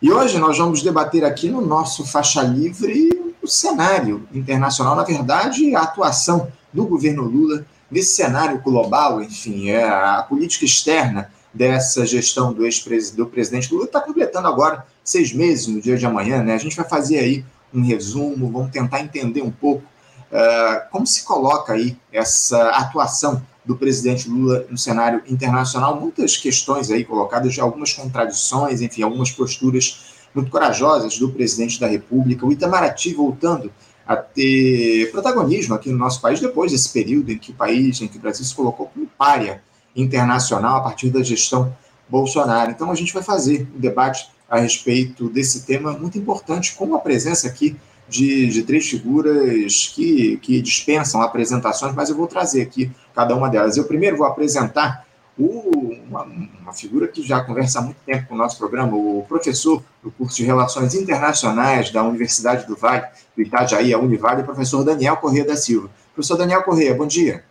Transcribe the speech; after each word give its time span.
E 0.00 0.12
hoje 0.12 0.38
nós 0.38 0.56
vamos 0.56 0.80
debater 0.80 1.24
aqui 1.24 1.50
no 1.50 1.60
nosso 1.60 2.06
Faixa 2.06 2.40
Livre 2.40 3.34
o 3.42 3.48
cenário 3.48 4.28
internacional, 4.32 4.94
na 4.94 5.02
verdade, 5.02 5.74
a 5.74 5.80
atuação 5.80 6.52
do 6.72 6.86
governo 6.86 7.22
Lula 7.22 7.66
nesse 7.90 8.14
cenário 8.14 8.60
global, 8.60 9.20
enfim, 9.20 9.70
é 9.70 9.88
a 9.88 10.22
política 10.22 10.64
externa 10.64 11.32
dessa 11.52 12.06
gestão 12.06 12.52
do 12.52 12.64
ex-presidente, 12.64 13.72
Lula 13.72 13.86
está 13.86 14.00
completando 14.00 14.46
agora 14.46 14.86
seis 15.02 15.32
meses 15.32 15.66
no 15.66 15.80
dia 15.80 15.96
de 15.96 16.06
amanhã, 16.06 16.44
né? 16.44 16.54
A 16.54 16.58
gente 16.58 16.76
vai 16.76 16.88
fazer 16.88 17.18
aí 17.18 17.44
um 17.74 17.82
resumo, 17.82 18.52
vamos 18.52 18.70
tentar 18.70 19.00
entender 19.00 19.42
um 19.42 19.50
pouco 19.50 19.82
uh, 20.30 20.90
como 20.92 21.06
se 21.08 21.24
coloca 21.24 21.72
aí 21.72 21.96
essa 22.12 22.68
atuação 22.68 23.42
do 23.68 23.76
presidente 23.76 24.30
Lula 24.30 24.64
no 24.70 24.78
cenário 24.78 25.22
internacional, 25.28 26.00
muitas 26.00 26.38
questões 26.38 26.90
aí 26.90 27.04
colocadas, 27.04 27.58
algumas 27.58 27.92
contradições, 27.92 28.80
enfim, 28.80 29.02
algumas 29.02 29.30
posturas 29.30 30.06
muito 30.34 30.50
corajosas 30.50 31.18
do 31.18 31.28
presidente 31.28 31.78
da 31.78 31.86
República, 31.86 32.46
o 32.46 32.50
Itamaraty 32.50 33.12
voltando 33.12 33.70
a 34.06 34.16
ter 34.16 35.10
protagonismo 35.10 35.74
aqui 35.74 35.90
no 35.90 35.98
nosso 35.98 36.18
país 36.18 36.40
depois 36.40 36.72
desse 36.72 36.90
período 36.90 37.30
em 37.30 37.36
que 37.36 37.50
o 37.50 37.54
país, 37.54 38.00
em 38.00 38.08
que 38.08 38.16
o 38.16 38.20
Brasil 38.20 38.42
se 38.42 38.54
colocou 38.54 38.86
como 38.86 39.06
párea 39.18 39.62
internacional 39.94 40.78
a 40.78 40.80
partir 40.80 41.10
da 41.10 41.22
gestão 41.22 41.76
Bolsonaro. 42.08 42.70
Então 42.70 42.90
a 42.90 42.94
gente 42.94 43.12
vai 43.12 43.22
fazer 43.22 43.68
um 43.76 43.78
debate 43.78 44.30
a 44.48 44.58
respeito 44.58 45.28
desse 45.28 45.66
tema 45.66 45.92
muito 45.92 46.16
importante, 46.16 46.74
com 46.74 46.94
a 46.94 46.98
presença 47.00 47.46
aqui 47.46 47.76
de, 48.08 48.46
de 48.48 48.62
três 48.62 48.88
figuras 48.88 49.92
que, 49.94 50.38
que 50.38 50.60
dispensam 50.62 51.20
apresentações, 51.20 51.94
mas 51.94 52.08
eu 52.08 52.16
vou 52.16 52.26
trazer 52.26 52.62
aqui 52.62 52.90
cada 53.14 53.34
uma 53.34 53.48
delas. 53.48 53.76
Eu 53.76 53.84
primeiro 53.84 54.16
vou 54.16 54.26
apresentar 54.26 55.06
o, 55.38 55.94
uma, 56.08 56.24
uma, 56.60 56.72
figura 56.72 57.06
que 57.06 57.22
já 57.22 57.40
conversa 57.40 57.78
há 57.78 57.82
muito 57.82 57.98
tempo 58.04 58.26
com 58.28 58.34
o 58.34 58.38
nosso 58.38 58.58
programa, 58.58 58.96
o 58.96 59.24
professor 59.28 59.82
do 60.02 60.10
curso 60.10 60.36
de 60.36 60.44
Relações 60.44 60.94
Internacionais 60.94 61.90
da 61.90 62.02
Universidade 62.02 62.66
do 62.66 62.74
Vale, 62.74 63.04
do 63.36 63.42
Itajaí, 63.42 63.92
a 63.92 63.98
Univale, 63.98 64.42
o 64.42 64.44
professor 64.44 64.82
Daniel 64.82 65.16
Corrêa 65.18 65.44
da 65.44 65.56
Silva. 65.56 65.88
Professor 66.12 66.36
Daniel 66.36 66.64
Corrêa, 66.64 66.94
bom 66.94 67.06
dia. 67.06 67.44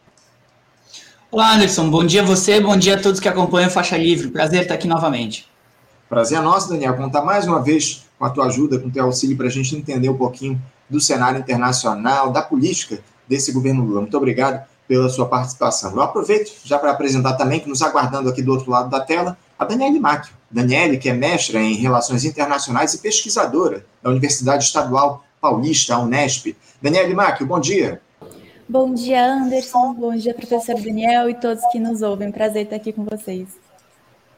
Olá, 1.31 1.53
Anderson. 1.53 1.89
Bom 1.89 2.05
dia 2.05 2.21
a 2.21 2.25
você, 2.25 2.59
bom 2.59 2.75
dia 2.75 2.95
a 2.95 3.01
todos 3.01 3.19
que 3.19 3.29
acompanham 3.29 3.69
Faixa 3.69 3.97
Livre. 3.97 4.29
Prazer 4.29 4.63
estar 4.63 4.73
aqui 4.73 4.87
novamente. 4.87 5.47
Prazer 6.09 6.39
é 6.39 6.41
nosso, 6.41 6.69
Daniel, 6.69 6.95
contar 6.95 7.21
mais 7.21 7.45
uma 7.45 7.61
vez 7.61 8.06
com 8.17 8.25
a 8.25 8.29
tua 8.29 8.45
ajuda, 8.45 8.79
com 8.79 8.87
o 8.87 8.91
teu 8.91 9.05
auxílio 9.05 9.37
para 9.37 9.47
a 9.47 9.51
gente 9.51 9.75
entender 9.75 10.09
um 10.09 10.17
pouquinho 10.17 10.61
do 10.89 10.99
cenário 10.99 11.39
internacional, 11.39 12.31
da 12.31 12.41
política 12.41 12.99
desse 13.27 13.51
governo 13.51 13.83
Lula. 13.83 14.01
Muito 14.01 14.17
obrigado 14.17 14.65
pela 14.87 15.09
sua 15.09 15.27
participação. 15.27 15.91
Eu 15.91 16.01
aproveito 16.01 16.51
já 16.63 16.79
para 16.79 16.91
apresentar 16.91 17.33
também, 17.33 17.59
que 17.59 17.67
nos 17.67 17.81
aguardando 17.81 18.29
aqui 18.29 18.41
do 18.41 18.51
outro 18.51 18.71
lado 18.71 18.89
da 18.89 19.01
tela, 19.01 19.37
a 19.59 19.65
Daniele 19.65 19.99
Macchio. 19.99 20.35
Daniele, 20.49 20.97
que 20.97 21.09
é 21.09 21.13
mestra 21.13 21.59
em 21.59 21.73
Relações 21.73 22.23
Internacionais 22.23 22.93
e 22.93 22.99
pesquisadora 22.99 23.85
da 24.01 24.09
Universidade 24.09 24.63
Estadual 24.63 25.23
Paulista, 25.41 25.95
a 25.95 25.99
Unesp. 25.99 26.55
Daniele 26.81 27.13
Macchio, 27.13 27.45
bom 27.45 27.59
dia. 27.59 28.01
Bom 28.69 28.93
dia, 28.93 29.33
Anderson. 29.33 29.93
Bom 29.93 30.15
dia, 30.15 30.33
professor 30.33 30.75
Daniel 30.75 31.29
e 31.29 31.35
todos 31.35 31.63
que 31.71 31.79
nos 31.79 32.01
ouvem. 32.01 32.31
Prazer 32.31 32.63
estar 32.63 32.77
aqui 32.77 32.93
com 32.93 33.03
vocês. 33.03 33.47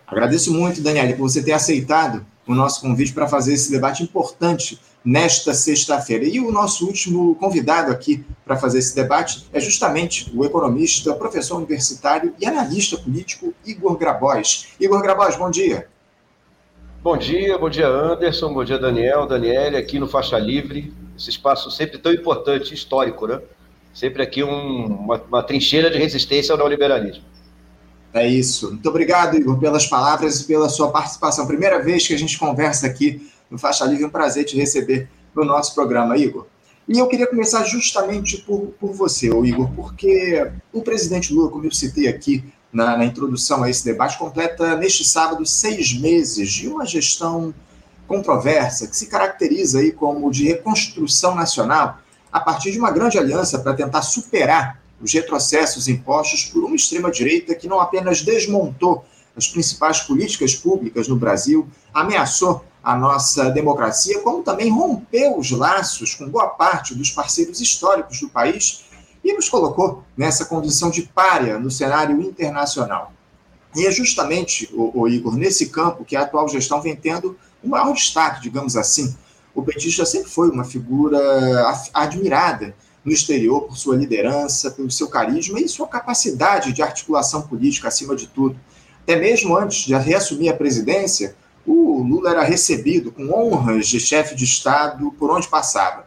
Agradeço 0.07 0.51
muito, 0.51 0.81
Daniele, 0.81 1.13
por 1.13 1.29
você 1.29 1.43
ter 1.43 1.51
aceitado 1.51 2.25
o 2.49 2.55
nosso 2.55 2.81
convite 2.81 3.13
para 3.13 3.27
fazer 3.27 3.53
esse 3.53 3.71
debate 3.71 4.01
importante 4.01 4.79
nesta 5.05 5.53
sexta-feira. 5.53 6.25
E 6.25 6.39
o 6.39 6.51
nosso 6.51 6.87
último 6.87 7.35
convidado 7.35 7.91
aqui 7.91 8.25
para 8.43 8.57
fazer 8.57 8.79
esse 8.79 8.95
debate 8.95 9.47
é 9.53 9.59
justamente 9.59 10.31
o 10.35 10.43
economista, 10.43 11.13
professor 11.13 11.57
universitário 11.57 12.33
e 12.39 12.47
analista 12.47 12.97
político 12.97 13.53
Igor 13.63 13.95
Grabois. 13.97 14.69
Igor 14.79 14.99
Grabois, 14.99 15.35
bom 15.35 15.51
dia. 15.51 15.87
Bom 17.03 17.17
dia, 17.17 17.55
bom 17.55 17.69
dia 17.69 17.87
Anderson, 17.87 18.51
bom 18.51 18.63
dia 18.65 18.79
Daniel, 18.79 19.27
Daniele, 19.27 19.77
aqui 19.77 19.99
no 19.99 20.07
Faixa 20.07 20.37
Livre, 20.37 20.91
esse 21.17 21.29
espaço 21.29 21.69
sempre 21.69 21.99
tão 21.99 22.11
importante, 22.11 22.73
histórico, 22.73 23.27
né? 23.27 23.39
Sempre 23.93 24.23
aqui 24.23 24.43
um, 24.43 24.85
uma, 24.85 25.21
uma 25.21 25.43
trincheira 25.43 25.89
de 25.91 25.99
resistência 25.99 26.51
ao 26.51 26.57
neoliberalismo. 26.57 27.23
É 28.13 28.27
isso. 28.27 28.71
Muito 28.71 28.89
obrigado, 28.89 29.35
Igor, 29.37 29.57
pelas 29.59 29.85
palavras 29.85 30.41
e 30.41 30.45
pela 30.45 30.67
sua 30.67 30.91
participação. 30.91 31.45
Primeira 31.45 31.81
vez 31.81 32.07
que 32.07 32.13
a 32.13 32.17
gente 32.17 32.37
conversa 32.39 32.87
aqui 32.87 33.29
no 33.49 33.57
Faixa 33.57 33.85
Livre, 33.85 34.05
um 34.05 34.09
prazer 34.09 34.45
te 34.45 34.57
receber 34.57 35.07
no 35.35 35.43
nosso 35.45 35.75
programa, 35.75 36.17
Igor. 36.17 36.47
E 36.87 36.97
eu 36.97 37.07
queria 37.07 37.27
começar 37.27 37.63
justamente 37.65 38.37
por, 38.37 38.73
por 38.79 38.93
você, 38.93 39.27
Igor, 39.27 39.69
porque 39.75 40.51
o 40.73 40.81
presidente 40.81 41.31
Lula, 41.31 41.51
como 41.51 41.65
eu 41.65 41.71
citei 41.71 42.07
aqui 42.07 42.43
na, 42.73 42.97
na 42.97 43.05
introdução 43.05 43.63
a 43.63 43.69
esse 43.69 43.85
debate, 43.85 44.17
completa 44.17 44.75
neste 44.75 45.03
sábado 45.03 45.45
seis 45.45 45.93
meses 45.93 46.49
de 46.49 46.67
uma 46.67 46.87
gestão 46.87 47.53
controversa, 48.07 48.87
que 48.87 48.97
se 48.97 49.05
caracteriza 49.05 49.79
aí 49.79 49.91
como 49.91 50.31
de 50.31 50.47
reconstrução 50.47 51.35
nacional, 51.35 51.99
a 52.31 52.39
partir 52.39 52.71
de 52.71 52.79
uma 52.79 52.89
grande 52.89 53.19
aliança 53.19 53.59
para 53.59 53.75
tentar 53.75 54.01
superar 54.01 54.81
os 55.01 55.13
retrocessos 55.13 55.87
impostos 55.87 56.45
por 56.45 56.63
uma 56.63 56.75
extrema-direita 56.75 57.55
que 57.55 57.67
não 57.67 57.79
apenas 57.79 58.21
desmontou 58.21 59.05
as 59.35 59.47
principais 59.47 60.01
políticas 60.01 60.55
públicas 60.55 61.07
no 61.07 61.15
Brasil, 61.15 61.67
ameaçou 61.93 62.63
a 62.83 62.95
nossa 62.95 63.49
democracia, 63.49 64.19
como 64.21 64.43
também 64.43 64.69
rompeu 64.69 65.37
os 65.37 65.51
laços 65.51 66.15
com 66.15 66.27
boa 66.27 66.47
parte 66.47 66.95
dos 66.95 67.11
parceiros 67.11 67.61
históricos 67.61 68.19
do 68.19 68.29
país 68.29 68.85
e 69.23 69.33
nos 69.33 69.49
colocou 69.49 70.03
nessa 70.15 70.45
condição 70.45 70.89
de 70.89 71.03
párea 71.03 71.59
no 71.59 71.69
cenário 71.69 72.21
internacional. 72.21 73.13
E 73.75 73.85
é 73.85 73.91
justamente, 73.91 74.69
o, 74.73 75.01
o 75.01 75.07
Igor, 75.07 75.35
nesse 75.35 75.69
campo 75.69 76.03
que 76.03 76.15
a 76.15 76.21
atual 76.21 76.47
gestão 76.47 76.81
vem 76.81 76.95
tendo 76.95 77.37
o 77.63 77.69
maior 77.69 77.93
destaque, 77.93 78.41
digamos 78.41 78.75
assim. 78.75 79.15
O 79.53 79.61
petista 79.61 80.05
sempre 80.05 80.29
foi 80.29 80.49
uma 80.49 80.63
figura 80.63 81.19
admirada 81.93 82.73
no 83.09 83.13
exterior 83.13 83.63
por 83.63 83.75
sua 83.75 83.95
liderança, 83.95 84.69
pelo 84.69 84.91
seu 84.91 85.07
carisma 85.07 85.59
e 85.59 85.67
sua 85.67 85.87
capacidade 85.87 86.71
de 86.71 86.83
articulação 86.83 87.41
política, 87.41 87.87
acima 87.87 88.15
de 88.15 88.27
tudo. 88.27 88.55
Até 89.01 89.15
mesmo 89.15 89.57
antes 89.57 89.79
de 89.79 89.95
reassumir 89.95 90.51
a 90.51 90.55
presidência, 90.55 91.35
o 91.65 92.03
Lula 92.03 92.29
era 92.29 92.43
recebido 92.43 93.11
com 93.11 93.33
honras 93.33 93.87
de 93.87 93.99
chefe 93.99 94.35
de 94.35 94.45
Estado 94.45 95.11
por 95.17 95.31
onde 95.31 95.47
passava. 95.47 96.05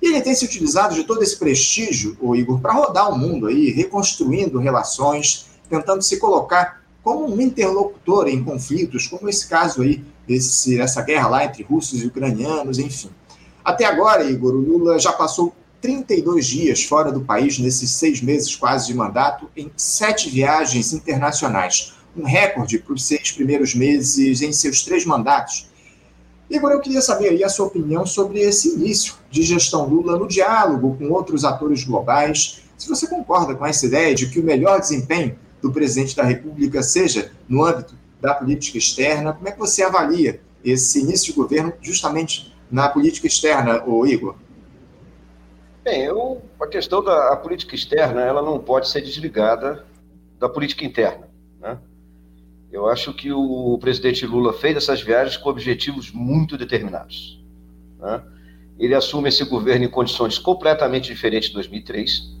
E 0.00 0.06
ele 0.06 0.20
tem 0.20 0.36
se 0.36 0.44
utilizado 0.44 0.94
de 0.94 1.02
todo 1.02 1.20
esse 1.20 1.36
prestígio, 1.36 2.16
o 2.20 2.36
Igor, 2.36 2.60
para 2.60 2.72
rodar 2.72 3.12
o 3.12 3.18
mundo 3.18 3.48
aí, 3.48 3.70
reconstruindo 3.70 4.60
relações, 4.60 5.46
tentando 5.68 6.02
se 6.02 6.18
colocar 6.18 6.80
como 7.02 7.26
um 7.26 7.40
interlocutor 7.40 8.28
em 8.28 8.42
conflitos, 8.44 9.08
como 9.08 9.28
esse 9.28 9.48
caso 9.48 9.82
aí, 9.82 10.04
esse, 10.28 10.80
essa 10.80 11.02
guerra 11.02 11.28
lá 11.28 11.44
entre 11.44 11.64
russos 11.64 12.02
e 12.02 12.06
ucranianos, 12.06 12.78
enfim. 12.78 13.10
Até 13.64 13.84
agora, 13.84 14.22
Igor, 14.30 14.54
o 14.54 14.60
Lula 14.60 14.96
já 14.96 15.12
passou 15.12 15.52
32 15.86 16.46
dias 16.46 16.82
fora 16.82 17.12
do 17.12 17.20
país 17.20 17.60
nesses 17.60 17.92
seis 17.92 18.20
meses 18.20 18.56
quase 18.56 18.88
de 18.88 18.94
mandato, 18.94 19.48
em 19.56 19.70
sete 19.76 20.28
viagens 20.28 20.92
internacionais 20.92 21.94
um 22.16 22.24
recorde 22.24 22.78
para 22.78 22.94
os 22.94 23.04
seis 23.04 23.30
primeiros 23.30 23.72
meses 23.74 24.42
em 24.42 24.50
seus 24.52 24.82
três 24.82 25.04
mandatos. 25.04 25.68
E 26.50 26.56
agora 26.56 26.74
eu 26.74 26.80
queria 26.80 27.00
saber 27.00 27.28
aí 27.28 27.44
a 27.44 27.48
sua 27.48 27.66
opinião 27.66 28.04
sobre 28.04 28.40
esse 28.40 28.74
início 28.74 29.14
de 29.30 29.42
gestão 29.42 29.86
Lula 29.86 30.18
no 30.18 30.26
diálogo 30.26 30.96
com 30.96 31.10
outros 31.10 31.44
atores 31.44 31.84
globais. 31.84 32.62
Se 32.76 32.88
você 32.88 33.06
concorda 33.06 33.54
com 33.54 33.64
essa 33.64 33.86
ideia 33.86 34.14
de 34.14 34.28
que 34.28 34.40
o 34.40 34.44
melhor 34.44 34.80
desempenho 34.80 35.38
do 35.62 35.70
presidente 35.70 36.16
da 36.16 36.24
República 36.24 36.82
seja 36.82 37.30
no 37.48 37.64
âmbito 37.64 37.94
da 38.20 38.34
política 38.34 38.78
externa, 38.78 39.32
como 39.32 39.46
é 39.46 39.52
que 39.52 39.58
você 39.58 39.84
avalia 39.84 40.40
esse 40.64 41.00
início 41.00 41.26
de 41.26 41.38
governo 41.38 41.72
justamente 41.80 42.52
na 42.70 42.88
política 42.88 43.26
externa, 43.28 43.84
Igor? 44.06 44.34
Bem, 45.86 46.02
eu, 46.02 46.42
a 46.60 46.66
questão 46.66 47.00
da 47.00 47.36
política 47.36 47.76
externa 47.76 48.20
ela 48.20 48.42
não 48.42 48.58
pode 48.58 48.88
ser 48.88 49.00
desligada 49.00 49.86
da 50.36 50.48
política 50.48 50.84
interna. 50.84 51.28
Né? 51.60 51.78
Eu 52.72 52.88
acho 52.88 53.14
que 53.14 53.30
o 53.30 53.78
presidente 53.80 54.26
Lula 54.26 54.52
fez 54.52 54.76
essas 54.76 55.00
viagens 55.00 55.36
com 55.36 55.48
objetivos 55.48 56.10
muito 56.10 56.58
determinados. 56.58 57.40
Né? 58.00 58.20
Ele 58.76 58.96
assume 58.96 59.28
esse 59.28 59.44
governo 59.44 59.84
em 59.84 59.88
condições 59.88 60.40
completamente 60.40 61.06
diferentes 61.06 61.50
de 61.50 61.54
2003. 61.54 62.34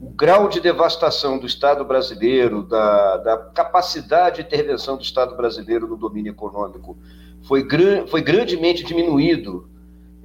O 0.00 0.08
grau 0.08 0.48
de 0.48 0.58
devastação 0.58 1.38
do 1.38 1.46
Estado 1.46 1.84
brasileiro, 1.84 2.62
da, 2.62 3.18
da 3.18 3.36
capacidade 3.36 4.36
de 4.36 4.48
intervenção 4.48 4.96
do 4.96 5.02
Estado 5.02 5.36
brasileiro 5.36 5.86
no 5.86 5.98
domínio 5.98 6.30
econômico, 6.30 6.96
foi, 7.42 7.62
gran, 7.62 8.06
foi 8.06 8.22
grandemente 8.22 8.82
diminuído 8.82 9.68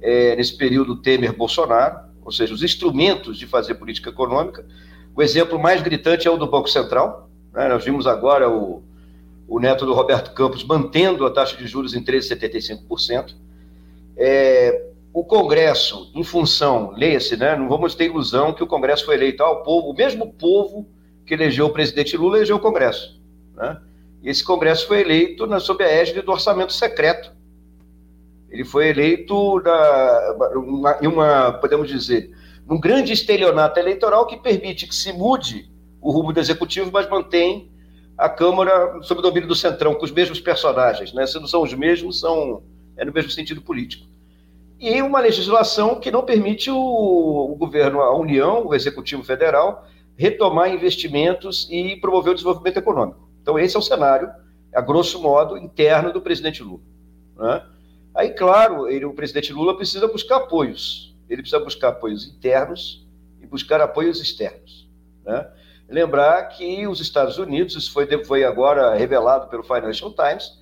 é, 0.00 0.34
nesse 0.34 0.56
período 0.56 0.96
Temer-Bolsonaro, 0.96 2.07
ou 2.28 2.32
seja, 2.32 2.52
os 2.52 2.62
instrumentos 2.62 3.38
de 3.38 3.46
fazer 3.46 3.76
política 3.76 4.10
econômica. 4.10 4.62
O 5.16 5.22
exemplo 5.22 5.58
mais 5.58 5.80
gritante 5.80 6.28
é 6.28 6.30
o 6.30 6.36
do 6.36 6.46
Banco 6.46 6.68
Central. 6.68 7.30
Né? 7.54 7.66
Nós 7.68 7.82
vimos 7.82 8.06
agora 8.06 8.50
o, 8.50 8.82
o 9.48 9.58
neto 9.58 9.86
do 9.86 9.94
Roberto 9.94 10.34
Campos 10.34 10.62
mantendo 10.62 11.24
a 11.24 11.30
taxa 11.30 11.56
de 11.56 11.66
juros 11.66 11.94
em 11.94 12.04
13,75%. 12.04 13.34
É, 14.14 14.88
o 15.10 15.24
Congresso, 15.24 16.12
em 16.14 16.22
função, 16.22 16.92
leia-se, 16.94 17.34
né, 17.34 17.56
não 17.56 17.66
vamos 17.66 17.94
ter 17.94 18.04
ilusão 18.04 18.52
que 18.52 18.62
o 18.62 18.66
Congresso 18.66 19.06
foi 19.06 19.14
eleito 19.14 19.42
ao 19.42 19.62
povo, 19.62 19.88
o 19.88 19.94
mesmo 19.94 20.30
povo 20.34 20.86
que 21.24 21.32
elegeu 21.32 21.64
o 21.64 21.70
presidente 21.70 22.14
Lula 22.14 22.36
elegeu 22.36 22.56
o 22.56 22.60
Congresso. 22.60 23.18
Né? 23.56 23.80
E 24.22 24.28
esse 24.28 24.44
Congresso 24.44 24.86
foi 24.86 25.00
eleito 25.00 25.46
na, 25.46 25.58
sob 25.60 25.82
a 25.82 25.88
égide 25.88 26.20
do 26.20 26.30
orçamento 26.30 26.74
secreto 26.74 27.32
Ele 28.50 28.64
foi 28.64 28.88
eleito 28.88 29.60
na, 29.60 30.98
em 31.02 31.06
uma, 31.06 31.52
podemos 31.52 31.88
dizer, 31.88 32.30
num 32.66 32.80
grande 32.80 33.12
estelionato 33.12 33.78
eleitoral 33.78 34.26
que 34.26 34.36
permite 34.36 34.86
que 34.86 34.94
se 34.94 35.12
mude 35.12 35.70
o 36.00 36.10
rumo 36.10 36.32
do 36.32 36.40
executivo, 36.40 36.90
mas 36.92 37.08
mantém 37.08 37.70
a 38.16 38.28
Câmara 38.28 39.00
sob 39.02 39.20
o 39.20 39.22
domínio 39.22 39.48
do 39.48 39.54
Centrão, 39.54 39.94
com 39.94 40.04
os 40.04 40.10
mesmos 40.10 40.40
personagens. 40.40 41.12
Né? 41.12 41.26
Se 41.26 41.38
não 41.38 41.46
são 41.46 41.62
os 41.62 41.72
mesmos, 41.72 42.20
são 42.20 42.62
é 42.96 43.04
no 43.04 43.12
mesmo 43.12 43.30
sentido 43.30 43.62
político. 43.62 44.06
E 44.78 45.00
uma 45.00 45.20
legislação 45.20 46.00
que 46.00 46.10
não 46.10 46.24
permite 46.24 46.70
o, 46.70 46.76
o 46.76 47.54
governo, 47.56 48.00
a 48.00 48.16
União, 48.16 48.66
o 48.66 48.74
Executivo 48.74 49.22
Federal, 49.22 49.86
retomar 50.16 50.72
investimentos 50.72 51.68
e 51.70 51.96
promover 51.96 52.32
o 52.32 52.34
desenvolvimento 52.34 52.76
econômico. 52.76 53.28
Então, 53.40 53.58
esse 53.58 53.76
é 53.76 53.78
o 53.78 53.82
cenário, 53.82 54.28
a 54.74 54.80
grosso 54.80 55.22
modo, 55.22 55.56
interno 55.56 56.12
do 56.12 56.20
presidente 56.20 56.62
Lula. 56.62 56.80
Né? 57.36 57.62
Aí, 58.14 58.30
claro, 58.30 58.88
ele, 58.88 59.04
o 59.04 59.12
presidente 59.12 59.52
Lula 59.52 59.76
precisa 59.76 60.08
buscar 60.08 60.36
apoios. 60.36 61.14
Ele 61.28 61.42
precisa 61.42 61.62
buscar 61.62 61.88
apoios 61.88 62.26
internos 62.26 63.06
e 63.40 63.46
buscar 63.46 63.80
apoios 63.80 64.20
externos. 64.20 64.88
Né? 65.24 65.46
Lembrar 65.88 66.42
que 66.48 66.86
os 66.86 67.00
Estados 67.00 67.38
Unidos, 67.38 67.74
isso 67.74 67.92
foi, 67.92 68.06
foi 68.24 68.44
agora 68.44 68.94
revelado 68.94 69.48
pelo 69.48 69.62
Financial 69.62 70.12
Times, 70.12 70.58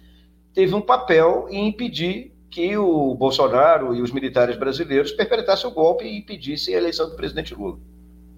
teve 0.52 0.74
um 0.74 0.80
papel 0.80 1.46
em 1.50 1.68
impedir 1.68 2.32
que 2.50 2.76
o 2.76 3.14
Bolsonaro 3.14 3.94
e 3.94 4.00
os 4.00 4.10
militares 4.10 4.56
brasileiros 4.56 5.12
perpetrassem 5.12 5.68
o 5.68 5.72
golpe 5.72 6.04
e 6.04 6.18
impedissem 6.18 6.74
a 6.74 6.78
eleição 6.78 7.08
do 7.08 7.16
presidente 7.16 7.54
Lula. 7.54 7.78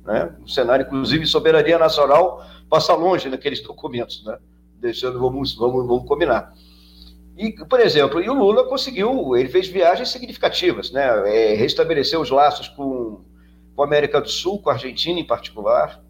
Né? 0.04 0.34
O 0.42 0.48
cenário, 0.48 0.86
inclusive, 0.86 1.26
soberania 1.26 1.78
nacional 1.78 2.44
passa 2.68 2.94
longe 2.94 3.28
naqueles 3.28 3.62
documentos, 3.62 4.24
né? 4.24 4.38
deixando, 4.80 5.18
vamos, 5.20 5.54
vamos, 5.54 5.86
vamos 5.86 6.08
combinar. 6.08 6.52
E, 7.38 7.52
por 7.52 7.78
exemplo, 7.78 8.20
e 8.20 8.28
o 8.28 8.34
Lula 8.34 8.64
conseguiu, 8.64 9.36
ele 9.36 9.48
fez 9.48 9.68
viagens 9.68 10.08
significativas, 10.08 10.90
né? 10.90 11.06
É, 11.32 11.54
restabeleceu 11.54 12.20
os 12.20 12.30
laços 12.30 12.66
com, 12.66 13.20
com 13.76 13.82
a 13.82 13.84
América 13.84 14.20
do 14.20 14.28
Sul, 14.28 14.60
com 14.60 14.70
a 14.70 14.72
Argentina 14.72 15.20
em 15.20 15.24
particular, 15.24 16.02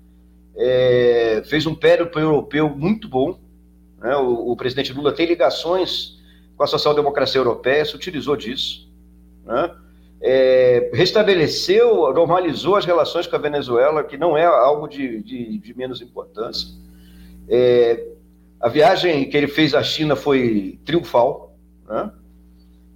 é, 0.57 1.43
fez 1.45 1.67
um 1.67 1.75
périplo 1.75 2.19
europeu 2.19 2.71
muito 2.71 3.07
bom. 3.07 3.39
Né? 3.99 4.17
O, 4.17 4.53
o, 4.53 4.57
presidente 4.57 4.91
Lula 4.91 5.13
tem 5.13 5.27
ligações 5.27 6.19
com 6.57 6.63
a 6.63 6.67
social-democracia 6.67 7.39
europeia, 7.39 7.85
se 7.85 7.95
utilizou 7.95 8.35
disso. 8.35 8.91
Né? 9.45 9.71
É, 10.23 10.91
restabeleceu, 10.95 12.11
normalizou 12.15 12.75
as 12.75 12.87
relações 12.87 13.27
com 13.27 13.37
a 13.37 13.39
Venezuela, 13.39 14.03
que 14.03 14.17
não 14.17 14.35
é 14.35 14.47
algo 14.47 14.89
de, 14.89 15.23
de, 15.23 15.59
de 15.59 15.77
menos 15.77 16.01
importância. 16.01 16.71
É, 17.47 18.17
a 18.61 18.69
viagem 18.69 19.29
que 19.29 19.37
ele 19.37 19.47
fez 19.47 19.75
à 19.75 19.83
China 19.83 20.17
foi 20.17 20.81
triunfal, 20.85 21.57
né? 21.87 22.13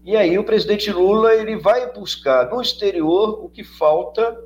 E 0.04 0.16
aí 0.16 0.36
o 0.36 0.42
presidente 0.42 0.90
Lula 0.90 1.32
ele 1.34 1.56
vai 1.56 1.92
buscar 1.92 2.50
no 2.50 2.60
exterior 2.60 3.44
o 3.44 3.48
que 3.48 3.62
falta 3.62 4.36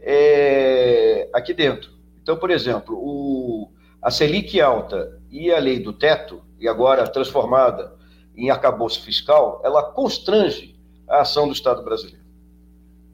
é, 0.00 1.28
aqui 1.32 1.52
dentro. 1.52 1.90
Então, 2.22 2.36
por 2.36 2.52
exemplo, 2.52 2.96
o, 2.96 3.68
a 4.00 4.12
Selic 4.12 4.60
alta 4.60 5.20
e 5.28 5.50
a 5.50 5.58
lei 5.58 5.80
do 5.80 5.92
teto, 5.92 6.40
e 6.60 6.68
agora 6.68 7.08
transformada 7.08 7.96
em 8.36 8.48
arcabouço 8.48 9.02
fiscal, 9.02 9.60
ela 9.64 9.82
constrange 9.82 10.78
a 11.08 11.22
ação 11.22 11.48
do 11.48 11.52
Estado 11.52 11.82
brasileiro. 11.82 12.22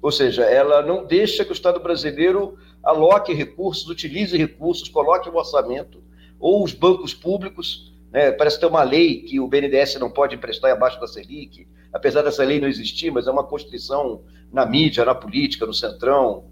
Ou 0.02 0.12
seja, 0.12 0.44
ela 0.44 0.82
não 0.82 1.06
deixa 1.06 1.42
que 1.42 1.50
o 1.50 1.54
Estado 1.54 1.80
brasileiro 1.80 2.58
aloque 2.82 3.32
recursos, 3.32 3.88
utilize 3.88 4.36
recursos, 4.36 4.90
coloque 4.90 5.28
o 5.30 5.36
orçamento 5.36 6.02
ou 6.38 6.64
os 6.64 6.72
bancos 6.72 7.14
públicos. 7.14 7.92
Né? 8.10 8.32
Parece 8.32 8.58
ter 8.58 8.66
uma 8.66 8.82
lei 8.82 9.22
que 9.22 9.40
o 9.40 9.46
BNDES 9.46 9.96
não 9.96 10.10
pode 10.10 10.34
emprestar 10.34 10.70
abaixo 10.70 11.00
da 11.00 11.06
Selic, 11.06 11.66
apesar 11.92 12.22
dessa 12.22 12.44
lei 12.44 12.60
não 12.60 12.68
existir, 12.68 13.10
mas 13.10 13.26
é 13.26 13.30
uma 13.30 13.44
constrição 13.44 14.22
na 14.52 14.64
mídia, 14.64 15.04
na 15.04 15.14
política, 15.14 15.66
no 15.66 15.74
centrão, 15.74 16.44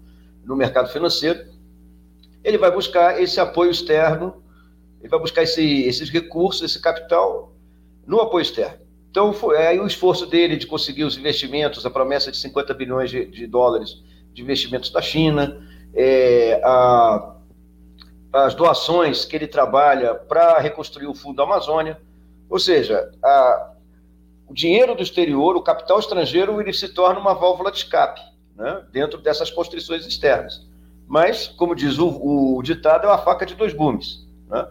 no 0.43 0.55
mercado 0.55 0.89
financeiro. 0.89 1.39
Ele 2.43 2.57
vai 2.57 2.71
buscar 2.71 3.21
esse 3.21 3.39
apoio 3.39 3.71
externo, 3.71 4.43
ele 4.99 5.09
vai 5.09 5.19
buscar 5.19 5.43
esse, 5.43 5.83
esses 5.83 6.09
recursos, 6.09 6.63
esse 6.63 6.81
capital 6.81 7.53
no 8.05 8.19
apoio 8.21 8.41
externo. 8.41 8.77
Então, 9.09 9.33
foi, 9.33 9.57
é 9.57 9.69
aí 9.69 9.79
o 9.79 9.87
esforço 9.87 10.25
dele 10.25 10.57
de 10.57 10.67
conseguir 10.67 11.03
os 11.03 11.17
investimentos, 11.17 11.85
a 11.85 11.89
promessa 11.89 12.31
de 12.31 12.37
50 12.37 12.73
bilhões 12.73 13.09
de, 13.09 13.25
de 13.25 13.47
dólares 13.47 14.03
de 14.31 14.43
investimentos 14.43 14.91
da 14.91 15.01
China, 15.01 15.59
é, 15.93 16.61
a, 16.63 17.36
as 18.31 18.53
doações 18.53 19.25
que 19.25 19.35
ele 19.35 19.47
trabalha 19.47 20.15
para 20.15 20.59
reconstruir 20.59 21.07
o 21.07 21.15
Fundo 21.15 21.37
da 21.37 21.43
Amazônia. 21.43 21.99
Ou 22.49 22.59
seja, 22.59 23.11
a, 23.23 23.73
o 24.47 24.53
dinheiro 24.53 24.95
do 24.95 25.03
exterior, 25.03 25.55
o 25.55 25.61
capital 25.61 25.99
estrangeiro, 25.99 26.59
ele 26.61 26.73
se 26.73 26.89
torna 26.89 27.19
uma 27.19 27.33
válvula 27.33 27.71
de 27.71 27.77
escape 27.77 28.21
né, 28.55 28.83
dentro 28.91 29.19
dessas 29.19 29.51
constrições 29.51 30.05
externas. 30.05 30.65
Mas, 31.07 31.47
como 31.47 31.75
diz 31.75 31.97
o, 31.97 32.57
o 32.57 32.61
ditado, 32.61 33.05
é 33.05 33.09
uma 33.09 33.17
faca 33.17 33.45
de 33.45 33.55
dois 33.55 33.73
gumes. 33.73 34.25
Né? 34.49 34.67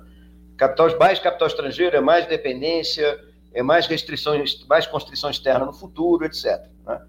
Capital, 0.57 0.99
mais 0.99 1.19
capital 1.19 1.49
estrangeiro 1.49 1.97
é 1.97 2.01
mais 2.01 2.27
dependência, 2.27 3.19
é 3.55 3.63
mais 3.63 3.87
restrições, 3.87 4.65
mais 4.69 4.87
constrição 4.87 5.31
externa 5.31 5.65
no 5.65 5.73
futuro, 5.73 6.25
etc. 6.27 6.61
Né? 6.87 7.01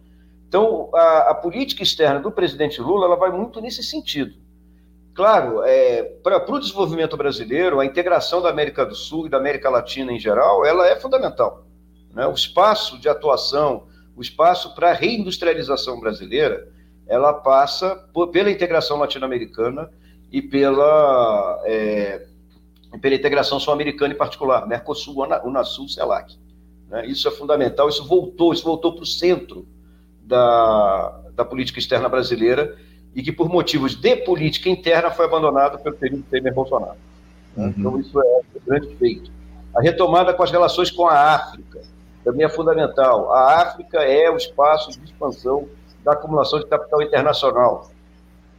Então, 0.48 0.90
a, 0.94 1.32
a, 1.32 1.36
política 1.36 1.84
externa 1.84 2.22
do 2.22 2.32
presidente 2.32 2.80
Lula 2.80 3.06
ela 3.06 3.18
vai 3.18 3.32
muito 3.32 3.60
nesse 3.60 3.84
sentido. 3.84 4.34
Claro, 5.18 5.64
é, 5.64 6.04
para 6.22 6.46
o 6.48 6.60
desenvolvimento 6.60 7.18
brasileiro, 7.18 7.80
a 7.80 7.86
integração 7.88 8.40
da 8.40 8.50
América 8.50 8.86
do 8.86 8.94
Sul 8.94 9.25
e 9.25 9.30
da 9.31 9.38
América 9.38 9.68
Latina 9.68 10.14
em 10.14 10.19
geral, 10.19 10.64
ela 10.64 10.88
é 10.88 10.96
fundamental. 10.96 11.66
Né? 12.14 12.28
O 12.28 12.34
espaço 12.34 13.00
de 13.00 13.10
atuação, 13.10 13.88
o 14.16 14.22
espaço 14.22 14.75
para 14.75 14.92
a 14.92 14.94
reindustrialização 14.94 16.00
brasileira, 16.00 16.72
ela 17.08 17.34
passa 17.34 17.96
por, 18.14 18.28
pela 18.28 18.52
integração 18.52 19.00
latino-americana 19.00 19.90
e 20.31 20.40
pela, 20.40 21.64
é, 21.66 22.28
pela 23.02 23.16
integração 23.16 23.60
sul-americana 23.60 24.14
em 24.14 24.18
particular, 24.18 24.68
Mercosul, 24.68 25.25
Unasul, 25.44 25.90
CELAC. 25.90 26.38
Né? 26.90 27.08
Isso 27.08 27.28
é 27.28 27.31
fundamental, 27.31 27.90
isso 27.90 28.06
voltou, 28.06 28.54
isso 28.54 28.64
voltou 28.64 28.94
para 28.94 29.02
o 29.02 29.08
centro 29.08 29.68
da, 30.22 31.24
da 31.34 31.44
política 31.44 31.80
externa 31.80 32.08
brasileira 32.08 32.78
e 33.15 33.24
que, 33.24 33.31
por 33.31 33.50
motivos 33.50 33.95
de 33.95 34.15
política 34.18 34.69
interna, 34.69 35.12
foi 35.12 35.25
abandonado 35.25 35.80
pelo 35.80 35.95
período 35.95 36.24
Temer-Bolsonaro. 36.30 36.98
Uhum. 37.56 37.74
Então, 37.75 38.00
isso 38.00 38.21
é 38.21 38.42
um 38.56 38.65
grande 38.65 38.95
feito. 38.95 39.31
A 39.75 39.81
retomada 39.81 40.33
com 40.33 40.44
as 40.44 40.51
relações 40.51 40.92
com 40.92 41.07
a 41.07 41.36
África 41.36 41.81
também 42.24 42.45
é 42.45 42.50
fundamental. 42.50 43.31
A 43.31 43.62
África 43.62 44.00
é 44.00 44.30
o 44.30 44.38
espaço 44.38 44.92
de 44.92 45.06
expansão 45.06 45.68
da 46.04 46.14
acumulação 46.14 46.59
de 46.59 46.66
capital 46.66 47.02
internacional. 47.02 47.90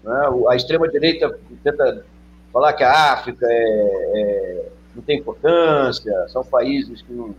Né? 0.02 0.14
A 0.48 0.56
extrema-direita 0.56 1.38
tenta 1.62 2.04
falar 2.52 2.72
que 2.72 2.84
a 2.84 3.12
África 3.12 3.46
é, 3.48 4.10
é, 4.14 4.68
não 4.94 5.02
tem 5.02 5.18
importância, 5.18 6.12
são 6.28 6.44
países 6.44 7.02
que 7.02 7.12
não, 7.12 7.34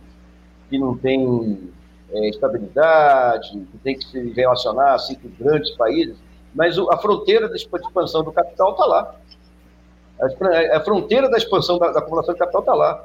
que 0.68 0.78
não 0.78 0.96
têm 0.96 1.70
é, 2.12 2.28
estabilidade, 2.28 3.50
que 3.50 3.78
tem 3.78 3.98
que 3.98 4.04
se 4.04 4.30
relacionar 4.32 4.94
assim, 4.94 5.14
com 5.14 5.28
grandes 5.38 5.70
países 5.72 6.16
mas 6.54 6.76
a 6.78 6.96
fronteira 6.98 7.48
da 7.48 7.56
expansão 7.56 8.22
do 8.22 8.32
capital 8.32 8.72
está 8.72 8.84
lá. 8.84 9.14
A 10.72 10.80
fronteira 10.80 11.30
da 11.30 11.38
expansão 11.38 11.78
da, 11.78 11.90
da 11.90 12.00
acumulação 12.00 12.34
de 12.34 12.40
capital 12.40 12.60
está 12.60 12.74
lá. 12.74 13.04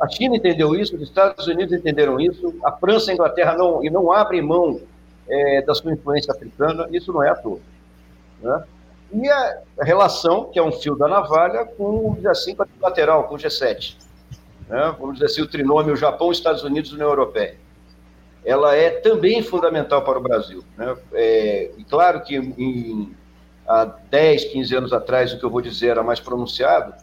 A 0.00 0.08
China 0.08 0.36
entendeu 0.36 0.74
isso, 0.74 0.94
os 0.94 1.02
Estados 1.02 1.46
Unidos 1.46 1.72
entenderam 1.72 2.20
isso, 2.20 2.54
a 2.62 2.70
França 2.72 3.08
e 3.08 3.10
a 3.12 3.14
Inglaterra 3.14 3.54
não, 3.54 3.82
e 3.82 3.88
não 3.88 4.12
abrem 4.12 4.42
mão 4.42 4.80
é, 5.28 5.62
da 5.62 5.74
sua 5.74 5.92
influência 5.92 6.32
africana, 6.32 6.86
isso 6.92 7.12
não 7.12 7.22
é 7.22 7.30
à 7.30 7.34
toa. 7.34 7.58
Né? 8.42 8.64
E 9.14 9.28
a 9.30 9.62
relação, 9.80 10.44
que 10.44 10.58
é 10.58 10.62
um 10.62 10.70
fio 10.70 10.94
da 10.96 11.08
navalha, 11.08 11.64
com 11.64 12.10
o 12.10 12.28
assim, 12.28 12.54
lateral, 12.80 13.24
com 13.24 13.36
o 13.36 13.38
G7. 13.38 13.96
Né? 14.68 14.94
Vamos 14.98 15.14
dizer 15.14 15.26
assim, 15.26 15.40
o 15.40 15.48
trinômio 15.48 15.96
Japão, 15.96 16.30
Estados 16.30 16.62
Unidos 16.62 16.90
e 16.90 16.94
União 16.94 17.08
Europeia 17.08 17.56
ela 18.46 18.76
é 18.76 18.90
também 18.90 19.42
fundamental 19.42 20.02
para 20.02 20.18
o 20.18 20.22
Brasil. 20.22 20.64
Né? 20.78 20.96
É, 21.12 21.70
claro 21.90 22.22
que 22.22 22.36
em, 22.36 23.12
há 23.66 23.84
10, 23.84 24.44
15 24.44 24.76
anos 24.76 24.92
atrás, 24.92 25.32
o 25.32 25.38
que 25.38 25.44
eu 25.44 25.50
vou 25.50 25.60
dizer 25.60 25.88
era 25.88 26.02
mais 26.04 26.20
pronunciado, 26.20 26.94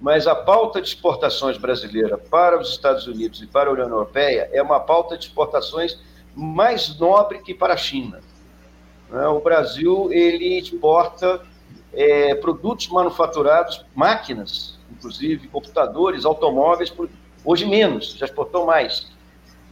mas 0.00 0.26
a 0.26 0.34
pauta 0.34 0.80
de 0.80 0.88
exportações 0.88 1.58
brasileira 1.58 2.16
para 2.16 2.58
os 2.58 2.70
Estados 2.70 3.06
Unidos 3.06 3.42
e 3.42 3.46
para 3.46 3.68
a 3.68 3.74
União 3.74 3.88
Europeia 3.88 4.48
é 4.50 4.62
uma 4.62 4.80
pauta 4.80 5.18
de 5.18 5.26
exportações 5.26 5.98
mais 6.34 6.98
nobre 6.98 7.40
que 7.40 7.52
para 7.52 7.74
a 7.74 7.76
China. 7.76 8.20
Né? 9.10 9.26
O 9.28 9.40
Brasil 9.40 10.08
ele 10.10 10.58
exporta 10.58 11.42
é, 11.92 12.34
produtos 12.36 12.88
manufaturados, 12.88 13.84
máquinas, 13.94 14.78
inclusive 14.90 15.48
computadores, 15.48 16.24
automóveis, 16.24 16.90
hoje 17.44 17.66
menos, 17.66 18.14
já 18.14 18.24
exportou 18.24 18.64
mais 18.64 19.14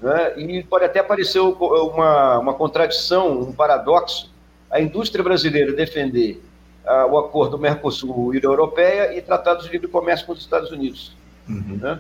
né? 0.05 0.39
E 0.39 0.63
pode 0.63 0.85
até 0.85 1.03
parecer 1.03 1.41
uma, 1.41 2.39
uma 2.39 2.53
contradição, 2.53 3.41
um 3.41 3.53
paradoxo, 3.53 4.31
a 4.71 4.79
indústria 4.79 5.25
brasileira 5.25 5.73
defender 5.73 6.43
uh, 6.85 7.11
o 7.11 7.19
acordo 7.19 7.59
Mercosul-União 7.59 8.53
Europeia 8.53 9.17
e 9.17 9.23
tratados 9.23 9.65
de 9.65 9.73
livre 9.73 9.89
comércio 9.89 10.27
com 10.27 10.33
os 10.33 10.41
Estados 10.41 10.71
Unidos. 10.71 11.17
Uhum. 11.49 11.79
Né? 11.81 11.99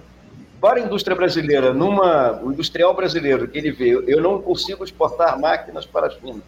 para 0.60 0.80
a 0.80 0.82
indústria 0.82 1.14
brasileira, 1.14 1.74
numa, 1.74 2.40
o 2.42 2.50
industrial 2.50 2.94
brasileiro, 2.94 3.46
que 3.46 3.58
ele 3.58 3.70
vê, 3.70 4.02
eu 4.06 4.18
não 4.22 4.40
consigo 4.40 4.82
exportar 4.82 5.38
máquinas 5.38 5.84
para 5.84 6.06
a 6.06 6.10
China, 6.10 6.40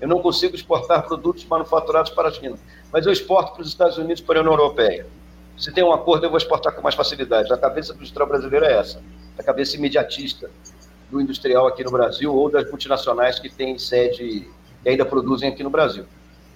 eu 0.00 0.08
não 0.08 0.18
consigo 0.18 0.56
exportar 0.56 1.06
produtos 1.06 1.44
manufaturados 1.44 2.10
para 2.10 2.30
a 2.30 2.32
China, 2.32 2.56
mas 2.92 3.06
eu 3.06 3.12
exporto 3.12 3.52
para 3.52 3.62
os 3.62 3.68
Estados 3.68 3.96
Unidos 3.96 4.20
para 4.20 4.40
a 4.40 4.42
União 4.42 4.54
Europeia. 4.54 5.06
Se 5.56 5.70
tem 5.72 5.84
um 5.84 5.92
acordo, 5.92 6.26
eu 6.26 6.30
vou 6.30 6.38
exportar 6.38 6.74
com 6.74 6.82
mais 6.82 6.96
facilidade. 6.96 7.52
A 7.52 7.56
cabeça 7.56 7.92
do 7.92 7.98
industrial 7.98 8.26
brasileiro 8.26 8.64
é 8.66 8.72
essa, 8.72 9.00
a 9.38 9.42
cabeça 9.44 9.76
imediatista 9.76 10.50
do 11.10 11.20
industrial 11.20 11.66
aqui 11.66 11.82
no 11.82 11.90
Brasil 11.90 12.34
ou 12.34 12.50
das 12.50 12.68
multinacionais 12.68 13.38
que 13.38 13.48
têm 13.48 13.78
sede 13.78 14.22
e 14.84 14.88
ainda 14.88 15.04
produzem 15.04 15.48
aqui 15.48 15.62
no 15.62 15.70
Brasil. 15.70 16.04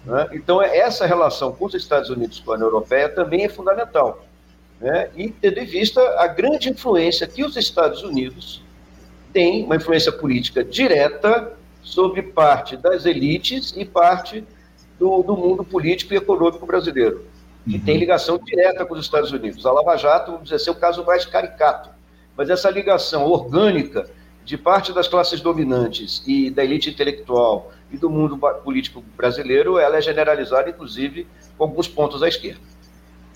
Né? 0.04 0.28
Então, 0.32 0.62
essa 0.62 1.06
relação 1.06 1.52
com 1.52 1.64
os 1.66 1.74
Estados 1.74 2.10
Unidos 2.10 2.40
com 2.40 2.52
a 2.52 2.54
União 2.54 2.68
Europeia 2.68 3.08
também 3.08 3.44
é 3.44 3.48
fundamental. 3.48 4.24
Né? 4.80 5.10
E 5.16 5.30
tendo 5.30 5.58
em 5.58 5.64
vista 5.64 6.00
a 6.18 6.26
grande 6.26 6.68
influência 6.68 7.26
que 7.26 7.44
os 7.44 7.56
Estados 7.56 8.02
Unidos 8.02 8.62
têm, 9.32 9.64
uma 9.64 9.76
influência 9.76 10.12
política 10.12 10.62
direta 10.62 11.52
sobre 11.82 12.22
parte 12.22 12.76
das 12.76 13.04
elites 13.04 13.74
e 13.76 13.84
parte 13.84 14.44
do, 14.98 15.22
do 15.22 15.36
mundo 15.36 15.64
político 15.64 16.14
e 16.14 16.16
econômico 16.16 16.64
brasileiro, 16.64 17.24
que 17.68 17.76
uhum. 17.76 17.84
tem 17.84 17.98
ligação 17.98 18.38
direta 18.38 18.84
com 18.86 18.94
os 18.94 19.00
Estados 19.00 19.32
Unidos. 19.32 19.66
A 19.66 19.72
Lava 19.72 19.96
Jato, 19.96 20.32
vamos 20.32 20.48
dizer, 20.48 20.68
é 20.68 20.72
o 20.72 20.74
caso 20.74 21.04
mais 21.04 21.24
caricato, 21.24 21.90
mas 22.36 22.48
essa 22.48 22.70
ligação 22.70 23.26
orgânica 23.26 24.08
de 24.44 24.58
parte 24.58 24.92
das 24.92 25.08
classes 25.08 25.40
dominantes 25.40 26.22
e 26.26 26.50
da 26.50 26.62
elite 26.62 26.90
intelectual 26.90 27.72
e 27.90 27.96
do 27.96 28.10
mundo 28.10 28.36
político 28.62 29.02
brasileiro, 29.16 29.78
ela 29.78 29.96
é 29.96 30.02
generalizada, 30.02 30.68
inclusive, 30.68 31.26
com 31.56 31.64
alguns 31.64 31.88
pontos 31.88 32.22
à 32.22 32.28
esquerda. 32.28 32.60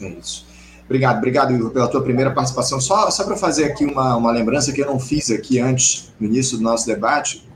É 0.00 0.08
isso. 0.08 0.46
Obrigado, 0.84 1.18
obrigado, 1.18 1.52
Igor, 1.52 1.70
pela 1.70 1.88
tua 1.88 2.02
primeira 2.02 2.30
participação. 2.30 2.80
Só, 2.80 3.10
só 3.10 3.24
para 3.24 3.36
fazer 3.36 3.64
aqui 3.64 3.84
uma, 3.84 4.16
uma 4.16 4.32
lembrança 4.32 4.72
que 4.72 4.80
eu 4.80 4.86
não 4.86 4.98
fiz 4.98 5.30
aqui 5.30 5.60
antes, 5.60 6.12
no 6.18 6.26
início 6.26 6.56
do 6.56 6.64
nosso 6.64 6.86
debate, 6.86 7.46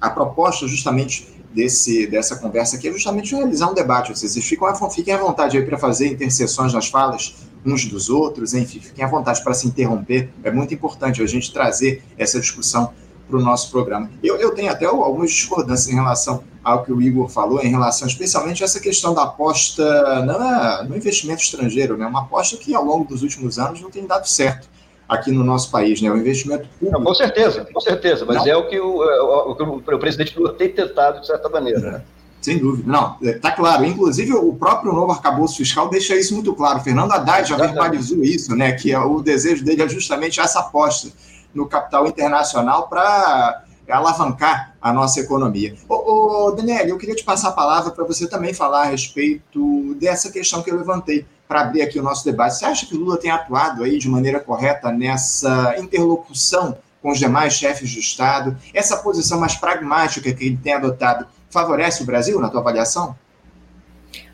a 0.00 0.08
proposta 0.08 0.66
justamente 0.66 1.28
desse, 1.54 2.06
dessa 2.06 2.36
conversa 2.36 2.76
aqui 2.76 2.88
é 2.88 2.92
justamente 2.92 3.34
realizar 3.34 3.70
um 3.70 3.74
debate. 3.74 4.16
Vocês 4.16 4.34
ficam, 4.46 4.90
fiquem 4.90 5.12
à 5.12 5.18
vontade 5.18 5.58
aí 5.58 5.64
para 5.64 5.78
fazer 5.78 6.08
interseções 6.08 6.72
nas 6.72 6.88
falas 6.88 7.49
uns 7.64 7.84
dos 7.84 8.08
outros, 8.08 8.54
enfim, 8.54 8.80
fiquem 8.80 9.04
à 9.04 9.08
vontade 9.08 9.42
para 9.42 9.54
se 9.54 9.66
interromper. 9.66 10.30
É 10.42 10.50
muito 10.50 10.72
importante 10.72 11.22
a 11.22 11.26
gente 11.26 11.52
trazer 11.52 12.02
essa 12.16 12.40
discussão 12.40 12.92
para 13.28 13.38
o 13.38 13.42
nosso 13.42 13.70
programa. 13.70 14.10
Eu, 14.22 14.36
eu 14.36 14.52
tenho 14.52 14.70
até 14.70 14.86
algumas 14.86 15.30
discordâncias 15.30 15.88
em 15.88 15.94
relação 15.94 16.42
ao 16.62 16.84
que 16.84 16.92
o 16.92 17.00
Igor 17.00 17.28
falou, 17.28 17.60
em 17.62 17.70
relação 17.70 18.06
especialmente 18.06 18.62
a 18.62 18.66
essa 18.66 18.80
questão 18.80 19.14
da 19.14 19.22
aposta 19.22 19.84
na, 20.24 20.84
no 20.84 20.96
investimento 20.96 21.42
estrangeiro, 21.42 21.96
né? 21.96 22.06
uma 22.06 22.22
aposta 22.22 22.56
que 22.56 22.74
ao 22.74 22.84
longo 22.84 23.04
dos 23.04 23.22
últimos 23.22 23.58
anos 23.58 23.80
não 23.80 23.90
tem 23.90 24.06
dado 24.06 24.26
certo 24.26 24.68
aqui 25.08 25.32
no 25.32 25.42
nosso 25.42 25.70
país, 25.72 26.00
né? 26.00 26.08
O 26.10 26.16
investimento 26.16 26.68
público. 26.78 26.98
Não, 26.98 27.04
com 27.04 27.14
certeza, 27.14 27.66
com 27.72 27.80
certeza, 27.80 28.24
mas 28.24 28.36
não. 28.36 28.46
é 28.46 28.56
o 28.56 28.68
que 28.68 28.78
o, 28.78 29.02
é 29.02 29.20
o, 29.20 29.56
o, 29.58 29.76
o, 29.76 29.98
presidente 29.98 30.38
Lula 30.38 30.52
tem 30.52 30.68
tentado, 30.68 31.20
de 31.20 31.26
certa 31.26 31.48
maneira. 31.48 31.80
Né? 31.80 32.02
Sem 32.40 32.58
dúvida. 32.58 32.90
Não, 32.90 33.16
está 33.20 33.50
é, 33.50 33.52
claro. 33.52 33.84
Inclusive, 33.84 34.32
o 34.32 34.54
próprio 34.54 34.92
novo 34.92 35.12
arcabouço 35.12 35.56
fiscal 35.56 35.88
deixa 35.88 36.16
isso 36.16 36.34
muito 36.34 36.54
claro. 36.54 36.80
Fernando 36.80 37.12
Haddad 37.12 37.48
já 37.48 37.56
verbalizou 37.56 38.22
isso, 38.24 38.56
né? 38.56 38.72
Que 38.72 38.92
é 38.92 38.98
o 38.98 39.20
desejo 39.20 39.64
dele 39.64 39.82
é 39.82 39.88
justamente 39.88 40.40
essa 40.40 40.60
aposta 40.60 41.10
no 41.54 41.66
capital 41.66 42.06
internacional 42.06 42.88
para 42.88 43.64
alavancar 43.88 44.74
a 44.80 44.92
nossa 44.92 45.20
economia. 45.20 45.74
Ô, 45.88 46.46
ô, 46.46 46.52
Daniel, 46.52 46.86
eu 46.86 46.96
queria 46.96 47.14
te 47.14 47.24
passar 47.24 47.48
a 47.48 47.52
palavra 47.52 47.90
para 47.90 48.04
você 48.04 48.26
também 48.26 48.54
falar 48.54 48.82
a 48.82 48.86
respeito 48.86 49.94
dessa 49.96 50.30
questão 50.30 50.62
que 50.62 50.70
eu 50.70 50.76
levantei 50.76 51.26
para 51.46 51.62
abrir 51.62 51.82
aqui 51.82 51.98
o 51.98 52.02
nosso 52.02 52.24
debate. 52.24 52.56
Você 52.56 52.64
acha 52.64 52.86
que 52.86 52.94
o 52.94 52.98
Lula 52.98 53.16
tem 53.16 53.30
atuado 53.30 53.82
aí 53.82 53.98
de 53.98 54.08
maneira 54.08 54.38
correta 54.38 54.92
nessa 54.92 55.74
interlocução 55.78 56.78
com 57.02 57.10
os 57.10 57.18
demais 57.18 57.54
chefes 57.54 57.90
de 57.90 57.98
Estado? 57.98 58.56
Essa 58.72 58.96
posição 58.98 59.40
mais 59.40 59.56
pragmática 59.56 60.32
que 60.32 60.44
ele 60.44 60.56
tem 60.56 60.74
adotado 60.74 61.26
favorece 61.50 62.02
o 62.02 62.06
Brasil, 62.06 62.40
na 62.40 62.48
tua 62.48 62.60
avaliação? 62.60 63.14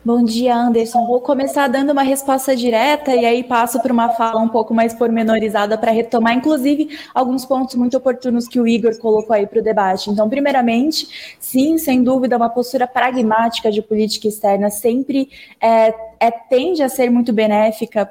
Bom 0.06 0.22
dia, 0.22 0.54
Anderson. 0.54 1.04
Vou 1.04 1.20
começar 1.20 1.66
dando 1.66 1.90
uma 1.90 2.04
resposta 2.04 2.54
direta 2.54 3.12
e 3.12 3.26
aí 3.26 3.42
passo 3.42 3.82
para 3.82 3.92
uma 3.92 4.10
fala 4.10 4.40
um 4.40 4.48
pouco 4.48 4.72
mais 4.72 4.94
pormenorizada 4.94 5.76
para 5.76 5.90
retomar, 5.90 6.32
inclusive, 6.32 6.96
alguns 7.12 7.44
pontos 7.44 7.74
muito 7.74 7.96
oportunos 7.96 8.46
que 8.46 8.60
o 8.60 8.68
Igor 8.68 8.96
colocou 8.98 9.34
aí 9.34 9.48
para 9.48 9.58
o 9.58 9.62
debate. 9.62 10.08
Então, 10.08 10.28
primeiramente, 10.28 11.36
sim, 11.40 11.76
sem 11.76 12.04
dúvida, 12.04 12.36
uma 12.36 12.48
postura 12.48 12.86
pragmática 12.86 13.68
de 13.68 13.82
política 13.82 14.28
externa 14.28 14.70
sempre 14.70 15.28
é, 15.60 15.92
é, 16.20 16.30
tende 16.30 16.82
a 16.82 16.88
ser 16.88 17.10
muito 17.10 17.32
benéfica 17.32 18.10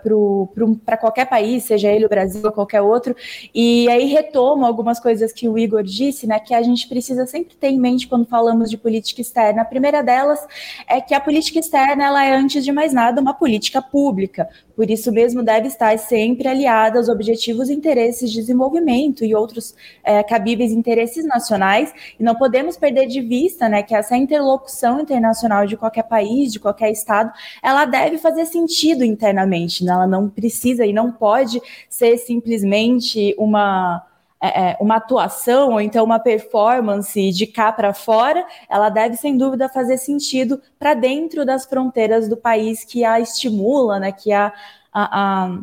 para 0.85 0.97
qualquer 0.97 1.25
país, 1.25 1.63
seja 1.63 1.89
ele 1.89 2.05
o 2.05 2.09
Brasil 2.09 2.41
ou 2.43 2.51
qualquer 2.51 2.81
outro. 2.81 3.15
E 3.53 3.89
aí 3.89 4.05
retomo 4.05 4.65
algumas 4.65 4.99
coisas 4.99 5.31
que 5.31 5.47
o 5.47 5.57
Igor 5.57 5.83
disse, 5.83 6.27
né, 6.27 6.39
que 6.39 6.53
a 6.53 6.61
gente 6.61 6.87
precisa 6.87 7.25
sempre 7.25 7.55
ter 7.55 7.69
em 7.69 7.79
mente 7.79 8.07
quando 8.07 8.25
falamos 8.25 8.69
de 8.69 8.77
política 8.77 9.21
externa. 9.21 9.61
A 9.61 9.65
primeira 9.65 10.01
delas 10.01 10.45
é 10.87 11.01
que 11.01 11.13
a 11.13 11.19
política 11.19 11.59
externa 11.59 12.05
ela 12.05 12.25
é, 12.25 12.35
antes 12.35 12.63
de 12.63 12.71
mais 12.71 12.93
nada, 12.93 13.21
uma 13.21 13.33
política 13.33 13.81
pública. 13.81 14.47
Por 14.75 14.89
isso 14.89 15.11
mesmo, 15.11 15.41
deve 15.41 15.67
estar 15.67 15.97
sempre 15.97 16.47
aliada 16.49 16.97
aos 16.97 17.07
objetivos 17.07 17.69
e 17.69 17.73
interesses 17.73 18.29
de 18.29 18.39
desenvolvimento 18.41 19.23
e 19.23 19.33
outros 19.33 19.73
é, 20.03 20.21
cabíveis 20.21 20.71
interesses 20.71 21.25
nacionais. 21.25 21.93
E 22.19 22.23
não 22.23 22.35
podemos 22.35 22.75
perder 22.75 23.07
de 23.07 23.21
vista 23.21 23.69
né, 23.69 23.81
que 23.81 23.95
essa 23.95 24.17
interlocução 24.17 24.99
internacional 24.99 25.65
de 25.65 25.77
qualquer 25.77 26.03
país, 26.03 26.51
de 26.51 26.59
qualquer 26.59 26.91
Estado, 26.91 27.31
ela 27.63 27.85
deve 27.95 28.17
fazer 28.17 28.45
sentido 28.45 29.03
internamente. 29.03 29.83
Né? 29.83 29.93
Ela 29.93 30.07
não 30.07 30.29
precisa 30.29 30.85
e 30.85 30.91
não 30.91 31.11
pode 31.11 31.61
ser 31.89 32.17
simplesmente 32.17 33.33
uma 33.37 34.05
é, 34.41 34.71
é, 34.71 34.77
uma 34.81 34.97
atuação 34.97 35.71
ou 35.71 35.81
então 35.81 36.03
uma 36.03 36.19
performance 36.19 37.31
de 37.31 37.47
cá 37.47 37.71
para 37.71 37.93
fora, 37.93 38.45
ela 38.69 38.89
deve 38.89 39.15
sem 39.15 39.37
dúvida 39.37 39.69
fazer 39.69 39.97
sentido 39.97 40.61
para 40.77 40.93
dentro 40.93 41.45
das 41.45 41.65
fronteiras 41.65 42.27
do 42.27 42.35
país 42.35 42.83
que 42.83 43.03
a 43.03 43.19
estimula, 43.19 43.97
né, 43.97 44.11
que 44.11 44.31
a, 44.33 44.51
a, 44.93 45.45
a 45.45 45.59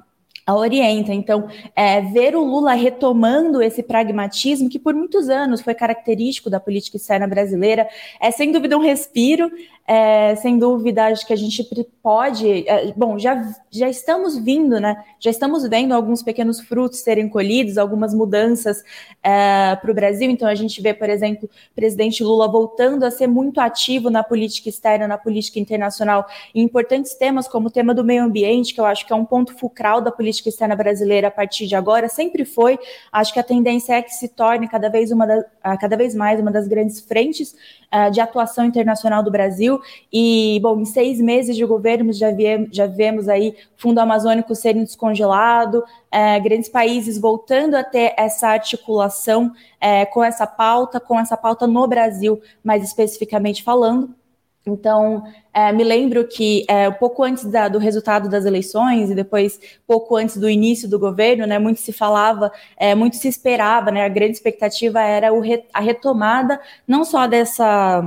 a 0.47 0.55
orienta. 0.55 1.13
Então, 1.13 1.49
é, 1.75 2.01
ver 2.01 2.35
o 2.37 2.45
Lula 2.45 2.73
retomando 2.75 3.63
esse 3.63 3.83
pragmatismo, 3.83 4.69
que 4.69 4.79
por 4.79 4.95
muitos 4.95 5.29
anos 5.29 5.61
foi 5.61 5.75
característico 5.75 6.51
da 6.51 6.59
política 6.59 6.97
externa 6.97 7.27
brasileira, 7.27 7.89
é 8.21 8.31
sem 8.31 8.51
dúvida 8.51 8.77
um 8.77 8.81
respiro, 8.81 9.51
é, 9.87 10.37
sem 10.37 10.59
dúvida, 10.59 11.07
acho 11.07 11.27
que 11.27 11.33
a 11.33 11.37
gente 11.37 11.69
pode. 12.03 12.69
É, 12.69 12.93
bom, 12.97 13.19
já, 13.19 13.43
já 13.71 13.89
estamos 13.89 14.39
vindo, 14.39 14.81
né? 14.81 15.03
Já 15.19 15.31
estamos 15.31 15.69
vendo 15.69 15.93
alguns 15.93 16.23
pequenos 16.23 16.61
frutos 16.61 17.01
serem 17.01 17.29
colhidos, 17.29 17.77
algumas 17.77 18.15
mudanças 18.15 18.83
é, 19.23 19.77
para 19.77 19.91
o 19.91 19.95
Brasil. 19.95 20.31
Então, 20.31 20.49
a 20.49 20.55
gente 20.55 20.81
vê, 20.81 20.95
por 20.95 21.11
exemplo, 21.11 21.49
o 21.49 21.75
presidente 21.75 22.23
Lula 22.23 22.49
voltando 22.49 23.05
a 23.05 23.11
ser 23.11 23.27
muito 23.27 23.61
ativo 23.61 24.09
na 24.09 24.23
política 24.23 24.69
externa, 24.69 25.09
na 25.09 25.19
política 25.19 25.59
internacional, 25.59 26.27
em 26.55 26.63
importantes 26.63 27.15
temas, 27.15 27.49
como 27.49 27.67
o 27.67 27.71
tema 27.71 27.93
do 27.93 28.05
meio 28.05 28.23
ambiente, 28.23 28.73
que 28.73 28.81
eu 28.81 28.87
acho 28.87 29.05
que 29.05 29.13
é 29.13 29.17
um 29.17 29.25
ponto 29.25 29.53
fulcral 29.59 30.01
da 30.01 30.13
política 30.13 30.32
externa 30.33 30.75
brasileira 30.75 31.29
a 31.29 31.31
partir 31.31 31.67
de 31.67 31.75
agora, 31.75 32.09
sempre 32.09 32.45
foi. 32.45 32.79
Acho 33.11 33.33
que 33.33 33.41
a 33.41 33.43
tendência 33.43 33.95
é 33.95 34.03
que 34.03 34.15
se 34.15 34.29
torne 34.29 34.69
cada 34.69 34.89
vez, 34.89 35.11
uma 35.11 35.27
da, 35.27 35.45
cada 35.77 35.97
vez 35.97 36.15
mais 36.15 36.41
uma 36.41 36.51
das 36.51 36.67
grandes 36.67 37.01
frentes 37.01 37.55
uh, 37.93 38.11
de 38.11 38.21
atuação 38.21 38.65
internacional 38.65 39.23
do 39.23 39.31
Brasil. 39.31 39.81
E, 40.13 40.59
bom, 40.63 40.81
em 40.81 40.85
seis 40.85 41.21
meses 41.21 41.57
de 41.57 41.65
governo 41.65 42.13
já, 42.13 42.31
viemos, 42.31 42.69
já 42.73 42.87
vemos 42.87 43.29
aí 43.29 43.55
Fundo 43.77 43.99
Amazônico 43.99 44.55
sendo 44.55 44.81
descongelado, 44.81 45.79
uh, 45.79 46.43
grandes 46.43 46.69
países 46.69 47.19
voltando 47.19 47.75
a 47.75 47.85
ter 47.85 48.15
essa 48.17 48.49
articulação 48.49 49.47
uh, 49.47 50.13
com 50.13 50.23
essa 50.23 50.47
pauta, 50.47 50.99
com 51.01 51.19
essa 51.19 51.37
pauta 51.37 51.67
no 51.67 51.87
Brasil, 51.87 52.41
mais 52.65 52.83
especificamente 52.83 53.63
falando. 53.63 54.22
Então, 54.65 55.25
é, 55.53 55.73
me 55.73 55.83
lembro 55.83 56.27
que 56.27 56.65
é, 56.69 56.91
pouco 56.91 57.25
antes 57.25 57.45
da, 57.45 57.69
do 57.69 57.79
resultado 57.79 58.29
das 58.29 58.45
eleições 58.45 59.11
e 59.11 59.15
depois 59.15 59.59
pouco 59.87 60.17
antes 60.17 60.37
do 60.37 60.49
início 60.49 60.89
do 60.89 60.99
governo, 60.99 61.47
né, 61.47 61.59
muito 61.59 61.81
se 61.81 61.93
falava, 61.93 62.51
é, 62.77 62.95
muito 62.95 63.17
se 63.17 63.27
esperava, 63.27 63.91
né, 63.91 64.05
a 64.05 64.09
grande 64.09 64.33
expectativa 64.33 65.01
era 65.01 65.33
o, 65.33 65.43
a 65.73 65.81
retomada 65.81 66.61
não 66.87 67.05
só 67.05 67.27
dessa 67.27 68.03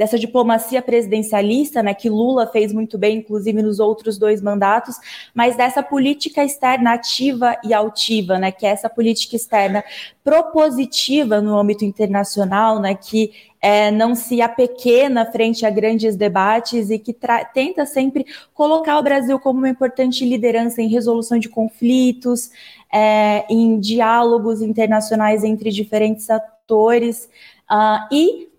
dessa 0.00 0.18
diplomacia 0.18 0.80
presidencialista, 0.80 1.82
né, 1.82 1.92
que 1.92 2.08
Lula 2.08 2.46
fez 2.46 2.72
muito 2.72 2.96
bem, 2.96 3.18
inclusive 3.18 3.60
nos 3.60 3.78
outros 3.78 4.16
dois 4.16 4.40
mandatos, 4.40 4.96
mas 5.34 5.56
dessa 5.56 5.82
política 5.82 6.42
externa 6.42 6.94
ativa 6.94 7.54
e 7.62 7.74
altiva, 7.74 8.38
né, 8.38 8.50
que 8.50 8.64
é 8.64 8.70
essa 8.70 8.88
política 8.88 9.36
externa 9.36 9.84
propositiva 10.24 11.42
no 11.42 11.58
âmbito 11.58 11.84
internacional, 11.84 12.80
né, 12.80 12.94
que 12.94 13.30
é, 13.60 13.90
não 13.90 14.14
se 14.14 14.40
apequena 14.40 15.30
frente 15.30 15.66
a 15.66 15.70
grandes 15.70 16.16
debates 16.16 16.90
e 16.90 16.98
que 16.98 17.14
tenta 17.52 17.84
sempre 17.84 18.24
colocar 18.54 18.98
o 18.98 19.02
Brasil 19.02 19.38
como 19.38 19.58
uma 19.58 19.68
importante 19.68 20.24
liderança 20.24 20.80
em 20.80 20.88
resolução 20.88 21.38
de 21.38 21.48
conflitos, 21.48 22.50
é, 22.92 23.44
em 23.50 23.78
diálogos 23.78 24.62
internacionais 24.62 25.44
entre 25.44 25.70
diferentes 25.70 26.30
atores. 26.30 27.28
Uh, 27.70 28.14
e 28.14 28.50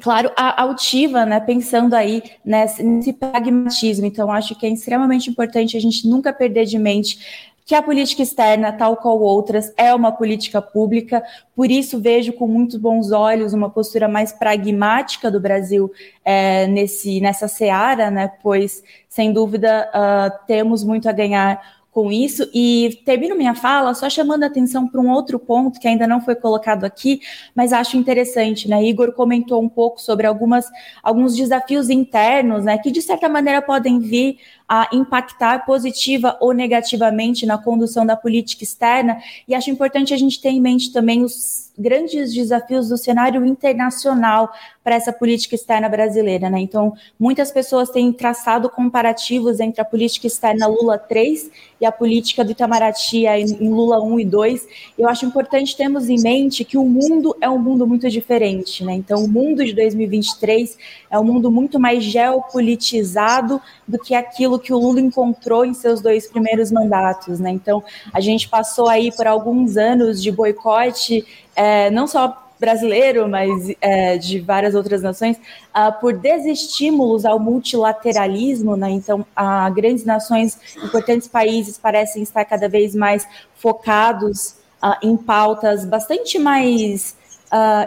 claro, 0.00 0.30
altiva, 0.36 1.26
né, 1.26 1.40
pensando 1.40 1.94
aí 1.94 2.22
nesse, 2.44 2.82
nesse 2.82 3.12
pragmatismo. 3.12 4.06
Então, 4.06 4.30
acho 4.30 4.54
que 4.54 4.66
é 4.66 4.70
extremamente 4.70 5.28
importante 5.28 5.76
a 5.76 5.80
gente 5.80 6.06
nunca 6.08 6.32
perder 6.32 6.64
de 6.64 6.78
mente 6.78 7.47
que 7.68 7.74
a 7.74 7.82
política 7.82 8.22
externa, 8.22 8.72
tal 8.72 8.96
qual 8.96 9.20
outras, 9.20 9.74
é 9.76 9.94
uma 9.94 10.10
política 10.10 10.62
pública, 10.62 11.22
por 11.54 11.70
isso 11.70 12.00
vejo 12.00 12.32
com 12.32 12.48
muito 12.48 12.78
bons 12.78 13.12
olhos 13.12 13.52
uma 13.52 13.68
postura 13.68 14.08
mais 14.08 14.32
pragmática 14.32 15.30
do 15.30 15.38
Brasil 15.38 15.92
é, 16.24 16.66
nesse, 16.66 17.20
nessa 17.20 17.46
seara, 17.46 18.10
né, 18.10 18.32
pois, 18.42 18.82
sem 19.06 19.34
dúvida, 19.34 19.86
uh, 19.94 20.46
temos 20.46 20.82
muito 20.82 21.10
a 21.10 21.12
ganhar 21.12 21.60
com 21.98 22.12
isso. 22.12 22.48
E 22.54 23.02
termino 23.04 23.34
minha 23.34 23.54
fala 23.54 23.92
só 23.92 24.08
chamando 24.08 24.44
a 24.44 24.46
atenção 24.46 24.86
para 24.86 25.00
um 25.00 25.10
outro 25.10 25.38
ponto 25.38 25.80
que 25.80 25.88
ainda 25.88 26.06
não 26.06 26.20
foi 26.20 26.36
colocado 26.36 26.84
aqui, 26.84 27.20
mas 27.54 27.72
acho 27.72 27.96
interessante, 27.96 28.68
né? 28.68 28.82
Igor 28.84 29.12
comentou 29.12 29.60
um 29.60 29.68
pouco 29.68 30.00
sobre 30.00 30.26
algumas, 30.26 30.66
alguns 31.02 31.34
desafios 31.34 31.90
internos, 31.90 32.64
né? 32.64 32.78
Que 32.78 32.90
de 32.90 33.02
certa 33.02 33.28
maneira 33.28 33.60
podem 33.60 33.98
vir 33.98 34.38
a 34.68 34.88
impactar 34.92 35.64
positiva 35.64 36.36
ou 36.40 36.52
negativamente 36.52 37.46
na 37.46 37.56
condução 37.56 38.04
da 38.04 38.14
política 38.14 38.64
externa. 38.64 39.18
E 39.46 39.54
acho 39.54 39.70
importante 39.70 40.12
a 40.12 40.16
gente 40.16 40.40
ter 40.40 40.50
em 40.50 40.60
mente 40.60 40.92
também 40.92 41.24
os 41.24 41.68
grandes 41.78 42.34
desafios 42.34 42.88
do 42.88 42.98
cenário 42.98 43.46
internacional 43.46 44.52
para 44.82 44.96
essa 44.96 45.12
política 45.12 45.54
externa 45.54 45.88
brasileira, 45.88 46.50
né? 46.50 46.58
Então, 46.58 46.92
muitas 47.18 47.52
pessoas 47.52 47.88
têm 47.88 48.12
traçado 48.12 48.68
comparativos 48.68 49.60
entre 49.60 49.80
a 49.80 49.84
política 49.84 50.26
externa 50.26 50.66
Lula 50.66 50.98
3 50.98 51.50
e 51.80 51.86
a 51.86 51.92
política 51.92 52.44
do 52.44 52.50
Itamaraty 52.50 53.26
em 53.26 53.68
Lula 53.68 54.02
1 54.02 54.20
e 54.20 54.24
2. 54.24 54.68
Eu 54.98 55.08
acho 55.08 55.24
importante 55.24 55.76
termos 55.76 56.08
em 56.08 56.20
mente 56.20 56.64
que 56.64 56.76
o 56.76 56.84
mundo 56.84 57.36
é 57.40 57.48
um 57.48 57.58
mundo 57.58 57.86
muito 57.86 58.10
diferente, 58.10 58.84
né? 58.84 58.94
Então, 58.94 59.24
o 59.24 59.28
mundo 59.28 59.64
de 59.64 59.72
2023 59.72 60.76
é 61.10 61.18
um 61.18 61.24
mundo 61.24 61.50
muito 61.50 61.78
mais 61.78 62.04
geopolitizado 62.04 63.60
do 63.86 63.98
que 63.98 64.14
aquilo 64.14 64.58
que 64.58 64.72
o 64.72 64.78
Lula 64.78 65.00
encontrou 65.00 65.64
em 65.64 65.74
seus 65.74 66.00
dois 66.00 66.26
primeiros 66.26 66.70
mandatos, 66.70 67.40
né? 67.40 67.50
Então, 67.50 67.82
a 68.12 68.20
gente 68.20 68.48
passou 68.48 68.88
aí 68.88 69.10
por 69.10 69.26
alguns 69.26 69.76
anos 69.76 70.22
de 70.22 70.30
boicote 70.30 71.26
é, 71.56 71.90
não 71.90 72.06
só 72.06 72.48
brasileiro, 72.58 73.28
mas 73.28 73.72
é, 73.80 74.18
de 74.18 74.40
várias 74.40 74.74
outras 74.74 75.02
nações, 75.02 75.36
uh, 75.36 75.92
por 76.00 76.12
desestímulos 76.12 77.24
ao 77.24 77.38
multilateralismo, 77.38 78.76
né? 78.76 78.90
Então, 78.90 79.20
uh, 79.20 79.72
grandes 79.72 80.04
nações, 80.04 80.58
importantes 80.76 81.28
países 81.28 81.78
parecem 81.78 82.22
estar 82.22 82.44
cada 82.44 82.68
vez 82.68 82.94
mais 82.94 83.26
focados 83.54 84.56
uh, 84.82 84.94
em 85.02 85.16
pautas 85.16 85.84
bastante 85.84 86.38
mais 86.38 87.16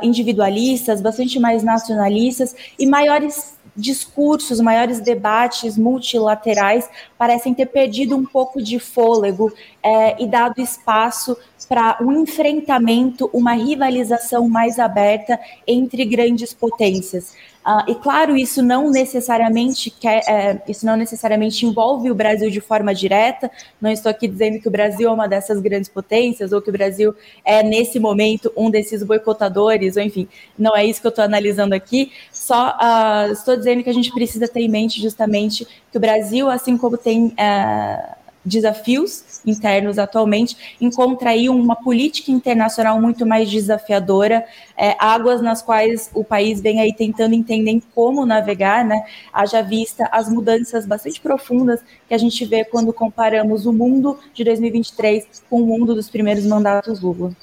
individualistas, 0.02 1.02
bastante 1.02 1.40
mais 1.40 1.64
nacionalistas 1.64 2.56
e 2.80 2.86
maiores 2.86 3.60
discursos, 3.76 4.60
maiores 4.60 5.00
debates 5.00 5.78
multilaterais 5.78 6.90
parecem 7.18 7.54
ter 7.54 7.68
perdido 7.68 8.16
um 8.16 8.26
pouco 8.26 8.62
de 8.62 8.80
fôlego 8.80 9.52
é, 9.82 10.22
e 10.22 10.28
dado 10.28 10.62
espaço 10.62 11.38
para 11.70 11.98
um 12.02 12.22
enfrentamento, 12.22 13.30
uma 13.32 13.54
rivalização 13.54 14.50
mais 14.50 14.78
aberta 14.78 15.40
entre 15.66 16.04
grandes 16.04 16.54
potências. 16.54 17.34
Uh, 17.66 17.92
e 17.92 17.96
claro, 17.96 18.36
isso 18.36 18.62
não 18.64 18.90
necessariamente 18.90 19.92
quer, 19.92 20.24
é, 20.28 20.62
isso 20.68 20.84
não 20.84 20.96
necessariamente 20.96 21.64
envolve 21.64 22.10
o 22.10 22.16
Brasil 22.16 22.50
de 22.50 22.60
forma 22.60 22.94
direta. 22.94 23.52
Não 23.80 23.92
estou 23.92 24.10
aqui 24.10 24.28
dizendo 24.28 24.60
que 24.60 24.68
o 24.68 24.72
Brasil 24.72 25.08
é 25.08 25.12
uma 25.12 25.28
dessas 25.28 25.60
grandes 25.60 25.88
potências 25.88 26.52
ou 26.52 26.62
que 26.62 26.70
o 26.70 26.74
Brasil 26.74 27.14
é 27.46 27.62
nesse 27.62 28.00
momento 28.00 28.52
um 28.58 28.72
desses 28.72 29.04
boicotadores, 29.04 29.96
ou 29.96 30.02
enfim, 30.02 30.28
não 30.58 30.76
é 30.76 30.84
isso 30.86 31.00
que 31.00 31.08
eu 31.08 31.10
estou 31.10 31.24
analisando 31.24 31.76
aqui. 31.76 32.12
Só 32.32 32.70
uh, 32.70 33.32
estou 33.32 33.56
dizendo 33.56 33.84
que 33.84 33.90
a 33.90 33.94
gente 33.94 34.12
precisa 34.12 34.48
ter 34.48 34.62
em 34.62 34.70
mente 34.70 35.00
justamente 35.00 35.68
que 35.92 35.98
o 35.98 36.02
Brasil, 36.02 36.50
assim 36.50 36.76
como 36.76 36.98
tem 36.98 37.28
uh, 37.28 38.21
desafios 38.44 39.42
internos 39.46 39.98
atualmente, 40.00 40.76
encontra 40.80 41.32
aí 41.32 41.50
uma 41.50 41.76
política 41.76 42.32
internacional 42.32 43.00
muito 43.00 43.26
mais 43.26 43.50
desafiadora, 43.50 44.46
é, 44.78 44.96
águas 45.00 45.42
nas 45.42 45.62
quais 45.62 46.10
o 46.14 46.24
país 46.24 46.62
vem 46.62 46.80
aí 46.80 46.94
tentando 46.94 47.34
entender 47.34 47.82
como 47.94 48.26
navegar, 48.26 48.84
né? 48.84 49.04
Haja 49.32 49.62
vista 49.62 50.08
as 50.12 50.30
mudanças 50.30 50.86
bastante 50.86 51.20
profundas 51.22 51.80
que 52.08 52.14
a 52.14 52.18
gente 52.18 52.44
vê 52.46 52.64
quando 52.66 52.92
comparamos 52.92 53.66
o 53.66 53.74
mundo 53.74 54.18
de 54.34 54.44
2023 54.44 55.44
com 55.50 55.62
o 55.62 55.66
mundo 55.66 55.94
dos 55.96 56.10
primeiros 56.10 56.46
mandatos 56.46 57.02
Lula. 57.02 57.36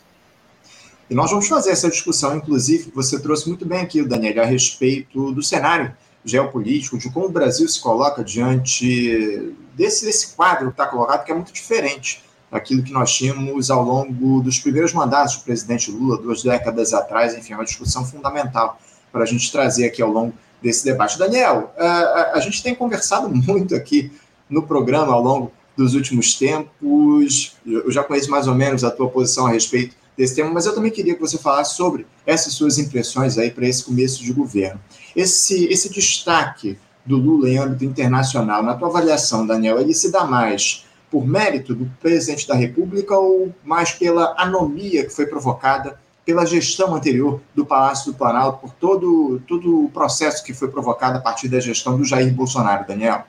E 1.11 1.15
nós 1.15 1.31
vamos 1.31 1.49
fazer 1.49 1.71
essa 1.71 1.89
discussão, 1.89 2.37
inclusive, 2.37 2.91
você 2.95 3.19
trouxe 3.19 3.49
muito 3.49 3.65
bem 3.65 3.81
aqui, 3.81 4.03
Daniel, 4.03 4.43
a 4.43 4.47
respeito 4.47 5.33
do 5.33 5.43
cenário 5.43 5.97
geopolítico, 6.25 6.99
de 6.99 7.11
como 7.11 7.27
o 7.27 7.31
Brasil 7.31 7.69
se 7.69 7.81
coloca 7.81 8.23
diante 8.23 9.55
desse, 9.75 10.05
desse 10.05 10.35
quadro 10.35 10.67
que 10.67 10.73
está 10.73 10.87
colocado, 10.87 11.25
que 11.25 11.33
é 11.33 11.35
muito 11.35 11.53
diferente 11.53 12.23
daquilo 12.51 12.83
que 12.83 12.93
nós 12.93 13.15
tínhamos 13.15 13.71
ao 13.71 13.83
longo 13.83 14.41
dos 14.41 14.59
primeiros 14.59 14.93
mandatos 14.93 15.37
do 15.37 15.43
presidente 15.43 15.91
Lula, 15.91 16.21
duas 16.21 16.43
décadas 16.43 16.95
atrás, 16.95 17.37
enfim, 17.37 17.53
é 17.53 17.57
uma 17.57 17.65
discussão 17.65 18.05
fundamental 18.05 18.81
para 19.13 19.23
a 19.23 19.27
gente 19.27 19.51
trazer 19.53 19.87
aqui 19.87 20.03
ao 20.03 20.11
longo 20.11 20.35
desse 20.63 20.85
debate. 20.85 21.19
Daniel, 21.19 21.73
a, 21.77 22.33
a 22.35 22.41
gente 22.41 22.63
tem 22.63 22.75
conversado 22.75 23.29
muito 23.35 23.75
aqui 23.75 24.13
no 24.49 24.63
programa 24.63 25.13
ao 25.13 25.23
longo 25.23 25.53
dos 25.77 25.95
últimos 25.95 26.35
tempos, 26.35 27.57
eu 27.65 27.91
já 27.91 28.03
conheço 28.03 28.31
mais 28.31 28.49
ou 28.49 28.55
menos 28.55 28.83
a 28.83 28.91
tua 28.91 29.09
posição 29.09 29.47
a 29.47 29.51
respeito 29.51 29.95
desse 30.17 30.35
tema, 30.35 30.51
mas 30.51 30.67
eu 30.67 30.75
também 30.75 30.91
queria 30.91 31.15
que 31.15 31.21
você 31.21 31.39
falasse 31.39 31.77
sobre 31.77 32.05
essas 32.27 32.53
suas 32.55 32.79
impressões 32.79 33.39
aí 33.39 33.51
para 33.51 33.69
esse 33.69 33.85
começo 33.85 34.21
de 34.25 34.33
governo. 34.33 34.81
Esse, 35.19 35.65
esse 35.65 35.93
destaque 35.93 36.79
do 37.05 37.17
Lula 37.17 37.51
em 37.51 37.59
âmbito 37.59 37.85
internacional, 37.85 38.63
na 38.63 38.77
tua 38.77 38.87
avaliação, 38.87 39.45
Daniel, 39.45 39.81
ele 39.81 39.93
se 39.93 40.13
dá 40.13 40.25
mais 40.25 40.87
por 41.11 41.27
mérito 41.27 41.75
do 41.75 41.87
presidente 42.01 42.47
da 42.47 42.55
República 42.55 43.19
ou 43.19 43.53
mais 43.65 43.91
pela 43.91 44.37
anomia 44.39 45.05
que 45.05 45.11
foi 45.11 45.27
provocada 45.27 45.99
pela 46.25 46.47
gestão 46.47 46.95
anterior 46.95 47.41
do 47.53 47.67
Palácio 47.67 48.13
do 48.13 48.17
Planalto, 48.17 48.61
por 48.61 48.73
todo, 48.75 49.43
todo 49.45 49.87
o 49.87 49.91
processo 49.91 50.45
que 50.45 50.55
foi 50.55 50.69
provocado 50.69 51.19
a 51.19 51.21
partir 51.21 51.49
da 51.49 51.59
gestão 51.59 51.99
do 51.99 52.05
Jair 52.05 52.33
Bolsonaro, 52.33 52.87
Daniel? 52.87 53.25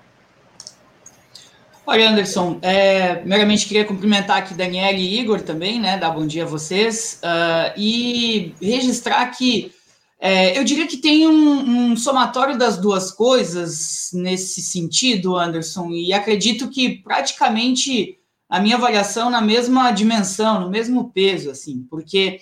Olha, 1.87 2.07
Anderson, 2.07 2.59
é, 2.61 3.15
primeiramente 3.15 3.65
queria 3.65 3.83
cumprimentar 3.83 4.37
aqui 4.37 4.53
Daniel 4.53 4.93
e 4.93 5.19
Igor 5.19 5.41
também, 5.41 5.79
né? 5.79 5.97
Dar 5.97 6.11
bom 6.11 6.27
dia 6.27 6.43
a 6.43 6.47
vocês 6.47 7.19
uh, 7.23 7.73
e 7.75 8.53
registrar 8.61 9.25
que 9.31 9.71
é, 10.19 10.57
eu 10.57 10.65
diria 10.65 10.85
que 10.85 10.97
tem 10.97 11.25
um, 11.27 11.91
um, 11.91 11.95
somatório 11.95 12.57
das 12.57 12.77
duas 12.77 13.09
coisas 13.09 14.09
nesse 14.13 14.61
sentido, 14.61 15.37
Anderson, 15.37 15.89
e 15.91 16.11
acredito 16.11 16.69
que 16.69 16.97
praticamente 16.97 18.17
a 18.49 18.59
minha 18.59 18.75
avaliação 18.75 19.29
na 19.29 19.39
mesma 19.39 19.91
dimensão, 19.91 20.59
no 20.59 20.69
mesmo 20.69 21.09
peso, 21.11 21.49
assim, 21.49 21.85
porque 21.89 22.41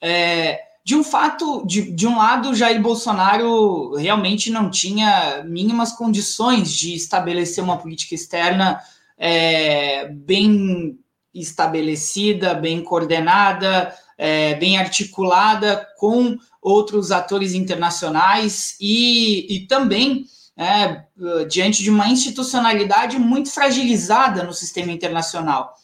é, 0.00 0.58
de 0.82 0.94
um 0.94 1.04
fato, 1.04 1.66
de, 1.66 1.92
de 1.92 2.06
um 2.06 2.16
lado, 2.16 2.54
Jair 2.54 2.80
Bolsonaro 2.80 3.94
realmente 3.96 4.50
não 4.50 4.70
tinha 4.70 5.44
mínimas 5.44 5.92
condições 5.92 6.72
de 6.72 6.94
estabelecer 6.94 7.62
uma 7.62 7.76
política 7.76 8.14
externa 8.14 8.80
é, 9.18 10.08
bem 10.08 10.98
estabelecida, 11.34 12.54
bem 12.54 12.82
coordenada, 12.82 13.94
é, 14.16 14.54
bem 14.54 14.78
articulada 14.78 15.86
com 15.98 16.38
outros 16.68 17.10
atores 17.10 17.54
internacionais 17.54 18.76
e, 18.80 19.46
e 19.54 19.66
também 19.66 20.26
é, 20.56 21.04
diante 21.48 21.82
de 21.82 21.90
uma 21.90 22.08
institucionalidade 22.08 23.18
muito 23.18 23.50
fragilizada 23.50 24.42
no 24.42 24.52
sistema 24.52 24.90
internacional, 24.90 25.74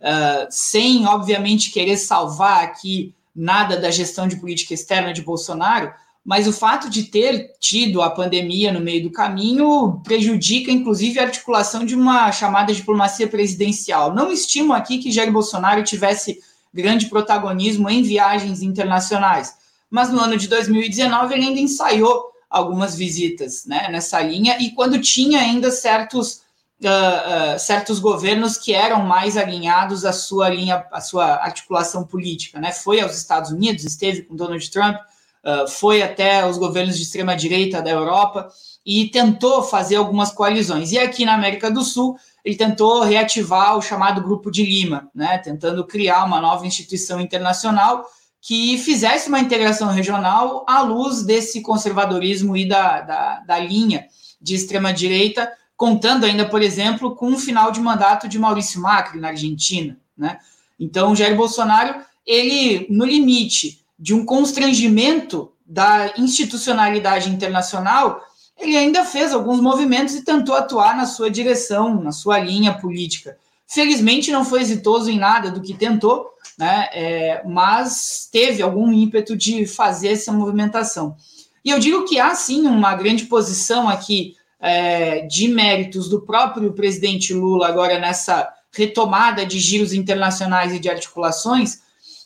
uh, 0.00 0.46
sem, 0.50 1.06
obviamente, 1.06 1.70
querer 1.70 1.96
salvar 1.96 2.62
aqui 2.62 3.14
nada 3.34 3.78
da 3.78 3.90
gestão 3.90 4.28
de 4.28 4.36
política 4.36 4.74
externa 4.74 5.14
de 5.14 5.22
Bolsonaro, 5.22 5.92
mas 6.24 6.46
o 6.46 6.52
fato 6.52 6.90
de 6.90 7.04
ter 7.04 7.52
tido 7.58 8.02
a 8.02 8.10
pandemia 8.10 8.70
no 8.70 8.80
meio 8.80 9.02
do 9.02 9.10
caminho 9.10 10.00
prejudica, 10.04 10.70
inclusive, 10.70 11.18
a 11.18 11.22
articulação 11.22 11.86
de 11.86 11.94
uma 11.94 12.30
chamada 12.30 12.74
diplomacia 12.74 13.26
presidencial. 13.26 14.14
Não 14.14 14.30
estimo 14.30 14.74
aqui 14.74 14.98
que 14.98 15.10
Jair 15.10 15.32
Bolsonaro 15.32 15.82
tivesse 15.82 16.38
grande 16.74 17.06
protagonismo 17.06 17.88
em 17.88 18.02
viagens 18.02 18.60
internacionais, 18.60 19.54
mas 19.90 20.10
no 20.10 20.20
ano 20.20 20.36
de 20.36 20.48
2019 20.48 21.34
ele 21.34 21.46
ainda 21.46 21.60
ensaiou 21.60 22.28
algumas 22.48 22.94
visitas 22.94 23.64
né, 23.66 23.88
nessa 23.90 24.20
linha, 24.20 24.56
e 24.60 24.70
quando 24.70 25.00
tinha 25.00 25.40
ainda 25.40 25.70
certos, 25.70 26.42
uh, 26.82 27.54
uh, 27.54 27.58
certos 27.58 27.98
governos 27.98 28.56
que 28.56 28.72
eram 28.72 29.02
mais 29.02 29.36
alinhados 29.36 30.04
à 30.04 30.12
sua 30.12 30.48
linha, 30.48 30.86
à 30.90 31.00
sua 31.00 31.34
articulação 31.36 32.04
política. 32.04 32.58
Né? 32.58 32.72
Foi 32.72 33.00
aos 33.00 33.16
Estados 33.16 33.50
Unidos, 33.50 33.84
esteve 33.84 34.22
com 34.22 34.34
Donald 34.34 34.70
Trump, 34.70 34.96
uh, 34.96 35.68
foi 35.68 36.02
até 36.02 36.46
os 36.46 36.56
governos 36.56 36.96
de 36.96 37.02
extrema-direita 37.02 37.82
da 37.82 37.90
Europa 37.90 38.48
e 38.84 39.08
tentou 39.08 39.62
fazer 39.62 39.96
algumas 39.96 40.32
coalizões. 40.32 40.92
E 40.92 40.98
aqui 40.98 41.26
na 41.26 41.34
América 41.34 41.70
do 41.70 41.82
Sul, 41.82 42.16
ele 42.42 42.56
tentou 42.56 43.02
reativar 43.02 43.76
o 43.76 43.82
chamado 43.82 44.22
Grupo 44.22 44.50
de 44.50 44.64
Lima, 44.64 45.10
né? 45.14 45.36
tentando 45.36 45.84
criar 45.84 46.24
uma 46.24 46.40
nova 46.40 46.66
instituição 46.66 47.20
internacional 47.20 48.06
que 48.40 48.78
fizesse 48.78 49.28
uma 49.28 49.40
integração 49.40 49.88
regional 49.88 50.64
à 50.68 50.82
luz 50.82 51.22
desse 51.22 51.60
conservadorismo 51.60 52.56
e 52.56 52.66
da, 52.66 53.00
da, 53.00 53.40
da 53.40 53.58
linha 53.58 54.06
de 54.40 54.54
extrema-direita 54.54 55.50
contando 55.76 56.24
ainda, 56.24 56.44
por 56.44 56.60
exemplo, 56.60 57.14
com 57.14 57.32
o 57.32 57.38
final 57.38 57.70
de 57.70 57.80
mandato 57.80 58.28
de 58.28 58.38
Maurício 58.38 58.80
Macri 58.80 59.20
na 59.20 59.28
Argentina, 59.28 59.96
né? 60.16 60.38
Então, 60.78 61.14
Jair 61.14 61.36
Bolsonaro, 61.36 62.00
ele, 62.26 62.86
no 62.90 63.04
limite 63.04 63.80
de 63.98 64.12
um 64.12 64.24
constrangimento 64.24 65.52
da 65.64 66.12
institucionalidade 66.16 67.30
internacional, 67.30 68.20
ele 68.58 68.76
ainda 68.76 69.04
fez 69.04 69.32
alguns 69.32 69.60
movimentos 69.60 70.14
e 70.14 70.24
tentou 70.24 70.54
atuar 70.54 70.96
na 70.96 71.06
sua 71.06 71.30
direção, 71.30 72.02
na 72.02 72.10
sua 72.10 72.38
linha 72.38 72.74
política. 72.74 73.36
Felizmente 73.66 74.32
não 74.32 74.44
foi 74.44 74.60
exitoso 74.60 75.10
em 75.10 75.18
nada 75.18 75.50
do 75.50 75.60
que 75.60 75.74
tentou, 75.74 76.26
né? 76.58 76.88
É, 76.92 77.42
mas 77.46 78.28
teve 78.32 78.62
algum 78.62 78.92
ímpeto 78.92 79.36
de 79.36 79.64
fazer 79.64 80.08
essa 80.08 80.32
movimentação. 80.32 81.16
E 81.64 81.70
eu 81.70 81.78
digo 81.78 82.04
que 82.04 82.18
há 82.18 82.34
sim 82.34 82.66
uma 82.66 82.94
grande 82.94 83.26
posição 83.26 83.88
aqui 83.88 84.34
é, 84.60 85.20
de 85.26 85.46
méritos 85.48 86.08
do 86.08 86.22
próprio 86.22 86.72
presidente 86.72 87.32
Lula 87.32 87.68
agora 87.68 87.98
nessa 87.98 88.52
retomada 88.72 89.46
de 89.46 89.58
giros 89.60 89.92
internacionais 89.92 90.74
e 90.74 90.80
de 90.80 90.90
articulações, 90.90 91.80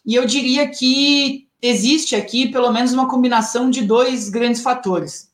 e 0.05 0.15
eu 0.15 0.27
diria 0.27 0.69
que 0.69 1.47
existe 1.61 2.17
aqui 2.17 2.51
pelo 2.51 2.73
menos 2.73 2.93
uma 2.93 3.09
combinação 3.09 3.71
de 3.71 3.83
dois 3.83 4.29
grandes 4.29 4.63
fatores. 4.63 5.31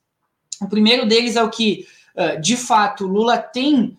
O 0.60 0.68
primeiro 0.68 1.06
deles 1.06 1.36
é 1.36 1.42
o 1.42 1.48
que, 1.48 1.86
de 2.40 2.56
fato, 2.56 3.06
Lula 3.06 3.38
tem 3.38 3.96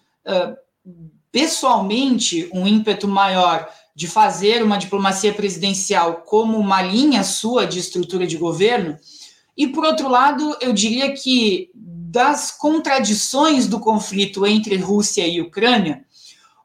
pessoalmente 1.31 2.47
um 2.53 2.67
ímpeto 2.67 3.07
maior 3.07 3.67
de 3.99 4.07
fazer 4.07 4.63
uma 4.63 4.77
diplomacia 4.77 5.33
presidencial 5.33 6.23
como 6.25 6.57
uma 6.57 6.81
linha 6.81 7.21
sua 7.21 7.67
de 7.67 7.79
estrutura 7.79 8.25
de 8.25 8.37
governo. 8.37 8.97
E, 9.57 9.67
por 9.67 9.83
outro 9.83 10.07
lado, 10.07 10.55
eu 10.61 10.71
diria 10.71 11.11
que 11.11 11.69
das 11.75 12.49
contradições 12.49 13.67
do 13.67 13.77
conflito 13.77 14.47
entre 14.47 14.77
Rússia 14.77 15.27
e 15.27 15.41
Ucrânia, 15.41 16.05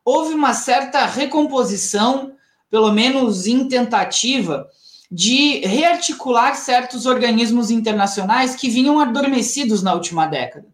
houve 0.05 0.33
uma 0.33 0.55
certa 0.55 1.05
recomposição, 1.07 2.35
pelo 2.70 2.92
menos 2.92 3.49
em 3.49 3.66
tentativa, 3.66 4.68
de 5.11 5.59
rearticular 5.66 6.55
certos 6.55 7.05
organismos 7.05 7.68
internacionais 7.68 8.55
que 8.55 8.70
vinham 8.70 9.01
adormecidos 9.01 9.83
na 9.83 9.92
última 9.92 10.29
década. 10.29 10.68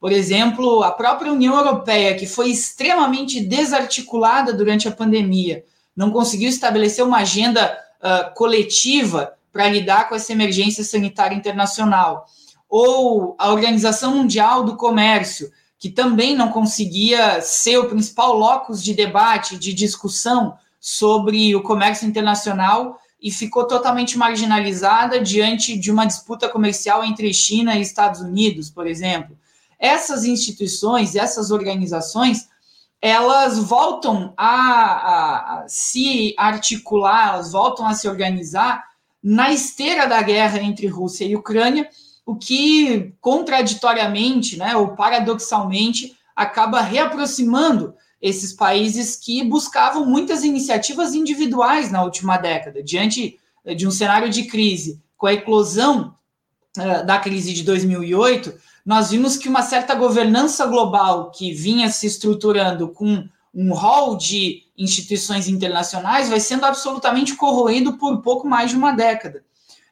Por 0.00 0.10
exemplo, 0.10 0.82
a 0.82 0.90
própria 0.90 1.30
União 1.30 1.56
Europeia, 1.56 2.16
que 2.16 2.26
foi 2.26 2.50
extremamente 2.50 3.40
desarticulada 3.40 4.52
durante 4.52 4.88
a 4.88 4.92
pandemia, 4.92 5.64
não 5.96 6.10
conseguiu 6.10 6.48
estabelecer 6.48 7.04
uma 7.04 7.18
agenda 7.18 7.78
uh, 8.00 8.34
coletiva 8.34 9.34
para 9.52 9.68
lidar 9.68 10.08
com 10.08 10.14
essa 10.14 10.32
emergência 10.32 10.82
sanitária 10.82 11.36
internacional. 11.36 12.26
Ou 12.68 13.36
a 13.38 13.52
Organização 13.52 14.16
Mundial 14.16 14.64
do 14.64 14.76
Comércio, 14.76 15.50
que 15.78 15.90
também 15.90 16.34
não 16.34 16.50
conseguia 16.50 17.40
ser 17.40 17.78
o 17.78 17.88
principal 17.88 18.36
locus 18.36 18.82
de 18.82 18.94
debate, 18.94 19.58
de 19.58 19.72
discussão 19.72 20.56
sobre 20.80 21.54
o 21.54 21.62
comércio 21.62 22.06
internacional 22.06 22.98
e 23.22 23.30
ficou 23.30 23.66
totalmente 23.66 24.18
marginalizada 24.18 25.20
diante 25.20 25.78
de 25.78 25.90
uma 25.90 26.04
disputa 26.04 26.48
comercial 26.48 27.04
entre 27.04 27.32
China 27.32 27.76
e 27.76 27.80
Estados 27.80 28.20
Unidos, 28.20 28.68
por 28.68 28.86
exemplo. 28.86 29.38
Essas 29.78 30.24
instituições, 30.24 31.14
essas 31.14 31.50
organizações, 31.50 32.48
elas 33.00 33.58
voltam 33.58 34.32
a, 34.36 35.62
a, 35.62 35.68
se 35.68 36.34
articular, 36.38 37.34
elas 37.34 37.52
voltam 37.52 37.86
a 37.86 37.94
se 37.94 38.08
organizar 38.08 38.82
na 39.22 39.52
esteira 39.52 40.06
da 40.06 40.20
guerra 40.22 40.58
entre 40.60 40.86
Rússia 40.86 41.24
e 41.24 41.36
Ucrânia, 41.36 41.88
o 42.26 42.36
que 42.36 43.14
contraditoriamente, 43.20 44.56
né, 44.56 44.76
ou 44.76 44.94
paradoxalmente, 44.94 46.16
acaba 46.34 46.80
reaproximando 46.80 47.94
esses 48.20 48.52
países 48.52 49.16
que 49.16 49.44
buscavam 49.44 50.06
muitas 50.06 50.44
iniciativas 50.44 51.14
individuais 51.14 51.90
na 51.92 52.02
última 52.02 52.38
década, 52.38 52.82
diante 52.82 53.38
de 53.76 53.86
um 53.86 53.90
cenário 53.90 54.30
de 54.30 54.44
crise, 54.44 55.00
com 55.16 55.26
a 55.26 55.34
eclosão 55.34 56.14
uh, 56.78 57.06
da 57.06 57.18
crise 57.18 57.52
de 57.52 57.62
2008, 57.62 58.54
nós 58.84 59.10
vimos 59.10 59.36
que 59.36 59.48
uma 59.48 59.62
certa 59.62 59.94
governança 59.94 60.66
global 60.66 61.30
que 61.30 61.52
vinha 61.52 61.90
se 61.90 62.06
estruturando 62.06 62.88
com 62.88 63.26
um 63.54 63.72
rol 63.72 64.16
de 64.16 64.64
instituições 64.76 65.48
internacionais 65.48 66.28
vai 66.28 66.40
sendo 66.40 66.66
absolutamente 66.66 67.34
corroído 67.34 67.96
por 67.96 68.20
pouco 68.20 68.46
mais 68.46 68.70
de 68.70 68.76
uma 68.76 68.92
década. 68.92 69.44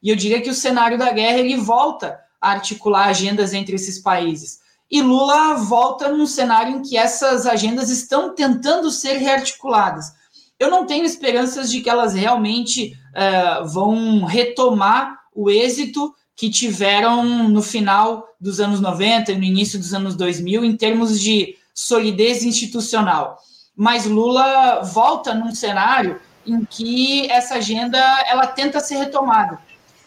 E 0.02 0.10
eu 0.10 0.16
diria 0.16 0.42
que 0.42 0.50
o 0.50 0.54
cenário 0.54 0.98
da 0.98 1.12
guerra 1.12 1.38
ele 1.38 1.56
volta 1.56 2.18
a 2.40 2.50
articular 2.50 3.06
agendas 3.06 3.54
entre 3.54 3.76
esses 3.76 4.00
países. 4.00 4.60
E 4.90 5.00
Lula 5.00 5.54
volta 5.54 6.08
num 6.10 6.26
cenário 6.26 6.76
em 6.76 6.82
que 6.82 6.96
essas 6.98 7.46
agendas 7.46 7.88
estão 7.88 8.34
tentando 8.34 8.90
ser 8.90 9.14
rearticuladas. 9.16 10.12
Eu 10.58 10.70
não 10.70 10.84
tenho 10.84 11.04
esperanças 11.04 11.70
de 11.70 11.80
que 11.80 11.88
elas 11.88 12.12
realmente 12.12 12.94
uh, 13.14 13.66
vão 13.68 14.24
retomar 14.24 15.18
o 15.34 15.48
êxito 15.48 16.14
que 16.42 16.50
tiveram 16.50 17.48
no 17.48 17.62
final 17.62 18.34
dos 18.40 18.58
anos 18.58 18.80
90 18.80 19.30
e 19.30 19.36
no 19.36 19.44
início 19.44 19.78
dos 19.78 19.94
anos 19.94 20.16
2000 20.16 20.64
em 20.64 20.76
termos 20.76 21.20
de 21.20 21.56
solidez 21.72 22.42
institucional. 22.42 23.38
Mas 23.76 24.06
Lula 24.06 24.82
volta 24.82 25.32
num 25.34 25.54
cenário 25.54 26.20
em 26.44 26.64
que 26.64 27.30
essa 27.30 27.54
agenda 27.54 27.96
ela 28.28 28.44
tenta 28.48 28.80
ser 28.80 28.96
retomada. 28.96 29.60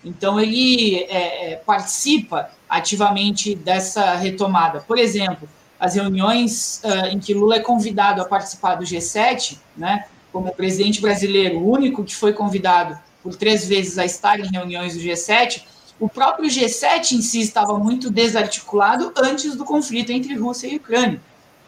Então 0.04 0.38
ele 0.38 1.06
é, 1.06 1.54
é, 1.54 1.56
participa 1.56 2.50
ativamente 2.68 3.56
dessa 3.56 4.16
retomada. 4.16 4.82
Por 4.82 4.98
exemplo, 4.98 5.48
as 5.80 5.96
reuniões 5.96 6.82
uh, 6.84 7.14
em 7.14 7.18
que 7.18 7.34
Lula 7.34 7.56
é 7.56 7.60
convidado 7.62 8.22
a 8.22 8.26
participar 8.26 8.76
do 8.76 8.84
G7, 8.84 9.58
né, 9.78 10.04
como 10.34 10.54
presidente 10.54 11.00
brasileiro, 11.00 11.60
o 11.60 11.72
único 11.72 12.04
que 12.04 12.14
foi 12.14 12.34
convidado 12.34 13.00
por 13.24 13.38
três 13.38 13.66
vezes 13.66 13.98
a 13.98 14.04
estar 14.04 14.38
em 14.38 14.52
reuniões 14.52 14.96
do 14.96 15.00
G7, 15.00 15.64
o 16.00 16.10
próprio 16.10 16.50
G7 16.50 17.14
em 17.14 17.22
si 17.22 17.42
estava 17.42 17.78
muito 17.78 18.10
desarticulado 18.10 19.12
antes 19.16 19.56
do 19.56 19.64
conflito 19.64 20.12
entre 20.12 20.36
Rússia 20.36 20.68
e 20.68 20.76
Ucrânia. 20.76 21.22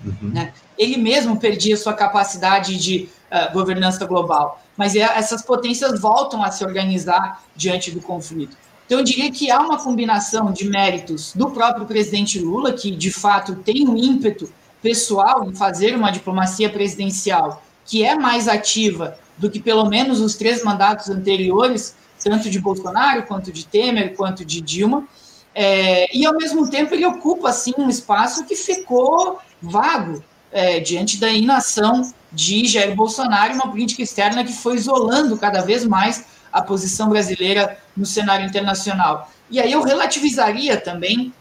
Uhum. 0.04 0.30
Né? 0.30 0.54
Ele 0.78 0.98
mesmo 0.98 1.40
perdia 1.40 1.76
sua 1.78 1.94
capacidade 1.94 2.78
de 2.78 3.10
uh, 3.32 3.54
governança 3.54 4.06
global, 4.06 4.62
mas 4.76 4.96
é, 4.96 5.02
essas 5.02 5.42
potências 5.42 6.00
voltam 6.00 6.44
a 6.44 6.52
se 6.52 6.64
organizar 6.64 7.44
diante 7.56 7.90
do 7.92 8.02
conflito. 8.02 8.56
Então, 8.86 9.00
eu 9.00 9.04
diria 9.04 9.32
que 9.32 9.52
há 9.52 9.60
uma 9.60 9.78
combinação 9.78 10.52
de 10.52 10.66
méritos 10.70 11.34
do 11.34 11.50
próprio 11.50 11.86
presidente 11.86 12.40
Lula, 12.40 12.72
que 12.72 12.92
de 12.92 13.12
fato 13.12 13.56
tem 13.56 13.88
um 13.88 13.98
ímpeto 13.98 14.50
pessoal 14.82 15.44
em 15.50 15.54
fazer 15.54 15.96
uma 15.96 16.12
diplomacia 16.12 16.70
presidencial 16.70 17.62
que 17.88 18.04
é 18.04 18.16
mais 18.16 18.48
ativa 18.48 19.18
do 19.38 19.50
que 19.50 19.60
pelo 19.60 19.86
menos 19.90 20.20
os 20.20 20.36
três 20.36 20.64
mandatos 20.64 21.10
anteriores, 21.10 21.96
tanto 22.28 22.50
de 22.50 22.60
Bolsonaro, 22.60 23.24
quanto 23.24 23.54
de 23.54 23.66
Temer, 23.66 24.14
quanto 24.16 24.44
de 24.44 24.60
Dilma. 24.60 25.08
É, 25.56 26.16
e, 26.16 26.26
ao 26.26 26.36
mesmo 26.36 26.70
tempo, 26.70 26.94
ele 26.94 27.06
ocupa, 27.06 27.50
assim, 27.50 27.74
um 27.78 27.90
espaço 27.90 28.46
que 28.46 28.56
ficou 28.56 29.40
vago 29.62 30.22
é, 30.52 30.80
diante 30.82 31.18
da 31.18 31.30
inação 31.32 32.14
de 32.32 32.68
Jair 32.68 32.94
Bolsonaro, 32.94 33.54
uma 33.54 33.70
política 33.70 34.02
externa 34.02 34.44
que 34.44 34.52
foi 34.52 34.76
isolando 34.76 35.38
cada 35.38 35.62
vez 35.62 35.86
mais 35.86 36.26
a 36.52 36.62
posição 36.62 37.10
brasileira 37.10 37.78
no 37.96 38.06
cenário 38.06 38.46
internacional. 38.46 39.32
E 39.50 39.60
aí 39.60 39.72
eu 39.72 39.82
relativizaria 39.84 40.76
também 40.76 41.34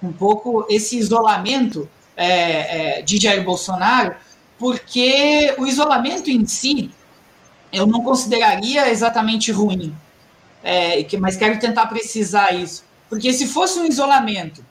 um 0.00 0.12
pouco 0.12 0.64
esse 0.70 0.96
isolamento 0.96 1.88
é, 2.16 2.98
é, 2.98 3.02
de 3.02 3.18
Jair 3.18 3.44
Bolsonaro, 3.44 4.14
porque 4.58 5.54
o 5.58 5.66
isolamento 5.66 6.30
em 6.30 6.46
si 6.46 6.90
eu 7.72 7.86
não 7.86 8.02
consideraria 8.02 8.88
exatamente 8.90 9.50
ruim 9.50 9.94
é, 10.62 11.06
mas 11.18 11.36
quero 11.36 11.58
tentar 11.58 11.86
precisar 11.86 12.52
isso. 12.52 12.84
Porque 13.08 13.32
se 13.32 13.46
fosse 13.46 13.78
um 13.78 13.86
isolamento 13.86 14.64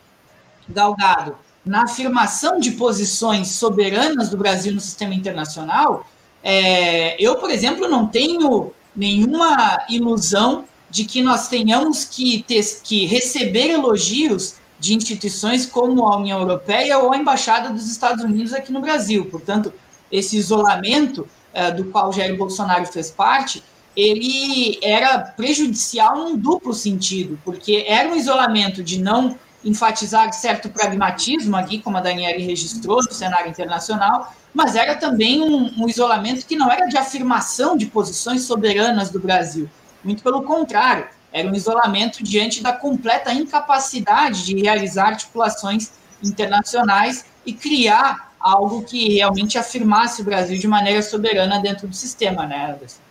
galgado 0.68 1.36
na 1.66 1.84
afirmação 1.84 2.60
de 2.60 2.72
posições 2.72 3.50
soberanas 3.50 4.30
do 4.30 4.38
Brasil 4.38 4.74
no 4.74 4.80
sistema 4.80 5.14
internacional, 5.14 6.06
é, 6.44 7.22
eu, 7.22 7.36
por 7.36 7.50
exemplo, 7.50 7.88
não 7.88 8.08
tenho 8.08 8.72
nenhuma 8.96 9.86
ilusão 9.90 10.66
de 10.90 11.06
que 11.06 11.22
nós 11.22 11.48
tenhamos 11.48 12.04
que, 12.06 12.44
ter, 12.48 12.64
que 12.84 13.06
receber 13.06 13.70
elogios 13.70 14.56
de 14.80 14.96
instituições 14.96 15.66
como 15.66 16.08
a 16.08 16.18
União 16.18 16.40
Europeia 16.40 16.98
ou 17.00 17.12
a 17.12 17.18
Embaixada 17.18 17.70
dos 17.70 17.90
Estados 17.92 18.24
Unidos 18.24 18.54
aqui 18.54 18.72
no 18.72 18.82
Brasil. 18.82 19.26
Portanto, 19.26 19.74
esse 20.12 20.38
isolamento 20.38 21.28
é, 21.54 21.70
do 21.72 21.86
qual 21.86 22.12
Jair 22.12 22.36
Bolsonaro 22.38 22.86
fez 22.86 23.12
parte, 23.12 23.64
ele 24.00 24.80
era 24.82 25.20
prejudicial 25.20 26.16
num 26.18 26.38
duplo 26.38 26.74
sentido, 26.74 27.40
porque 27.44 27.86
era 27.88 28.10
um 28.10 28.16
isolamento 28.16 28.84
de 28.84 29.02
não 29.02 29.38
enfatizar 29.64 30.32
certo 30.32 30.70
pragmatismo 30.70 31.58
aqui, 31.58 31.80
como 31.80 31.98
a 31.98 32.02
Daniela 32.02 32.40
registrou 32.40 32.98
no 32.98 33.12
cenário 33.12 33.50
internacional, 33.50 34.34
mas 34.54 34.76
era 34.76 34.96
também 34.96 35.42
um, 35.42 35.84
um, 35.84 35.90
isolamento 35.90 36.46
que 36.46 36.56
não 36.56 36.72
era 36.72 36.88
de 36.88 36.98
afirmação 36.98 37.76
de 37.76 37.86
posições 37.88 38.44
soberanas 38.44 39.10
do 39.10 39.20
Brasil. 39.20 39.70
Muito 40.04 40.24
pelo 40.24 40.44
contrário, 40.44 41.08
era 41.32 41.48
um 41.48 41.54
isolamento 41.54 42.24
diante 42.24 42.64
da 42.64 42.72
completa 42.72 43.34
incapacidade 43.34 44.46
de 44.46 44.56
realizar 44.56 45.08
articulações 45.10 45.92
internacionais 46.24 47.26
e 47.46 47.54
criar 47.54 48.34
algo 48.40 48.84
que 48.84 49.16
realmente 49.16 49.58
afirmasse 49.58 50.22
o 50.22 50.26
Brasil 50.26 50.58
de 50.58 50.68
maneira 50.68 51.02
soberana 51.02 51.60
dentro 51.60 51.88
do 51.88 51.96
sistema, 51.96 52.48
né, 52.48 52.72
Anderson? 52.74 53.09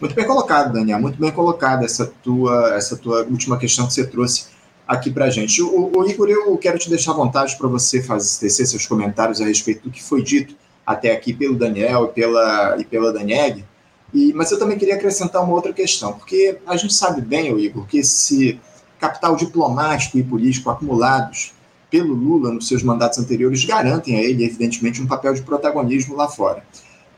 Muito 0.00 0.14
bem 0.14 0.26
colocado, 0.26 0.72
Daniel, 0.72 1.00
muito 1.00 1.18
bem 1.18 1.30
colocado 1.30 1.84
essa 1.84 2.12
tua, 2.22 2.74
essa 2.74 2.96
tua 2.96 3.22
última 3.24 3.56
questão 3.56 3.86
que 3.86 3.92
você 3.92 4.06
trouxe 4.06 4.46
aqui 4.86 5.10
para 5.10 5.26
a 5.26 5.30
gente. 5.30 5.62
O, 5.62 5.90
o, 5.96 6.08
Igor, 6.08 6.28
eu 6.28 6.56
quero 6.58 6.78
te 6.78 6.90
deixar 6.90 7.12
à 7.12 7.14
vontade 7.14 7.56
para 7.56 7.68
você 7.68 8.02
fazer, 8.02 8.40
tecer 8.40 8.66
seus 8.66 8.86
comentários 8.86 9.40
a 9.40 9.44
respeito 9.44 9.84
do 9.84 9.90
que 9.90 10.02
foi 10.02 10.22
dito 10.22 10.54
até 10.84 11.12
aqui 11.12 11.32
pelo 11.32 11.54
Daniel 11.56 12.06
e 12.06 12.08
pela, 12.08 12.76
e 12.78 12.84
pela 12.84 13.12
Daniele, 13.12 13.64
e, 14.12 14.32
mas 14.32 14.50
eu 14.52 14.58
também 14.58 14.78
queria 14.78 14.94
acrescentar 14.94 15.42
uma 15.42 15.52
outra 15.52 15.72
questão, 15.72 16.12
porque 16.12 16.58
a 16.66 16.76
gente 16.76 16.94
sabe 16.94 17.20
bem, 17.20 17.56
Igor, 17.58 17.84
que 17.86 17.98
esse 17.98 18.60
capital 19.00 19.34
diplomático 19.34 20.16
e 20.16 20.22
político 20.22 20.70
acumulados 20.70 21.52
pelo 21.90 22.14
Lula 22.14 22.52
nos 22.52 22.68
seus 22.68 22.82
mandatos 22.82 23.18
anteriores 23.18 23.64
garantem 23.64 24.16
a 24.16 24.22
ele, 24.22 24.44
evidentemente, 24.44 25.02
um 25.02 25.06
papel 25.06 25.34
de 25.34 25.42
protagonismo 25.42 26.14
lá 26.14 26.28
fora. 26.28 26.64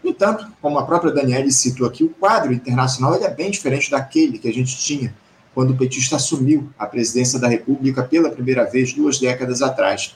No 0.06 0.12
entanto, 0.12 0.46
como 0.62 0.78
a 0.78 0.86
própria 0.86 1.12
Daniele 1.12 1.50
citou 1.50 1.84
aqui, 1.84 2.04
o 2.04 2.10
quadro 2.10 2.52
internacional 2.52 3.16
é 3.16 3.28
bem 3.28 3.50
diferente 3.50 3.90
daquele 3.90 4.38
que 4.38 4.46
a 4.46 4.52
gente 4.52 4.78
tinha 4.78 5.12
quando 5.52 5.72
o 5.72 5.76
petista 5.76 6.14
assumiu 6.14 6.70
a 6.78 6.86
presidência 6.86 7.40
da 7.40 7.48
República 7.48 8.04
pela 8.04 8.30
primeira 8.30 8.62
vez 8.62 8.92
duas 8.92 9.18
décadas 9.18 9.62
atrás. 9.62 10.14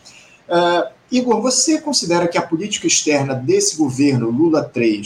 Uh, 0.49 0.89
Igor, 1.11 1.43
você 1.43 1.81
considera 1.81 2.29
que 2.29 2.39
a 2.39 2.43
política 2.43 2.87
externa 2.87 3.35
desse 3.35 3.77
governo 3.77 4.31
Lula 4.31 4.71
III 4.73 5.03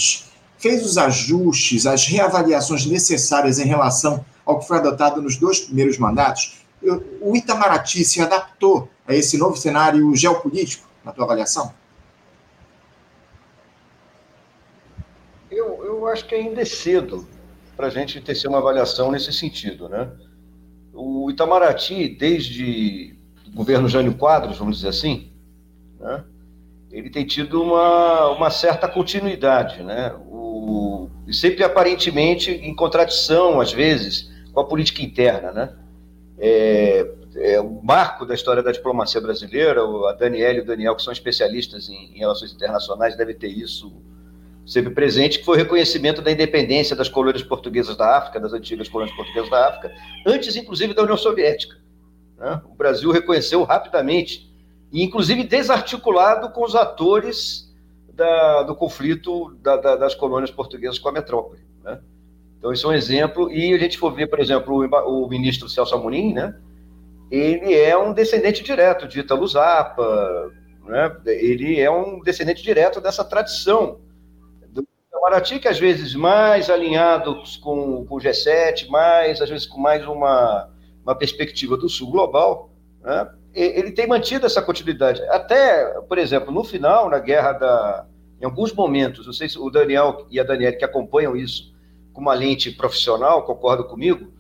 fez 0.59 0.85
os 0.85 0.99
ajustes, 0.99 1.87
as 1.87 2.07
reavaliações 2.07 2.85
necessárias 2.85 3.59
em 3.59 3.65
relação 3.65 4.23
ao 4.45 4.59
que 4.59 4.69
foi 4.69 4.77
adotado 4.77 5.23
nos 5.23 5.39
dois 5.39 5.61
primeiros 5.61 5.97
mandatos? 5.97 6.59
O 7.23 7.35
Itamaraty 7.35 8.05
se 8.05 8.21
adaptou 8.21 8.87
a 9.09 9.15
esse 9.15 9.39
novo 9.39 9.57
cenário 9.57 10.15
geopolítico, 10.15 10.87
na 11.03 11.11
tua 11.11 11.25
avaliação? 11.25 11.73
Eu, 15.55 15.85
eu 15.85 16.04
acho 16.15 16.25
que 16.27 16.35
ainda 16.35 16.63
é 16.63 16.65
cedo 16.65 17.27
para 17.77 17.89
a 17.89 17.91
gente 17.91 18.21
ter 18.21 18.49
uma 18.49 18.59
avaliação 18.59 19.11
nesse 19.11 19.33
sentido. 19.33 19.89
Né? 19.89 20.09
O 20.93 21.31
Itamaraty, 21.31 22.09
desde 22.09 23.17
o 23.49 23.57
governo 23.57 23.89
Jânio 23.89 24.15
Quadros, 24.15 24.57
vamos 24.57 24.77
dizer 24.77 24.89
assim, 24.89 25.33
né? 26.01 26.25
ele 26.91 27.11
tem 27.11 27.27
tido 27.27 27.61
uma, 27.61 28.31
uma 28.31 28.51
certa 28.51 28.89
continuidade, 28.89 29.83
né? 29.83 30.15
O, 30.27 31.11
sempre 31.33 31.65
aparentemente 31.65 32.51
em 32.51 32.75
contradição, 32.75 33.61
às 33.61 33.73
vezes, 33.73 34.31
com 34.53 34.61
a 34.61 34.65
política 34.65 35.03
interna. 35.03 35.51
Né? 35.51 35.77
É, 36.39 37.11
é 37.37 37.61
o 37.61 37.83
marco 37.83 38.25
da 38.25 38.35
história 38.35 38.63
da 38.63 38.71
diplomacia 38.71 39.21
brasileira, 39.21 39.81
a 39.83 40.13
Daniela 40.13 40.59
e 40.59 40.61
o 40.61 40.65
Daniel, 40.65 40.95
que 40.95 41.03
são 41.03 41.13
especialistas 41.13 41.89
em, 41.89 42.15
em 42.15 42.19
relações 42.19 42.53
internacionais, 42.53 43.17
devem 43.17 43.35
ter 43.35 43.49
isso 43.49 43.93
sempre 44.67 44.93
presente, 44.95 45.39
que 45.39 45.45
foi 45.45 45.57
o 45.57 45.59
reconhecimento 45.59 46.23
da 46.23 46.33
independência 46.33 46.97
das 46.97 47.09
colônias 47.09 47.43
portuguesas 47.43 47.97
da 47.97 48.17
África, 48.17 48.41
das 48.41 48.53
antigas 48.53 48.89
colônias 48.89 49.15
portuguesas 49.15 49.51
da 49.51 49.69
África, 49.69 49.95
antes, 50.27 50.57
inclusive, 50.57 50.95
da 50.95 51.03
União 51.03 51.17
Soviética. 51.17 51.77
Né? 52.39 52.61
O 52.65 52.75
Brasil 52.75 53.11
reconheceu 53.11 53.63
rapidamente, 53.65 54.51
e 54.91 55.03
inclusive 55.03 55.45
desarticulado 55.45 56.51
com 56.51 56.65
os 56.65 56.75
atores 56.75 57.73
da, 58.13 58.63
do 58.63 58.75
conflito 58.75 59.55
da, 59.61 59.77
da, 59.77 59.97
das 59.97 60.15
colônias 60.15 60.51
portuguesas 60.51 60.99
com 60.99 61.09
a 61.09 61.13
metrópole. 61.13 61.61
Né? 61.83 61.99
Então, 62.59 62.73
isso 62.73 62.87
é 62.87 62.91
um 62.91 62.95
exemplo. 62.95 63.51
E 63.53 63.75
a 63.75 63.79
gente 63.79 63.99
for 63.99 64.13
ver, 64.13 64.29
por 64.29 64.41
exemplo, 64.41 64.75
o, 64.75 65.25
o 65.25 65.29
ministro 65.29 65.69
Celso 65.69 65.95
Amorim, 65.95 66.33
né? 66.33 66.57
ele 67.31 67.75
é 67.75 67.97
um 67.99 68.13
descendente 68.13 68.63
direto 68.63 69.07
de 69.07 69.21
Italo 69.21 69.47
né? 70.87 71.17
ele 71.27 71.81
é 71.81 71.91
um 71.91 72.21
descendente 72.21 72.63
direto 72.63 73.01
dessa 73.01 73.25
tradição 73.25 73.99
Itamaraty, 75.25 75.59
que 75.59 75.69
às 75.69 75.79
vezes 75.79 76.15
mais 76.15 76.69
alinhado 76.69 77.43
com, 77.63 78.05
com 78.05 78.15
o 78.15 78.19
G7, 78.19 78.89
mais, 78.89 79.41
às 79.41 79.49
vezes 79.49 79.67
com 79.67 79.81
mais 79.81 80.07
uma, 80.07 80.69
uma 81.03 81.15
perspectiva 81.15 81.77
do 81.77 81.89
Sul 81.89 82.11
global, 82.11 82.71
né? 83.03 83.31
ele 83.55 83.91
tem 83.93 84.07
mantido 84.07 84.45
essa 84.45 84.61
continuidade. 84.61 85.23
Até, 85.29 85.87
por 86.03 86.19
exemplo, 86.19 86.53
no 86.53 86.63
final, 86.63 87.09
na 87.09 87.19
guerra 87.19 87.53
da. 87.53 88.07
Em 88.41 88.45
alguns 88.45 88.73
momentos, 88.75 89.25
não 89.25 89.33
sei 89.33 89.49
se 89.49 89.59
o 89.59 89.71
Daniel 89.71 90.27
e 90.31 90.39
a 90.39 90.45
Daniela 90.45 90.77
que 90.77 90.85
acompanham 90.85 91.35
isso 91.35 91.73
com 92.13 92.21
uma 92.21 92.35
lente 92.35 92.71
profissional, 92.71 93.45
concordam 93.45 93.87
comigo, 93.87 94.31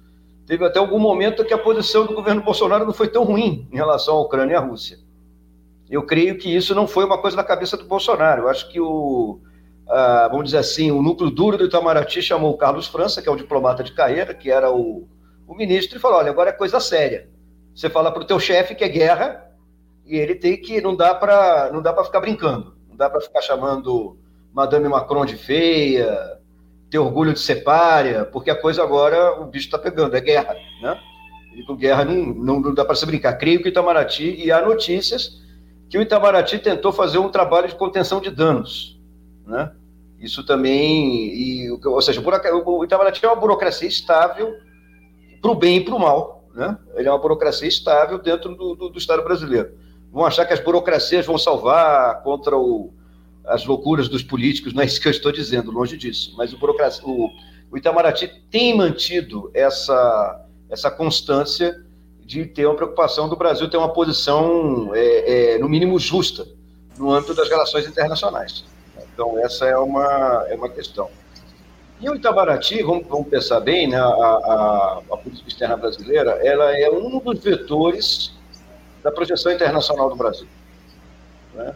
teve 0.46 0.64
até 0.64 0.78
algum 0.78 0.98
momento 0.98 1.44
que 1.44 1.54
a 1.54 1.58
posição 1.58 2.04
do 2.04 2.14
governo 2.14 2.42
Bolsonaro 2.42 2.84
não 2.84 2.92
foi 2.92 3.08
tão 3.08 3.24
ruim 3.24 3.66
em 3.72 3.76
relação 3.76 4.16
à 4.16 4.20
Ucrânia 4.20 4.54
e 4.54 4.56
à 4.56 4.60
Rússia. 4.60 4.98
Eu 5.88 6.04
creio 6.04 6.36
que 6.36 6.54
isso 6.54 6.74
não 6.74 6.86
foi 6.86 7.04
uma 7.04 7.18
coisa 7.18 7.36
na 7.36 7.44
cabeça 7.44 7.76
do 7.76 7.84
Bolsonaro. 7.84 8.42
Eu 8.42 8.48
acho 8.48 8.68
que 8.70 8.80
o, 8.80 9.40
ah, 9.88 10.28
vamos 10.30 10.46
dizer 10.46 10.58
assim, 10.58 10.90
o 10.90 11.02
núcleo 11.02 11.30
duro 11.30 11.58
do 11.58 11.64
Itamaraty 11.64 12.22
chamou 12.22 12.52
o 12.52 12.56
Carlos 12.56 12.86
França, 12.86 13.20
que 13.20 13.28
é 13.28 13.32
um 13.32 13.36
diplomata 13.36 13.82
de 13.82 13.92
carreira, 13.92 14.32
que 14.34 14.50
era 14.50 14.70
o, 14.70 15.06
o 15.46 15.54
ministro, 15.54 15.98
e 15.98 16.00
falou: 16.00 16.18
olha, 16.18 16.30
agora 16.30 16.50
é 16.50 16.52
coisa 16.52 16.80
séria. 16.80 17.28
Você 17.74 17.90
fala 17.90 18.10
para 18.10 18.22
o 18.22 18.26
teu 18.26 18.38
chefe 18.38 18.74
que 18.74 18.84
é 18.84 18.88
guerra 18.88 19.50
e 20.06 20.16
ele 20.16 20.34
tem 20.34 20.56
que 20.56 20.80
não 20.80 20.94
dá 20.94 21.14
para 21.14 21.70
não 21.72 21.82
dá 21.82 21.92
para 21.92 22.04
ficar 22.04 22.20
brincando, 22.20 22.74
não 22.88 22.96
dá 22.96 23.10
para 23.10 23.20
ficar 23.20 23.40
chamando 23.42 24.16
Madame 24.52 24.88
Macron 24.88 25.26
de 25.26 25.36
feia, 25.36 26.38
ter 26.88 26.98
orgulho 26.98 27.32
de 27.32 27.40
ser 27.40 27.56
párea, 27.56 28.24
porque 28.24 28.50
a 28.50 28.54
coisa 28.54 28.82
agora 28.82 29.40
o 29.40 29.46
bicho 29.46 29.66
está 29.66 29.78
pegando, 29.78 30.16
é 30.16 30.20
guerra, 30.20 30.54
né? 30.80 30.98
E 31.56 31.64
com 31.64 31.76
guerra 31.76 32.04
não, 32.04 32.14
não, 32.14 32.60
não 32.60 32.74
dá 32.74 32.84
para 32.84 32.94
se 32.94 33.04
brincar. 33.04 33.34
Creio 33.34 33.60
que 33.60 33.68
o 33.68 33.70
Itamaraty 33.70 34.34
e 34.36 34.50
há 34.50 34.62
notícias 34.64 35.42
que 35.90 35.98
o 35.98 36.02
Itamaraty 36.02 36.58
tentou 36.58 36.92
fazer 36.92 37.18
um 37.18 37.28
trabalho 37.28 37.68
de 37.68 37.74
contenção 37.74 38.20
de 38.20 38.30
danos 38.30 38.93
né? 39.46 39.72
Isso 40.18 40.44
também, 40.44 41.26
e, 41.34 41.70
ou 41.70 42.00
seja, 42.00 42.22
o 42.22 42.84
Itamaraty 42.84 43.24
é 43.24 43.28
uma 43.28 43.36
burocracia 43.36 43.88
estável 43.88 44.54
para 45.42 45.50
o 45.50 45.54
bem 45.54 45.76
e 45.76 45.84
para 45.84 45.94
o 45.94 45.98
mal. 45.98 46.48
Né? 46.54 46.78
Ele 46.94 47.08
é 47.08 47.10
uma 47.10 47.18
burocracia 47.18 47.68
estável 47.68 48.18
dentro 48.18 48.54
do, 48.54 48.74
do, 48.74 48.88
do, 48.88 48.98
Estado 48.98 49.22
brasileiro. 49.22 49.72
Vão 50.10 50.24
achar 50.24 50.46
que 50.46 50.54
as 50.54 50.60
burocracias 50.60 51.26
vão 51.26 51.36
salvar 51.36 52.22
contra 52.22 52.56
o, 52.56 52.92
as 53.44 53.66
loucuras 53.66 54.08
dos 54.08 54.22
políticos, 54.22 54.72
não 54.72 54.82
é 54.82 54.86
isso 54.86 55.00
que 55.00 55.08
eu 55.08 55.12
estou 55.12 55.32
dizendo, 55.32 55.70
longe 55.70 55.96
disso. 55.96 56.32
Mas 56.38 56.52
o, 56.52 56.58
burocracia, 56.58 57.04
o, 57.04 57.30
o 57.70 57.76
Itamaraty 57.76 58.28
tem 58.50 58.74
mantido 58.74 59.50
essa, 59.52 60.46
essa 60.70 60.90
constância 60.90 61.84
de 62.24 62.46
ter 62.46 62.64
uma 62.64 62.76
preocupação 62.76 63.28
do 63.28 63.36
Brasil 63.36 63.68
ter 63.68 63.76
uma 63.76 63.92
posição, 63.92 64.92
é, 64.94 65.54
é, 65.54 65.58
no 65.58 65.68
mínimo, 65.68 65.98
justa 65.98 66.46
no 66.96 67.12
âmbito 67.12 67.34
das 67.34 67.48
relações 67.48 67.86
internacionais. 67.86 68.64
Então, 69.14 69.38
essa 69.38 69.64
é 69.64 69.78
uma, 69.78 70.44
é 70.48 70.56
uma 70.56 70.68
questão. 70.68 71.08
E 72.00 72.10
o 72.10 72.16
Itabaraty, 72.16 72.82
vamos, 72.82 73.06
vamos 73.06 73.28
pensar 73.28 73.60
bem, 73.60 73.88
né, 73.88 73.96
a, 73.96 74.04
a, 74.04 75.02
a, 75.12 75.16
política 75.16 75.48
externa 75.48 75.76
brasileira, 75.76 76.32
ela 76.44 76.76
é 76.76 76.90
um 76.90 77.20
dos 77.20 77.38
vetores 77.38 78.32
da 79.02 79.12
projeção 79.12 79.52
internacional 79.52 80.10
do 80.10 80.16
Brasil. 80.16 80.48
Né? 81.54 81.74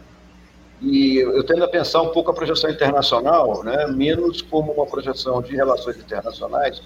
E 0.81 1.17
eu 1.17 1.43
tendo 1.45 1.63
a 1.63 1.67
pensar 1.67 2.01
um 2.01 2.09
pouco 2.09 2.29
a 2.29 2.33
projeção 2.33 2.69
internacional, 2.69 3.63
né, 3.63 3.87
menos 3.87 4.41
como 4.41 4.73
uma 4.73 4.85
projeção 4.85 5.41
de 5.41 5.55
relações 5.55 5.97
internacionais, 5.97 6.81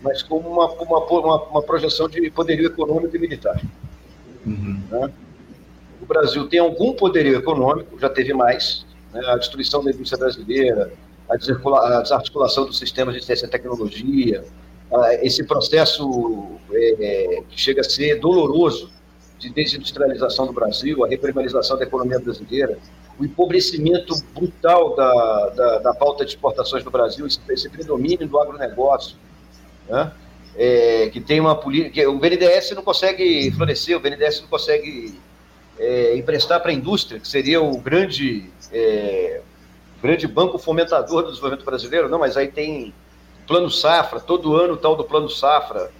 mas 0.00 0.20
como 0.20 0.48
uma, 0.48 0.66
uma, 0.72 0.98
uma, 0.98 1.42
uma 1.44 1.62
projeção 1.62 2.08
de 2.08 2.28
poderio 2.30 2.66
econômico 2.66 3.14
e 3.14 3.18
militar. 3.20 3.60
Uhum. 4.44 4.82
Né? 4.90 5.12
O 6.00 6.06
Brasil 6.06 6.48
tem 6.48 6.58
algum 6.58 6.92
poderio 6.92 7.38
econômico, 7.38 7.98
já 7.98 8.08
teve 8.08 8.32
mais, 8.32 8.84
né, 9.12 9.20
a 9.26 9.36
destruição 9.36 9.82
da 9.84 9.90
indústria 9.90 10.18
brasileira, 10.18 10.92
a 11.28 11.36
desarticulação 11.36 12.66
dos 12.66 12.78
sistemas 12.78 13.14
de 13.14 13.24
ciência 13.24 13.46
e 13.46 13.48
tecnologia, 13.48 14.44
esse 15.22 15.44
processo 15.44 16.58
é, 16.70 17.42
que 17.48 17.58
chega 17.58 17.80
a 17.80 17.84
ser 17.84 18.20
doloroso 18.20 18.90
de 19.38 19.50
desindustrialização 19.50 20.46
do 20.46 20.52
Brasil, 20.52 21.04
a 21.04 21.08
reprimarização 21.08 21.78
da 21.78 21.84
economia 21.84 22.18
brasileira, 22.18 22.78
o 23.18 23.24
empobrecimento 23.24 24.14
brutal 24.34 24.94
da, 24.94 25.48
da, 25.50 25.78
da 25.78 25.94
pauta 25.94 26.24
de 26.24 26.30
exportações 26.30 26.84
do 26.84 26.90
Brasil, 26.90 27.26
esse, 27.26 27.40
esse 27.48 27.68
predomínio 27.68 28.26
do 28.26 28.38
agronegócio, 28.38 29.16
né? 29.88 30.12
É, 30.54 31.08
que 31.08 31.18
tem 31.18 31.40
uma 31.40 31.54
política. 31.54 32.08
O 32.10 32.18
BNDES 32.18 32.72
não 32.72 32.82
consegue 32.82 33.50
florescer, 33.52 33.96
o 33.96 34.00
BNDES 34.00 34.42
não 34.42 34.48
consegue 34.48 35.18
é, 35.78 36.14
emprestar 36.16 36.60
para 36.60 36.70
a 36.70 36.74
indústria, 36.74 37.18
que 37.18 37.26
seria 37.26 37.62
o 37.62 37.78
grande, 37.78 38.50
é, 38.72 39.40
grande 40.02 40.26
banco 40.26 40.58
fomentador 40.58 41.22
do 41.22 41.28
desenvolvimento 41.28 41.64
brasileiro, 41.64 42.08
não, 42.08 42.18
mas 42.18 42.36
aí 42.36 42.48
tem 42.48 42.92
plano 43.46 43.70
safra, 43.70 44.20
todo 44.20 44.56
ano 44.56 44.76
tal 44.76 44.96
do 44.96 45.04
plano 45.04 45.28
safra, 45.28 45.90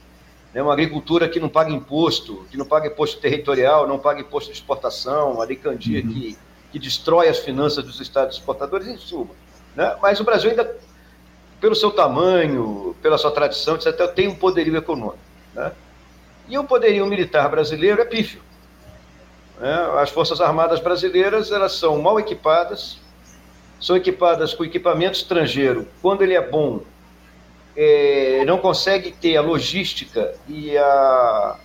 né, 0.54 0.62
uma 0.62 0.72
agricultura 0.72 1.28
que 1.28 1.40
não 1.40 1.48
paga 1.48 1.70
imposto, 1.70 2.44
que 2.50 2.56
não 2.56 2.66
paga 2.66 2.88
imposto 2.88 3.20
territorial, 3.20 3.86
não 3.86 3.98
paga 3.98 4.20
imposto 4.20 4.50
de 4.50 4.58
exportação, 4.58 5.40
a 5.40 5.44
lei 5.44 5.56
Candia 5.56 6.02
uhum. 6.02 6.12
que, 6.12 6.38
que 6.72 6.78
destrói 6.78 7.28
as 7.28 7.38
finanças 7.38 7.84
dos 7.84 8.00
estados 8.00 8.36
exportadores, 8.36 8.86
em 8.86 8.96
suma. 8.96 9.30
Né? 9.74 9.96
Mas 10.02 10.20
o 10.20 10.24
Brasil 10.24 10.50
ainda, 10.50 10.76
pelo 11.60 11.74
seu 11.74 11.90
tamanho, 11.90 12.94
pela 13.00 13.16
sua 13.16 13.30
tradição, 13.30 13.76
etc., 13.76 14.06
tem 14.14 14.28
um 14.28 14.34
poderio 14.34 14.76
econômico. 14.76 15.18
Né? 15.54 15.72
E 16.48 16.58
o 16.58 16.64
poderio 16.64 17.06
militar 17.06 17.48
brasileiro 17.48 18.00
é 18.00 18.04
pífio. 18.04 18.42
Né? 19.62 19.72
As 19.96 20.10
Forças 20.10 20.40
Armadas 20.40 20.80
brasileiras 20.80 21.52
elas 21.52 21.74
são 21.74 21.96
mal 22.02 22.18
equipadas, 22.18 22.98
são 23.80 23.96
equipadas 23.96 24.52
com 24.52 24.64
equipamento 24.64 25.16
estrangeiro. 25.16 25.86
Quando 26.02 26.22
ele 26.22 26.34
é 26.34 26.40
bom, 26.40 26.80
é, 27.76 28.42
não 28.44 28.58
consegue 28.58 29.12
ter 29.12 29.36
a 29.36 29.40
logística 29.40 30.34
e 30.48 30.76
a, 30.76 31.56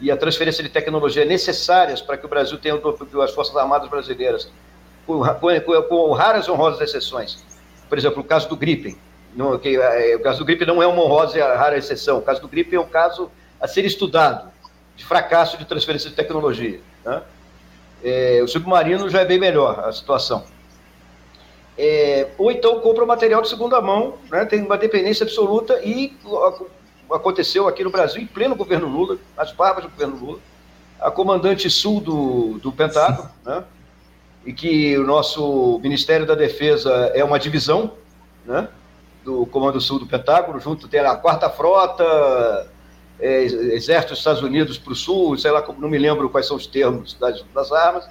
e 0.00 0.10
a 0.10 0.16
transferência 0.16 0.64
de 0.64 0.68
tecnologia 0.68 1.24
necessárias 1.24 2.02
para 2.02 2.16
que 2.16 2.26
o 2.26 2.28
Brasil 2.28 2.58
tenha 2.58 2.74
as 3.22 3.30
Forças 3.30 3.56
Armadas 3.56 3.88
brasileiras, 3.88 4.50
com, 5.06 5.22
com, 5.22 5.82
com 5.88 6.12
raras 6.12 6.48
honrosas 6.48 6.80
exceções. 6.80 7.44
Por 7.88 7.96
exemplo, 7.96 8.20
o 8.20 8.24
caso 8.24 8.48
do 8.48 8.56
Gripen. 8.56 8.98
Que, 9.62 9.76
é, 9.76 10.16
o 10.16 10.20
caso 10.20 10.40
do 10.40 10.44
Gripen 10.44 10.66
não 10.66 10.82
é 10.82 10.88
uma 10.88 11.04
honrosa 11.04 11.38
e 11.38 11.40
rara 11.40 11.78
exceção. 11.78 12.18
O 12.18 12.22
caso 12.22 12.40
do 12.40 12.48
Gripen 12.48 12.78
é 12.78 12.82
um 12.82 12.88
caso 12.88 13.30
a 13.60 13.68
ser 13.68 13.84
estudado 13.84 14.50
de 14.96 15.04
fracasso 15.04 15.56
de 15.56 15.64
transferência 15.64 16.10
de 16.10 16.16
tecnologia. 16.16 16.80
Né? 17.04 17.22
É, 18.04 18.42
o 18.44 18.46
submarino 18.46 19.08
já 19.08 19.22
é 19.22 19.24
bem 19.24 19.38
melhor 19.38 19.80
a 19.80 19.90
situação. 19.90 20.44
É, 21.76 22.28
ou 22.38 22.52
então 22.52 22.78
compra 22.80 23.06
material 23.06 23.42
de 23.42 23.48
segunda 23.48 23.80
mão, 23.80 24.14
né, 24.30 24.44
tem 24.44 24.62
uma 24.62 24.76
dependência 24.76 25.24
absoluta 25.24 25.80
e 25.82 26.16
aconteceu 27.10 27.66
aqui 27.66 27.82
no 27.82 27.90
Brasil, 27.90 28.22
em 28.22 28.26
pleno 28.26 28.54
governo 28.54 28.86
Lula, 28.86 29.18
nas 29.36 29.52
barbas 29.52 29.84
do 29.84 29.90
governo 29.90 30.16
Lula, 30.16 30.38
a 31.00 31.10
comandante 31.10 31.68
sul 31.68 32.00
do, 32.00 32.58
do 32.58 32.70
Pentágono, 32.70 33.28
né, 33.44 33.64
e 34.46 34.52
que 34.52 34.96
o 34.98 35.04
nosso 35.04 35.80
Ministério 35.82 36.26
da 36.26 36.34
Defesa 36.34 37.10
é 37.14 37.24
uma 37.24 37.38
divisão 37.38 37.94
né, 38.44 38.68
do 39.24 39.46
Comando 39.46 39.80
Sul 39.80 39.98
do 39.98 40.06
Pentágono, 40.06 40.60
junto 40.60 40.86
tem 40.86 41.00
a 41.00 41.16
quarta 41.16 41.50
frota, 41.50 42.68
é, 43.20 43.42
Exército 43.42 44.10
dos 44.10 44.18
Estados 44.18 44.42
Unidos 44.42 44.78
para 44.78 44.92
o 44.92 44.96
Sul, 44.96 45.36
sei 45.38 45.50
lá, 45.50 45.64
não 45.78 45.88
me 45.88 45.98
lembro 45.98 46.28
quais 46.30 46.46
são 46.46 46.56
os 46.56 46.66
termos 46.66 47.14
das, 47.14 47.42
das 47.54 47.72
armas, 47.72 48.08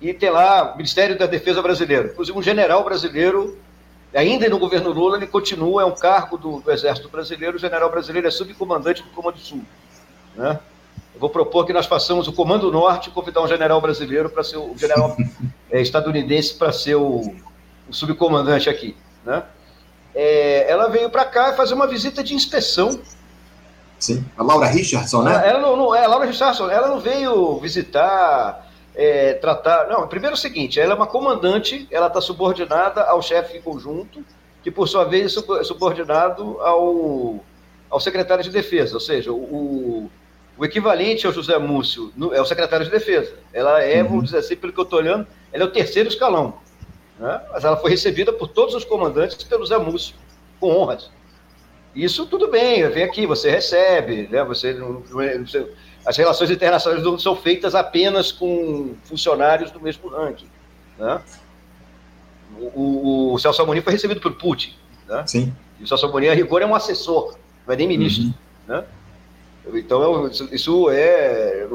e 0.00 0.14
tem 0.14 0.30
lá 0.30 0.72
o 0.72 0.76
Ministério 0.76 1.18
da 1.18 1.26
Defesa 1.26 1.60
Brasileiro. 1.60 2.08
Inclusive, 2.08 2.36
um 2.36 2.42
general 2.42 2.82
brasileiro, 2.82 3.58
ainda 4.14 4.48
no 4.48 4.58
governo 4.58 4.90
Lula, 4.90 5.16
ele 5.16 5.26
continua, 5.26 5.82
é 5.82 5.84
um 5.84 5.94
cargo 5.94 6.38
do, 6.38 6.60
do 6.60 6.72
Exército 6.72 7.08
Brasileiro, 7.08 7.56
o 7.56 7.60
general 7.60 7.90
brasileiro 7.90 8.26
é 8.26 8.30
subcomandante 8.30 9.02
do 9.02 9.10
Comando 9.10 9.38
Sul. 9.38 9.62
Né? 10.34 10.58
Eu 11.14 11.20
vou 11.20 11.28
propor 11.28 11.66
que 11.66 11.72
nós 11.72 11.86
façamos 11.86 12.28
o 12.28 12.32
Comando 12.32 12.72
Norte 12.72 13.08
e 13.08 13.12
convidar 13.12 13.42
um 13.42 13.48
general 13.48 13.80
brasileiro 13.80 14.30
para 14.30 14.42
ser 14.42 14.56
o 14.56 14.74
general 14.76 15.16
é, 15.70 15.80
estadunidense 15.80 16.54
para 16.54 16.72
ser 16.72 16.94
o, 16.94 17.34
o, 17.88 17.92
subcomandante 17.92 18.70
aqui. 18.70 18.96
Né? 19.24 19.42
É, 20.14 20.70
ela 20.70 20.88
veio 20.88 21.10
para 21.10 21.26
cá 21.26 21.52
fazer 21.52 21.74
uma 21.74 21.86
visita 21.86 22.22
de 22.22 22.34
inspeção. 22.34 23.00
Sim, 24.00 24.24
a 24.36 24.42
Laura 24.42 24.66
Richardson, 24.66 25.22
né? 25.22 25.48
Ela 25.48 25.60
não, 25.60 25.76
não 25.76 25.94
é, 25.94 26.04
a 26.04 26.08
Laura 26.08 26.24
Richardson, 26.24 26.70
ela 26.70 26.88
não 26.88 26.98
veio 26.98 27.58
visitar 27.58 28.66
é, 28.94 29.34
tratar. 29.34 29.88
Não, 29.88 30.08
primeiro 30.08 30.34
é 30.34 30.38
o 30.38 30.40
seguinte: 30.40 30.80
ela 30.80 30.94
é 30.94 30.96
uma 30.96 31.06
comandante, 31.06 31.86
ela 31.90 32.06
está 32.06 32.20
subordinada 32.20 33.04
ao 33.04 33.22
chefe 33.22 33.60
conjunto, 33.60 34.24
que 34.62 34.70
por 34.70 34.88
sua 34.88 35.04
vez 35.04 35.36
é 35.36 35.64
subordinado 35.64 36.60
ao, 36.60 37.40
ao 37.90 38.00
secretário 38.00 38.42
de 38.42 38.50
defesa, 38.50 38.94
ou 38.94 39.00
seja, 39.00 39.30
o, 39.30 40.10
o 40.56 40.64
equivalente 40.64 41.26
ao 41.26 41.32
José 41.32 41.58
Múcio 41.58 42.12
é 42.32 42.40
o 42.40 42.44
secretário 42.44 42.84
de 42.84 42.90
defesa. 42.90 43.34
Ela 43.52 43.82
é, 43.82 44.02
uhum. 44.02 44.08
vamos 44.08 44.24
dizer 44.26 44.38
assim, 44.38 44.56
pelo 44.56 44.72
que 44.72 44.80
eu 44.80 44.84
estou 44.84 44.98
olhando, 44.98 45.26
ela 45.52 45.64
é 45.64 45.66
o 45.66 45.70
terceiro 45.70 46.08
escalão. 46.08 46.54
Né? 47.18 47.40
Mas 47.52 47.64
ela 47.64 47.76
foi 47.76 47.90
recebida 47.90 48.32
por 48.32 48.48
todos 48.48 48.74
os 48.74 48.84
comandantes 48.84 49.42
pelo 49.44 49.62
José 49.62 49.78
Múcio, 49.78 50.14
com 50.58 50.70
honras. 50.70 51.10
Isso 51.94 52.26
tudo 52.26 52.48
bem, 52.48 52.88
vem 52.88 53.02
aqui, 53.02 53.26
você 53.26 53.50
recebe, 53.50 54.28
né? 54.30 54.44
você, 54.44 54.74
você 54.74 55.66
as 56.06 56.16
relações 56.16 56.50
internacionais 56.50 57.02
não 57.02 57.18
são 57.18 57.36
feitas 57.36 57.74
apenas 57.74 58.32
com 58.32 58.94
funcionários 59.04 59.70
do 59.70 59.80
mesmo 59.80 60.08
ranking. 60.08 60.48
Né? 60.98 61.20
O, 62.58 63.32
o, 63.34 63.38
Celso 63.38 63.62
Amorim 63.62 63.80
foi 63.80 63.92
recebido 63.92 64.20
por 64.20 64.32
Putin. 64.32 64.74
Né? 65.06 65.24
Sim. 65.26 65.54
E 65.78 65.84
o 65.84 65.86
Celso 65.86 66.06
Amorim, 66.06 66.28
a 66.28 66.34
rigor, 66.34 66.62
é 66.62 66.66
um 66.66 66.74
assessor, 66.74 67.36
não 67.66 67.74
é 67.74 67.76
nem 67.76 67.86
ministro. 67.86 68.24
Uhum. 68.24 68.34
Né? 68.66 68.84
Então, 69.74 70.28
isso 70.50 70.90
é. 70.90 71.66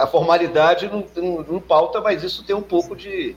A 0.00 0.06
formalidade 0.06 0.88
não, 0.88 1.06
não, 1.14 1.42
não, 1.42 1.60
pauta, 1.60 2.00
mas 2.00 2.22
isso 2.22 2.42
tem 2.42 2.56
um 2.56 2.62
pouco 2.62 2.96
de. 2.96 3.36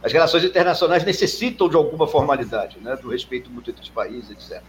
As 0.00 0.12
relações 0.12 0.44
internacionais 0.44 1.04
necessitam 1.04 1.68
de 1.68 1.74
alguma 1.74 2.06
formalidade, 2.06 2.78
né? 2.78 2.96
do 2.96 3.08
respeito 3.08 3.50
mútuo 3.50 3.72
entre 3.72 3.82
os 3.82 3.88
países, 3.88 4.30
etc. 4.30 4.62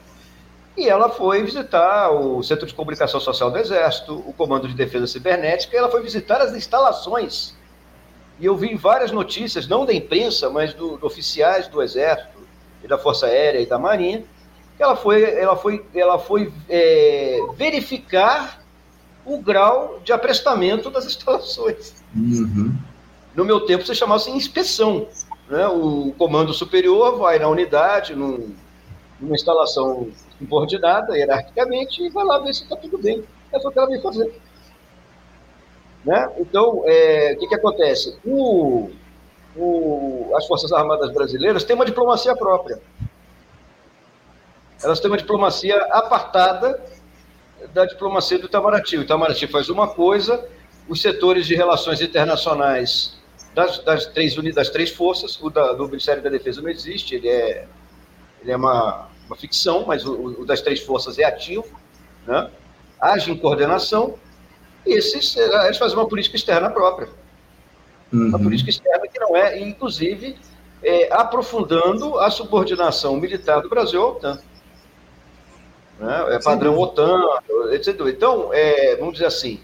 E 0.80 0.88
ela 0.88 1.10
foi 1.10 1.44
visitar 1.44 2.10
o 2.10 2.42
Centro 2.42 2.66
de 2.66 2.74
Comunicação 2.74 3.20
Social 3.20 3.52
do 3.52 3.58
Exército, 3.58 4.24
o 4.26 4.32
Comando 4.32 4.66
de 4.66 4.74
Defesa 4.74 5.08
Cibernética, 5.08 5.76
e 5.76 5.78
ela 5.78 5.92
foi 5.92 6.02
visitar 6.02 6.40
as 6.40 6.56
instalações. 6.56 7.54
E 8.40 8.46
eu 8.46 8.56
vi 8.56 8.74
várias 8.76 9.12
notícias, 9.12 9.68
não 9.68 9.86
da 9.86 9.94
imprensa, 9.94 10.50
mas 10.50 10.74
do, 10.74 10.96
do 10.96 11.06
oficiais 11.06 11.68
do 11.68 11.82
Exército, 11.82 12.40
e 12.82 12.88
da 12.88 12.98
Força 12.98 13.26
Aérea 13.26 13.60
e 13.60 13.66
da 13.66 13.78
Marinha, 13.78 14.24
que 14.78 14.82
ela 14.82 14.96
foi, 14.96 15.22
ela 15.22 15.58
foi, 15.58 15.86
ela 15.94 16.18
foi 16.18 16.54
é, 16.70 17.40
verificar 17.58 18.64
o 19.26 19.38
grau 19.38 20.00
de 20.02 20.14
aprestamento 20.14 20.90
das 20.90 21.04
instalações. 21.08 21.94
Uhum. 22.16 22.74
No 23.36 23.44
meu 23.44 23.60
tempo, 23.66 23.86
se 23.86 23.94
chamava 23.94 24.30
inspeção. 24.30 25.10
Né? 25.50 25.68
O 25.68 26.14
comando 26.18 26.54
superior 26.54 27.18
vai 27.18 27.38
na 27.38 27.50
unidade, 27.50 28.16
num, 28.16 28.56
numa 29.20 29.36
instalação 29.36 30.08
subordinada, 30.40 31.16
hierarquicamente, 31.16 32.02
e 32.02 32.10
vai 32.10 32.26
lá 32.26 32.40
ver 32.40 32.54
se 32.54 32.64
está 32.64 32.76
tudo 32.76 32.98
bem. 32.98 33.24
É 33.52 33.58
o 33.58 33.72
que 33.72 33.78
ela 33.78 33.88
vem 33.88 34.02
fazer. 34.02 34.34
Né? 36.04 36.32
Então, 36.38 36.84
é, 36.86 37.34
o 37.34 37.40
que, 37.40 37.48
que 37.48 37.56
acontece? 37.56 38.18
O, 38.26 38.90
o, 39.56 40.32
as 40.36 40.48
Forças 40.48 40.72
Armadas 40.72 41.12
Brasileiras 41.12 41.64
têm 41.64 41.76
uma 41.76 41.86
diplomacia 41.86 42.36
própria. 42.36 42.80
Elas 44.82 45.00
têm 45.00 45.12
uma 45.12 45.18
diplomacia 45.18 45.76
apartada 45.92 46.82
da 47.74 47.86
diplomacia 47.86 48.40
do 48.40 48.46
Itamaraty. 48.46 48.98
O 48.98 49.02
Itamaraty 49.02 49.46
faz 49.48 49.70
uma 49.70 49.88
coisa, 49.88 50.48
os 50.88 51.02
setores 51.02 51.46
de 51.46 51.56
relações 51.56 52.00
internacionais 52.00 53.20
das, 53.54 53.80
das, 53.80 54.06
três, 54.06 54.36
das 54.54 54.70
três 54.70 54.90
forças, 54.90 55.38
o 55.42 55.50
da, 55.50 55.74
do 55.74 55.86
Ministério 55.88 56.24
da 56.24 56.30
Defesa 56.30 56.62
não 56.62 56.70
existe, 56.70 57.16
ele 57.16 57.28
é, 57.28 57.68
ele 58.42 58.52
é 58.52 58.56
uma, 58.56 59.10
uma 59.30 59.38
ficção, 59.38 59.86
mas 59.86 60.06
o, 60.06 60.42
o, 60.42 60.46
das 60.46 60.62
três 60.62 60.80
forças 60.82 61.20
é 61.20 61.24
ativo, 61.24 61.80
né? 62.26 62.50
age 63.00 63.32
em 63.32 63.38
coordenação, 63.38 64.16
e 64.86 64.94
esses, 64.94 65.38
eles 65.38 65.78
fazem 65.78 65.98
uma 65.98 66.08
política 66.08 66.36
externa 66.36 66.70
própria. 66.70 67.08
Uhum. 68.12 68.30
Uma 68.30 68.40
política 68.40 68.72
externa 68.72 69.08
que 69.08 69.20
não 69.20 69.36
é, 69.38 69.60
inclusive, 69.60 70.36
é, 70.84 71.14
aprofundando 71.14 72.18
a 72.18 72.32
subordinação 72.32 73.16
militar 73.18 73.62
do 73.62 73.70
Brasil 73.70 74.02
à 74.02 74.08
OTAN. 74.08 74.40
Né? 76.00 76.36
É 76.36 76.40
padrão 76.40 76.74
Sim. 76.74 76.82
OTAN, 76.82 77.24
etc. 77.72 78.00
Então, 78.08 78.50
é, 78.52 78.96
vamos 78.96 79.14
dizer 79.14 79.28
assim, 79.28 79.60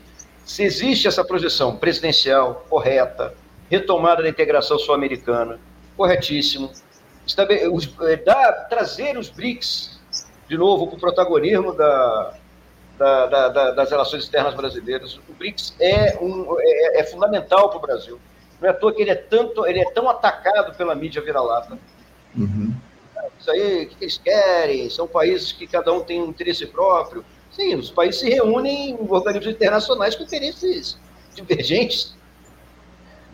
se 0.45 0.63
existe 0.63 1.07
essa 1.07 1.23
projeção 1.23 1.75
presidencial 1.75 2.65
correta, 2.69 3.33
retomada 3.69 4.21
da 4.21 4.29
integração 4.29 4.77
sul-americana, 4.77 5.59
corretíssimo, 5.97 6.71
os, 7.71 7.95
é, 8.01 8.17
trazer 8.69 9.17
os 9.17 9.29
BRICS 9.29 9.99
de 10.47 10.57
novo 10.57 10.87
para 10.87 10.95
o 10.95 10.99
protagonismo 10.99 11.73
da, 11.73 12.33
da, 12.97 13.47
da, 13.49 13.71
das 13.71 13.89
relações 13.89 14.23
externas 14.23 14.53
brasileiras. 14.53 15.19
O 15.27 15.33
BRICS 15.33 15.75
é, 15.79 16.17
um, 16.21 16.55
é, 16.59 16.99
é 16.99 17.03
fundamental 17.03 17.69
para 17.69 17.77
o 17.77 17.81
Brasil. 17.81 18.19
Não 18.61 18.69
é 18.69 18.71
à 18.71 18.73
toa 18.73 18.93
que 18.93 19.01
ele 19.01 19.11
é, 19.11 19.15
tanto, 19.15 19.65
ele 19.65 19.79
é 19.79 19.91
tão 19.91 20.09
atacado 20.09 20.75
pela 20.75 20.95
mídia 20.95 21.21
vira-lata. 21.21 21.77
Uhum. 22.35 22.73
Isso 23.39 23.51
aí, 23.51 23.85
o 23.85 23.89
que 23.89 24.03
eles 24.03 24.17
querem? 24.17 24.89
São 24.89 25.07
países 25.07 25.51
que 25.51 25.67
cada 25.67 25.91
um 25.91 26.01
tem 26.01 26.21
um 26.21 26.29
interesse 26.29 26.65
próprio. 26.65 27.25
Sim, 27.51 27.75
os 27.75 27.89
países 27.89 28.21
se 28.21 28.29
reúnem 28.29 28.91
em 28.91 28.97
organismos 29.09 29.53
internacionais 29.53 30.15
com 30.15 30.23
interesses 30.23 30.97
divergentes. 31.33 32.15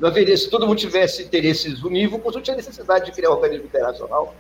Não 0.02 0.10
haveria, 0.10 0.36
se 0.36 0.50
todo 0.50 0.66
mundo 0.66 0.80
tivesse 0.80 1.22
interesses 1.22 1.84
unívocos, 1.84 2.34
não 2.34 2.42
tinha 2.42 2.58
necessidade 2.58 3.06
de 3.06 3.12
criar 3.12 3.30
um 3.30 3.34
organismo 3.34 3.66
internacional. 3.66 4.34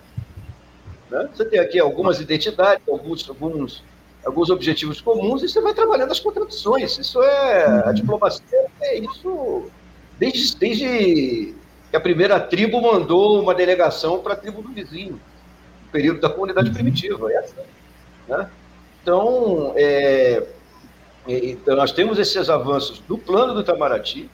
Né? 1.07 1.29
Você 1.31 1.45
tem 1.45 1.59
aqui 1.59 1.79
algumas 1.79 2.19
identidades, 2.19 2.81
alguns, 2.89 3.29
alguns, 3.29 3.83
alguns 4.25 4.49
objetivos 4.49 4.99
comuns, 4.99 5.43
e 5.43 5.47
você 5.47 5.61
vai 5.61 5.75
trabalhando 5.75 6.11
as 6.11 6.19
contradições. 6.19 6.97
Isso 6.97 7.21
é. 7.21 7.65
A 7.65 7.85
uhum. 7.85 7.93
diplomacia 7.93 8.65
é 8.81 8.97
isso 8.97 9.69
desde, 10.17 10.57
desde 10.57 11.53
que 11.91 11.95
a 11.95 12.01
primeira 12.01 12.39
tribo 12.39 12.81
mandou 12.81 13.39
uma 13.39 13.53
delegação 13.53 14.17
para 14.17 14.33
a 14.33 14.37
tribo 14.37 14.63
do 14.63 14.69
vizinho, 14.69 15.21
no 15.83 15.91
período 15.91 16.21
da 16.21 16.29
comunidade 16.31 16.69
uhum. 16.69 16.73
primitiva. 16.73 17.31
É 17.31 17.37
assim, 17.37 17.61
né? 18.27 18.49
Então, 19.03 19.73
é, 19.75 20.43
então, 21.27 21.75
nós 21.75 21.91
temos 21.91 22.17
esses 22.17 22.49
avanços 22.49 22.99
do 23.01 23.15
plano 23.15 23.53
do 23.53 23.61
Itamaraty, 23.61 24.27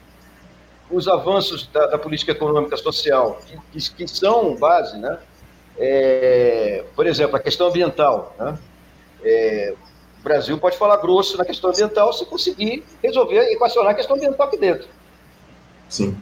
os 0.90 1.08
avanços 1.08 1.66
da, 1.66 1.86
da 1.86 1.98
política 1.98 2.32
econômica 2.32 2.76
social, 2.76 3.40
que, 3.72 3.94
que, 3.94 4.08
são 4.08 4.56
base, 4.56 4.96
né? 4.98 5.18
É, 5.76 6.84
por 6.94 7.06
exemplo, 7.06 7.36
a 7.36 7.40
questão 7.40 7.68
ambiental. 7.68 8.34
Né? 8.38 8.58
É, 9.22 9.74
o 10.18 10.22
Brasil 10.22 10.58
pode 10.58 10.76
falar 10.76 10.96
grosso 10.96 11.36
na 11.36 11.44
questão 11.44 11.70
ambiental 11.70 12.12
se 12.12 12.24
conseguir 12.24 12.84
resolver 13.02 13.50
e 13.50 13.54
equacionar 13.54 13.92
a 13.92 13.94
questão 13.94 14.16
ambiental 14.16 14.46
aqui 14.46 14.56
dentro. 14.56 14.88
Sim. 15.88 16.16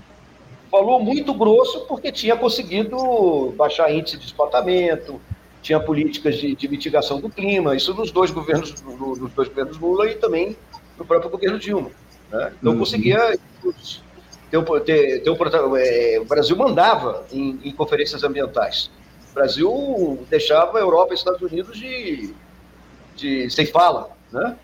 falou 0.71 1.01
muito 1.01 1.35
grosso 1.35 1.87
porque 1.87 2.13
tinha 2.13 2.37
conseguido 2.37 3.53
baixar 3.57 3.91
índice 3.93 4.17
de 4.17 4.23
despotamento, 4.23 5.21
tinha 5.61 5.81
políticas 5.81 6.37
de, 6.37 6.55
de 6.55 6.69
mitigação 6.69 7.21
do 7.21 7.29
clima, 7.29 7.75
isso 7.75 7.93
nos 7.95 8.13
dois 8.13 8.31
governos, 8.31 8.81
no, 8.83 9.17
nos 9.17 9.33
dois 9.33 9.49
governos 9.49 9.79
Lula 9.79 10.09
e 10.09 10.15
também 10.15 10.57
no 10.97 11.05
próprio 11.05 11.31
governo 11.31 11.59
Dilma. 11.59 11.91
Né? 12.31 12.53
Então 12.61 12.73
uhum. 12.73 12.79
conseguia 12.79 13.37
ter, 14.51 14.63
ter, 14.83 15.23
ter 15.23 15.31
um, 15.31 15.77
é, 15.77 16.19
o 16.21 16.25
Brasil 16.25 16.57
mandava 16.57 17.25
em, 17.33 17.59
em, 17.65 17.73
conferências 17.73 18.23
ambientais. 18.23 18.91
O 19.31 19.35
Brasil 19.35 20.27
deixava 20.31 20.79
a 20.79 20.81
Europa 20.81 21.13
e 21.13 21.17
Estados 21.17 21.43
Unidos 21.43 21.79
de, 21.79 22.35
de 23.17 23.51
sem 23.51 23.67
fala, 23.67 24.11
né? 24.33 24.57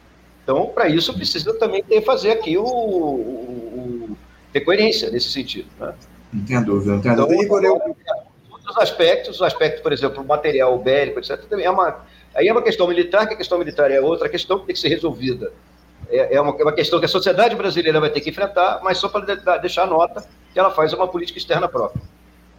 Então, 0.43 0.66
para 0.66 0.89
isso, 0.89 1.14
precisa 1.14 1.55
também 1.55 1.83
ter, 1.85 2.03
fazer 2.03 2.33
aqui 2.33 2.57
o, 2.59 2.64
o, 2.64 4.11
o, 4.11 4.18
ter 4.53 4.61
coerência 4.61 5.09
nesse 5.11 5.30
sentido. 5.30 5.68
Né? 5.78 5.95
Não 6.33 6.45
tenho 6.45 6.64
dúvida, 6.64 6.93
não 6.93 7.01
tenho 7.01 7.14
então, 7.14 7.26
dúvida. 7.26 7.45
Igor, 7.45 7.64
eu... 7.64 7.74
Outros 8.51 8.78
aspectos, 8.78 9.41
o 9.41 9.45
aspecto, 9.45 9.83
por 9.83 9.93
exemplo, 9.93 10.24
material 10.24 10.76
bélico, 10.78 11.18
etc., 11.18 11.41
também 11.49 11.66
é 11.66 11.70
uma, 11.70 12.05
aí 12.35 12.49
é 12.49 12.53
uma 12.53 12.62
questão 12.62 12.89
militar, 12.89 13.26
que 13.26 13.35
a 13.35 13.37
questão 13.37 13.59
militar 13.59 13.91
é 13.91 14.01
outra 14.01 14.28
questão 14.28 14.59
que 14.59 14.66
tem 14.66 14.74
que 14.74 14.80
ser 14.80 14.89
resolvida. 14.89 15.53
É, 16.12 16.36
é, 16.36 16.40
uma, 16.40 16.54
é 16.58 16.62
uma 16.62 16.72
questão 16.72 16.98
que 16.98 17.06
a 17.06 17.08
sociedade 17.08 17.56
brasileira 17.56 17.98
vai 17.98 18.10
ter 18.10 18.20
que 18.20 18.30
enfrentar, 18.30 18.80
mas 18.84 18.98
só 18.98 19.08
para 19.08 19.34
de, 19.34 19.60
deixar 19.60 19.86
nota 19.86 20.24
que 20.52 20.58
ela 20.58 20.70
faz 20.70 20.92
uma 20.92 21.08
política 21.08 21.38
externa 21.38 21.66
própria. 21.66 22.02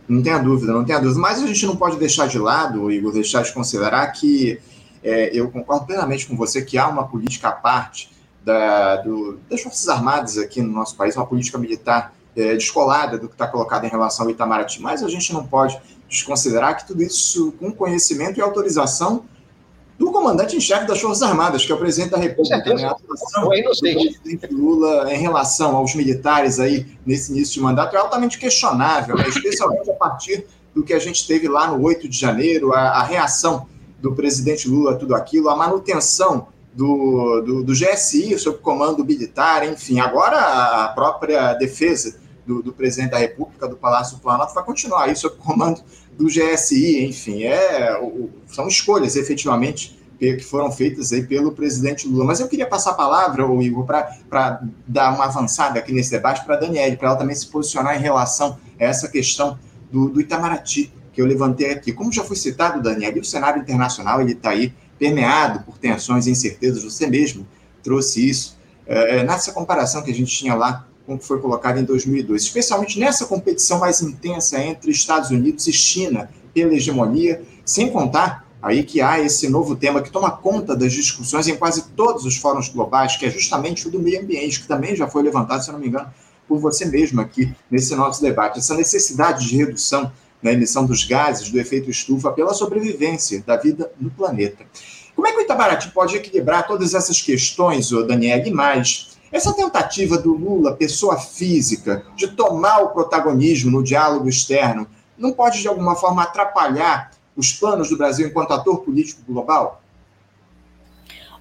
Não 0.07 0.21
tenha 0.21 0.39
dúvida, 0.39 0.73
não 0.73 0.83
tenha 0.83 0.99
dúvida. 0.99 1.19
Mas 1.19 1.41
a 1.41 1.47
gente 1.47 1.65
não 1.65 1.75
pode 1.75 1.97
deixar 1.97 2.27
de 2.27 2.39
lado, 2.39 2.91
Igor, 2.91 3.13
deixar 3.13 3.43
de 3.43 3.53
considerar 3.53 4.07
que 4.07 4.59
é, 5.03 5.29
eu 5.31 5.49
concordo 5.51 5.85
plenamente 5.85 6.25
com 6.25 6.35
você 6.35 6.61
que 6.63 6.77
há 6.77 6.87
uma 6.87 7.07
política 7.07 7.49
à 7.49 7.51
parte 7.51 8.09
da, 8.43 8.97
do, 8.97 9.39
das 9.49 9.61
Forças 9.61 9.87
Armadas 9.87 10.37
aqui 10.37 10.61
no 10.61 10.73
nosso 10.73 10.95
país, 10.95 11.15
uma 11.15 11.25
política 11.25 11.57
militar 11.57 12.13
é, 12.35 12.53
descolada 12.55 13.17
do 13.17 13.27
que 13.27 13.35
está 13.35 13.47
colocado 13.47 13.85
em 13.85 13.89
relação 13.89 14.25
ao 14.25 14.31
Itamaraty, 14.31 14.81
mas 14.81 15.03
a 15.03 15.07
gente 15.07 15.31
não 15.31 15.45
pode 15.45 15.79
desconsiderar 16.09 16.77
que 16.77 16.87
tudo 16.87 17.01
isso 17.03 17.51
com 17.53 17.71
conhecimento 17.71 18.39
e 18.39 18.41
autorização 18.41 19.25
do 19.97 20.11
comandante 20.11 20.55
em 20.55 20.59
chefe 20.59 20.87
das 20.87 20.99
Forças 20.99 21.21
Armadas, 21.21 21.65
que 21.65 21.71
é 21.71 21.75
o 21.75 21.77
presidente 21.77 22.11
da 22.11 22.17
República. 22.17 22.73
Né? 22.73 22.83
A 22.83 22.91
atuação 22.91 23.43
do 23.43 23.49
presidente 23.49 24.47
Lula 24.51 25.13
em 25.13 25.17
relação 25.17 25.75
aos 25.75 25.93
militares 25.93 26.59
aí 26.59 26.85
nesse 27.05 27.31
início 27.31 27.53
de 27.55 27.61
mandato 27.61 27.95
é 27.95 27.99
altamente 27.99 28.39
questionável, 28.39 29.15
né? 29.15 29.27
especialmente 29.27 29.89
a 29.89 29.93
partir 29.93 30.45
do 30.73 30.83
que 30.83 30.93
a 30.93 30.99
gente 30.99 31.27
teve 31.27 31.47
lá 31.47 31.67
no 31.67 31.83
8 31.83 32.09
de 32.09 32.17
janeiro, 32.17 32.73
a, 32.73 32.79
a 32.79 33.03
reação 33.03 33.67
do 34.01 34.13
presidente 34.13 34.67
Lula, 34.67 34.95
tudo 34.95 35.15
aquilo, 35.15 35.49
a 35.49 35.55
manutenção 35.55 36.47
do, 36.73 37.41
do, 37.41 37.63
do 37.63 37.73
GSI 37.73 38.37
sob 38.39 38.57
comando 38.57 39.05
militar, 39.05 39.67
enfim, 39.67 39.99
agora 39.99 40.37
a 40.37 40.87
própria 40.89 41.53
defesa 41.53 42.22
do, 42.45 42.61
do, 42.61 42.73
presidente 42.73 43.11
da 43.11 43.17
República, 43.17 43.67
do 43.67 43.75
Palácio 43.75 44.19
Planalto, 44.19 44.53
vai 44.53 44.63
continuar 44.63 45.09
isso 45.09 45.21
sob 45.21 45.37
comando 45.37 45.81
do 46.17 46.25
GSI, 46.25 47.05
enfim, 47.05 47.43
é, 47.43 47.99
são 48.47 48.67
escolhas 48.67 49.15
efetivamente 49.15 49.99
que 50.19 50.39
foram 50.39 50.71
feitas 50.71 51.11
aí 51.11 51.23
pelo 51.23 51.51
presidente 51.51 52.07
Lula. 52.07 52.23
Mas 52.23 52.39
eu 52.39 52.47
queria 52.47 52.65
passar 52.65 52.91
a 52.91 52.93
palavra, 52.93 53.45
o 53.45 53.61
Igor, 53.61 53.85
para 53.85 54.63
dar 54.87 55.13
uma 55.13 55.25
avançada 55.25 55.79
aqui 55.79 55.91
nesse 55.91 56.11
debate 56.11 56.45
para 56.45 56.55
a 56.55 56.59
Daniele, 56.59 56.95
para 56.95 57.09
ela 57.09 57.17
também 57.17 57.35
se 57.35 57.47
posicionar 57.47 57.97
em 57.97 58.01
relação 58.01 58.57
a 58.79 58.83
essa 58.83 59.09
questão 59.09 59.59
do, 59.91 60.09
do 60.09 60.21
Itamaraty 60.21 60.93
que 61.11 61.21
eu 61.21 61.25
levantei 61.25 61.71
aqui. 61.71 61.91
Como 61.91 62.11
já 62.11 62.23
foi 62.23 62.35
citado, 62.35 62.81
Daniel, 62.81 63.13
o 63.19 63.23
cenário 63.23 63.61
internacional 63.61 64.21
ele 64.21 64.31
está 64.31 64.51
aí 64.51 64.73
permeado 64.97 65.59
por 65.63 65.77
tensões 65.77 66.25
e 66.27 66.31
incertezas, 66.31 66.83
você 66.83 67.05
mesmo 67.07 67.45
trouxe 67.83 68.29
isso, 68.29 68.57
é, 68.87 69.17
é, 69.17 69.23
nessa 69.23 69.51
comparação 69.51 70.01
que 70.01 70.11
a 70.11 70.13
gente 70.13 70.33
tinha 70.33 70.55
lá 70.55 70.87
com 71.05 71.15
o 71.15 71.19
que 71.19 71.25
foi 71.25 71.39
colocado 71.39 71.79
em 71.79 71.83
2002, 71.83 72.43
especialmente 72.43 72.99
nessa 72.99 73.25
competição 73.25 73.79
mais 73.79 74.01
intensa 74.01 74.59
entre 74.59 74.91
Estados 74.91 75.29
Unidos 75.29 75.67
e 75.67 75.73
China 75.73 76.29
pela 76.53 76.73
hegemonia, 76.73 77.41
sem 77.65 77.89
contar 77.89 78.47
aí 78.61 78.83
que 78.83 79.01
há 79.01 79.19
esse 79.19 79.49
novo 79.49 79.75
tema 79.75 80.01
que 80.01 80.09
toma 80.09 80.31
conta 80.31 80.75
das 80.75 80.93
discussões 80.93 81.47
em 81.47 81.55
quase 81.55 81.89
todos 81.89 82.25
os 82.25 82.37
fóruns 82.37 82.69
globais, 82.69 83.17
que 83.17 83.25
é 83.25 83.29
justamente 83.29 83.87
o 83.87 83.91
do 83.91 83.99
meio 83.99 84.21
ambiente, 84.21 84.61
que 84.61 84.67
também 84.67 84.95
já 84.95 85.07
foi 85.07 85.21
levantado, 85.21 85.63
se 85.63 85.71
não 85.71 85.79
me 85.79 85.87
engano, 85.87 86.07
por 86.47 86.59
você 86.59 86.85
mesmo 86.85 87.19
aqui 87.19 87.53
nesse 87.69 87.93
nosso 87.95 88.21
debate, 88.21 88.59
essa 88.59 88.75
necessidade 88.75 89.47
de 89.47 89.57
redução 89.57 90.11
na 90.41 90.53
emissão 90.53 90.85
dos 90.85 91.05
gases 91.05 91.49
do 91.49 91.59
efeito 91.59 91.89
estufa 91.89 92.31
pela 92.31 92.53
sobrevivência 92.53 93.43
da 93.45 93.57
vida 93.57 93.91
no 93.99 94.09
planeta. 94.11 94.65
Como 95.15 95.27
é 95.27 95.31
que 95.31 95.37
o 95.37 95.41
Itamaraty 95.41 95.91
pode 95.91 96.15
equilibrar 96.15 96.67
todas 96.67 96.93
essas 96.93 97.21
questões, 97.21 97.89
Daniel, 98.07 98.45
e 98.45 98.51
mais? 98.51 99.12
Essa 99.33 99.51
tentativa 99.51 100.15
do 100.15 100.31
Lula, 100.31 100.75
pessoa 100.75 101.17
física, 101.17 102.05
de 102.15 102.27
tomar 102.27 102.83
o 102.83 102.89
protagonismo 102.89 103.71
no 103.71 103.83
diálogo 103.83 104.29
externo, 104.29 104.87
não 105.17 105.33
pode, 105.33 105.59
de 105.59 105.67
alguma 105.67 105.95
forma, 105.95 106.21
atrapalhar 106.21 107.09
os 107.35 107.51
planos 107.51 107.89
do 107.89 107.97
Brasil 107.97 108.27
enquanto 108.27 108.53
ator 108.53 108.81
político 108.81 109.23
global? 109.27 109.81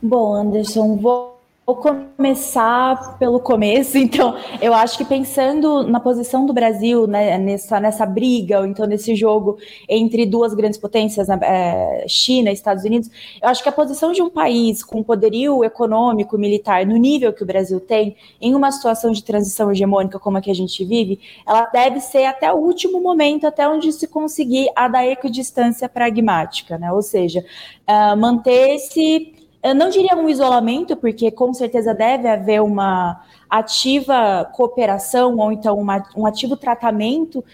Bom, 0.03 0.34
Anderson, 0.34 0.97
vou 0.97 1.32
Vou 1.64 1.76
começar 1.76 3.16
pelo 3.20 3.38
começo, 3.38 3.96
então 3.98 4.36
eu 4.60 4.74
acho 4.74 4.98
que 4.98 5.04
pensando 5.04 5.84
na 5.84 6.00
posição 6.00 6.44
do 6.44 6.52
Brasil 6.52 7.06
né, 7.06 7.38
nessa, 7.38 7.78
nessa 7.78 8.04
briga, 8.04 8.58
ou 8.58 8.66
então 8.66 8.84
nesse 8.84 9.14
jogo 9.14 9.56
entre 9.88 10.26
duas 10.26 10.54
grandes 10.54 10.76
potências, 10.76 11.28
né, 11.28 11.38
é, 11.42 12.04
China 12.08 12.50
e 12.50 12.52
Estados 12.52 12.82
Unidos, 12.82 13.08
eu 13.40 13.48
acho 13.48 13.62
que 13.62 13.68
a 13.68 13.72
posição 13.72 14.10
de 14.10 14.20
um 14.20 14.28
país 14.28 14.82
com 14.82 15.04
poderio 15.04 15.62
econômico, 15.62 16.36
militar, 16.36 16.84
no 16.84 16.96
nível 16.96 17.32
que 17.32 17.44
o 17.44 17.46
Brasil 17.46 17.78
tem, 17.78 18.16
em 18.40 18.56
uma 18.56 18.72
situação 18.72 19.12
de 19.12 19.22
transição 19.22 19.70
hegemônica 19.70 20.18
como 20.18 20.38
a 20.38 20.40
que 20.40 20.50
a 20.50 20.54
gente 20.54 20.84
vive, 20.84 21.20
ela 21.46 21.66
deve 21.66 22.00
ser 22.00 22.24
até 22.24 22.52
o 22.52 22.56
último 22.56 23.00
momento, 23.00 23.46
até 23.46 23.68
onde 23.68 23.92
se 23.92 24.08
conseguir 24.08 24.68
a 24.74 24.88
da 24.88 25.06
equidistância 25.06 25.88
pragmática, 25.88 26.76
né? 26.76 26.92
ou 26.92 27.02
seja, 27.02 27.44
uh, 27.88 28.16
manter 28.16 28.74
esse 28.74 29.41
eu 29.62 29.74
não 29.74 29.88
diria 29.90 30.16
um 30.16 30.28
isolamento, 30.28 30.96
porque 30.96 31.30
com 31.30 31.54
certeza 31.54 31.94
deve 31.94 32.28
haver 32.28 32.60
uma 32.60 33.22
ativa 33.48 34.44
cooperação 34.52 35.36
ou 35.36 35.52
então 35.52 35.78
uma, 35.78 36.02
um 36.16 36.26
ativo 36.26 36.56
tratamento 36.56 37.44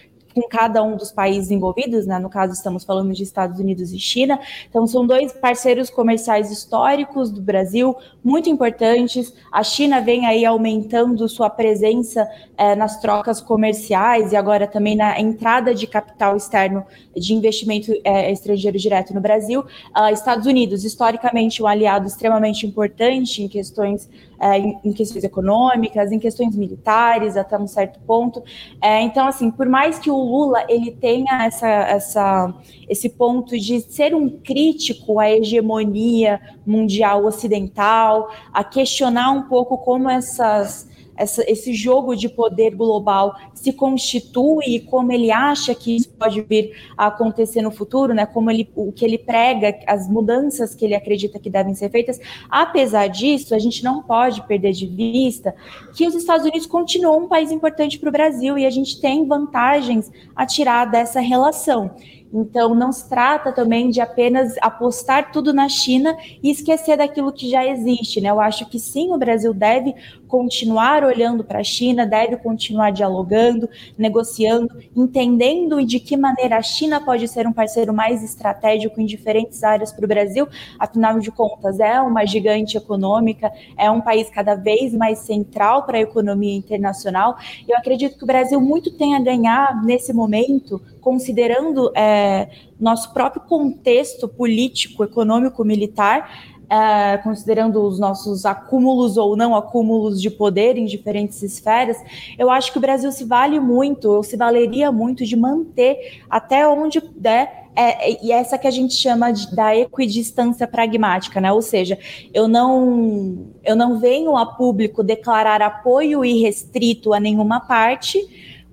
com 0.41 0.49
cada 0.49 0.82
um 0.82 0.97
dos 0.97 1.11
países 1.11 1.51
envolvidos, 1.51 2.07
né? 2.07 2.18
no 2.18 2.30
caso 2.30 2.53
estamos 2.53 2.84
falando 2.84 3.12
de 3.12 3.24
Estados 3.24 3.59
Unidos 3.59 3.93
e 3.93 3.99
China, 3.99 4.39
então 4.68 4.86
são 4.86 5.05
dois 5.05 5.32
parceiros 5.32 5.91
comerciais 5.91 6.51
históricos 6.53 7.30
do 7.30 7.43
Brasil, 7.43 7.97
muito 8.22 8.49
importantes, 8.49 9.34
a 9.51 9.64
China 9.64 10.01
vem 10.01 10.26
aí 10.26 10.45
aumentando 10.45 11.28
sua 11.28 11.51
presença 11.51 12.28
é, 12.57 12.76
nas 12.76 13.01
trocas 13.01 13.41
comerciais 13.41 14.32
e 14.32 14.36
agora 14.36 14.66
também 14.66 14.95
na 14.95 15.18
entrada 15.20 15.74
de 15.74 15.86
capital 15.86 16.36
externo 16.36 16.86
de 17.16 17.34
investimento 17.34 17.93
é, 18.05 18.30
estrangeiro 18.30 18.78
direto 18.78 19.12
no 19.12 19.20
Brasil, 19.20 19.61
uh, 19.61 20.12
Estados 20.12 20.47
Unidos, 20.47 20.84
historicamente 20.84 21.62
um 21.62 21.66
aliado 21.66 22.07
extremamente 22.07 22.66
importante 22.66 23.43
em 23.43 23.49
questões 23.49 24.09
é, 24.41 24.59
em, 24.59 24.93
questões 24.93 25.24
econômicas, 25.24 26.12
em 26.12 26.18
questões 26.18 26.55
militares, 26.57 27.36
até 27.36 27.59
um 27.59 27.66
certo 27.66 27.99
ponto. 28.01 28.43
É, 28.80 29.01
então, 29.03 29.26
assim, 29.26 29.51
por 29.51 29.68
mais 29.68 29.99
que 29.99 30.11
o 30.11 30.16
Lula 30.16 30.64
ele 30.68 30.93
tenha 30.93 31.45
essa, 31.45 31.68
essa, 31.68 32.55
esse 32.89 33.09
ponto 33.09 33.59
de 33.59 33.80
ser 33.80 34.14
um 34.14 34.28
crítico 34.28 35.18
à 35.18 35.30
hegemonia 35.30 36.41
mundial 36.66 37.24
ocidental, 37.24 38.30
a 38.53 38.62
questionar 38.62 39.30
um 39.32 39.43
pouco 39.43 39.78
como 39.78 40.09
essas 40.09 40.89
essa, 41.18 41.44
esse 41.50 41.74
jogo 41.74 42.14
de 42.14 42.28
poder 42.28 42.74
global 42.74 43.36
se 43.52 43.72
constitui 43.72 44.64
e 44.66 44.80
como 44.80 45.12
ele 45.12 45.30
acha 45.30 45.74
que 45.74 45.96
isso 45.96 46.08
pode 46.10 46.40
vir 46.42 46.72
a 46.96 47.08
acontecer 47.08 47.60
no 47.60 47.70
futuro, 47.70 48.14
né? 48.14 48.24
Como 48.24 48.50
ele, 48.50 48.70
o 48.74 48.92
que 48.92 49.04
ele 49.04 49.18
prega, 49.18 49.78
as 49.86 50.08
mudanças 50.08 50.74
que 50.74 50.84
ele 50.84 50.94
acredita 50.94 51.38
que 51.38 51.50
devem 51.50 51.74
ser 51.74 51.90
feitas. 51.90 52.20
Apesar 52.48 53.08
disso, 53.08 53.54
a 53.54 53.58
gente 53.58 53.82
não 53.82 54.02
pode 54.02 54.40
perder 54.46 54.72
de 54.72 54.86
vista 54.86 55.54
que 55.94 56.06
os 56.06 56.14
Estados 56.14 56.46
Unidos 56.46 56.66
continuam 56.66 57.24
um 57.24 57.28
país 57.28 57.50
importante 57.50 57.98
para 57.98 58.08
o 58.08 58.12
Brasil 58.12 58.56
e 58.56 58.64
a 58.64 58.70
gente 58.70 59.00
tem 59.00 59.26
vantagens 59.26 60.10
a 60.34 60.46
tirar 60.46 60.84
dessa 60.84 61.20
relação. 61.20 61.90
Então, 62.33 62.74
não 62.74 62.93
se 62.93 63.09
trata 63.09 63.53
também 63.53 63.89
de 63.91 64.01
apenas 64.01 64.55
apostar 64.61 65.33
tudo 65.33 65.53
na 65.53 65.68
China 65.68 66.16
e 66.43 66.51
esquecer 66.51 66.97
daquilo 66.97 67.33
que 67.33 67.49
já 67.49 67.66
existe, 67.66 68.20
né? 68.20 68.31
Eu 68.31 68.41
acho 68.41 68.66
que 68.68 68.79
sim, 68.79 69.12
o 69.12 69.18
Brasil 69.18 69.55
deve 69.55 69.95
continuar 70.26 71.05
olhando 71.05 71.43
para 71.43 71.61
a 71.61 71.64
China, 71.64 72.07
deve 72.07 72.37
continuar 72.37 72.91
dialogando, 72.91 73.68
negociando, 73.97 74.68
entendendo 74.95 75.85
de 75.85 75.99
que 75.99 76.16
maneira 76.16 76.59
a 76.59 76.62
China 76.62 77.01
pode 77.01 77.26
ser 77.29 77.47
um 77.47 77.53
parceiro 77.53 77.95
mais 77.95 78.22
estratégico 78.22 79.01
em 79.01 79.07
diferentes 79.07 79.64
áreas 79.64 79.91
para 79.91 80.05
o 80.05 80.09
Brasil. 80.09 80.47
Afinal 80.79 81.18
de 81.18 81.31
contas, 81.31 81.81
é 81.81 82.01
uma 82.01 82.26
gigante 82.26 82.76
econômica, 82.76 83.51
é 83.76 83.91
um 83.91 84.03
país 84.03 84.29
cada 84.29 84.55
vez 84.55 84.93
mais 84.93 85.20
central 85.20 85.85
para 85.85 85.97
a 85.97 86.03
economia 86.03 86.55
internacional. 86.55 87.37
Eu 87.66 87.76
acredito 87.76 88.18
que 88.18 88.24
o 88.24 88.26
Brasil 88.26 88.61
muito 88.61 88.91
tem 88.91 89.14
a 89.16 89.20
ganhar 89.20 89.83
nesse 89.83 90.12
momento, 90.12 90.81
considerando 91.01 91.92
é, 91.96 92.49
nosso 92.78 93.12
próprio 93.12 93.42
contexto 93.42 94.28
político, 94.28 95.05
econômico, 95.05 95.64
militar 95.64 96.30
é, 96.70 97.16
considerando 97.18 97.82
os 97.82 97.99
nossos 97.99 98.44
acúmulos 98.44 99.16
ou 99.16 99.34
não 99.36 99.57
acúmulos 99.57 100.20
de 100.20 100.30
poder 100.30 100.76
em 100.76 100.84
diferentes 100.84 101.42
esferas, 101.42 101.96
eu 102.38 102.51
acho 102.51 102.70
que 102.72 102.78
o 102.78 102.80
Brasil 102.80 103.11
se 103.11 103.24
vale 103.24 103.59
muito, 103.59 104.11
ou 104.11 104.22
se 104.22 104.36
valeria 104.36 104.92
muito 104.92 105.24
de 105.24 105.34
manter 105.34 106.22
até 106.28 106.68
onde 106.68 107.01
der 107.16 107.68
é, 107.74 108.11
é, 108.11 108.24
e 108.24 108.32
essa 108.32 108.59
que 108.59 108.66
a 108.66 108.72
gente 108.72 108.94
chama 108.94 109.30
de, 109.30 109.55
da 109.55 109.74
equidistância 109.76 110.66
pragmática, 110.66 111.40
né? 111.40 111.53
Ou 111.53 111.62
seja, 111.62 111.96
eu 112.34 112.49
não, 112.49 113.46
eu 113.62 113.76
não 113.76 114.01
venho 114.01 114.36
a 114.36 114.44
público 114.44 115.01
declarar 115.05 115.62
apoio 115.62 116.24
irrestrito 116.24 117.14
a 117.14 117.20
nenhuma 117.20 117.61
parte, 117.61 118.18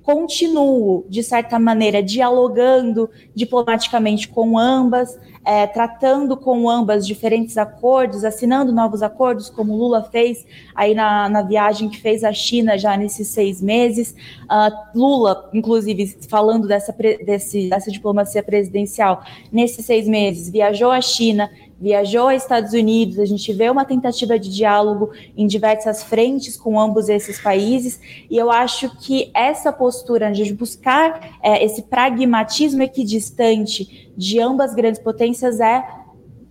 continuo, 0.05 1.03
de 1.09 1.23
certa 1.23 1.57
maneira, 1.57 2.01
dialogando 2.01 3.09
diplomaticamente 3.33 4.27
com 4.27 4.55
ambas, 4.55 5.19
é, 5.43 5.65
tratando 5.65 6.37
com 6.37 6.69
ambas 6.69 7.07
diferentes 7.07 7.57
acordos, 7.57 8.23
assinando 8.23 8.71
novos 8.71 9.01
acordos, 9.01 9.49
como 9.49 9.75
Lula 9.75 10.03
fez 10.03 10.45
aí 10.75 10.93
na, 10.93 11.27
na 11.27 11.41
viagem 11.41 11.89
que 11.89 11.99
fez 11.99 12.23
à 12.23 12.31
China 12.31 12.77
já 12.77 12.95
nesses 12.95 13.29
seis 13.29 13.59
meses. 13.59 14.15
Uh, 14.43 14.97
Lula, 14.97 15.49
inclusive, 15.51 16.17
falando 16.29 16.67
dessa, 16.67 16.93
desse, 17.25 17.67
dessa 17.67 17.89
diplomacia 17.89 18.43
presidencial, 18.43 19.23
nesses 19.51 19.85
seis 19.87 20.07
meses, 20.07 20.51
viajou 20.51 20.91
à 20.91 21.01
China, 21.01 21.49
viajou 21.79 22.29
aos 22.29 22.41
Estados 22.41 22.73
Unidos, 22.73 23.19
a 23.19 23.25
gente 23.25 23.51
vê 23.53 23.69
uma 23.69 23.85
tentativa 23.85 24.39
de 24.39 24.53
diálogo 24.53 25.11
em 25.35 25.45
diversas 25.45 26.03
frentes 26.03 26.55
com 26.55 26.79
ambos 26.79 27.09
esses 27.09 27.39
países, 27.39 27.99
e 28.29 28.37
eu 28.37 28.49
acho 28.49 28.89
que 28.97 29.29
essa 29.33 29.71
postura 29.71 30.31
de 30.31 30.53
buscar 30.53 31.37
é, 31.43 31.63
esse 31.63 31.83
pragmatismo 31.83 32.81
equidistante 32.81 34.11
de 34.15 34.39
ambas 34.39 34.73
grandes 34.73 35.01
potências 35.01 35.59
é 35.59 36.04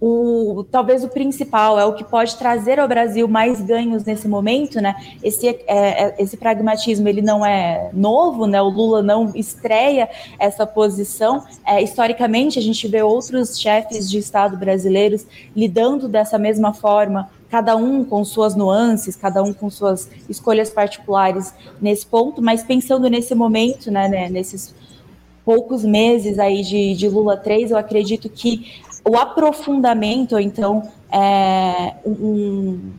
o, 0.06 0.64
talvez 0.64 1.02
o 1.02 1.08
principal, 1.08 1.78
é 1.78 1.84
o 1.86 1.94
que 1.94 2.04
pode 2.04 2.36
trazer 2.36 2.78
ao 2.78 2.86
Brasil 2.86 3.26
mais 3.26 3.62
ganhos 3.62 4.04
nesse 4.04 4.28
momento, 4.28 4.78
né? 4.78 4.94
Esse, 5.22 5.48
é, 5.48 5.62
é, 5.66 6.14
esse 6.18 6.36
pragmatismo 6.36 7.08
ele 7.08 7.22
não 7.22 7.44
é 7.44 7.88
novo, 7.90 8.46
né? 8.46 8.60
O 8.60 8.68
Lula 8.68 9.02
não 9.02 9.32
estreia 9.34 10.10
essa 10.38 10.66
posição. 10.66 11.42
É, 11.66 11.82
historicamente, 11.82 12.58
a 12.58 12.62
gente 12.62 12.86
vê 12.86 13.02
outros 13.02 13.58
chefes 13.58 14.10
de 14.10 14.18
Estado 14.18 14.58
brasileiros 14.58 15.26
lidando 15.56 16.06
dessa 16.06 16.38
mesma 16.38 16.74
forma 16.74 17.30
cada 17.48 17.74
um 17.74 18.04
com 18.04 18.22
suas 18.26 18.54
nuances, 18.54 19.16
cada 19.16 19.42
um 19.42 19.54
com 19.54 19.70
suas 19.70 20.10
escolhas 20.28 20.68
particulares 20.68 21.54
nesse 21.80 22.04
ponto, 22.04 22.42
mas 22.42 22.62
pensando 22.62 23.08
nesse 23.08 23.34
momento, 23.34 23.90
né, 23.90 24.06
né 24.06 24.28
nesses 24.28 24.74
poucos 25.44 25.82
meses 25.82 26.38
aí 26.38 26.62
de, 26.62 26.94
de 26.94 27.08
Lula 27.08 27.36
3, 27.36 27.70
eu 27.70 27.76
acredito 27.78 28.28
que 28.28 28.82
o 29.04 29.16
aprofundamento, 29.16 30.38
então, 30.38 30.90
é, 31.12 31.94
um, 32.06 32.92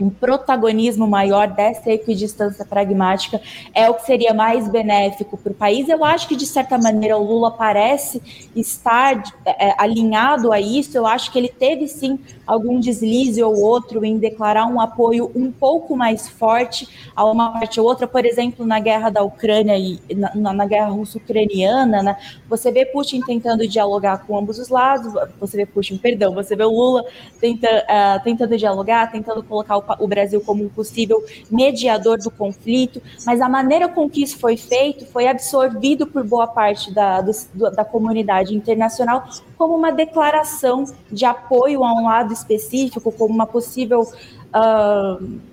um 0.00 0.10
protagonismo 0.10 1.06
maior 1.06 1.48
dessa 1.48 1.90
equidistância 1.90 2.64
pragmática 2.64 3.40
é 3.74 3.88
o 3.90 3.94
que 3.94 4.06
seria 4.06 4.32
mais 4.32 4.68
benéfico 4.68 5.36
para 5.36 5.52
o 5.52 5.54
país. 5.54 5.88
Eu 5.88 6.04
acho 6.04 6.28
que, 6.28 6.36
de 6.36 6.46
certa 6.46 6.78
maneira, 6.78 7.18
o 7.18 7.22
Lula 7.22 7.50
parece 7.50 8.22
estar 8.54 9.22
é, 9.44 9.74
alinhado 9.76 10.52
a 10.52 10.60
isso. 10.60 10.96
Eu 10.96 11.06
acho 11.06 11.32
que 11.32 11.38
ele 11.38 11.48
teve, 11.48 11.88
sim, 11.88 12.18
algum 12.46 12.78
deslize 12.78 13.42
ou 13.42 13.60
outro 13.60 14.04
em 14.04 14.18
declarar 14.18 14.66
um 14.66 14.80
apoio 14.80 15.30
um 15.34 15.50
pouco 15.50 15.96
mais 15.96 16.28
forte 16.28 16.88
a 17.14 17.24
uma 17.24 17.52
parte 17.52 17.80
ou 17.80 17.86
outra. 17.86 18.06
Por 18.06 18.24
exemplo, 18.24 18.64
na 18.64 18.78
guerra 18.78 19.10
da 19.10 19.22
Ucrânia 19.22 19.76
e 19.76 20.00
na, 20.14 20.52
na 20.52 20.66
guerra 20.66 20.88
russo-ucraniana, 20.88 22.02
né? 22.02 22.16
você 22.48 22.70
vê 22.70 22.86
Putin 22.86 23.20
tentando 23.22 23.66
dialogar 23.66 24.26
com 24.26 24.38
ambos 24.38 24.58
os 24.58 24.68
lados, 24.68 25.12
você 25.40 25.56
vê 25.56 25.66
Putin, 25.66 25.96
perdão, 25.98 26.32
você 26.34 26.54
vê 26.54 26.64
o 26.64 26.70
Lula 26.70 27.04
tenta, 27.40 27.68
uh, 27.68 28.22
tentando 28.22 28.56
dialogar, 28.56 29.10
tentando 29.10 29.42
colocar 29.42 29.76
o 29.76 29.82
o 29.98 30.08
Brasil 30.08 30.40
como 30.40 30.64
um 30.64 30.68
possível 30.68 31.24
mediador 31.50 32.18
do 32.18 32.30
conflito, 32.30 33.00
mas 33.24 33.40
a 33.40 33.48
maneira 33.48 33.88
com 33.88 34.08
que 34.08 34.22
isso 34.22 34.38
foi 34.38 34.56
feito 34.56 35.06
foi 35.06 35.26
absorvido 35.26 36.06
por 36.06 36.24
boa 36.24 36.46
parte 36.46 36.92
da, 36.92 37.20
do, 37.20 37.32
da 37.70 37.84
comunidade 37.84 38.54
internacional 38.54 39.24
como 39.56 39.74
uma 39.74 39.90
declaração 39.90 40.84
de 41.10 41.24
apoio 41.24 41.84
a 41.84 41.92
um 41.92 42.04
lado 42.04 42.32
específico, 42.32 43.10
como 43.12 43.34
uma 43.34 43.46
possível. 43.46 44.02
Uh, 44.48 45.47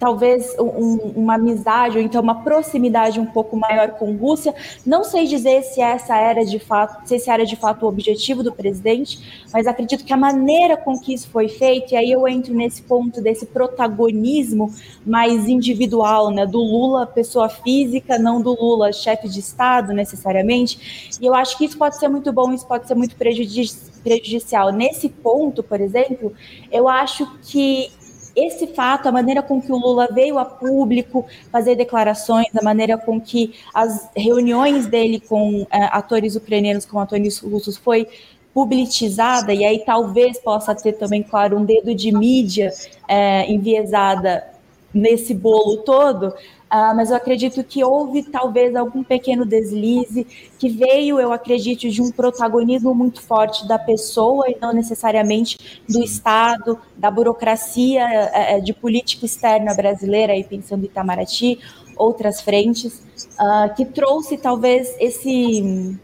talvez 0.00 0.58
um, 0.58 1.12
uma 1.14 1.34
amizade 1.34 1.98
ou 1.98 2.02
então 2.02 2.22
uma 2.22 2.42
proximidade 2.42 3.20
um 3.20 3.26
pouco 3.26 3.54
maior 3.54 3.90
com 3.90 4.16
Rússia. 4.16 4.54
Não 4.84 5.04
sei 5.04 5.26
dizer 5.26 5.62
se 5.62 5.82
essa 5.82 6.16
era 6.16 6.44
de 6.44 6.58
fato, 6.58 7.06
se 7.06 7.16
esse 7.16 7.30
era 7.30 7.44
de 7.44 7.54
fato 7.54 7.84
o 7.84 7.88
objetivo 7.88 8.42
do 8.42 8.50
presidente, 8.50 9.44
mas 9.52 9.66
acredito 9.66 10.02
que 10.02 10.12
a 10.12 10.16
maneira 10.16 10.76
com 10.76 10.98
que 10.98 11.12
isso 11.12 11.28
foi 11.28 11.48
feito, 11.48 11.92
e 11.92 11.96
aí 11.96 12.10
eu 12.10 12.26
entro 12.26 12.54
nesse 12.54 12.80
ponto 12.82 13.20
desse 13.20 13.44
protagonismo 13.44 14.74
mais 15.04 15.46
individual, 15.46 16.30
né, 16.30 16.46
do 16.46 16.58
Lula 16.58 17.06
pessoa 17.06 17.50
física, 17.50 18.18
não 18.18 18.40
do 18.40 18.58
Lula 18.58 18.92
chefe 18.92 19.28
de 19.28 19.40
Estado 19.40 19.92
necessariamente. 19.92 21.18
E 21.20 21.26
eu 21.26 21.34
acho 21.34 21.58
que 21.58 21.66
isso 21.66 21.76
pode 21.76 21.98
ser 21.98 22.08
muito 22.08 22.32
bom, 22.32 22.50
isso 22.54 22.66
pode 22.66 22.88
ser 22.88 22.94
muito 22.94 23.14
prejudicial. 23.16 24.72
Nesse 24.72 25.10
ponto, 25.10 25.62
por 25.62 25.78
exemplo, 25.78 26.32
eu 26.72 26.88
acho 26.88 27.30
que 27.42 27.90
esse 28.34 28.68
fato, 28.68 29.08
a 29.08 29.12
maneira 29.12 29.42
com 29.42 29.60
que 29.60 29.72
o 29.72 29.76
Lula 29.76 30.08
veio 30.12 30.38
a 30.38 30.44
público 30.44 31.26
fazer 31.50 31.76
declarações, 31.76 32.48
a 32.56 32.62
maneira 32.62 32.96
com 32.96 33.20
que 33.20 33.54
as 33.74 34.08
reuniões 34.16 34.86
dele 34.86 35.20
com 35.20 35.66
é, 35.70 35.84
atores 35.84 36.36
ucranianos, 36.36 36.84
com 36.84 36.98
atores 37.00 37.38
russos, 37.38 37.76
foi 37.76 38.06
publicizada, 38.52 39.54
e 39.54 39.64
aí 39.64 39.84
talvez 39.84 40.38
possa 40.38 40.74
ter 40.74 40.92
também, 40.94 41.22
claro, 41.22 41.56
um 41.56 41.64
dedo 41.64 41.94
de 41.94 42.12
mídia 42.12 42.72
é, 43.08 43.50
enviesada 43.50 44.44
nesse 44.92 45.32
bolo 45.32 45.78
todo, 45.78 46.34
Uh, 46.72 46.94
mas 46.94 47.10
eu 47.10 47.16
acredito 47.16 47.64
que 47.64 47.82
houve 47.82 48.22
talvez 48.22 48.76
algum 48.76 49.02
pequeno 49.02 49.44
deslize 49.44 50.24
que 50.56 50.68
veio, 50.68 51.18
eu 51.18 51.32
acredito, 51.32 51.88
de 51.90 52.00
um 52.00 52.12
protagonismo 52.12 52.94
muito 52.94 53.20
forte 53.20 53.66
da 53.66 53.76
pessoa 53.76 54.48
e 54.48 54.56
não 54.60 54.72
necessariamente 54.72 55.58
do 55.88 56.00
Estado, 56.00 56.78
da 56.96 57.10
burocracia 57.10 58.06
uh, 58.06 58.62
de 58.62 58.72
política 58.72 59.26
externa 59.26 59.74
brasileira, 59.74 60.32
aí 60.32 60.44
pensando 60.44 60.84
em 60.84 60.86
Itamaraty, 60.86 61.58
outras 61.96 62.40
frentes, 62.40 63.02
uh, 63.40 63.74
que 63.74 63.84
trouxe 63.84 64.38
talvez 64.38 64.94
esse 65.00 65.98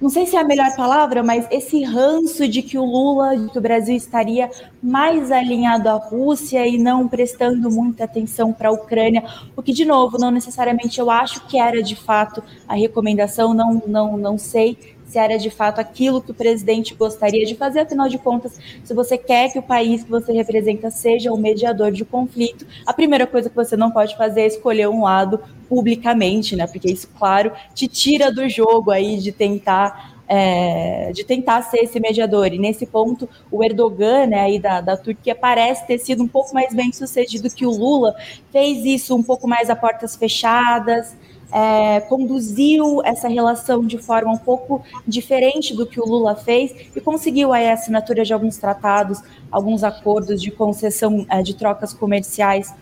não 0.00 0.10
sei 0.10 0.26
se 0.26 0.36
é 0.36 0.40
a 0.40 0.44
melhor 0.44 0.74
palavra, 0.76 1.22
mas 1.22 1.46
esse 1.50 1.82
ranço 1.82 2.46
de 2.48 2.62
que 2.62 2.76
o 2.76 2.84
Lula, 2.84 3.36
de 3.36 3.48
que 3.50 3.58
o 3.58 3.60
Brasil 3.60 3.96
estaria 3.96 4.50
mais 4.82 5.30
alinhado 5.30 5.88
à 5.88 5.94
Rússia 5.94 6.66
e 6.66 6.76
não 6.76 7.08
prestando 7.08 7.70
muita 7.70 8.04
atenção 8.04 8.52
para 8.52 8.68
a 8.68 8.72
Ucrânia, 8.72 9.24
o 9.56 9.62
que, 9.62 9.72
de 9.72 9.84
novo, 9.84 10.18
não 10.18 10.30
necessariamente 10.30 11.00
eu 11.00 11.10
acho 11.10 11.46
que 11.46 11.58
era 11.58 11.82
de 11.82 11.96
fato 11.96 12.42
a 12.68 12.74
recomendação, 12.74 13.54
não, 13.54 13.82
não, 13.86 14.16
não 14.16 14.36
sei 14.36 14.93
se 15.06 15.18
era 15.18 15.36
de 15.36 15.50
fato 15.50 15.78
aquilo 15.78 16.20
que 16.20 16.30
o 16.30 16.34
presidente 16.34 16.94
gostaria 16.94 17.44
de 17.44 17.54
fazer, 17.54 17.80
afinal 17.80 18.08
de 18.08 18.18
contas, 18.18 18.58
se 18.82 18.94
você 18.94 19.16
quer 19.16 19.52
que 19.52 19.58
o 19.58 19.62
país 19.62 20.02
que 20.02 20.10
você 20.10 20.32
representa 20.32 20.90
seja 20.90 21.32
o 21.32 21.36
mediador 21.36 21.92
de 21.92 22.04
conflito, 22.04 22.66
a 22.86 22.92
primeira 22.92 23.26
coisa 23.26 23.48
que 23.48 23.56
você 23.56 23.76
não 23.76 23.90
pode 23.90 24.16
fazer 24.16 24.42
é 24.42 24.46
escolher 24.46 24.88
um 24.88 25.02
lado 25.02 25.40
publicamente, 25.68 26.56
né? 26.56 26.66
Porque 26.66 26.90
isso, 26.90 27.08
claro, 27.18 27.52
te 27.74 27.88
tira 27.88 28.32
do 28.32 28.48
jogo 28.48 28.90
aí 28.90 29.18
de 29.18 29.32
tentar 29.32 30.14
é, 30.26 31.12
de 31.12 31.24
tentar 31.24 31.62
ser 31.62 31.78
esse 31.78 32.00
mediador. 32.00 32.46
E 32.52 32.58
nesse 32.58 32.86
ponto, 32.86 33.28
o 33.50 33.62
Erdogan, 33.62 34.26
né, 34.26 34.40
aí 34.40 34.58
da, 34.58 34.80
da 34.80 34.96
Turquia, 34.96 35.34
parece 35.34 35.86
ter 35.86 35.98
sido 35.98 36.22
um 36.22 36.28
pouco 36.28 36.54
mais 36.54 36.74
bem 36.74 36.92
sucedido 36.92 37.50
que 37.50 37.66
o 37.66 37.70
Lula, 37.70 38.14
fez 38.50 38.84
isso 38.84 39.14
um 39.14 39.22
pouco 39.22 39.46
mais 39.46 39.68
a 39.68 39.76
portas 39.76 40.16
fechadas, 40.16 41.14
é, 41.52 42.00
conduziu 42.00 43.02
essa 43.04 43.28
relação 43.28 43.86
de 43.86 43.98
forma 43.98 44.32
um 44.32 44.38
pouco 44.38 44.82
diferente 45.06 45.74
do 45.74 45.86
que 45.86 46.00
o 46.00 46.04
Lula 46.04 46.34
fez 46.34 46.74
e 46.94 47.00
conseguiu 47.00 47.52
aí 47.52 47.68
a 47.68 47.74
assinatura 47.74 48.24
de 48.24 48.32
alguns 48.32 48.56
tratados, 48.56 49.20
alguns 49.50 49.84
acordos 49.84 50.40
de 50.40 50.50
concessão 50.50 51.26
é, 51.28 51.42
de 51.42 51.54
trocas 51.54 51.92
comerciais 51.92 52.74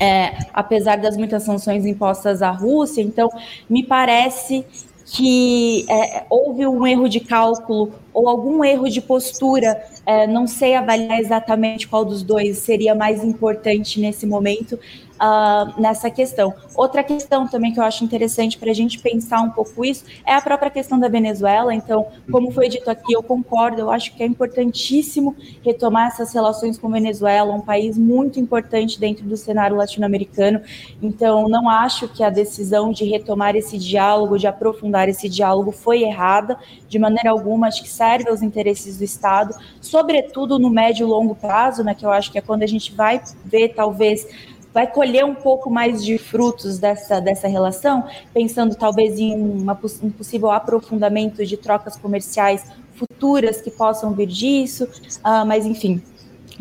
é, 0.00 0.38
apesar 0.52 0.96
das 0.96 1.16
muitas 1.16 1.42
sanções 1.42 1.86
impostas 1.86 2.42
à 2.42 2.50
Rússia. 2.50 3.02
Então, 3.02 3.30
me 3.68 3.84
parece 3.84 4.64
que 5.06 5.84
é, 5.88 6.24
houve 6.30 6.66
um 6.66 6.86
erro 6.86 7.08
de 7.08 7.20
cálculo 7.20 7.92
ou 8.12 8.28
algum 8.28 8.64
erro 8.64 8.88
de 8.88 9.02
postura, 9.02 9.82
é, 10.06 10.26
não 10.26 10.46
sei 10.46 10.74
avaliar 10.74 11.20
exatamente 11.20 11.86
qual 11.86 12.04
dos 12.04 12.22
dois 12.22 12.58
seria 12.58 12.94
mais 12.94 13.22
importante 13.22 14.00
nesse 14.00 14.26
momento, 14.26 14.78
uh, 15.14 15.80
nessa 15.80 16.10
questão. 16.10 16.54
Outra 16.74 17.02
questão 17.02 17.46
também 17.46 17.72
que 17.72 17.78
eu 17.78 17.84
acho 17.84 18.04
interessante 18.04 18.58
para 18.58 18.70
a 18.70 18.74
gente 18.74 18.98
pensar 18.98 19.40
um 19.40 19.50
pouco 19.50 19.84
isso 19.84 20.04
é 20.26 20.34
a 20.34 20.40
própria 20.40 20.70
questão 20.70 20.98
da 20.98 21.08
Venezuela. 21.08 21.74
Então, 21.74 22.06
como 22.30 22.50
foi 22.50 22.68
dito 22.68 22.90
aqui, 22.90 23.12
eu 23.12 23.22
concordo, 23.22 23.80
eu 23.80 23.90
acho 23.90 24.14
que 24.14 24.22
é 24.22 24.26
importantíssimo 24.26 25.36
retomar 25.64 26.08
essas 26.08 26.32
relações 26.32 26.78
com 26.78 26.88
Venezuela, 26.90 27.54
um 27.54 27.60
país 27.60 27.96
muito 27.96 28.40
importante 28.40 28.98
dentro 28.98 29.24
do 29.24 29.36
cenário 29.36 29.76
latino-americano. 29.76 30.60
Então, 31.02 31.48
não 31.48 31.68
acho 31.68 32.08
que 32.08 32.22
a 32.22 32.30
decisão 32.30 32.92
de 32.92 33.04
retomar 33.04 33.56
esse 33.56 33.78
diálogo, 33.78 34.38
de 34.38 34.46
aprofundar 34.46 35.08
esse 35.08 35.28
diálogo, 35.28 35.72
foi 35.72 36.02
errada, 36.02 36.58
de 36.88 36.98
maneira 36.98 37.30
alguma, 37.30 37.68
acho 37.68 37.82
que 37.82 37.88
serve 37.88 38.28
aos 38.28 38.42
interesses 38.42 38.98
do 38.98 39.04
Estado, 39.04 39.54
sobretudo 39.80 40.58
no 40.58 40.70
médio 40.70 41.06
e 41.06 41.10
longo 41.10 41.34
prazo, 41.34 41.82
né, 41.82 41.94
que 41.94 42.04
eu 42.04 42.10
acho 42.10 42.30
que 42.30 42.38
é 42.38 42.40
quando 42.40 42.62
a 42.62 42.66
gente 42.66 42.92
vai 42.94 43.20
ver, 43.44 43.74
talvez, 43.74 44.26
vai 44.74 44.88
colher 44.88 45.24
um 45.24 45.36
pouco 45.36 45.70
mais 45.70 46.04
de 46.04 46.18
frutos 46.18 46.80
dessa, 46.80 47.20
dessa 47.20 47.46
relação, 47.46 48.04
pensando 48.34 48.74
talvez 48.74 49.20
em 49.20 49.32
uma, 49.32 49.78
um 50.02 50.10
possível 50.10 50.50
aprofundamento 50.50 51.46
de 51.46 51.56
trocas 51.56 51.96
comerciais 51.96 52.66
futuras 52.96 53.60
que 53.60 53.70
possam 53.70 54.12
vir 54.12 54.26
disso, 54.26 54.84
uh, 54.84 55.46
mas 55.46 55.64
enfim, 55.64 56.02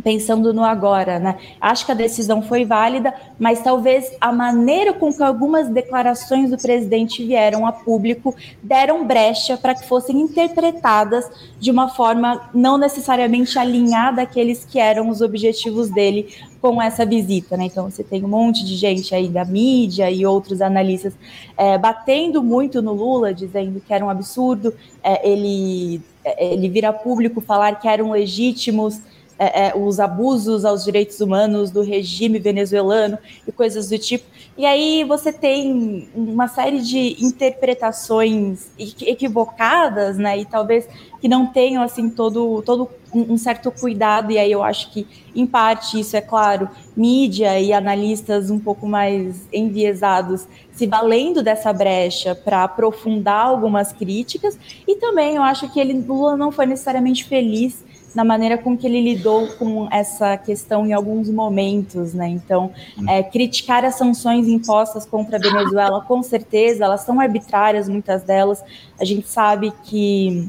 pensando 0.01 0.53
no 0.53 0.63
agora, 0.63 1.19
né? 1.19 1.37
Acho 1.59 1.85
que 1.85 1.91
a 1.91 1.95
decisão 1.95 2.41
foi 2.41 2.65
válida, 2.65 3.13
mas 3.37 3.61
talvez 3.61 4.11
a 4.19 4.31
maneira 4.31 4.93
com 4.93 5.13
que 5.13 5.21
algumas 5.21 5.67
declarações 5.69 6.49
do 6.49 6.57
presidente 6.57 7.23
vieram 7.23 7.65
a 7.67 7.71
público 7.71 8.35
deram 8.61 9.05
brecha 9.05 9.57
para 9.57 9.75
que 9.75 9.85
fossem 9.85 10.19
interpretadas 10.19 11.29
de 11.59 11.69
uma 11.69 11.89
forma 11.89 12.49
não 12.53 12.77
necessariamente 12.77 13.59
alinhada 13.59 14.21
àqueles 14.21 14.65
que 14.65 14.79
eram 14.79 15.09
os 15.09 15.21
objetivos 15.21 15.89
dele 15.89 16.33
com 16.61 16.81
essa 16.81 17.05
visita, 17.05 17.57
né? 17.57 17.65
Então 17.65 17.89
você 17.89 18.03
tem 18.03 18.23
um 18.23 18.29
monte 18.29 18.65
de 18.65 18.75
gente 18.77 19.13
aí 19.13 19.27
da 19.27 19.43
mídia 19.43 20.09
e 20.09 20.25
outros 20.25 20.61
analistas 20.61 21.13
é, 21.57 21.77
batendo 21.77 22.41
muito 22.41 22.81
no 22.81 22.93
Lula, 22.93 23.33
dizendo 23.33 23.81
que 23.85 23.93
era 23.93 24.03
um 24.03 24.09
absurdo 24.09 24.73
é, 25.03 25.29
ele 25.29 26.01
é, 26.23 26.53
ele 26.53 26.69
vir 26.69 26.85
público 26.93 27.41
falar 27.41 27.79
que 27.79 27.87
eram 27.87 28.11
legítimos 28.11 29.01
é, 29.43 29.67
é, 29.67 29.73
os 29.75 29.99
abusos 29.99 30.65
aos 30.65 30.83
direitos 30.83 31.19
humanos 31.19 31.71
do 31.71 31.81
regime 31.81 32.39
venezuelano 32.39 33.17
e 33.47 33.51
coisas 33.51 33.89
do 33.89 33.97
tipo. 33.97 34.25
E 34.57 34.65
aí 34.65 35.03
você 35.03 35.33
tem 35.33 36.07
uma 36.15 36.47
série 36.47 36.79
de 36.79 37.17
interpretações 37.23 38.67
equivocadas, 38.77 40.17
né? 40.17 40.37
E 40.37 40.45
talvez 40.45 40.87
que 41.19 41.27
não 41.27 41.47
tenham 41.47 41.81
assim 41.81 42.09
todo, 42.09 42.61
todo 42.61 42.89
um 43.13 43.37
certo 43.37 43.71
cuidado. 43.71 44.31
E 44.31 44.37
aí 44.37 44.51
eu 44.51 44.63
acho 44.63 44.91
que, 44.91 45.07
em 45.35 45.45
parte, 45.45 45.99
isso 45.99 46.15
é 46.15 46.21
claro, 46.21 46.69
mídia 46.95 47.59
e 47.59 47.73
analistas 47.73 48.49
um 48.49 48.59
pouco 48.59 48.87
mais 48.87 49.47
enviesados 49.51 50.47
se 50.71 50.87
valendo 50.87 51.43
dessa 51.43 51.71
brecha 51.71 52.35
para 52.35 52.63
aprofundar 52.63 53.47
algumas 53.47 53.91
críticas. 53.91 54.57
E 54.87 54.95
também 54.95 55.35
eu 55.35 55.43
acho 55.43 55.71
que 55.71 55.79
ele 55.79 55.93
Lula 55.93 56.35
não 56.35 56.51
foi 56.51 56.65
necessariamente 56.65 57.23
feliz 57.23 57.83
na 58.13 58.23
maneira 58.23 58.57
com 58.57 58.77
que 58.77 58.85
ele 58.85 59.01
lidou 59.01 59.47
com 59.57 59.87
essa 59.91 60.37
questão 60.37 60.85
em 60.85 60.93
alguns 60.93 61.29
momentos, 61.29 62.13
né? 62.13 62.27
Então, 62.27 62.71
hum. 62.97 63.09
é, 63.09 63.23
criticar 63.23 63.83
as 63.83 63.95
sanções 63.95 64.47
impostas 64.47 65.05
contra 65.05 65.37
a 65.37 65.39
Venezuela, 65.39 66.01
com 66.01 66.21
certeza, 66.21 66.85
elas 66.85 67.01
são 67.01 67.19
arbitrárias, 67.19 67.89
muitas 67.89 68.23
delas. 68.23 68.63
A 68.99 69.05
gente 69.05 69.27
sabe 69.27 69.73
que 69.83 70.47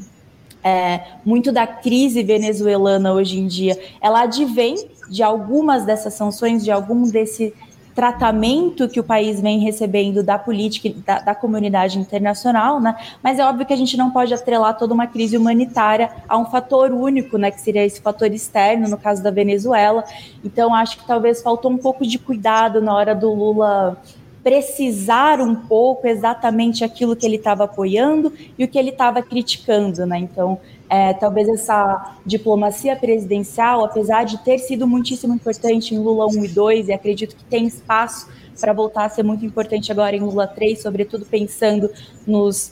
é, 0.63 1.01
muito 1.23 1.51
da 1.51 1.67
crise 1.67 2.23
venezuelana 2.23 3.13
hoje 3.13 3.39
em 3.39 3.45
dia, 3.45 3.79
ela 4.01 4.23
advém 4.23 4.75
de 5.09 5.21
algumas 5.21 5.85
dessas 5.85 6.15
sanções, 6.15 6.63
de 6.63 6.71
algum 6.71 7.03
desse 7.03 7.53
tratamento 7.95 8.89
que 8.89 8.99
o 8.99 9.03
país 9.03 9.39
vem 9.39 9.57
recebendo 9.59 10.21
da 10.21 10.37
política 10.37 10.93
da, 11.05 11.19
da, 11.19 11.33
comunidade 11.33 11.97
internacional, 11.97 12.81
né? 12.81 12.93
Mas 13.23 13.39
é 13.39 13.45
óbvio 13.45 13.65
que 13.65 13.71
a 13.71 13.77
gente 13.77 13.95
não 13.95 14.11
pode 14.11 14.33
atrelar 14.33 14.77
toda 14.77 14.93
uma 14.93 15.07
crise 15.07 15.37
humanitária 15.37 16.11
a 16.27 16.37
um 16.37 16.45
fator 16.45 16.91
único, 16.91 17.37
né? 17.37 17.49
Que 17.49 17.61
seria 17.61 17.85
esse 17.85 18.01
fator 18.01 18.29
externo, 18.33 18.89
no 18.89 18.97
caso 18.97 19.23
da 19.23 19.31
Venezuela. 19.31 20.03
Então, 20.43 20.75
acho 20.75 20.97
que 20.97 21.07
talvez 21.07 21.41
faltou 21.41 21.71
um 21.71 21.77
pouco 21.77 22.05
de 22.05 22.19
cuidado 22.19 22.81
na 22.81 22.93
hora 22.93 23.15
do 23.15 23.33
Lula 23.33 23.97
precisar 24.43 25.41
um 25.41 25.55
pouco 25.55 26.05
exatamente 26.05 26.83
aquilo 26.83 27.15
que 27.15 27.25
ele 27.25 27.37
estava 27.37 27.63
apoiando 27.63 28.31
e 28.59 28.63
o 28.63 28.67
que 28.67 28.77
ele 28.77 28.91
estava 28.91 29.23
criticando, 29.23 30.05
né? 30.05 30.19
Então, 30.19 30.59
é, 30.89 31.13
talvez 31.13 31.47
essa 31.47 32.15
diplomacia 32.25 32.95
presidencial, 32.95 33.83
apesar 33.83 34.23
de 34.23 34.37
ter 34.43 34.59
sido 34.59 34.87
muitíssimo 34.87 35.33
importante 35.33 35.95
em 35.95 35.99
Lula 35.99 36.27
1 36.27 36.45
e 36.45 36.47
2, 36.47 36.87
e 36.89 36.93
acredito 36.93 37.35
que 37.35 37.43
tem 37.45 37.65
espaço 37.65 38.29
para 38.59 38.73
voltar 38.73 39.05
a 39.05 39.09
ser 39.09 39.23
muito 39.23 39.45
importante 39.45 39.91
agora 39.91 40.15
em 40.15 40.19
Lula 40.19 40.47
3, 40.47 40.81
sobretudo 40.81 41.25
pensando 41.25 41.89
nos, 42.25 42.71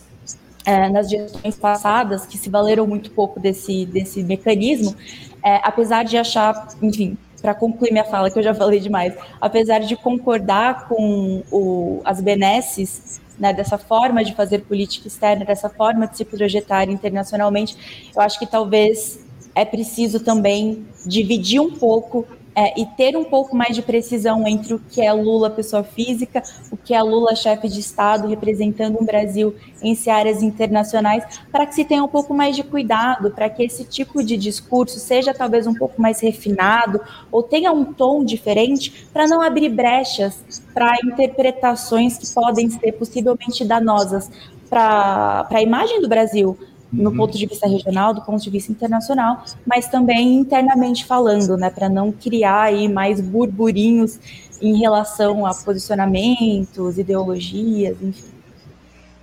é, 0.65 0.89
nas 0.89 1.09
gestões 1.09 1.55
passadas, 1.55 2.25
que 2.25 2.37
se 2.37 2.49
valeram 2.49 2.87
muito 2.87 3.11
pouco 3.11 3.39
desse, 3.39 3.85
desse 3.85 4.23
mecanismo, 4.23 4.95
é, 5.43 5.59
apesar 5.63 6.03
de 6.03 6.17
achar, 6.17 6.67
enfim, 6.81 7.17
para 7.41 7.53
concluir 7.53 7.91
minha 7.91 8.05
fala, 8.05 8.31
que 8.31 8.39
eu 8.39 8.43
já 8.43 8.53
falei 8.53 8.79
demais, 8.79 9.13
apesar 9.41 9.79
de 9.79 9.97
concordar 9.97 10.87
com 10.87 11.43
o, 11.51 11.99
as 12.05 12.21
benesses 12.21 13.21
né, 13.37 13.53
dessa 13.53 13.77
forma 13.77 14.23
de 14.23 14.33
fazer 14.35 14.59
política 14.59 15.07
externa, 15.07 15.45
dessa 15.45 15.69
forma 15.69 16.07
de 16.07 16.17
se 16.17 16.25
projetar 16.25 16.89
internacionalmente, 16.89 18.11
eu 18.15 18.21
acho 18.21 18.37
que 18.39 18.45
talvez 18.45 19.19
é 19.55 19.65
preciso 19.65 20.19
também 20.19 20.85
dividir 21.05 21.59
um 21.59 21.71
pouco 21.71 22.27
é, 22.55 22.79
e 22.79 22.85
ter 22.85 23.17
um 23.17 23.23
pouco 23.23 23.55
mais 23.55 23.75
de 23.75 23.81
precisão 23.81 24.47
entre 24.47 24.73
o 24.73 24.79
que 24.79 25.01
é 25.01 25.11
Lula 25.11 25.49
pessoa 25.49 25.83
física, 25.83 26.43
o 26.71 26.77
que 26.77 26.93
é 26.93 27.01
Lula 27.01 27.35
chefe 27.35 27.67
de 27.67 27.79
Estado 27.79 28.27
representando 28.27 28.99
o 28.99 29.05
Brasil 29.05 29.55
em 29.81 29.97
áreas 30.09 30.41
internacionais, 30.41 31.41
para 31.51 31.65
que 31.65 31.75
se 31.75 31.85
tenha 31.85 32.03
um 32.03 32.07
pouco 32.07 32.33
mais 32.33 32.55
de 32.55 32.63
cuidado, 32.63 33.31
para 33.31 33.49
que 33.49 33.63
esse 33.63 33.83
tipo 33.85 34.23
de 34.23 34.37
discurso 34.37 34.99
seja 34.99 35.33
talvez 35.33 35.67
um 35.67 35.73
pouco 35.73 36.01
mais 36.01 36.19
refinado 36.19 36.99
ou 37.31 37.41
tenha 37.43 37.71
um 37.71 37.85
tom 37.85 38.23
diferente, 38.23 39.07
para 39.11 39.27
não 39.27 39.41
abrir 39.41 39.69
brechas 39.69 40.61
para 40.73 40.95
interpretações 41.03 42.17
que 42.17 42.33
podem 42.33 42.69
ser 42.69 42.93
possivelmente 42.93 43.65
danosas 43.65 44.29
para 44.69 45.47
a 45.49 45.61
imagem 45.61 46.01
do 46.01 46.09
Brasil, 46.09 46.57
no 46.93 47.09
uhum. 47.09 47.17
ponto 47.17 47.37
de 47.37 47.45
vista 47.45 47.67
regional, 47.67 48.13
do 48.13 48.21
ponto 48.21 48.41
de 48.41 48.49
vista 48.49 48.71
internacional, 48.71 49.43
mas 49.65 49.87
também 49.87 50.35
internamente 50.35 51.05
falando, 51.05 51.57
né, 51.57 51.69
para 51.69 51.89
não 51.89 52.11
criar 52.11 52.63
aí 52.63 52.87
mais 52.87 53.19
burburinhos 53.19 54.19
em 54.61 54.77
relação 54.77 55.45
a 55.45 55.53
posicionamentos, 55.53 56.97
ideologias, 56.97 57.97
enfim. 58.01 58.33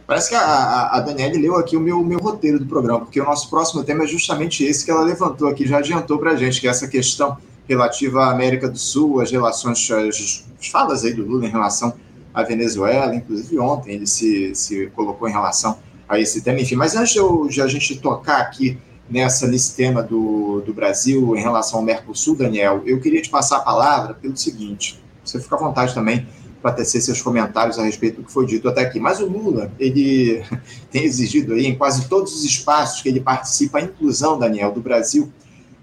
Parece 0.06 0.30
que 0.30 0.34
a, 0.34 0.88
a 0.88 1.00
Daniele 1.00 1.38
leu 1.38 1.56
aqui 1.56 1.76
o 1.76 1.80
meu, 1.80 2.02
meu 2.02 2.18
roteiro 2.18 2.58
do 2.58 2.66
programa, 2.66 3.00
porque 3.00 3.20
o 3.20 3.24
nosso 3.24 3.48
próximo 3.48 3.84
tema 3.84 4.02
é 4.02 4.06
justamente 4.08 4.64
esse 4.64 4.84
que 4.84 4.90
ela 4.90 5.02
levantou 5.04 5.46
aqui, 5.46 5.64
já 5.66 5.78
adiantou 5.78 6.18
para 6.18 6.32
a 6.32 6.36
gente, 6.36 6.60
que 6.60 6.66
é 6.66 6.70
essa 6.70 6.88
questão 6.88 7.36
relativa 7.68 8.24
à 8.24 8.32
América 8.32 8.68
do 8.68 8.76
Sul, 8.76 9.20
as 9.20 9.30
relações, 9.30 9.88
as, 9.88 10.44
as 10.60 10.66
falas 10.66 11.04
aí 11.04 11.14
do 11.14 11.24
Lula 11.24 11.46
em 11.46 11.50
relação 11.50 11.94
à 12.34 12.42
Venezuela, 12.42 13.14
inclusive 13.14 13.56
ontem 13.60 13.94
ele 13.94 14.06
se, 14.08 14.52
se 14.56 14.88
colocou 14.88 15.28
em 15.28 15.32
relação 15.32 15.78
a 16.10 16.18
esse 16.18 16.42
tema. 16.42 16.60
Enfim, 16.60 16.74
mas 16.74 16.96
antes 16.96 17.14
de, 17.48 17.62
a 17.62 17.66
gente 17.68 17.96
tocar 17.98 18.38
aqui 18.38 18.76
nessa, 19.08 19.46
nesse 19.46 19.76
tema 19.76 20.02
do, 20.02 20.60
do 20.60 20.74
Brasil 20.74 21.36
em 21.36 21.40
relação 21.40 21.78
ao 21.78 21.84
Mercosul, 21.84 22.34
Daniel, 22.34 22.82
eu 22.84 23.00
queria 23.00 23.22
te 23.22 23.30
passar 23.30 23.58
a 23.58 23.60
palavra 23.60 24.14
pelo 24.14 24.36
seguinte: 24.36 25.00
você 25.24 25.38
fica 25.38 25.54
à 25.54 25.58
vontade 25.58 25.94
também 25.94 26.26
para 26.60 26.72
tecer 26.72 27.00
seus 27.00 27.22
comentários 27.22 27.78
a 27.78 27.84
respeito 27.84 28.20
do 28.20 28.26
que 28.26 28.32
foi 28.32 28.44
dito 28.44 28.68
até 28.68 28.82
aqui. 28.82 29.00
Mas 29.00 29.20
o 29.20 29.26
Lula, 29.26 29.72
ele 29.78 30.42
tem 30.90 31.04
exigido 31.04 31.54
aí 31.54 31.66
em 31.66 31.76
quase 31.76 32.08
todos 32.08 32.34
os 32.34 32.44
espaços 32.44 33.00
que 33.00 33.08
ele 33.08 33.20
participa 33.20 33.78
a 33.78 33.82
inclusão, 33.82 34.38
Daniel, 34.38 34.72
do 34.72 34.80
Brasil 34.80 35.32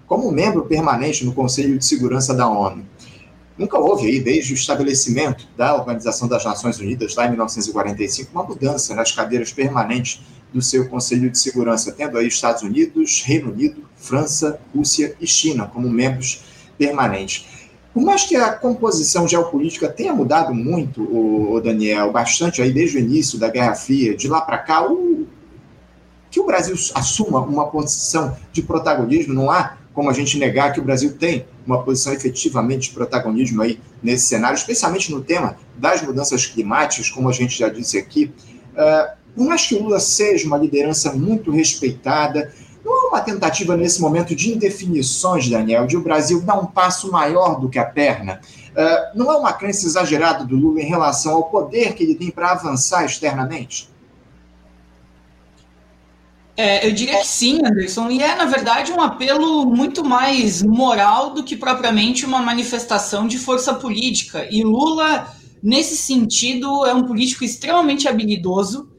como 0.06 0.32
membro 0.32 0.64
permanente 0.64 1.24
no 1.24 1.32
Conselho 1.32 1.78
de 1.78 1.84
Segurança 1.84 2.32
da 2.32 2.48
ONU. 2.48 2.84
Nunca 3.58 3.76
houve 3.76 4.06
aí, 4.06 4.20
desde 4.20 4.52
o 4.52 4.54
estabelecimento 4.54 5.48
da 5.56 5.74
Organização 5.74 6.28
das 6.28 6.44
Nações 6.44 6.78
Unidas, 6.78 7.16
lá 7.16 7.26
em 7.26 7.30
1945, 7.30 8.30
uma 8.32 8.44
mudança 8.44 8.94
nas 8.94 9.10
cadeiras 9.10 9.52
permanentes 9.52 10.22
do 10.52 10.62
seu 10.62 10.88
Conselho 10.88 11.28
de 11.28 11.38
Segurança, 11.38 11.92
tendo 11.92 12.16
aí 12.16 12.28
Estados 12.28 12.62
Unidos, 12.62 13.22
Reino 13.26 13.50
Unido, 13.50 13.82
França, 13.96 14.60
Rússia 14.74 15.16
e 15.20 15.26
China 15.26 15.66
como 15.66 15.90
membros 15.90 16.44
permanentes. 16.78 17.46
Por 17.92 18.02
mais 18.04 18.24
que 18.24 18.36
a 18.36 18.52
composição 18.52 19.26
geopolítica 19.26 19.88
tenha 19.88 20.14
mudado 20.14 20.54
muito, 20.54 21.02
o 21.02 21.60
Daniel, 21.60 22.12
bastante 22.12 22.62
aí 22.62 22.72
desde 22.72 22.96
o 22.96 23.00
início 23.00 23.38
da 23.38 23.48
Guerra 23.48 23.74
Fria, 23.74 24.16
de 24.16 24.28
lá 24.28 24.40
para 24.40 24.58
cá, 24.58 24.86
o, 24.86 25.26
que 26.30 26.38
o 26.38 26.46
Brasil 26.46 26.76
assuma 26.94 27.40
uma 27.40 27.66
posição 27.66 28.36
de 28.52 28.62
protagonismo, 28.62 29.34
não 29.34 29.50
há 29.50 29.76
como 29.98 30.10
a 30.10 30.12
gente 30.12 30.38
negar 30.38 30.72
que 30.72 30.78
o 30.78 30.84
Brasil 30.84 31.14
tem 31.18 31.44
uma 31.66 31.82
posição 31.82 32.12
efetivamente 32.12 32.88
de 32.88 32.94
protagonismo 32.94 33.62
aí 33.62 33.80
nesse 34.00 34.26
cenário, 34.26 34.54
especialmente 34.54 35.10
no 35.10 35.20
tema 35.20 35.56
das 35.76 36.02
mudanças 36.02 36.46
climáticas, 36.46 37.10
como 37.10 37.28
a 37.28 37.32
gente 37.32 37.58
já 37.58 37.68
disse 37.68 37.98
aqui. 37.98 38.32
Uh, 38.74 39.18
por 39.34 39.44
mais 39.44 39.66
que 39.66 39.74
o 39.74 39.82
Lula 39.82 39.98
seja 39.98 40.46
uma 40.46 40.56
liderança 40.56 41.12
muito 41.12 41.50
respeitada, 41.50 42.54
não 42.84 43.06
é 43.06 43.08
uma 43.08 43.20
tentativa 43.20 43.76
nesse 43.76 44.00
momento 44.00 44.36
de 44.36 44.52
indefinições, 44.52 45.50
Daniel, 45.50 45.84
de 45.84 45.96
o 45.96 46.00
Brasil 46.00 46.40
dar 46.42 46.60
um 46.60 46.66
passo 46.66 47.10
maior 47.10 47.60
do 47.60 47.68
que 47.68 47.80
a 47.80 47.84
perna. 47.84 48.40
Uh, 48.70 49.18
não 49.18 49.32
é 49.32 49.36
uma 49.36 49.52
crença 49.52 49.84
exagerada 49.84 50.44
do 50.44 50.54
Lula 50.54 50.80
em 50.80 50.86
relação 50.86 51.34
ao 51.34 51.50
poder 51.50 51.94
que 51.94 52.04
ele 52.04 52.14
tem 52.14 52.30
para 52.30 52.52
avançar 52.52 53.04
externamente? 53.04 53.90
É, 56.58 56.84
eu 56.84 56.90
diria 56.90 57.20
que 57.20 57.26
sim, 57.28 57.60
Anderson, 57.64 58.10
e 58.10 58.20
é, 58.20 58.34
na 58.34 58.44
verdade, 58.44 58.90
um 58.90 59.00
apelo 59.00 59.64
muito 59.64 60.04
mais 60.04 60.60
moral 60.60 61.30
do 61.30 61.44
que 61.44 61.56
propriamente 61.56 62.26
uma 62.26 62.42
manifestação 62.42 63.28
de 63.28 63.38
força 63.38 63.74
política. 63.74 64.44
E 64.50 64.64
Lula, 64.64 65.32
nesse 65.62 65.96
sentido, 65.96 66.84
é 66.84 66.92
um 66.92 67.04
político 67.04 67.44
extremamente 67.44 68.08
habilidoso 68.08 68.90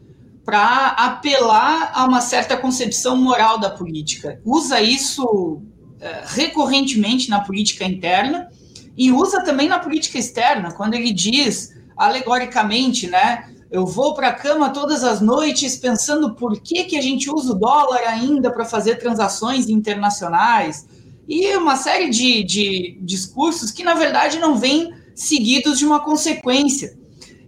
para 0.46 0.88
apelar 0.92 1.92
a 1.94 2.06
uma 2.06 2.22
certa 2.22 2.56
concepção 2.56 3.18
moral 3.18 3.60
da 3.60 3.70
política. 3.70 4.40
Usa 4.46 4.80
isso 4.80 5.62
é, 6.00 6.24
recorrentemente 6.28 7.30
na 7.30 7.42
política 7.42 7.84
interna 7.84 8.48
e 8.96 9.12
usa 9.12 9.44
também 9.44 9.68
na 9.68 9.80
política 9.80 10.18
externa, 10.18 10.72
quando 10.72 10.94
ele 10.94 11.12
diz, 11.12 11.76
alegoricamente, 11.98 13.06
né? 13.08 13.50
Eu 13.72 13.86
vou 13.86 14.16
para 14.16 14.30
a 14.30 14.34
cama 14.34 14.72
todas 14.72 15.04
as 15.04 15.22
noites 15.22 15.78
pensando 15.78 16.34
por 16.34 16.60
que, 16.60 16.86
que 16.86 16.98
a 16.98 17.02
gente 17.02 17.30
usa 17.30 17.52
o 17.52 17.56
dólar 17.56 18.02
ainda 18.08 18.52
para 18.52 18.66
fazer 18.66 18.96
transações 18.96 19.70
internacionais. 19.70 20.88
E 21.28 21.56
uma 21.56 21.76
série 21.76 22.10
de, 22.10 22.44
de 22.44 22.98
discursos 23.02 23.70
que, 23.70 23.84
na 23.84 23.94
verdade, 23.94 24.40
não 24.40 24.56
vêm 24.56 24.92
seguidos 25.14 25.78
de 25.78 25.86
uma 25.86 26.00
consequência. 26.00 26.98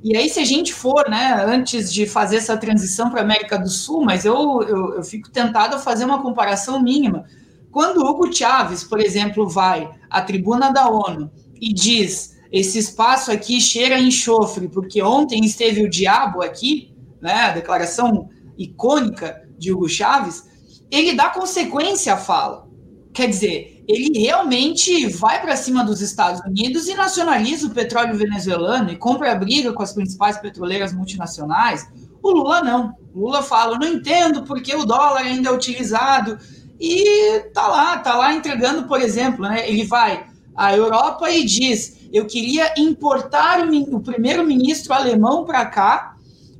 E 0.04 0.16
aí, 0.16 0.30
se 0.30 0.40
a 0.40 0.46
gente 0.46 0.74
for, 0.74 1.10
né, 1.10 1.44
antes 1.48 1.92
de 1.92 2.06
fazer 2.06 2.38
essa 2.38 2.58
transição 2.58 3.10
para 3.10 3.22
a 3.22 3.24
América 3.24 3.58
do 3.58 3.70
Sul, 3.70 4.04
mas 4.04 4.24
eu, 4.24 4.62
eu, 4.64 4.96
eu, 4.96 5.04
fico 5.04 5.30
tentado 5.32 5.76
a 5.76 5.80
fazer 5.80 6.06
uma 6.06 6.22
comparação 6.22 6.82
mínima. 6.82 7.26
Quando 7.72 8.06
Hugo 8.06 8.32
Chávez, 8.32 8.84
por 8.84 9.00
exemplo, 9.00 9.48
vai 9.48 9.90
à 10.10 10.22
tribuna 10.22 10.72
da 10.72 10.90
ONU 10.90 11.32
e 11.60 11.74
diz 11.74 12.36
esse 12.52 12.78
espaço 12.78 13.32
aqui 13.32 13.62
cheira 13.62 13.96
a 13.96 14.02
enxofre, 14.02 14.68
porque 14.68 15.02
ontem 15.02 15.44
esteve 15.46 15.84
o 15.84 15.90
diabo 15.90 16.44
aqui, 16.44 16.94
né, 17.22 17.34
a 17.34 17.52
declaração 17.52 18.30
icônica 18.58 19.48
de 19.58 19.72
Hugo 19.72 19.88
Chávez, 19.88 20.50
ele 20.90 21.14
dá 21.14 21.30
consequência 21.30 22.14
à 22.14 22.18
fala. 22.18 22.68
Quer 23.14 23.28
dizer, 23.28 23.84
ele 23.88 24.20
realmente 24.20 25.08
vai 25.08 25.42
para 25.42 25.56
cima 25.56 25.84
dos 25.84 26.02
Estados 26.02 26.42
Unidos 26.42 26.88
e 26.88 26.94
nacionaliza 26.94 27.68
o 27.68 27.72
petróleo 27.72 28.18
venezuelano 28.18 28.90
e 28.90 28.98
compra 28.98 29.32
a 29.32 29.36
briga 29.36 29.74
com 29.74 29.84
as 29.84 29.94
principais 29.94 30.38
petroleiras 30.38 30.94
multinacionais. 30.94 31.88
O 32.22 32.32
Lula 32.32 32.62
não. 32.62 32.94
O 33.14 33.22
Lula 33.22 33.44
fala: 33.44 33.78
não 33.78 33.88
entendo 33.88 34.44
porque 34.44 34.74
o 34.76 34.86
dólar 34.86 35.22
ainda 35.22 35.50
é 35.50 35.52
utilizado. 35.52 36.38
E 36.80 37.40
tá 37.54 37.68
lá, 37.68 37.98
tá 38.00 38.16
lá 38.16 38.34
entregando, 38.34 38.88
por 38.88 39.02
exemplo, 39.02 39.44
né? 39.44 39.70
Ele 39.70 39.86
vai 39.86 40.26
à 40.56 40.76
Europa 40.76 41.30
e 41.30 41.46
diz: 41.46 42.01
eu 42.12 42.26
queria 42.26 42.74
importar 42.78 43.66
o, 43.66 43.96
o 43.96 44.02
primeiro-ministro 44.02 44.94
alemão 44.94 45.46
para 45.46 45.66
cá, 45.66 46.16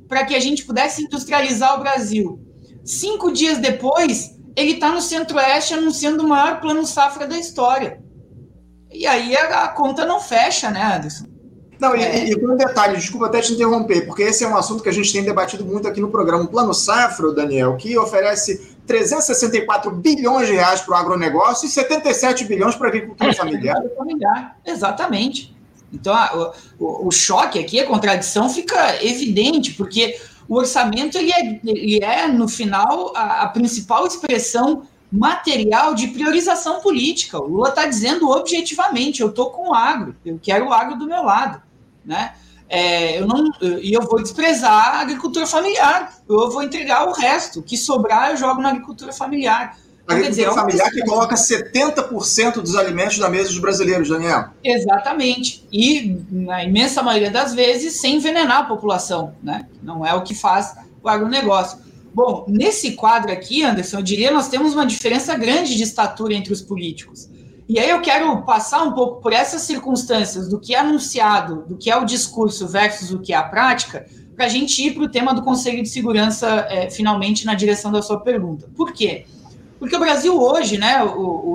para 0.08 0.24
que 0.24 0.34
a 0.34 0.40
gente 0.40 0.64
pudesse 0.64 1.02
industrializar 1.02 1.76
o 1.76 1.80
Brasil. 1.80 2.40
Cinco 2.84 3.30
dias 3.32 3.58
depois, 3.58 4.36
ele 4.56 4.72
está 4.72 4.90
no 4.90 5.00
Centro-Oeste 5.00 5.74
anunciando 5.74 6.24
o 6.24 6.28
maior 6.28 6.60
plano 6.60 6.86
safra 6.86 7.26
da 7.26 7.38
história. 7.38 8.02
E 8.90 9.06
aí 9.06 9.36
a, 9.36 9.64
a 9.64 9.68
conta 9.68 10.04
não 10.04 10.20
fecha, 10.20 10.70
né, 10.70 10.96
Anderson? 10.96 11.26
Não, 11.80 11.94
é. 11.94 12.26
e, 12.26 12.30
e 12.30 12.46
um 12.46 12.56
detalhe, 12.56 12.96
desculpa 12.96 13.26
até 13.26 13.40
te 13.40 13.54
interromper, 13.54 14.06
porque 14.06 14.22
esse 14.22 14.44
é 14.44 14.48
um 14.48 14.56
assunto 14.56 14.82
que 14.82 14.88
a 14.88 14.92
gente 14.92 15.12
tem 15.12 15.24
debatido 15.24 15.64
muito 15.64 15.88
aqui 15.88 16.00
no 16.00 16.10
programa. 16.10 16.44
O 16.44 16.48
Plano 16.48 16.72
Safra, 16.72 17.32
Daniel, 17.32 17.76
que 17.76 17.98
oferece 17.98 18.71
364 18.86 19.90
bilhões 19.92 20.48
de 20.48 20.54
reais 20.54 20.80
para 20.80 20.94
o 20.94 20.96
agronegócio 20.96 21.66
e 21.66 21.70
77 21.70 22.44
bilhões 22.44 22.74
para 22.74 22.88
a 22.88 22.90
agricultura 22.90 23.32
familiar. 23.34 23.82
familiar. 23.96 24.56
Exatamente. 24.64 25.54
Então, 25.92 26.14
a, 26.14 26.54
o, 26.78 27.08
o, 27.08 27.10
choque 27.10 27.58
aqui, 27.58 27.78
a 27.78 27.86
contradição 27.86 28.48
fica 28.48 29.04
evidente, 29.04 29.74
porque 29.74 30.18
o 30.48 30.56
orçamento 30.56 31.18
ele 31.18 31.32
é, 31.32 31.60
ele 31.64 32.02
é 32.02 32.26
no 32.26 32.48
final, 32.48 33.12
a, 33.14 33.42
a 33.42 33.48
principal 33.48 34.06
expressão 34.06 34.86
material 35.10 35.94
de 35.94 36.08
priorização 36.08 36.80
política. 36.80 37.38
O 37.38 37.46
Lula 37.46 37.68
está 37.68 37.86
dizendo 37.86 38.30
objetivamente: 38.30 39.20
eu 39.20 39.28
estou 39.28 39.50
com 39.50 39.68
o 39.68 39.74
agro, 39.74 40.16
eu 40.24 40.40
quero 40.42 40.68
o 40.68 40.72
agro 40.72 40.98
do 40.98 41.06
meu 41.06 41.22
lado. 41.22 41.62
Né? 42.04 42.34
É, 42.74 43.20
eu 43.20 43.26
não, 43.26 43.50
e 43.60 43.92
eu 43.92 44.00
vou 44.00 44.22
desprezar 44.22 44.96
a 44.96 45.00
agricultura 45.00 45.46
familiar, 45.46 46.10
eu 46.26 46.50
vou 46.50 46.62
entregar 46.62 47.06
o 47.06 47.12
resto, 47.12 47.60
o 47.60 47.62
que 47.62 47.76
sobrar 47.76 48.30
eu 48.30 48.36
jogo 48.38 48.62
na 48.62 48.70
agricultura 48.70 49.12
familiar. 49.12 49.76
A 50.08 50.14
agricultura 50.14 50.30
dizer, 50.30 50.48
é 50.48 50.54
familiar 50.54 50.90
que 50.90 51.02
coloca 51.02 51.34
70% 51.34 52.62
dos 52.62 52.74
alimentos 52.74 53.18
na 53.18 53.28
mesa 53.28 53.50
dos 53.50 53.58
brasileiros, 53.58 54.08
Daniel. 54.08 54.46
Exatamente. 54.64 55.68
E, 55.70 56.16
na 56.30 56.64
imensa 56.64 57.02
maioria 57.02 57.30
das 57.30 57.54
vezes, 57.54 58.00
sem 58.00 58.16
envenenar 58.16 58.60
a 58.60 58.64
população, 58.64 59.34
né? 59.42 59.66
Não 59.82 60.04
é 60.06 60.14
o 60.14 60.22
que 60.22 60.34
faz 60.34 60.74
o 61.02 61.08
agronegócio. 61.10 61.76
Bom, 62.14 62.46
nesse 62.48 62.92
quadro 62.92 63.30
aqui, 63.30 63.62
Anderson, 63.62 63.98
eu 63.98 64.02
diria 64.02 64.30
nós 64.30 64.48
temos 64.48 64.72
uma 64.72 64.86
diferença 64.86 65.36
grande 65.36 65.76
de 65.76 65.82
estatura 65.82 66.32
entre 66.32 66.54
os 66.54 66.62
políticos. 66.62 67.28
E 67.72 67.78
aí 67.78 67.88
eu 67.88 68.02
quero 68.02 68.42
passar 68.42 68.82
um 68.82 68.92
pouco 68.92 69.22
por 69.22 69.32
essas 69.32 69.62
circunstâncias 69.62 70.46
do 70.46 70.60
que 70.60 70.74
é 70.74 70.80
anunciado, 70.80 71.64
do 71.66 71.74
que 71.74 71.90
é 71.90 71.96
o 71.96 72.04
discurso 72.04 72.68
versus 72.68 73.12
o 73.12 73.18
que 73.18 73.32
é 73.32 73.36
a 73.36 73.42
prática, 73.42 74.04
para 74.36 74.44
a 74.44 74.48
gente 74.48 74.86
ir 74.86 74.92
para 74.92 75.04
o 75.04 75.08
tema 75.08 75.32
do 75.32 75.40
Conselho 75.40 75.82
de 75.82 75.88
Segurança, 75.88 76.66
é, 76.68 76.90
finalmente, 76.90 77.46
na 77.46 77.54
direção 77.54 77.90
da 77.90 78.02
sua 78.02 78.20
pergunta. 78.20 78.68
Por 78.76 78.92
quê? 78.92 79.24
Porque 79.78 79.96
o 79.96 79.98
Brasil 79.98 80.38
hoje, 80.38 80.76
né, 80.76 81.02
o, 81.02 81.08
o, 81.18 81.54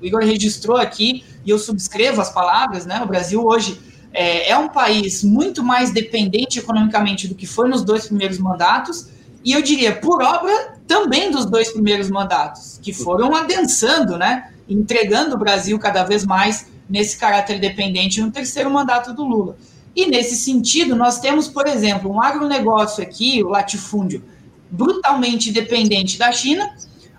o 0.00 0.06
Igor 0.06 0.22
registrou 0.22 0.78
aqui, 0.78 1.22
e 1.44 1.50
eu 1.50 1.58
subscrevo 1.58 2.18
as 2.22 2.32
palavras, 2.32 2.86
né, 2.86 3.02
o 3.02 3.06
Brasil 3.06 3.44
hoje 3.44 3.78
é, 4.14 4.52
é 4.52 4.56
um 4.56 4.70
país 4.70 5.22
muito 5.22 5.62
mais 5.62 5.90
dependente 5.90 6.58
economicamente 6.58 7.28
do 7.28 7.34
que 7.34 7.46
foi 7.46 7.68
nos 7.68 7.84
dois 7.84 8.06
primeiros 8.06 8.38
mandatos, 8.38 9.08
e 9.44 9.52
eu 9.52 9.60
diria, 9.60 9.94
por 9.96 10.22
obra 10.22 10.78
também 10.86 11.30
dos 11.30 11.44
dois 11.44 11.70
primeiros 11.70 12.08
mandatos, 12.08 12.80
que 12.82 12.90
foram 12.90 13.36
adensando, 13.36 14.16
né, 14.16 14.50
entregando 14.68 15.34
o 15.34 15.38
Brasil 15.38 15.78
cada 15.78 16.04
vez 16.04 16.24
mais 16.24 16.66
nesse 16.88 17.16
caráter 17.16 17.58
dependente 17.58 18.20
no 18.20 18.30
terceiro 18.30 18.70
mandato 18.70 19.12
do 19.12 19.24
Lula. 19.24 19.56
E 19.94 20.06
nesse 20.06 20.36
sentido, 20.36 20.94
nós 20.94 21.20
temos, 21.20 21.48
por 21.48 21.66
exemplo, 21.66 22.10
um 22.10 22.22
agronegócio 22.22 23.02
aqui, 23.02 23.42
o 23.42 23.48
latifúndio, 23.48 24.22
brutalmente 24.70 25.50
dependente 25.50 26.18
da 26.18 26.30
China, 26.32 26.74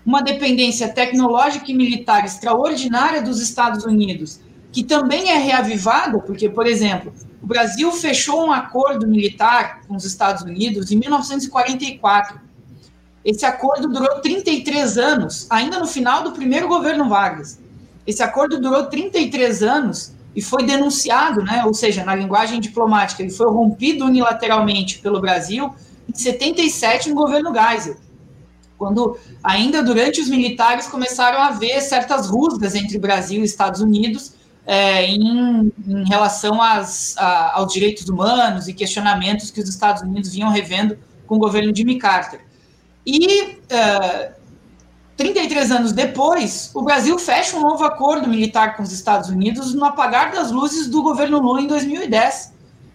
uma 0.06 0.22
dependência 0.22 0.88
tecnológica 0.88 1.72
e 1.72 1.74
militar 1.74 2.24
extraordinária 2.24 3.22
dos 3.22 3.41
Estados 3.41 3.84
Unidos, 3.84 4.39
que 4.72 4.84
também 4.84 5.32
é 5.32 5.38
reavivada, 5.38 6.20
porque, 6.20 6.48
por 6.48 6.68
exemplo, 6.68 7.14
o 7.41 7.48
Brasil 7.48 7.91
fechou 7.91 8.45
um 8.45 8.52
acordo 8.52 9.08
militar 9.08 9.82
com 9.88 9.95
os 9.95 10.06
Estados 10.06 10.43
Unidos 10.43 10.91
em 10.91 10.98
1944 10.98 12.47
esse 13.28 13.45
acordo 13.45 13.89
durou 13.89 14.21
33 14.21 14.97
anos, 14.97 15.47
ainda 15.49 15.78
no 15.80 15.86
final 15.86 16.23
do 16.23 16.32
primeiro 16.32 16.65
governo 16.69 17.09
Vargas. 17.09 17.59
Esse 18.05 18.23
acordo 18.23 18.57
durou 18.57 18.86
33 18.86 19.63
anos 19.63 20.13
e 20.34 20.41
foi 20.41 20.63
denunciado, 20.63 21.43
né? 21.43 21.65
ou 21.65 21.73
seja, 21.73 22.05
na 22.05 22.15
linguagem 22.15 22.61
diplomática, 22.61 23.21
ele 23.21 23.30
foi 23.30 23.51
rompido 23.51 24.05
unilateralmente 24.05 24.99
pelo 24.99 25.19
Brasil 25.19 25.75
em 26.07 26.17
77 26.17 27.09
no 27.09 27.15
governo 27.15 27.53
Geisel, 27.53 27.97
quando 28.78 29.19
ainda 29.43 29.84
durante 29.84 30.21
os 30.21 30.30
militares 30.30 30.88
começaram 30.88 31.39
a 31.39 31.47
haver 31.47 31.82
certas 31.82 32.30
rusgas 32.30 32.75
entre 32.75 32.97
Brasil 32.97 33.41
e 33.41 33.43
Estados 33.43 33.82
Unidos 33.82 34.36
é, 34.65 35.03
em, 35.03 35.73
em, 35.86 36.07
relação 36.07 36.61
às, 36.61 37.17
a, 37.17 37.57
aos 37.59 37.73
direitos 37.73 38.07
humanos 38.07 38.69
e 38.69 38.73
questionamentos 38.73 39.51
que 39.51 39.59
os 39.59 39.67
Estados 39.67 40.01
Unidos 40.01 40.32
vinham 40.32 40.49
revendo 40.49 40.97
com 41.25 41.36
o 41.36 41.39
governo 41.39 41.73
de 41.73 41.84
Carter. 41.95 42.47
E 43.08 43.43
uh, 43.43 43.58
é, 43.70 44.34
33 45.16 45.72
anos 45.72 45.93
depois, 45.93 46.70
o 46.76 46.82
Brasil 46.82 47.18
fecha 47.18 47.55
um 47.55 47.62
novo 47.62 47.86
acordo 47.86 48.28
militar 48.28 48.76
com 48.76 48.84
os 48.84 48.91
Estados 48.91 49.30
Unidos 49.30 49.74
no 49.74 49.86
apagar 49.86 50.34
das 50.34 50.51
luzes 50.51 50.88
do 50.88 51.01
governo 51.01 51.39
Lula 51.39 51.62
em 51.62 51.68
2010 51.68 52.51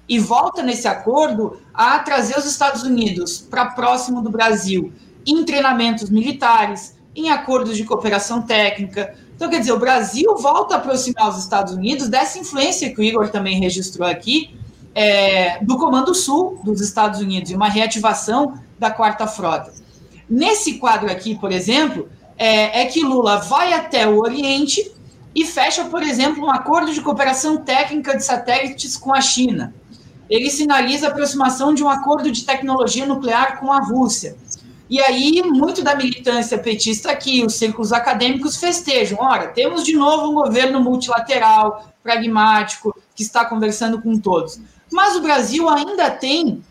e 0.06 0.18
volta 0.18 0.62
nesse 0.62 0.86
acordo 0.86 1.58
a 1.72 1.98
trazer 2.00 2.36
os 2.36 2.44
Estados 2.44 2.82
Unidos 2.82 3.38
para 3.38 3.70
próximo 3.70 4.20
do 4.20 4.28
Brasil 4.28 4.92
em 5.26 5.44
treinamentos 5.46 6.10
militares, 6.10 6.94
em 7.16 7.30
acordos 7.30 7.74
de 7.74 7.84
cooperação 7.84 8.42
técnica. 8.42 9.14
Então, 9.34 9.48
quer 9.48 9.60
dizer, 9.60 9.72
o 9.72 9.78
Brasil 9.78 10.36
volta 10.36 10.74
a 10.74 10.78
aproximar 10.78 11.30
os 11.30 11.38
Estados 11.38 11.72
Unidos 11.72 12.08
dessa 12.08 12.38
influência 12.38 12.94
que 12.94 13.00
o 13.00 13.02
Igor 13.02 13.30
também 13.30 13.58
registrou 13.58 14.06
aqui, 14.06 14.54
é, 14.94 15.64
do 15.64 15.78
Comando 15.78 16.14
Sul 16.14 16.60
dos 16.62 16.82
Estados 16.82 17.18
Unidos, 17.20 17.50
e 17.50 17.54
uma 17.54 17.68
reativação 17.68 18.60
da 18.78 18.90
Quarta 18.90 19.26
Frota. 19.26 19.81
Nesse 20.32 20.78
quadro 20.78 21.12
aqui, 21.12 21.34
por 21.34 21.52
exemplo, 21.52 22.08
é, 22.38 22.80
é 22.80 22.86
que 22.86 23.04
Lula 23.04 23.36
vai 23.36 23.74
até 23.74 24.08
o 24.08 24.16
Oriente 24.16 24.90
e 25.34 25.44
fecha, 25.44 25.84
por 25.84 26.02
exemplo, 26.02 26.46
um 26.46 26.50
acordo 26.50 26.90
de 26.90 27.02
cooperação 27.02 27.58
técnica 27.58 28.16
de 28.16 28.24
satélites 28.24 28.96
com 28.96 29.14
a 29.14 29.20
China. 29.20 29.74
Ele 30.30 30.48
sinaliza 30.48 31.06
a 31.06 31.10
aproximação 31.10 31.74
de 31.74 31.84
um 31.84 31.88
acordo 31.90 32.32
de 32.32 32.46
tecnologia 32.46 33.04
nuclear 33.04 33.60
com 33.60 33.70
a 33.70 33.80
Rússia. 33.80 34.34
E 34.88 34.98
aí, 35.02 35.42
muito 35.42 35.84
da 35.84 35.94
militância 35.94 36.56
petista 36.56 37.12
aqui, 37.12 37.44
os 37.44 37.56
círculos 37.56 37.92
acadêmicos 37.92 38.56
festejam. 38.56 39.18
Ora, 39.20 39.48
temos 39.48 39.84
de 39.84 39.92
novo 39.94 40.30
um 40.30 40.34
governo 40.34 40.80
multilateral, 40.80 41.92
pragmático, 42.02 42.98
que 43.14 43.22
está 43.22 43.44
conversando 43.44 44.00
com 44.00 44.18
todos. 44.18 44.58
Mas 44.90 45.14
o 45.14 45.20
Brasil 45.20 45.68
ainda 45.68 46.10
tem, 46.10 46.62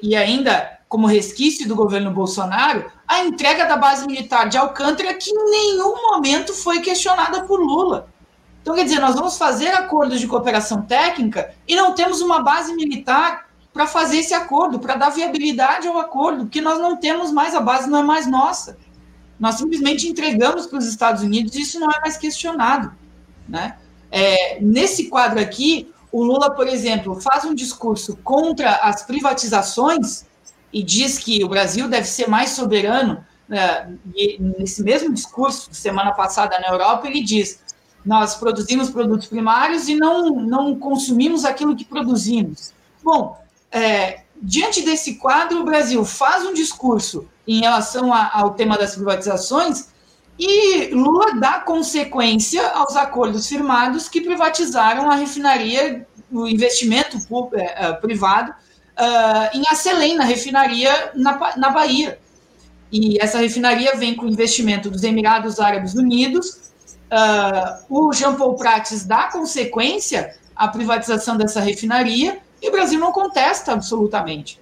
e 0.00 0.14
ainda 0.14 0.77
como 0.88 1.06
resquício 1.06 1.68
do 1.68 1.76
governo 1.76 2.10
Bolsonaro, 2.10 2.90
a 3.06 3.22
entrega 3.22 3.66
da 3.66 3.76
base 3.76 4.06
militar 4.06 4.48
de 4.48 4.56
Alcântara, 4.56 5.14
que 5.14 5.30
em 5.30 5.50
nenhum 5.50 5.94
momento 6.10 6.54
foi 6.54 6.80
questionada 6.80 7.42
por 7.42 7.60
Lula. 7.60 8.08
Então, 8.62 8.74
quer 8.74 8.84
dizer, 8.84 9.00
nós 9.00 9.14
vamos 9.14 9.36
fazer 9.36 9.68
acordos 9.68 10.18
de 10.18 10.26
cooperação 10.26 10.82
técnica 10.82 11.54
e 11.66 11.76
não 11.76 11.94
temos 11.94 12.20
uma 12.20 12.42
base 12.42 12.74
militar 12.74 13.48
para 13.72 13.86
fazer 13.86 14.18
esse 14.18 14.34
acordo, 14.34 14.78
para 14.78 14.96
dar 14.96 15.10
viabilidade 15.10 15.86
ao 15.86 15.98
acordo, 15.98 16.44
porque 16.44 16.60
nós 16.60 16.78
não 16.78 16.96
temos 16.96 17.30
mais, 17.30 17.54
a 17.54 17.60
base 17.60 17.88
não 17.88 18.00
é 18.00 18.02
mais 18.02 18.26
nossa. 18.26 18.78
Nós 19.38 19.56
simplesmente 19.56 20.08
entregamos 20.08 20.66
para 20.66 20.78
os 20.78 20.86
Estados 20.86 21.22
Unidos 21.22 21.54
e 21.54 21.60
isso 21.60 21.78
não 21.78 21.90
é 21.90 22.00
mais 22.00 22.16
questionado. 22.16 22.92
Né? 23.48 23.76
É, 24.10 24.58
nesse 24.60 25.08
quadro 25.08 25.38
aqui, 25.38 25.92
o 26.10 26.24
Lula, 26.24 26.50
por 26.50 26.66
exemplo, 26.66 27.20
faz 27.20 27.44
um 27.44 27.54
discurso 27.54 28.18
contra 28.24 28.72
as 28.76 29.02
privatizações 29.02 30.26
e 30.72 30.82
diz 30.82 31.18
que 31.18 31.42
o 31.44 31.48
Brasil 31.48 31.88
deve 31.88 32.06
ser 32.06 32.28
mais 32.28 32.50
soberano. 32.50 33.24
Né? 33.48 33.94
E 34.14 34.38
nesse 34.58 34.82
mesmo 34.82 35.12
discurso, 35.12 35.68
semana 35.72 36.12
passada 36.12 36.58
na 36.60 36.68
Europa, 36.68 37.06
ele 37.06 37.22
diz: 37.22 37.60
nós 38.04 38.34
produzimos 38.34 38.90
produtos 38.90 39.26
primários 39.26 39.88
e 39.88 39.94
não, 39.94 40.30
não 40.40 40.78
consumimos 40.78 41.44
aquilo 41.44 41.76
que 41.76 41.84
produzimos. 41.84 42.72
Bom, 43.02 43.38
é, 43.70 44.20
diante 44.40 44.82
desse 44.82 45.16
quadro, 45.16 45.60
o 45.60 45.64
Brasil 45.64 46.04
faz 46.04 46.44
um 46.44 46.54
discurso 46.54 47.26
em 47.46 47.60
relação 47.60 48.12
a, 48.12 48.30
ao 48.32 48.54
tema 48.54 48.76
das 48.76 48.94
privatizações 48.94 49.88
e 50.38 50.94
Lula 50.94 51.34
dá 51.34 51.60
consequência 51.60 52.64
aos 52.70 52.94
acordos 52.94 53.48
firmados 53.48 54.08
que 54.08 54.20
privatizaram 54.20 55.10
a 55.10 55.16
refinaria, 55.16 56.06
o 56.30 56.46
investimento 56.46 57.18
é, 57.54 57.86
é, 57.86 57.92
privado 57.94 58.54
uh, 58.98 59.56
em 59.56 59.62
Acelen, 59.70 60.16
na 60.16 60.24
refinaria 60.24 61.12
na, 61.14 61.56
na 61.56 61.70
Bahia. 61.70 62.18
E 62.90 63.22
essa 63.22 63.38
refinaria 63.38 63.96
vem 63.96 64.14
com 64.14 64.26
investimento 64.26 64.90
dos 64.90 65.04
Emirados 65.04 65.60
Árabes 65.60 65.94
Unidos. 65.94 66.72
Uh, 67.10 67.84
o 67.88 68.12
Jean 68.12 68.34
Paul 68.34 68.54
Prates 68.54 69.04
dá 69.04 69.30
consequência 69.30 70.34
à 70.54 70.68
privatização 70.68 71.36
dessa 71.36 71.60
refinaria 71.60 72.38
e 72.60 72.68
o 72.68 72.72
Brasil 72.72 72.98
não 72.98 73.12
contesta 73.12 73.72
absolutamente. 73.72 74.60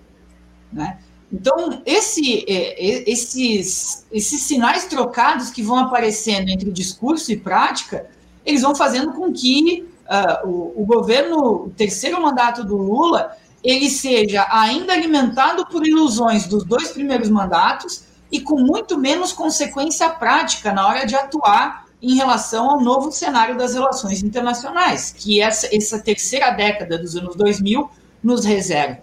Né? 0.73 0.99
Então, 1.33 1.83
esse, 1.85 2.45
é, 2.49 2.75
é, 2.75 3.11
esses, 3.11 4.07
esses 4.13 4.43
sinais 4.43 4.85
trocados 4.87 5.51
que 5.51 5.63
vão 5.63 5.79
aparecendo 5.79 6.49
entre 6.49 6.71
discurso 6.71 7.33
e 7.33 7.37
prática, 7.37 8.07
eles 8.45 8.63
vão 8.63 8.75
fazendo 8.75 9.13
com 9.13 9.33
que 9.33 9.89
uh, 10.07 10.49
o, 10.49 10.83
o, 10.83 10.87
governo, 10.87 11.65
o 11.65 11.71
terceiro 11.71 12.21
mandato 12.21 12.63
do 12.65 12.77
Lula, 12.77 13.37
ele 13.67 13.91
seja 13.91 14.47
ainda 14.49 14.93
alimentado 14.93 15.67
por 15.67 15.85
ilusões 15.85 16.47
dos 16.47 16.63
dois 16.63 16.89
primeiros 16.91 17.29
mandatos 17.29 18.05
e 18.31 18.41
com 18.41 18.61
muito 18.61 18.97
menos 18.97 19.33
consequência 19.33 20.09
prática 20.09 20.73
na 20.73 20.87
hora 20.87 21.05
de 21.05 21.17
atuar 21.17 21.85
em 22.01 22.15
relação 22.15 22.71
ao 22.71 22.81
novo 22.81 23.11
cenário 23.11 23.59
das 23.59 23.75
relações 23.75 24.23
internacionais, 24.23 25.13
que 25.19 25.41
essa, 25.41 25.69
essa 25.75 25.99
terceira 25.99 26.53
década 26.53 26.97
dos 26.97 27.17
anos 27.17 27.35
2000 27.35 27.91
nos 28.23 28.45
reserva. 28.45 28.99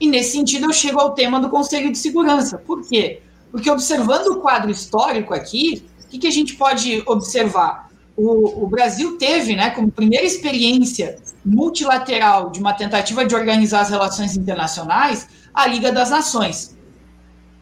E 0.00 0.08
nesse 0.08 0.32
sentido 0.32 0.64
eu 0.64 0.72
chego 0.72 0.98
ao 0.98 1.14
tema 1.14 1.38
do 1.38 1.48
Conselho 1.48 1.92
de 1.92 1.98
Segurança. 1.98 2.58
Por 2.58 2.82
quê? 2.82 3.22
Porque 3.52 3.70
observando 3.70 4.28
o 4.28 4.40
quadro 4.40 4.72
histórico 4.72 5.32
aqui, 5.32 5.84
o 6.04 6.08
que, 6.08 6.18
que 6.18 6.26
a 6.26 6.32
gente 6.32 6.56
pode 6.56 7.00
observar? 7.06 7.89
O, 8.22 8.64
o, 8.64 8.66
Brasil 8.66 9.16
teve, 9.16 9.56
né, 9.56 9.70
como 9.70 9.90
primeira 9.90 10.26
experiência 10.26 11.16
multilateral 11.42 12.50
de 12.50 12.60
uma 12.60 12.74
tentativa 12.74 13.24
de 13.24 13.34
organizar 13.34 13.80
as 13.80 13.88
relações 13.88 14.36
internacionais, 14.36 15.26
a 15.54 15.66
Liga 15.66 15.90
das 15.90 16.10
Nações, 16.10 16.76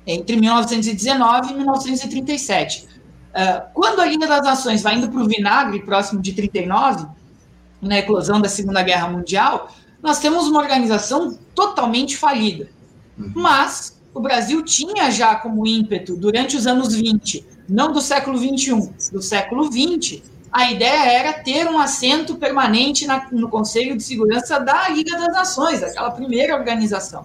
entre 0.05 0.35
1919 0.35 1.53
e 1.53 1.57
1937. 1.57 2.89
Uh, 2.89 3.73
quando 3.73 4.01
a 4.01 4.07
Liga 4.07 4.27
das 4.27 4.43
Nações 4.43 4.83
vai 4.83 4.97
indo 4.97 5.09
para 5.09 5.21
o 5.21 5.29
vinagre, 5.29 5.81
próximo 5.83 6.21
de 6.21 6.33
39, 6.33 7.07
na 7.81 7.99
eclosão 7.99 8.41
da 8.41 8.49
Segunda 8.49 8.83
Guerra 8.83 9.09
Mundial, 9.09 9.71
nós 10.03 10.19
temos 10.19 10.49
uma 10.49 10.59
organização 10.59 11.39
totalmente 11.55 12.17
falida. 12.17 12.69
Uhum. 13.17 13.31
Mas 13.37 13.97
o 14.13 14.19
Brasil 14.19 14.65
tinha 14.65 15.09
já 15.13 15.37
como 15.37 15.65
ímpeto, 15.65 16.17
durante 16.17 16.57
os 16.57 16.67
anos 16.67 16.97
20, 16.97 17.47
não 17.69 17.93
do 17.93 18.01
século 18.01 18.37
21, 18.37 18.93
do 19.13 19.23
século 19.23 19.71
20, 19.71 20.38
a 20.59 20.73
ideia 20.73 21.05
era 21.05 21.33
ter 21.35 21.69
um 21.69 21.79
assento 21.79 22.35
permanente 22.35 23.07
na, 23.07 23.29
no 23.31 23.49
Conselho 23.49 23.97
de 23.97 24.03
Segurança 24.03 24.59
da 24.59 24.89
Liga 24.89 25.17
das 25.17 25.33
Nações, 25.33 25.81
aquela 25.85 26.11
primeira 26.11 26.57
organização. 26.57 27.25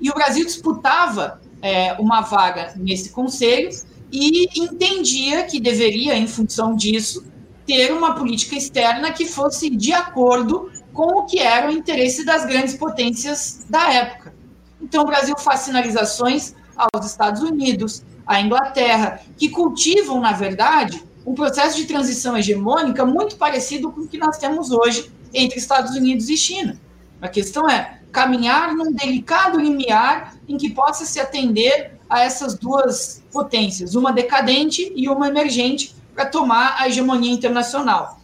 E 0.00 0.08
o 0.08 0.14
Brasil 0.14 0.46
disputava 0.46 1.38
é, 1.60 1.92
uma 1.98 2.22
vaga 2.22 2.72
nesse 2.76 3.10
conselho 3.10 3.68
e 4.10 4.48
entendia 4.58 5.42
que 5.42 5.60
deveria, 5.60 6.16
em 6.16 6.26
função 6.26 6.74
disso, 6.74 7.26
ter 7.66 7.92
uma 7.92 8.14
política 8.14 8.56
externa 8.56 9.12
que 9.12 9.26
fosse 9.26 9.68
de 9.68 9.92
acordo 9.92 10.72
com 10.94 11.18
o 11.18 11.26
que 11.26 11.40
era 11.40 11.68
o 11.68 11.70
interesse 11.70 12.24
das 12.24 12.46
grandes 12.46 12.74
potências 12.74 13.66
da 13.68 13.92
época. 13.92 14.34
Então, 14.80 15.02
o 15.02 15.06
Brasil 15.06 15.36
faz 15.36 15.60
sinalizações 15.60 16.54
aos 16.74 17.04
Estados 17.04 17.42
Unidos, 17.42 18.02
à 18.26 18.40
Inglaterra, 18.40 19.20
que 19.36 19.50
cultivam, 19.50 20.18
na 20.22 20.32
verdade, 20.32 21.09
um 21.24 21.34
processo 21.34 21.76
de 21.76 21.86
transição 21.86 22.36
hegemônica 22.36 23.04
muito 23.04 23.36
parecido 23.36 23.90
com 23.90 24.02
o 24.02 24.08
que 24.08 24.18
nós 24.18 24.38
temos 24.38 24.70
hoje 24.70 25.10
entre 25.32 25.58
Estados 25.58 25.94
Unidos 25.94 26.28
e 26.28 26.36
China. 26.36 26.80
A 27.20 27.28
questão 27.28 27.68
é 27.68 28.00
caminhar 28.10 28.74
num 28.74 28.92
delicado 28.92 29.60
limiar 29.60 30.34
em 30.48 30.56
que 30.56 30.70
possa 30.70 31.04
se 31.04 31.20
atender 31.20 31.98
a 32.08 32.20
essas 32.20 32.54
duas 32.54 33.22
potências, 33.30 33.94
uma 33.94 34.12
decadente 34.12 34.92
e 34.96 35.08
uma 35.08 35.28
emergente, 35.28 35.94
para 36.14 36.26
tomar 36.26 36.76
a 36.78 36.88
hegemonia 36.88 37.32
internacional. 37.32 38.18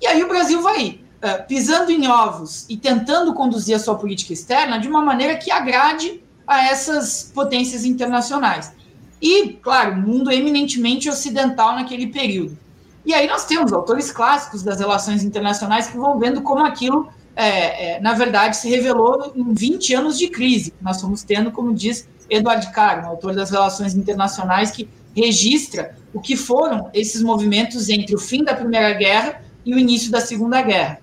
E 0.00 0.06
aí 0.06 0.22
o 0.22 0.28
Brasil 0.28 0.60
vai 0.60 1.00
uh, 1.22 1.46
pisando 1.46 1.92
em 1.92 2.08
ovos 2.08 2.66
e 2.68 2.76
tentando 2.76 3.32
conduzir 3.32 3.76
a 3.76 3.78
sua 3.78 3.96
política 3.96 4.32
externa 4.32 4.78
de 4.78 4.88
uma 4.88 5.00
maneira 5.00 5.36
que 5.36 5.50
agrade 5.50 6.22
a 6.46 6.64
essas 6.64 7.30
potências 7.32 7.84
internacionais. 7.84 8.72
E, 9.20 9.54
claro, 9.54 9.96
mundo 9.96 10.30
eminentemente 10.30 11.08
ocidental 11.08 11.74
naquele 11.74 12.06
período. 12.06 12.56
E 13.04 13.14
aí 13.14 13.26
nós 13.26 13.46
temos 13.46 13.72
autores 13.72 14.12
clássicos 14.12 14.62
das 14.62 14.80
relações 14.80 15.24
internacionais 15.24 15.88
que 15.88 15.96
vão 15.96 16.18
vendo 16.18 16.42
como 16.42 16.64
aquilo, 16.64 17.08
é, 17.34 17.96
é, 17.96 18.00
na 18.00 18.14
verdade, 18.14 18.56
se 18.56 18.68
revelou 18.68 19.32
em 19.34 19.54
20 19.54 19.94
anos 19.94 20.18
de 20.18 20.28
crise. 20.28 20.74
Nós 20.80 20.96
estamos 20.96 21.22
tendo, 21.22 21.50
como 21.50 21.72
diz 21.72 22.08
Eduardo 22.28 22.70
Caro, 22.72 23.06
um 23.06 23.08
autor 23.10 23.34
das 23.34 23.50
relações 23.50 23.94
internacionais, 23.94 24.70
que 24.70 24.88
registra 25.14 25.96
o 26.12 26.20
que 26.20 26.36
foram 26.36 26.90
esses 26.92 27.22
movimentos 27.22 27.88
entre 27.88 28.14
o 28.14 28.18
fim 28.18 28.44
da 28.44 28.54
Primeira 28.54 28.92
Guerra 28.92 29.42
e 29.64 29.74
o 29.74 29.78
início 29.78 30.10
da 30.10 30.20
Segunda 30.20 30.60
Guerra. 30.62 31.00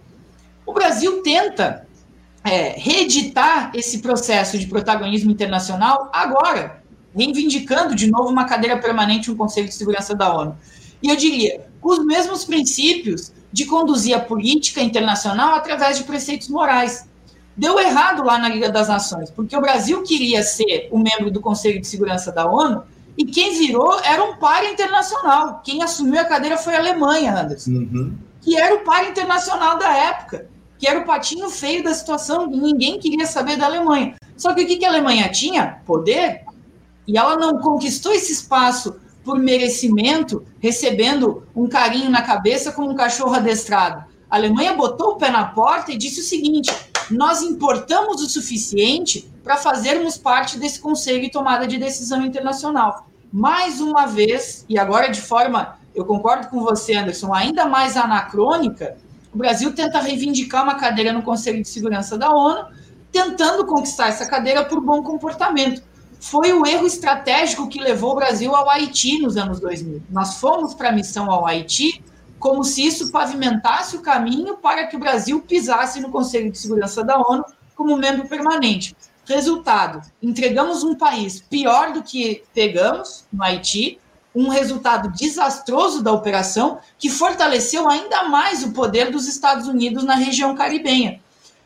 O 0.66 0.74
Brasil 0.74 1.22
tenta 1.22 1.88
é, 2.44 2.76
reeditar 2.78 3.72
esse 3.74 4.00
processo 4.00 4.58
de 4.58 4.68
protagonismo 4.68 5.32
internacional 5.32 6.10
agora, 6.14 6.84
reivindicando 7.16 7.96
de 7.96 8.10
novo 8.10 8.30
uma 8.30 8.46
cadeira 8.46 8.78
permanente 8.78 9.30
no 9.30 9.36
Conselho 9.36 9.68
de 9.68 9.76
Segurança 9.76 10.14
da 10.14 10.34
ONU. 10.34 10.58
E 11.02 11.10
eu 11.10 11.16
diria, 11.16 11.66
com 11.80 11.90
os 11.90 12.06
mesmos 12.06 12.44
princípios 12.44 13.32
de 13.52 13.66
conduzir 13.66 14.16
a 14.16 14.20
política 14.20 14.82
internacional 14.82 15.56
através 15.56 15.98
de 15.98 16.04
preceitos 16.04 16.50
morais. 16.50 17.08
Deu 17.56 17.80
errado 17.80 18.22
lá 18.24 18.38
na 18.38 18.50
Liga 18.50 18.70
das 18.70 18.90
Nações, 18.90 19.32
porque 19.32 19.56
o 19.56 19.62
Brasil 19.62 20.04
queria 20.04 20.44
ser 20.44 20.90
o 20.92 20.98
um 20.98 21.04
membro 21.04 21.32
do 21.32 21.40
Conselho 21.40 21.80
de 21.80 21.88
Segurança 21.88 22.32
da 22.32 22.46
ONU 22.46 22.84
e 23.18 23.24
quem 23.24 23.58
virou 23.58 23.98
era 24.04 24.22
um 24.24 24.36
par 24.36 24.66
internacional. 24.66 25.62
Quem 25.64 25.82
assumiu 25.82 26.20
a 26.20 26.26
cadeira 26.26 26.58
foi 26.58 26.76
a 26.76 26.80
Alemanha, 26.80 27.40
Anderson, 27.40 27.72
uhum. 27.72 28.14
que 28.42 28.58
era 28.58 28.76
o 28.76 28.80
par 28.80 29.08
internacional 29.10 29.80
da 29.80 29.96
época 29.96 30.50
que 30.78 30.88
era 30.88 31.00
o 31.00 31.06
patinho 31.06 31.50
feio 31.50 31.84
da 31.84 31.94
situação, 31.94 32.48
ninguém 32.48 33.00
queria 33.00 33.26
saber 33.26 33.58
da 33.58 33.66
Alemanha. 33.66 34.16
Só 34.38 34.54
que 34.54 34.64
o 34.64 34.68
que, 34.68 34.78
que 34.78 34.86
a 34.86 34.90
Alemanha 34.90 35.30
tinha? 35.30 35.80
Poder. 35.86 36.44
E 37.08 37.18
ela 37.18 37.36
não 37.36 37.60
conquistou 37.60 38.12
esse 38.14 38.32
espaço 38.32 39.00
por 39.24 39.40
merecimento, 39.40 40.46
recebendo 40.60 41.48
um 41.56 41.68
carinho 41.68 42.10
na 42.10 42.22
cabeça 42.22 42.72
como 42.72 42.92
um 42.92 42.96
cachorro 42.96 43.34
adestrado. 43.34 44.06
A 44.30 44.36
Alemanha 44.36 44.74
botou 44.74 45.14
o 45.14 45.16
pé 45.18 45.30
na 45.30 45.46
porta 45.46 45.92
e 45.92 45.98
disse 45.98 46.20
o 46.20 46.24
seguinte: 46.24 46.72
nós 47.10 47.42
importamos 47.42 48.22
o 48.22 48.30
suficiente 48.30 49.30
para 49.44 49.58
fazermos 49.58 50.18
parte 50.18 50.58
desse 50.58 50.80
conselho 50.80 51.24
e 51.24 51.32
tomada 51.32 51.68
de 51.68 51.78
decisão 51.78 52.24
internacional. 52.24 53.08
Mais 53.32 53.80
uma 53.80 54.06
vez, 54.06 54.66
e 54.68 54.78
agora 54.78 55.10
de 55.10 55.22
forma, 55.22 55.78
eu 55.94 56.06
concordo 56.06 56.48
com 56.48 56.62
você, 56.62 56.96
Anderson, 56.96 57.34
ainda 57.34 57.66
mais 57.66 57.96
anacrônica, 57.96 58.98
o 59.34 59.38
Brasil 59.38 59.74
tenta 59.74 60.00
reivindicar 60.00 60.64
uma 60.64 60.76
cadeira 60.76 61.12
no 61.12 61.22
Conselho 61.22 61.62
de 61.62 61.68
Segurança 61.68 62.18
da 62.18 62.32
ONU, 62.32 62.68
tentando 63.12 63.66
conquistar 63.66 64.08
essa 64.08 64.26
cadeira 64.26 64.64
por 64.66 64.82
bom 64.82 65.04
comportamento. 65.04 65.84
Foi 66.26 66.52
o 66.54 66.66
erro 66.66 66.88
estratégico 66.88 67.68
que 67.68 67.80
levou 67.80 68.14
o 68.14 68.16
Brasil 68.16 68.56
ao 68.56 68.68
Haiti 68.68 69.20
nos 69.20 69.38
anos 69.38 69.60
2000. 69.60 70.02
Nós 70.10 70.40
fomos 70.40 70.74
para 70.74 70.90
a 70.90 70.92
missão 70.92 71.30
ao 71.30 71.46
Haiti 71.46 72.04
como 72.40 72.64
se 72.64 72.84
isso 72.84 73.12
pavimentasse 73.12 73.96
o 73.96 74.02
caminho 74.02 74.58
para 74.58 74.88
que 74.88 74.96
o 74.96 75.00
Brasil 75.00 75.40
pisasse 75.40 76.00
no 76.00 76.10
Conselho 76.10 76.52
de 76.52 76.58
Segurança 76.58 77.04
da 77.04 77.20
ONU 77.20 77.46
como 77.76 77.96
membro 77.96 78.28
permanente. 78.28 78.98
Resultado: 79.24 80.02
entregamos 80.20 80.84
um 80.84 80.96
país 80.96 81.42
pior 81.42 81.94
do 81.94 82.02
que 82.02 82.42
pegamos 82.56 83.26
no 83.32 83.44
Haiti, 83.44 84.00
um 84.34 84.50
resultado 84.50 85.12
desastroso 85.16 86.02
da 86.02 86.12
operação 86.12 86.80
que 86.98 87.08
fortaleceu 87.08 87.88
ainda 87.88 88.24
mais 88.24 88.64
o 88.64 88.72
poder 88.72 89.12
dos 89.12 89.28
Estados 89.28 89.68
Unidos 89.68 90.04
na 90.04 90.16
região 90.16 90.56
caribenha. 90.56 91.22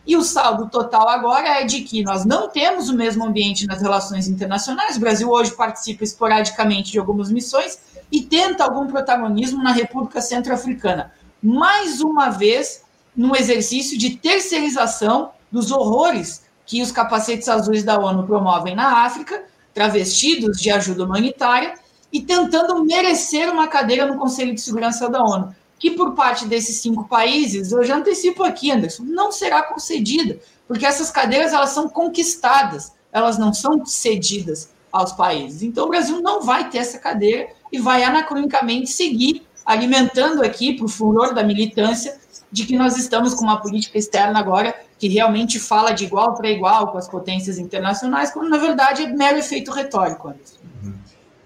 E 0.10 0.18
o 0.18 0.24
saldo 0.24 0.68
total 0.68 1.08
agora 1.08 1.62
é 1.62 1.66
de 1.66 1.82
que 1.82 2.02
nós 2.02 2.26
não 2.26 2.50
temos 2.50 2.90
o 2.90 2.96
mesmo 2.96 3.24
ambiente 3.24 3.68
nas 3.68 3.80
relações 3.80 4.28
internacionais. 4.28 4.98
O 4.98 5.00
Brasil 5.00 5.30
hoje 5.30 5.52
participa 5.52 6.04
esporadicamente 6.04 6.92
de 6.92 6.98
algumas 6.98 7.32
missões 7.32 7.78
e 8.12 8.20
tenta 8.24 8.64
algum 8.64 8.88
protagonismo 8.88 9.62
na 9.62 9.72
República 9.72 10.20
Centro-Africana. 10.20 11.14
Mais 11.44 12.02
uma 12.02 12.30
vez, 12.30 12.86
num 13.16 13.36
exercício 13.36 14.00
de 14.00 14.16
terceirização 14.16 15.30
dos 15.52 15.70
horrores 15.70 16.42
que 16.66 16.82
os 16.82 16.92
capacetes 16.92 17.48
azuis 17.48 17.84
da 17.84 18.00
ONU 18.00 18.26
promovem 18.26 18.76
na 18.76 19.06
África, 19.06 19.44
travestidos 19.76 20.60
de 20.60 20.72
ajuda 20.72 21.06
humanitária, 21.06 21.76
e 22.12 22.20
tentando 22.20 22.84
merecer 22.84 23.48
uma 23.48 23.68
cadeira 23.68 24.08
no 24.08 24.18
Conselho 24.18 24.56
de 24.56 24.62
Segurança 24.62 25.08
da 25.08 25.24
ONU, 25.24 25.56
que 25.80 25.92
por 25.92 26.14
parte 26.14 26.46
desses 26.46 26.82
cinco 26.82 27.08
países, 27.08 27.72
eu 27.72 27.84
já 27.84 27.96
antecipo 27.96 28.44
aqui, 28.44 28.70
Anderson, 28.70 29.04
não 29.04 29.32
será 29.32 29.64
concedida, 29.64 30.38
porque 30.68 30.86
essas 30.86 31.10
cadeiras 31.10 31.54
elas 31.54 31.70
são 31.70 31.88
conquistadas, 31.88 32.94
elas 33.12 33.38
não 33.40 33.54
são 33.54 33.86
cedidas 33.86 34.70
aos 34.92 35.14
países. 35.14 35.64
Então 35.64 35.86
o 35.86 35.90
Brasil 35.90 36.22
não 36.22 36.42
vai 36.42 36.70
ter 36.70 36.80
essa 36.80 37.00
cadeira 37.00 37.48
e 37.72 37.80
vai 37.80 38.04
anacronicamente 38.04 38.90
seguir 38.90 39.48
alimentando 39.66 40.44
aqui 40.44 40.74
para 40.74 40.86
o 40.86 40.90
furor 40.90 41.34
da 41.34 41.44
militância 41.44 42.20
de 42.52 42.66
que 42.66 42.76
nós 42.76 42.98
estamos 42.98 43.34
com 43.34 43.44
uma 43.44 43.62
política 43.62 43.98
externa 43.98 44.40
agora 44.40 44.76
que 44.98 45.08
realmente 45.08 45.60
fala 45.60 45.92
de 45.92 46.06
igual 46.06 46.36
para 46.36 46.50
igual 46.50 46.92
com 46.92 46.98
as 46.98 47.08
potências 47.08 47.58
internacionais, 47.58 48.32
quando 48.32 48.50
na 48.50 48.58
verdade 48.58 49.04
é 49.04 49.08
mero 49.08 49.38
efeito 49.38 49.72
retórico. 49.72 50.28
Uhum. 50.28 50.36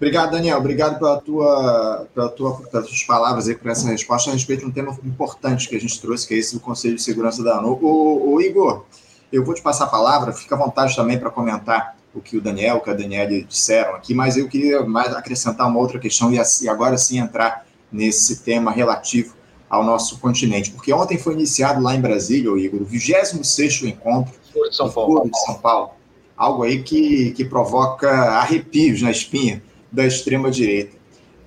Obrigado, 0.04 0.32
Daniel. 0.32 0.58
Obrigado 0.58 0.98
pela 0.98 1.18
tua, 1.18 2.06
pela 2.14 2.28
tua, 2.28 2.56
pelas 2.70 2.86
tuas 2.88 3.02
palavras 3.04 3.48
e 3.48 3.54
por 3.54 3.70
essa 3.70 3.88
resposta 3.88 4.28
a 4.28 4.34
respeito 4.34 4.60
de 4.60 4.66
um 4.66 4.70
tema 4.70 4.94
importante 5.02 5.66
que 5.66 5.74
a 5.74 5.80
gente 5.80 5.98
trouxe, 5.98 6.28
que 6.28 6.34
é 6.34 6.36
esse 6.36 6.52
do 6.52 6.60
Conselho 6.60 6.96
de 6.96 7.02
Segurança 7.02 7.42
da 7.42 7.58
ONU. 7.58 7.78
O, 7.80 8.34
o 8.34 8.40
Igor, 8.42 8.84
eu 9.32 9.42
vou 9.42 9.54
te 9.54 9.62
passar 9.62 9.84
a 9.84 9.86
palavra, 9.86 10.30
fica 10.34 10.56
à 10.56 10.58
vontade 10.58 10.94
também 10.94 11.18
para 11.18 11.30
comentar 11.30 11.96
o 12.14 12.20
que 12.20 12.36
o 12.36 12.40
Daniel, 12.42 12.80
que 12.80 12.90
a 12.90 12.92
Daniela 12.92 13.30
disseram 13.44 13.94
aqui, 13.94 14.12
mas 14.12 14.36
eu 14.36 14.46
queria 14.46 14.84
mais 14.84 15.14
acrescentar 15.14 15.66
uma 15.66 15.80
outra 15.80 15.98
questão 15.98 16.30
e 16.30 16.68
agora 16.68 16.98
sim 16.98 17.18
entrar 17.18 17.64
nesse 17.90 18.40
tema 18.42 18.70
relativo 18.70 19.34
ao 19.70 19.82
nosso 19.82 20.18
continente, 20.18 20.70
porque 20.70 20.92
ontem 20.92 21.16
foi 21.16 21.32
iniciado 21.32 21.82
lá 21.82 21.94
em 21.94 22.00
Brasília, 22.02 22.52
o 22.52 22.58
Igor, 22.58 22.82
o 22.82 22.86
26º 22.86 23.88
encontro 23.88 24.34
Foro 24.52 24.68
de 24.68 24.76
São 24.76 24.90
Paulo. 24.90 25.30
de 25.30 25.44
São 25.46 25.54
Paulo, 25.54 25.90
algo 26.36 26.62
aí 26.62 26.82
que, 26.82 27.30
que 27.30 27.42
provoca 27.42 28.10
arrepios 28.10 29.00
na 29.00 29.10
espinha 29.10 29.62
da 29.94 30.04
extrema-direita. 30.04 30.96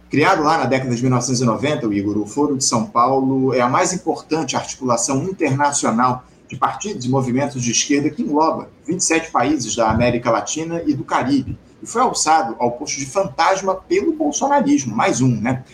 Criado 0.09 0.41
lá 0.41 0.57
na 0.57 0.65
década 0.65 0.95
de 0.95 1.01
1990, 1.01 1.85
o 1.85 1.93
Igor, 1.93 2.17
o 2.17 2.25
Foro 2.25 2.55
de 2.55 2.63
São 2.63 2.85
Paulo 2.85 3.53
é 3.53 3.59
a 3.59 3.67
mais 3.67 3.91
importante 3.91 4.55
articulação 4.55 5.23
internacional 5.23 6.23
de 6.47 6.55
partidos 6.55 7.05
e 7.05 7.09
movimentos 7.09 7.61
de 7.61 7.71
esquerda 7.71 8.09
que 8.09 8.21
engloba 8.21 8.69
27 8.87 9.31
países 9.31 9.75
da 9.75 9.89
América 9.89 10.31
Latina 10.31 10.81
e 10.85 10.93
do 10.93 11.03
Caribe, 11.03 11.57
e 11.83 11.85
foi 11.85 12.01
alçado 12.01 12.55
ao 12.57 12.71
posto 12.71 12.97
de 12.97 13.05
fantasma 13.05 13.75
pelo 13.75 14.13
bolsonarismo, 14.13 14.95
mais 14.95 15.19
um, 15.19 15.41
né? 15.41 15.65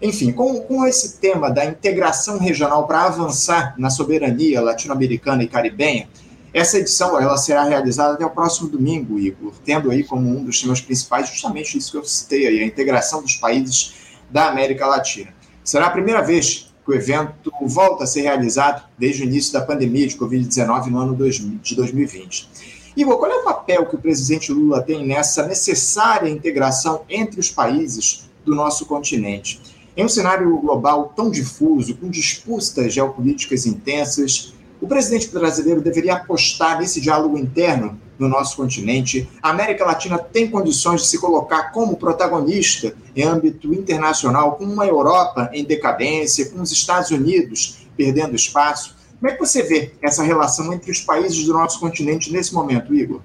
Enfim, 0.00 0.32
com, 0.32 0.60
com 0.60 0.86
esse 0.86 1.18
tema 1.18 1.50
da 1.50 1.64
integração 1.64 2.38
regional 2.38 2.86
para 2.86 3.02
avançar 3.02 3.74
na 3.76 3.90
soberania 3.90 4.60
latino-americana 4.60 5.42
e 5.42 5.48
caribenha, 5.48 6.08
essa 6.52 6.78
edição 6.78 7.18
ela 7.20 7.36
será 7.36 7.64
realizada 7.64 8.14
até 8.14 8.26
o 8.26 8.30
próximo 8.30 8.68
domingo, 8.68 9.18
Igor, 9.18 9.52
tendo 9.64 9.90
aí 9.90 10.02
como 10.02 10.28
um 10.28 10.44
dos 10.44 10.60
temas 10.60 10.80
principais 10.80 11.28
justamente 11.28 11.78
isso 11.78 11.92
que 11.92 11.96
eu 11.98 12.04
citei 12.04 12.46
aí, 12.46 12.60
a 12.60 12.66
integração 12.66 13.22
dos 13.22 13.36
países 13.36 13.94
da 14.30 14.48
América 14.48 14.86
Latina. 14.86 15.32
Será 15.62 15.86
a 15.86 15.90
primeira 15.90 16.22
vez 16.22 16.70
o 16.90 16.94
evento 16.94 17.52
volta 17.62 18.02
a 18.02 18.06
ser 18.06 18.22
realizado 18.22 18.84
desde 18.98 19.22
o 19.22 19.24
início 19.24 19.52
da 19.52 19.60
pandemia 19.60 20.08
de 20.08 20.16
Covid-19 20.16 20.86
no 20.86 20.98
ano 20.98 21.16
de 21.62 21.76
2020. 21.76 22.50
Igor, 22.96 23.16
qual 23.16 23.30
é 23.30 23.36
o 23.36 23.44
papel 23.44 23.86
que 23.86 23.94
o 23.94 23.98
presidente 23.98 24.52
Lula 24.52 24.82
tem 24.82 25.06
nessa 25.06 25.46
necessária 25.46 26.28
integração 26.28 27.02
entre 27.08 27.38
os 27.38 27.48
países 27.48 28.28
do 28.44 28.56
nosso 28.56 28.86
continente? 28.86 29.60
Em 29.96 30.04
um 30.04 30.08
cenário 30.08 30.56
global 30.58 31.12
tão 31.14 31.30
difuso, 31.30 31.94
com 31.94 32.08
disputas 32.08 32.92
geopolíticas 32.92 33.66
intensas, 33.66 34.52
o 34.80 34.88
presidente 34.88 35.28
brasileiro 35.28 35.80
deveria 35.80 36.14
apostar 36.14 36.78
nesse 36.78 37.00
diálogo 37.00 37.36
interno 37.36 38.00
no 38.18 38.28
nosso 38.28 38.56
continente. 38.56 39.28
A 39.42 39.50
América 39.50 39.84
Latina 39.84 40.18
tem 40.18 40.50
condições 40.50 41.02
de 41.02 41.08
se 41.08 41.20
colocar 41.20 41.70
como 41.70 41.96
protagonista 41.96 42.94
em 43.14 43.22
âmbito 43.22 43.74
internacional, 43.74 44.56
com 44.56 44.64
uma 44.64 44.86
Europa 44.86 45.50
em 45.52 45.64
decadência, 45.64 46.50
com 46.50 46.60
os 46.60 46.72
Estados 46.72 47.10
Unidos 47.10 47.86
perdendo 47.96 48.34
espaço. 48.34 48.96
Como 49.18 49.30
é 49.30 49.34
que 49.34 49.40
você 49.40 49.62
vê 49.62 49.92
essa 50.00 50.22
relação 50.22 50.72
entre 50.72 50.90
os 50.90 51.00
países 51.00 51.44
do 51.44 51.52
nosso 51.52 51.78
continente 51.78 52.32
nesse 52.32 52.54
momento, 52.54 52.94
Igor? 52.94 53.20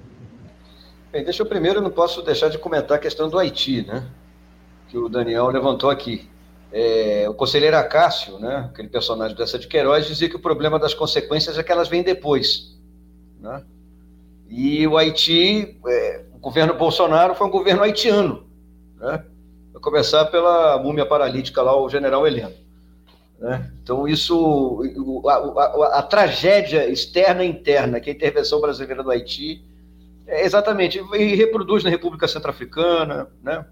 Bem, 1.12 1.24
deixa 1.24 1.42
eu 1.42 1.46
primeiro, 1.46 1.80
não 1.80 1.92
posso 1.92 2.22
deixar 2.22 2.50
de 2.50 2.58
comentar 2.58 2.98
a 2.98 3.00
questão 3.00 3.30
do 3.30 3.40
Haiti, 3.40 3.86
né? 3.88 4.06
Que 4.90 4.98
o 4.98 5.08
Daniel 5.08 5.48
levantou 5.48 5.90
aqui. 5.90 6.28
É, 6.72 7.26
o 7.30 7.34
conselheiro 7.34 7.78
Acácio, 7.78 8.40
né, 8.40 8.70
aquele 8.72 8.90
personagem 8.90 9.36
dessa 9.36 9.58
de 9.58 9.68
Queiroz, 9.68 10.06
dizia 10.06 10.30
que 10.30 10.36
o 10.36 10.42
problema 10.42 10.78
das 10.78 10.94
consequências 10.94 11.58
é 11.58 11.64
que 11.64 11.72
elas 11.72 11.88
vêm 11.88 12.04
depois. 12.04 12.76
Né? 13.40 13.64
E 14.50 14.86
o 14.88 14.98
Haiti, 14.98 15.80
é, 15.88 16.26
o 16.34 16.40
governo 16.40 16.74
Bolsonaro 16.74 17.36
foi 17.36 17.48
um 17.48 17.52
governo 17.52 17.84
haitiano. 17.84 18.46
Né? 18.98 19.24
Vou 19.72 19.82
começar 19.82 20.26
pela 20.26 20.78
múmia 20.78 21.06
paralítica 21.06 21.62
lá, 21.62 21.76
o 21.80 21.90
general 21.90 22.28
Heleno. 22.28 22.54
Né? 23.40 23.72
Então, 23.84 24.08
isso, 24.08 24.82
a, 25.28 25.34
a, 25.34 26.00
a, 26.00 26.02
tragédia 26.04 26.88
externa 26.90 27.44
e 27.44 27.50
interna, 27.50 28.00
que 28.00 28.10
a 28.10 28.14
intervenção 28.14 28.62
brasileira 28.62 29.04
no 29.04 29.12
Haiti, 29.12 29.64
é 30.28 30.46
exatamente, 30.46 31.00
e 31.14 31.36
reproduz 31.36 31.84
na 31.84 31.90
República 31.90 32.28
Centro-Africana, 32.28 33.28
né? 33.44 33.66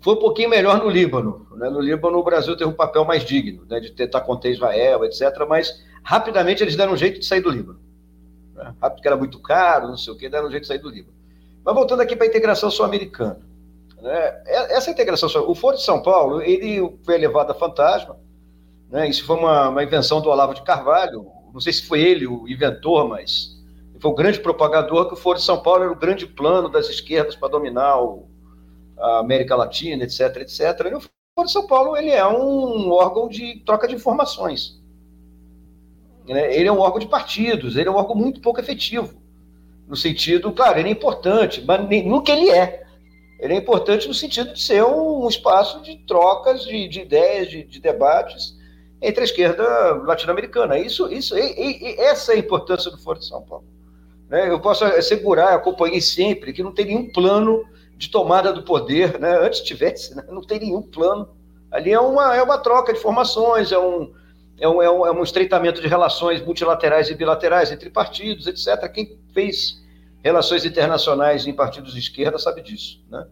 Foi 0.00 0.14
um 0.14 0.18
pouquinho 0.18 0.48
melhor 0.48 0.78
no 0.78 0.88
Líbano. 0.88 1.46
Né? 1.56 1.68
No 1.68 1.80
Líbano, 1.80 2.18
o 2.18 2.22
Brasil 2.22 2.56
teve 2.56 2.70
um 2.70 2.74
papel 2.74 3.04
mais 3.04 3.24
digno, 3.24 3.64
né? 3.68 3.80
de 3.80 3.90
tentar 3.90 4.20
conter 4.20 4.52
Israel, 4.52 5.04
etc. 5.04 5.22
Mas 5.48 5.82
rapidamente 6.02 6.62
eles 6.62 6.76
deram 6.76 6.92
um 6.92 6.96
jeito 6.96 7.18
de 7.18 7.26
sair 7.26 7.40
do 7.40 7.50
Líbano. 7.50 7.80
Né? 8.54 8.74
Rápido, 8.80 8.96
porque 8.96 9.08
era 9.08 9.16
muito 9.16 9.40
caro, 9.40 9.88
não 9.88 9.96
sei 9.96 10.12
o 10.12 10.16
quê, 10.16 10.28
deram 10.28 10.48
um 10.48 10.50
jeito 10.50 10.62
de 10.62 10.68
sair 10.68 10.78
do 10.78 10.88
Líbano. 10.88 11.14
Mas 11.64 11.74
voltando 11.74 12.00
aqui 12.00 12.14
para 12.14 12.26
a 12.26 12.28
integração 12.28 12.70
sul-americana. 12.70 13.40
Né? 14.00 14.42
Essa 14.46 14.90
integração, 14.90 15.28
o 15.48 15.54
Foro 15.54 15.76
de 15.76 15.82
São 15.82 16.02
Paulo, 16.02 16.40
ele 16.40 16.96
foi 17.04 17.14
elevado 17.14 17.52
a 17.52 17.54
fantasma. 17.54 18.16
Né? 18.90 19.08
Isso 19.08 19.24
foi 19.24 19.36
uma, 19.36 19.68
uma 19.68 19.82
invenção 19.82 20.20
do 20.20 20.30
Olavo 20.30 20.54
de 20.54 20.62
Carvalho. 20.62 21.26
Não 21.52 21.60
sei 21.60 21.72
se 21.72 21.84
foi 21.84 22.00
ele 22.00 22.26
o 22.26 22.48
inventor, 22.48 23.08
mas 23.08 23.58
foi 24.00 24.10
o 24.10 24.14
grande 24.14 24.38
propagador 24.38 25.08
que 25.08 25.14
o 25.14 25.16
Foro 25.16 25.38
de 25.38 25.44
São 25.44 25.60
Paulo 25.60 25.82
era 25.82 25.92
o 25.92 25.96
grande 25.96 26.26
plano 26.26 26.68
das 26.68 26.88
esquerdas 26.88 27.34
para 27.34 27.48
dominar 27.48 28.00
o, 28.00 28.27
América 29.00 29.56
Latina, 29.56 30.04
etc, 30.04 30.36
etc. 30.38 30.60
E 30.90 30.94
o 30.94 31.00
Foro 31.00 31.46
de 31.46 31.52
São 31.52 31.66
Paulo 31.66 31.96
ele 31.96 32.10
é 32.10 32.26
um 32.26 32.90
órgão 32.90 33.28
de 33.28 33.62
troca 33.64 33.86
de 33.86 33.94
informações. 33.94 34.78
Né? 36.26 36.54
Ele 36.54 36.68
é 36.68 36.72
um 36.72 36.80
órgão 36.80 36.98
de 36.98 37.06
partidos, 37.06 37.76
ele 37.76 37.88
é 37.88 37.92
um 37.92 37.96
órgão 37.96 38.14
muito 38.14 38.40
pouco 38.40 38.60
efetivo. 38.60 39.22
No 39.86 39.96
sentido, 39.96 40.52
claro, 40.52 40.78
ele 40.78 40.88
é 40.88 40.92
importante, 40.92 41.62
mas 41.66 41.80
no 42.04 42.22
que 42.22 42.30
ele 42.30 42.50
é. 42.50 42.86
Ele 43.40 43.54
é 43.54 43.56
importante 43.56 44.08
no 44.08 44.14
sentido 44.14 44.52
de 44.52 44.60
ser 44.60 44.84
um, 44.84 45.26
espaço 45.28 45.80
de 45.80 45.96
trocas 46.06 46.64
de, 46.64 46.88
de 46.88 47.00
ideias, 47.00 47.48
de, 47.48 47.62
de, 47.62 47.80
debates 47.80 48.56
entre 49.00 49.20
a 49.20 49.24
esquerda 49.24 49.94
latino-americana. 50.04 50.76
Isso, 50.76 51.10
isso, 51.10 51.38
e, 51.38 51.94
e, 51.94 52.00
essa 52.00 52.32
é 52.32 52.36
a 52.36 52.38
importância 52.38 52.90
do 52.90 52.98
Foro 52.98 53.20
de 53.20 53.26
São 53.26 53.40
Paulo. 53.42 53.64
Né? 54.28 54.50
Eu 54.50 54.60
posso 54.60 54.84
assegurar, 54.84 55.54
acompanhei 55.54 56.00
sempre, 56.00 56.52
que 56.52 56.62
não 56.62 56.72
tem 56.72 56.86
nenhum 56.86 57.10
plano 57.12 57.64
de 57.98 58.08
tomada 58.08 58.52
do 58.52 58.62
poder, 58.62 59.18
né? 59.18 59.36
antes 59.44 59.60
tivesse, 59.60 60.14
né? 60.14 60.22
não 60.28 60.40
tem 60.40 60.60
nenhum 60.60 60.80
plano. 60.80 61.28
Ali 61.68 61.92
é 61.92 62.00
uma, 62.00 62.34
é 62.36 62.42
uma 62.42 62.56
troca 62.56 62.92
de 62.92 62.98
informações, 63.00 63.72
é 63.72 63.78
um, 63.78 64.14
é, 64.60 64.68
um, 64.68 64.80
é, 64.80 64.88
um, 64.88 65.06
é 65.06 65.10
um 65.10 65.22
estreitamento 65.24 65.82
de 65.82 65.88
relações 65.88 66.40
multilaterais 66.40 67.10
e 67.10 67.14
bilaterais 67.16 67.72
entre 67.72 67.90
partidos, 67.90 68.46
etc. 68.46 68.88
Quem 68.92 69.18
fez 69.34 69.82
relações 70.22 70.64
internacionais 70.64 71.44
em 71.46 71.52
partidos 71.52 71.92
de 71.92 71.98
esquerda 71.98 72.38
sabe 72.38 72.62
disso, 72.62 73.04
né? 73.10 73.26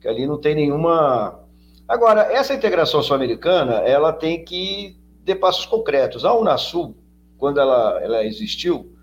que 0.00 0.06
ali 0.06 0.26
não 0.26 0.38
tem 0.38 0.54
nenhuma... 0.54 1.40
Agora, 1.88 2.30
essa 2.32 2.52
integração 2.52 3.02
sul-americana, 3.02 3.76
ela 3.78 4.12
tem 4.12 4.44
que 4.44 4.96
ter 5.24 5.36
passos 5.36 5.64
concretos. 5.64 6.24
A 6.24 6.34
Unasul, 6.34 6.94
quando 7.38 7.58
ela, 7.58 7.98
ela 8.02 8.24
existiu, 8.24 8.94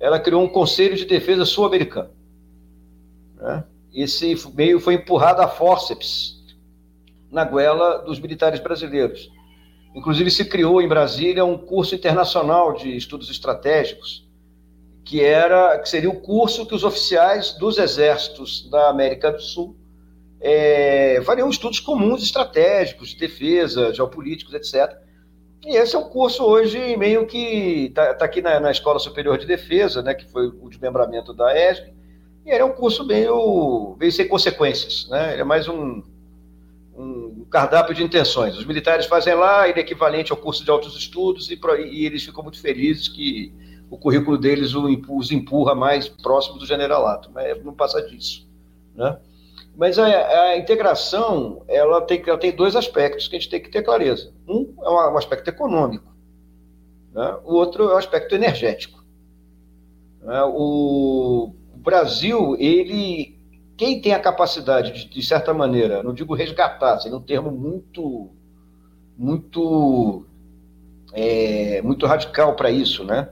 ela 0.00 0.18
criou 0.18 0.42
um 0.42 0.48
Conselho 0.48 0.96
de 0.96 1.04
Defesa 1.04 1.44
Sul-Americano. 1.44 2.10
Né? 3.36 3.64
Esse 4.02 4.34
meio 4.54 4.80
foi 4.80 4.94
empurrado 4.94 5.42
a 5.42 5.48
forceps 5.48 6.36
na 7.30 7.44
goela 7.44 7.98
dos 7.98 8.18
militares 8.18 8.60
brasileiros. 8.60 9.30
Inclusive, 9.94 10.30
se 10.30 10.44
criou 10.44 10.80
em 10.80 10.88
Brasília 10.88 11.44
um 11.44 11.58
curso 11.58 11.94
internacional 11.94 12.74
de 12.74 12.96
estudos 12.96 13.30
estratégicos, 13.30 14.26
que 15.04 15.22
era 15.22 15.78
que 15.78 15.88
seria 15.88 16.10
o 16.10 16.20
curso 16.20 16.66
que 16.66 16.74
os 16.74 16.84
oficiais 16.84 17.52
dos 17.54 17.78
exércitos 17.78 18.68
da 18.70 18.90
América 18.90 19.32
do 19.32 19.40
Sul 19.40 19.76
é, 20.40 21.20
fariam 21.24 21.48
estudos 21.48 21.80
comuns 21.80 22.22
estratégicos, 22.22 23.10
de 23.10 23.18
defesa, 23.18 23.92
geopolíticos, 23.92 24.54
etc. 24.54 24.96
E 25.64 25.76
esse 25.76 25.96
é 25.96 25.98
o 25.98 26.08
curso 26.08 26.44
hoje 26.44 26.96
meio 26.96 27.26
que 27.26 27.86
está 27.86 28.14
tá 28.14 28.24
aqui 28.24 28.40
na, 28.40 28.60
na, 28.60 28.70
Escola 28.70 28.98
Superior 28.98 29.36
de 29.38 29.46
Defesa, 29.46 30.02
né, 30.02 30.14
que 30.14 30.30
foi 30.30 30.46
o 30.46 30.68
desmembramento 30.68 31.32
da 31.34 31.52
ESG, 31.58 31.92
e 32.48 32.52
é 32.52 32.64
um 32.64 32.72
curso 32.72 33.04
meio, 33.04 33.94
meio 34.00 34.10
sem 34.10 34.26
consequências, 34.26 35.06
né? 35.10 35.34
Ele 35.34 35.42
é 35.42 35.44
mais 35.44 35.68
um, 35.68 36.02
um 36.96 37.44
cardápio 37.50 37.94
de 37.94 38.02
intenções. 38.02 38.56
Os 38.56 38.64
militares 38.64 39.04
fazem 39.04 39.34
lá, 39.34 39.68
ele 39.68 39.78
é 39.78 39.82
equivalente 39.82 40.32
ao 40.32 40.38
curso 40.38 40.64
de 40.64 40.70
altos 40.70 40.96
estudos, 40.96 41.50
e, 41.50 41.60
e 41.90 42.06
eles 42.06 42.24
ficam 42.24 42.42
muito 42.42 42.58
felizes 42.58 43.06
que 43.06 43.52
o 43.90 43.98
currículo 43.98 44.38
deles 44.38 44.74
os 44.74 45.30
empurra 45.30 45.74
mais 45.74 46.08
próximo 46.08 46.58
do 46.58 46.64
generalato, 46.64 47.30
mas 47.32 47.62
não 47.62 47.74
passa 47.74 48.00
disso. 48.00 48.48
Né? 48.94 49.18
Mas 49.76 49.98
a, 49.98 50.06
a, 50.06 50.56
integração 50.56 51.62
ela 51.68 52.00
tem, 52.00 52.22
ela 52.26 52.38
tem 52.38 52.52
dois 52.54 52.74
aspectos 52.74 53.28
que 53.28 53.36
a 53.36 53.38
gente 53.38 53.50
tem 53.50 53.60
que 53.60 53.70
ter 53.70 53.82
clareza. 53.82 54.32
Um 54.48 54.74
é 54.82 54.88
um, 54.88 55.18
aspecto 55.18 55.48
econômico, 55.48 56.10
né? 57.12 57.38
o 57.44 57.54
outro 57.54 57.90
é 57.90 57.94
um 57.94 57.98
aspecto 57.98 58.34
energético. 58.34 59.04
Né? 60.22 60.42
O, 60.44 61.54
o 61.78 61.80
Brasil, 61.80 62.56
ele, 62.58 63.38
quem 63.76 64.00
tem 64.00 64.12
a 64.12 64.18
capacidade 64.18 64.92
de, 64.92 65.08
de 65.08 65.22
certa 65.24 65.54
maneira, 65.54 66.02
não 66.02 66.12
digo 66.12 66.34
resgatar, 66.34 66.98
seria 66.98 67.16
um 67.16 67.22
termo 67.22 67.52
muito, 67.52 68.30
muito, 69.16 70.26
é, 71.12 71.80
muito 71.82 72.04
radical 72.04 72.56
para 72.56 72.68
isso, 72.68 73.04
né? 73.04 73.28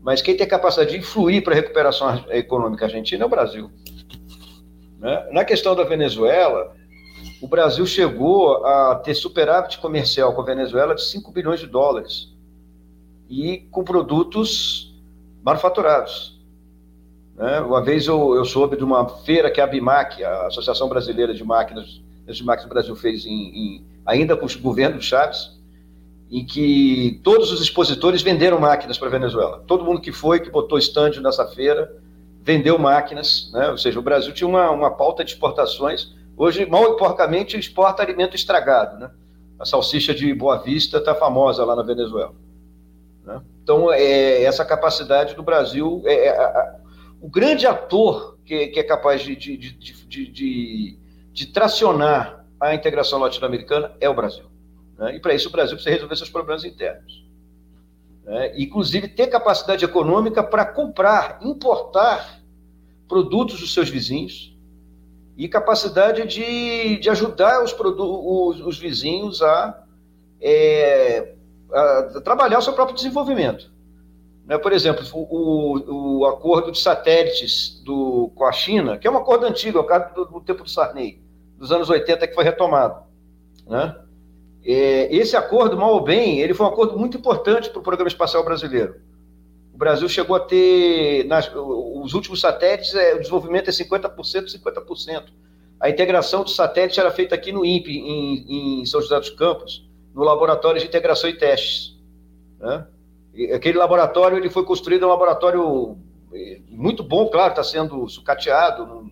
Mas 0.00 0.22
quem 0.22 0.36
tem 0.36 0.46
capacidade 0.46 0.92
de 0.92 0.98
influir 0.98 1.42
para 1.42 1.52
a 1.52 1.56
recuperação 1.56 2.24
econômica 2.30 2.84
argentina 2.84 3.24
é 3.24 3.26
o 3.26 3.28
Brasil. 3.30 3.68
Né? 5.00 5.28
Na 5.32 5.44
questão 5.44 5.74
da 5.74 5.82
Venezuela, 5.82 6.76
o 7.42 7.48
Brasil 7.48 7.84
chegou 7.84 8.64
a 8.64 8.94
ter 8.94 9.14
superávit 9.14 9.78
comercial 9.78 10.32
com 10.34 10.40
a 10.40 10.44
Venezuela 10.44 10.94
de 10.94 11.02
5 11.02 11.32
bilhões 11.32 11.58
de 11.58 11.66
dólares 11.66 12.32
e 13.28 13.66
com 13.72 13.82
produtos 13.82 14.96
manufaturados. 15.42 16.37
Né? 17.38 17.60
Uma 17.60 17.80
vez 17.80 18.06
eu, 18.06 18.34
eu, 18.34 18.44
soube 18.44 18.76
de 18.76 18.82
uma 18.82 19.08
feira 19.08 19.48
que 19.48 19.60
a 19.60 19.66
BIMAC, 19.66 20.24
a 20.24 20.48
Associação 20.48 20.88
Brasileira 20.88 21.32
de 21.32 21.44
Máquinas, 21.44 22.02
de 22.26 22.44
Máquinas 22.44 22.68
do 22.68 22.74
Brasil, 22.74 22.96
fez 22.96 23.24
em, 23.24 23.30
em, 23.30 23.86
ainda 24.04 24.36
com 24.36 24.44
o 24.44 24.58
governo 24.58 25.00
Chaves, 25.00 25.56
em 26.30 26.44
que 26.44 27.20
todos 27.22 27.52
os 27.52 27.62
expositores 27.62 28.22
venderam 28.22 28.60
máquinas 28.60 28.98
para 28.98 29.06
a 29.06 29.10
Venezuela. 29.10 29.62
Todo 29.66 29.84
mundo 29.84 30.00
que 30.00 30.10
foi, 30.10 30.40
que 30.40 30.50
botou 30.50 30.76
estande 30.76 31.22
nessa 31.22 31.46
feira, 31.46 31.90
vendeu 32.42 32.76
máquinas, 32.76 33.50
né? 33.52 33.70
ou 33.70 33.78
seja, 33.78 33.98
o 33.98 34.02
Brasil 34.02 34.34
tinha 34.34 34.48
uma, 34.48 34.70
uma 34.70 34.90
pauta 34.90 35.24
de 35.24 35.30
exportações. 35.30 36.12
Hoje, 36.36 36.66
mal 36.66 36.92
e 36.92 36.96
porcamente, 36.98 37.56
exporta 37.56 38.02
alimento 38.02 38.34
estragado. 38.34 38.98
Né? 38.98 39.10
A 39.58 39.64
salsicha 39.64 40.12
de 40.12 40.34
Boa 40.34 40.58
Vista 40.58 40.98
está 40.98 41.14
famosa 41.14 41.64
lá 41.64 41.76
na 41.76 41.82
Venezuela. 41.82 42.34
Né? 43.24 43.40
Então, 43.62 43.92
é, 43.92 44.42
essa 44.42 44.64
capacidade 44.64 45.34
do 45.34 45.42
Brasil, 45.42 46.02
é, 46.04 46.28
é, 46.28 46.78
o 47.20 47.28
grande 47.28 47.66
ator 47.66 48.38
que, 48.44 48.68
que 48.68 48.80
é 48.80 48.82
capaz 48.82 49.22
de, 49.22 49.36
de, 49.36 49.56
de, 49.56 50.96
de, 51.32 51.46
tracionar 51.52 52.46
a 52.60 52.74
integração 52.74 53.18
latino-americana 53.18 53.92
é 54.00 54.08
o 54.08 54.14
Brasil. 54.14 54.44
Né? 54.96 55.16
E 55.16 55.20
para 55.20 55.34
isso 55.34 55.48
o 55.48 55.52
Brasil 55.52 55.74
precisa 55.74 55.94
resolver 55.94 56.16
seus 56.16 56.30
problemas 56.30 56.64
internos. 56.64 57.24
Né? 58.24 58.52
Inclusive 58.56 59.08
ter 59.08 59.26
capacidade 59.28 59.84
econômica 59.84 60.42
para 60.42 60.64
comprar, 60.64 61.38
importar 61.42 62.40
produtos 63.08 63.60
dos 63.60 63.72
seus 63.72 63.88
vizinhos 63.88 64.56
e 65.36 65.48
capacidade 65.48 66.26
de, 66.26 66.98
de 66.98 67.10
ajudar 67.10 67.62
os, 67.62 67.72
os, 67.72 68.60
os 68.60 68.78
vizinhos 68.78 69.40
a, 69.40 69.84
é, 70.40 71.34
a, 71.72 72.20
trabalhar 72.24 72.58
o 72.58 72.62
seu 72.62 72.72
próprio 72.72 72.96
desenvolvimento. 72.96 73.70
Né? 74.48 74.56
Por 74.56 74.72
exemplo, 74.72 75.04
o, 75.12 76.20
o 76.20 76.26
acordo 76.26 76.72
de 76.72 76.80
satélites 76.80 77.82
do, 77.84 78.32
com 78.34 78.46
a 78.46 78.52
China, 78.52 78.96
que 78.96 79.06
é 79.06 79.10
um 79.10 79.18
acordo 79.18 79.44
antigo, 79.44 79.76
é 79.76 79.80
o 79.82 79.84
caso 79.84 80.14
do, 80.14 80.24
do 80.24 80.40
tempo 80.40 80.64
do 80.64 80.70
Sarney, 80.70 81.22
dos 81.58 81.70
anos 81.70 81.90
80, 81.90 82.26
que 82.26 82.34
foi 82.34 82.44
retomado. 82.44 83.02
Né? 83.66 83.94
É, 84.64 85.14
esse 85.14 85.36
acordo, 85.36 85.76
mal 85.76 85.92
ou 85.92 86.02
bem, 86.02 86.40
ele 86.40 86.54
foi 86.54 86.64
um 86.64 86.70
acordo 86.70 86.98
muito 86.98 87.18
importante 87.18 87.68
para 87.68 87.78
o 87.78 87.82
programa 87.82 88.08
espacial 88.08 88.42
brasileiro. 88.42 88.96
O 89.74 89.76
Brasil 89.76 90.08
chegou 90.08 90.34
a 90.34 90.40
ter, 90.40 91.26
nas, 91.26 91.50
os 91.54 92.14
últimos 92.14 92.40
satélites, 92.40 92.94
é, 92.94 93.14
o 93.14 93.18
desenvolvimento 93.18 93.68
é 93.68 93.72
50%, 93.72 94.16
50%. 94.16 95.24
A 95.78 95.90
integração 95.90 96.42
dos 96.42 96.56
satélites 96.56 96.96
era 96.96 97.10
feita 97.10 97.34
aqui 97.34 97.52
no 97.52 97.66
INPE, 97.66 97.98
em, 97.98 98.80
em 98.80 98.86
São 98.86 99.02
José 99.02 99.18
dos 99.20 99.30
Campos, 99.30 99.86
no 100.14 100.24
Laboratório 100.24 100.80
de 100.80 100.86
Integração 100.86 101.28
e 101.28 101.34
Testes. 101.34 101.96
Né? 102.58 102.86
Aquele 103.54 103.78
laboratório 103.78 104.36
ele 104.36 104.50
foi 104.50 104.64
construído, 104.64 105.04
é 105.04 105.06
um 105.06 105.10
laboratório 105.10 105.96
é, 106.32 106.60
muito 106.68 107.02
bom, 107.02 107.28
claro, 107.28 107.50
está 107.50 107.62
sendo 107.62 108.08
sucateado, 108.08 108.86
não, 108.86 109.10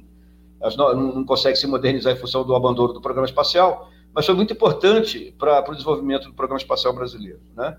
não, 0.76 1.14
não 1.14 1.24
consegue 1.24 1.56
se 1.56 1.66
modernizar 1.66 2.12
em 2.12 2.18
função 2.18 2.44
do 2.44 2.54
abandono 2.54 2.92
do 2.92 3.00
programa 3.00 3.26
espacial, 3.26 3.88
mas 4.12 4.26
foi 4.26 4.34
muito 4.34 4.52
importante 4.52 5.34
para 5.38 5.70
o 5.70 5.74
desenvolvimento 5.74 6.28
do 6.28 6.34
programa 6.34 6.58
espacial 6.58 6.92
brasileiro. 6.92 7.40
Né? 7.54 7.76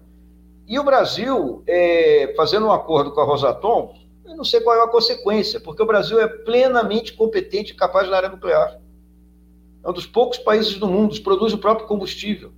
E 0.68 0.78
o 0.78 0.84
Brasil, 0.84 1.64
é, 1.66 2.34
fazendo 2.36 2.68
um 2.68 2.72
acordo 2.72 3.12
com 3.12 3.22
a 3.22 3.24
Rosatom, 3.24 3.96
eu 4.26 4.36
não 4.36 4.44
sei 4.44 4.62
qual 4.62 4.76
é 4.76 4.84
a 4.84 4.88
consequência, 4.88 5.60
porque 5.60 5.82
o 5.82 5.86
Brasil 5.86 6.20
é 6.20 6.28
plenamente 6.28 7.14
competente 7.14 7.72
e 7.72 7.76
capaz 7.76 8.10
na 8.10 8.18
área 8.18 8.30
nuclear. 8.30 8.80
É 9.84 9.90
um 9.90 9.94
dos 9.94 10.06
poucos 10.06 10.38
países 10.38 10.78
do 10.78 10.88
mundo 10.88 11.16
que 11.16 11.22
produz 11.22 11.54
o 11.54 11.58
próprio 11.58 11.88
combustível. 11.88 12.52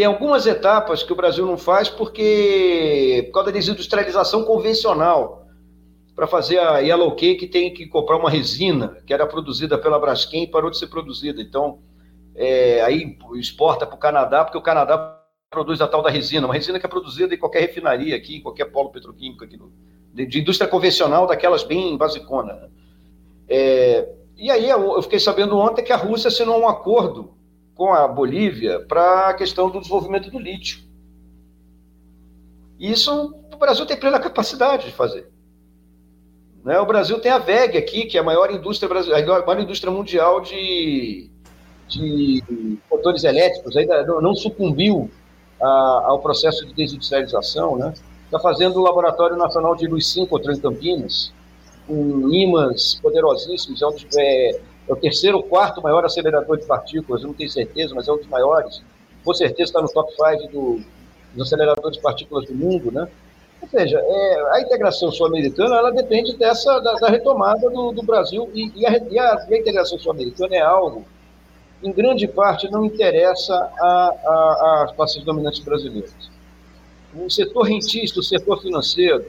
Tem 0.00 0.06
algumas 0.06 0.46
etapas 0.46 1.02
que 1.02 1.12
o 1.12 1.14
Brasil 1.14 1.44
não 1.44 1.58
faz 1.58 1.90
porque, 1.90 3.24
por 3.26 3.34
causa 3.34 3.52
da 3.52 3.58
desindustrialização 3.58 4.46
convencional, 4.46 5.44
para 6.16 6.26
fazer 6.26 6.58
a 6.58 6.78
Yellow 6.78 7.14
Cake 7.14 7.46
tem 7.48 7.74
que 7.74 7.86
comprar 7.86 8.16
uma 8.16 8.30
resina 8.30 8.96
que 9.06 9.12
era 9.12 9.26
produzida 9.26 9.76
pela 9.76 9.98
Braskem 9.98 10.44
e 10.44 10.46
parou 10.46 10.70
de 10.70 10.78
ser 10.78 10.86
produzida. 10.86 11.42
Então, 11.42 11.80
é, 12.34 12.80
aí 12.80 13.18
exporta 13.34 13.86
para 13.86 13.94
o 13.94 13.98
Canadá, 13.98 14.42
porque 14.42 14.56
o 14.56 14.62
Canadá 14.62 15.20
produz 15.50 15.82
a 15.82 15.86
tal 15.86 16.00
da 16.00 16.08
resina, 16.08 16.46
uma 16.46 16.54
resina 16.54 16.80
que 16.80 16.86
é 16.86 16.88
produzida 16.88 17.34
em 17.34 17.38
qualquer 17.38 17.60
refinaria 17.60 18.16
aqui, 18.16 18.36
em 18.36 18.42
qualquer 18.42 18.72
polo 18.72 18.88
petroquímico 18.88 19.44
aqui, 19.44 19.58
no, 19.58 19.70
de, 20.14 20.24
de, 20.24 20.40
indústria 20.40 20.66
convencional, 20.66 21.26
daquelas 21.26 21.62
bem 21.62 21.94
basicona. 21.98 22.54
Né? 22.54 22.68
É, 23.50 24.08
e 24.34 24.50
aí 24.50 24.66
eu 24.66 25.02
fiquei 25.02 25.20
sabendo 25.20 25.58
ontem 25.58 25.84
que 25.84 25.92
a 25.92 25.96
Rússia 25.96 26.28
assinou 26.28 26.58
um 26.58 26.66
acordo 26.66 27.38
com 27.80 27.94
a 27.94 28.06
Bolívia 28.06 28.78
para 28.78 29.30
a 29.30 29.32
questão 29.32 29.70
do 29.70 29.80
desenvolvimento 29.80 30.30
do 30.30 30.38
lítio. 30.38 30.80
Isso 32.78 33.34
o 33.50 33.56
Brasil 33.56 33.86
tem 33.86 33.96
plena 33.96 34.20
capacidade 34.20 34.84
de 34.84 34.92
fazer. 34.92 35.30
Né? 36.62 36.78
O 36.78 36.84
Brasil 36.84 37.18
tem 37.20 37.32
a 37.32 37.38
VEG 37.38 37.78
aqui, 37.78 38.04
que 38.04 38.18
é 38.18 38.20
a 38.20 38.22
maior 38.22 38.50
indústria, 38.50 38.86
a 38.94 39.46
maior 39.46 39.60
indústria 39.60 39.90
mundial 39.90 40.42
de, 40.42 41.30
de 41.88 42.78
motores 42.90 43.24
elétricos 43.24 43.74
ainda 43.74 44.04
não 44.20 44.34
sucumbiu 44.34 45.10
a, 45.58 46.04
ao 46.08 46.18
processo 46.18 46.66
de 46.66 46.74
desindustrialização, 46.74 47.78
né? 47.78 47.94
Está 48.26 48.38
fazendo 48.40 48.78
o 48.78 48.82
Laboratório 48.82 49.38
Nacional 49.38 49.74
de 49.74 49.86
Luz 49.86 50.06
Síncrotron 50.06 50.52
em 50.52 50.60
Campinas, 50.60 51.32
com 51.86 52.28
ímãs 52.28 53.00
poderosíssimos, 53.00 53.80
é, 53.80 53.86
um 53.86 53.92
dos, 53.92 54.06
é, 54.18 54.60
é, 54.90 54.92
o 54.92 54.96
terceiro 54.96 55.36
ou 55.36 55.42
quarto 55.44 55.80
maior 55.80 56.04
acelerador 56.04 56.58
de 56.58 56.66
partículas, 56.66 57.22
eu 57.22 57.28
não 57.28 57.34
tenho 57.34 57.48
certeza, 57.48 57.94
mas 57.94 58.08
é 58.08 58.12
um 58.12 58.16
dos 58.16 58.26
maiores. 58.26 58.82
Com 59.24 59.32
certeza 59.32 59.70
está 59.70 59.80
no 59.80 59.88
top 59.88 60.12
5 60.12 60.52
do, 60.52 60.80
dos 61.34 61.46
aceleradores 61.46 61.96
de 61.96 62.02
partículas 62.02 62.46
do 62.46 62.54
mundo, 62.54 62.90
né? 62.90 63.08
Ou 63.62 63.68
seja, 63.68 63.98
é, 64.02 64.56
a 64.56 64.60
integração 64.60 65.12
sul-americana 65.12 65.76
ela 65.76 65.92
depende 65.92 66.36
dessa 66.36 66.80
da, 66.80 66.94
da 66.94 67.08
retomada 67.08 67.68
do, 67.68 67.92
do 67.92 68.02
Brasil 68.02 68.50
e, 68.54 68.72
e, 68.74 68.86
a, 68.86 68.92
e, 68.92 69.18
a, 69.18 69.46
e 69.48 69.54
a 69.54 69.58
integração 69.58 69.98
sul-americana 69.98 70.56
é 70.56 70.60
algo 70.60 71.04
em 71.82 71.92
grande 71.92 72.26
parte, 72.28 72.70
não 72.70 72.84
interessa 72.84 73.54
às 74.84 74.92
classes 74.92 75.22
dominantes 75.24 75.60
brasileiras. 75.60 76.12
O 77.14 77.28
setor 77.30 77.62
rentista, 77.62 78.20
o 78.20 78.22
setor 78.22 78.60
financeiro, 78.60 79.24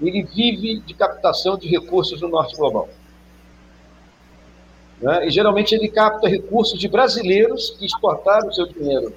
ele 0.00 0.22
vive 0.22 0.80
de 0.80 0.94
captação 0.94 1.58
de 1.58 1.68
recursos 1.68 2.20
no 2.20 2.28
norte 2.28 2.56
global. 2.56 2.88
Né? 5.00 5.26
E 5.26 5.30
geralmente 5.30 5.74
ele 5.74 5.88
capta 5.88 6.28
recursos 6.28 6.78
de 6.78 6.88
brasileiros 6.88 7.70
que 7.70 7.86
exportaram 7.86 8.48
o 8.48 8.52
seu 8.52 8.66
dinheiro 8.66 9.12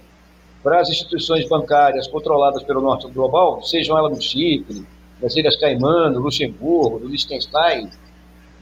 para 0.64 0.80
as 0.80 0.90
instituições 0.90 1.48
bancárias 1.50 2.08
controladas 2.08 2.64
pelo 2.64 2.82
norte 2.82 3.08
global, 3.08 3.64
sejam 3.64 3.98
elas 3.98 4.12
no 4.12 4.22
Chipre, 4.22 4.86
nas 5.22 5.36
Ilhas 5.36 5.56
Caimã, 5.58 6.10
no 6.10 6.20
Luxemburgo, 6.20 7.00
no 7.00 7.08
Liechtenstein, 7.08 7.90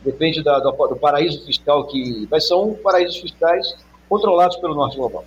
depende 0.04 0.42
da, 0.42 0.60
do, 0.60 0.72
do, 0.72 0.96
paraíso 0.96 1.46
fiscal 1.46 1.86
que. 1.88 2.28
Mas 2.32 2.48
são 2.48 2.74
paraísos 2.82 3.18
fiscais 3.18 3.76
controlados 4.08 4.58
pelo 4.58 4.76
Norte 4.76 4.98
Global. 4.98 5.26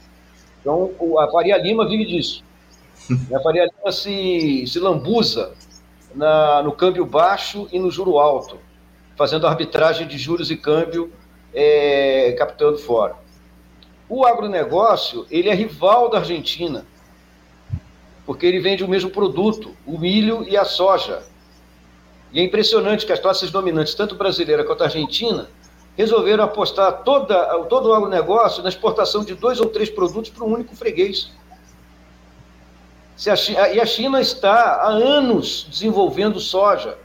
Então, 0.61 0.93
a 1.19 1.31
Faria 1.31 1.59
Lima 1.59 1.87
vive 1.87 2.07
disso. 2.07 2.43
A 3.35 3.41
Faria 3.41 3.65
Lima 3.65 3.93
se, 3.93 4.67
se 4.67 4.79
lambuza 4.79 5.53
na, 6.15 6.63
no 6.63 6.73
câmbio 6.73 7.05
baixo 7.05 7.69
e 7.73 7.79
no 7.79 7.91
juro 7.91 8.19
alto, 8.19 8.59
fazendo 9.17 9.47
arbitragem 9.47 10.07
de 10.07 10.17
juros 10.17 10.51
e 10.51 10.57
câmbio 10.57 11.13
é, 11.55 12.33
captando 12.39 12.79
fora. 12.79 13.17
O 14.09 14.27
agronegócio, 14.27 15.27
ele 15.31 15.49
é 15.49 15.55
rival 15.55 16.11
da 16.11 16.19
Argentina, 16.19 16.85
porque 18.27 18.47
ele 18.47 18.61
vende 18.61 18.85
o 18.85 18.89
mesmo 18.89 19.11
produto, 19.11 19.75
o 19.87 19.99
milho 19.99 20.47
e 20.49 20.57
a 20.57 20.65
soja. 20.65 21.23
E 22.33 22.41
é 22.41 22.43
impressionante 22.43 23.05
que 23.05 23.13
as 23.13 23.21
classes 23.21 23.51
dominantes, 23.51 23.95
tanto 23.95 24.15
brasileira 24.15 24.65
quanto 24.65 24.85
argentina, 24.85 25.49
resolveram 25.97 26.45
apostar 26.45 27.03
toda, 27.03 27.37
todo 27.65 27.91
o 27.91 27.95
agronegócio 27.95 28.63
na 28.63 28.69
exportação 28.69 29.25
de 29.25 29.35
dois 29.35 29.61
ou 29.61 29.69
três 29.69 29.91
produtos 29.91 30.31
para 30.31 30.45
um 30.45 30.53
único 30.53 30.75
freguês. 30.75 31.31
A 33.27 33.69
e 33.69 33.81
a 33.81 33.87
China 33.87 34.21
está 34.21 34.77
há 34.83 34.89
anos 34.89 35.67
desenvolvendo 35.71 36.41
soja 36.41 36.99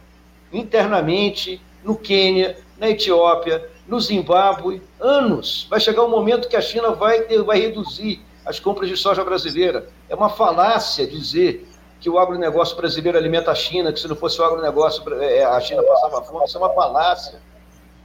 internamente 0.51 1.61
no 1.83 1.95
Quênia, 1.95 2.57
na 2.77 2.89
Etiópia, 2.89 3.69
no 3.87 3.99
Zimbábue, 3.99 4.81
anos. 4.99 5.65
Vai 5.69 5.79
chegar 5.79 6.03
um 6.03 6.09
momento 6.09 6.47
que 6.47 6.55
a 6.55 6.61
China 6.61 6.91
vai, 6.91 7.23
vai 7.43 7.59
reduzir 7.59 8.21
as 8.45 8.59
compras 8.59 8.89
de 8.89 8.97
soja 8.97 9.23
brasileira. 9.23 9.89
É 10.09 10.15
uma 10.15 10.29
falácia 10.29 11.07
dizer 11.07 11.67
que 11.99 12.09
o 12.09 12.19
agronegócio 12.19 12.75
brasileiro 12.75 13.17
alimenta 13.17 13.51
a 13.51 13.55
China, 13.55 13.91
que 13.91 13.99
se 13.99 14.07
não 14.07 14.15
fosse 14.15 14.39
o 14.39 14.43
agronegócio, 14.43 15.03
é, 15.21 15.43
a 15.43 15.59
China 15.59 15.83
passava 15.83 16.21
fome. 16.23 16.45
Isso 16.45 16.57
é 16.57 16.61
uma 16.61 16.73
falácia. 16.73 17.39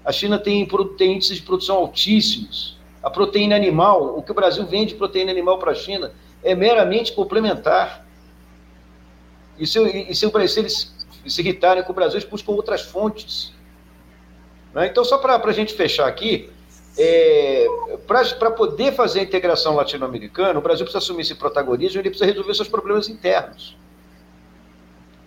A 0.05 0.13
China 0.13 0.39
tem, 0.39 0.67
tem 0.97 1.15
índices 1.15 1.37
de 1.37 1.43
produção 1.43 1.77
altíssimos. 1.77 2.79
A 3.03 3.11
proteína 3.11 3.57
animal, 3.57 4.17
o 4.17 4.23
que 4.23 4.31
o 4.31 4.35
Brasil 4.35 4.65
vende 4.67 4.95
proteína 4.95 5.31
animal 5.31 5.59
para 5.59 5.73
a 5.73 5.75
China, 5.75 6.13
é 6.43 6.55
meramente 6.55 7.13
complementar. 7.13 8.07
E 9.59 9.67
se, 9.67 9.81
e 9.81 10.15
se, 10.15 10.49
se 10.49 10.61
eles 10.61 10.95
se 11.27 11.41
irritarem 11.41 11.85
com 11.85 11.93
o 11.93 11.95
Brasil, 11.95 12.19
eles 12.19 12.29
buscam 12.29 12.53
outras 12.53 12.83
fontes. 12.83 13.53
Né? 14.75 14.87
Então, 14.87 15.05
só 15.05 15.19
para 15.19 15.37
a 15.37 15.53
gente 15.53 15.75
fechar 15.75 16.07
aqui, 16.07 16.51
é, 16.99 17.67
para 18.07 18.51
poder 18.51 18.93
fazer 18.93 19.21
a 19.21 19.23
integração 19.23 19.75
latino-americana, 19.75 20.59
o 20.59 20.63
Brasil 20.63 20.85
precisa 20.85 20.99
assumir 20.99 21.23
esse 21.23 21.35
protagonismo, 21.35 22.01
ele 22.01 22.11
precisa 22.11 22.31
resolver 22.31 22.55
seus 22.55 22.69
problemas 22.69 23.09
internos. 23.09 23.77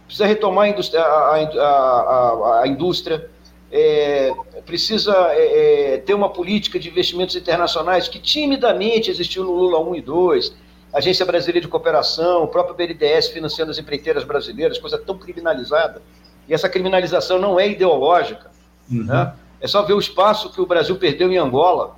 Precisa 0.06 0.28
retomar 0.28 0.66
a 0.66 0.70
indústria, 0.70 1.02
a, 1.02 1.36
a, 1.36 2.62
a 2.62 2.68
indústria 2.68 3.30
é, 3.72 4.32
precisa 4.66 5.14
é, 5.32 5.96
é, 5.96 5.98
ter 5.98 6.14
uma 6.14 6.30
política 6.30 6.80
de 6.80 6.88
investimentos 6.90 7.36
internacionais 7.36 8.08
que 8.08 8.20
timidamente 8.20 9.10
existiu 9.10 9.44
no 9.44 9.52
Lula 9.52 9.80
1 9.80 9.96
e 9.96 10.02
2, 10.02 10.56
Agência 10.94 11.26
Brasileira 11.26 11.60
de 11.60 11.68
Cooperação, 11.68 12.44
o 12.44 12.48
próprio 12.48 12.76
BNDES 12.76 13.28
financiando 13.28 13.72
as 13.72 13.78
empreiteiras 13.78 14.24
brasileiras, 14.24 14.78
coisa 14.78 14.98
tão 14.98 15.18
criminalizada. 15.18 16.02
E 16.48 16.54
essa 16.54 16.70
criminalização 16.70 17.38
não 17.38 17.60
é 17.60 17.68
ideológica. 17.68 18.55
Uhum. 18.90 19.06
Né? 19.06 19.34
É 19.60 19.68
só 19.68 19.82
ver 19.84 19.94
o 19.94 20.00
espaço 20.00 20.52
que 20.52 20.62
o 20.62 20.66
Brasil 20.66 20.96
perdeu 20.98 21.32
em 21.32 21.38
Angola. 21.38 21.96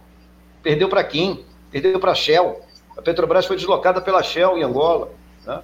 Perdeu 0.63 0.87
para 0.89 1.03
quem? 1.03 1.45
Perdeu 1.71 1.99
para 1.99 2.11
a 2.11 2.15
Shell. 2.15 2.61
A 2.97 3.01
Petrobras 3.01 3.45
foi 3.45 3.55
deslocada 3.55 4.01
pela 4.01 4.23
Shell 4.23 4.57
em 4.57 4.63
Angola. 4.63 5.09
Né? 5.45 5.61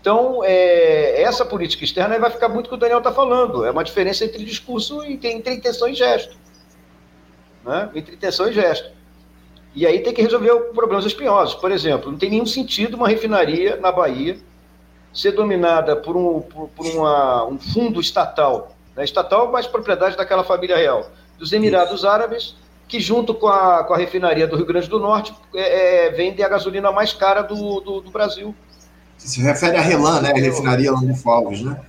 Então, 0.00 0.42
é, 0.44 1.22
essa 1.22 1.44
política 1.44 1.84
externa 1.84 2.18
vai 2.18 2.30
ficar 2.30 2.48
muito 2.48 2.68
que 2.68 2.74
o 2.74 2.78
Daniel 2.78 2.98
está 2.98 3.10
falando. 3.10 3.64
É 3.64 3.70
uma 3.70 3.82
diferença 3.82 4.24
entre 4.24 4.44
discurso 4.44 5.02
e 5.02 5.14
entre 5.14 5.54
intenção 5.54 5.88
e 5.88 5.94
gesto. 5.94 6.36
Né? 7.64 7.90
Entre 7.94 8.14
intenção 8.14 8.48
e 8.48 8.52
gesto. 8.52 8.92
E 9.74 9.86
aí 9.86 10.00
tem 10.00 10.12
que 10.12 10.22
resolver 10.22 10.54
problemas 10.74 11.04
espinhosos. 11.04 11.54
Por 11.54 11.72
exemplo, 11.72 12.10
não 12.10 12.18
tem 12.18 12.30
nenhum 12.30 12.46
sentido 12.46 12.94
uma 12.94 13.08
refinaria 13.08 13.76
na 13.76 13.90
Bahia 13.90 14.36
ser 15.12 15.32
dominada 15.32 15.96
por 15.96 16.16
um, 16.16 16.40
por, 16.40 16.68
por 16.68 16.86
uma, 16.86 17.46
um 17.46 17.58
fundo 17.58 18.00
estatal 18.00 18.73
né, 18.96 19.04
estatal, 19.04 19.50
mas 19.50 19.66
propriedade 19.66 20.16
daquela 20.16 20.44
família 20.44 20.76
real, 20.76 21.10
dos 21.38 21.52
Emirados 21.52 22.04
Árabes, 22.04 22.56
que 22.86 23.00
junto 23.00 23.34
com 23.34 23.48
a, 23.48 23.84
com 23.84 23.94
a 23.94 23.96
refinaria 23.96 24.46
do 24.46 24.56
Rio 24.56 24.66
Grande 24.66 24.88
do 24.88 24.98
Norte 24.98 25.34
é, 25.54 26.06
é, 26.06 26.10
vende 26.10 26.42
a 26.42 26.48
gasolina 26.48 26.92
mais 26.92 27.12
cara 27.12 27.42
do, 27.42 27.80
do, 27.80 28.00
do 28.00 28.10
Brasil. 28.10 28.54
Se 29.16 29.40
refere 29.40 29.76
a 29.76 29.80
Relan, 29.80 30.20
né? 30.20 30.32
A 30.32 30.38
refinaria 30.38 30.92
Landulfo 30.92 31.30
Alves, 31.30 31.62
né? 31.62 31.80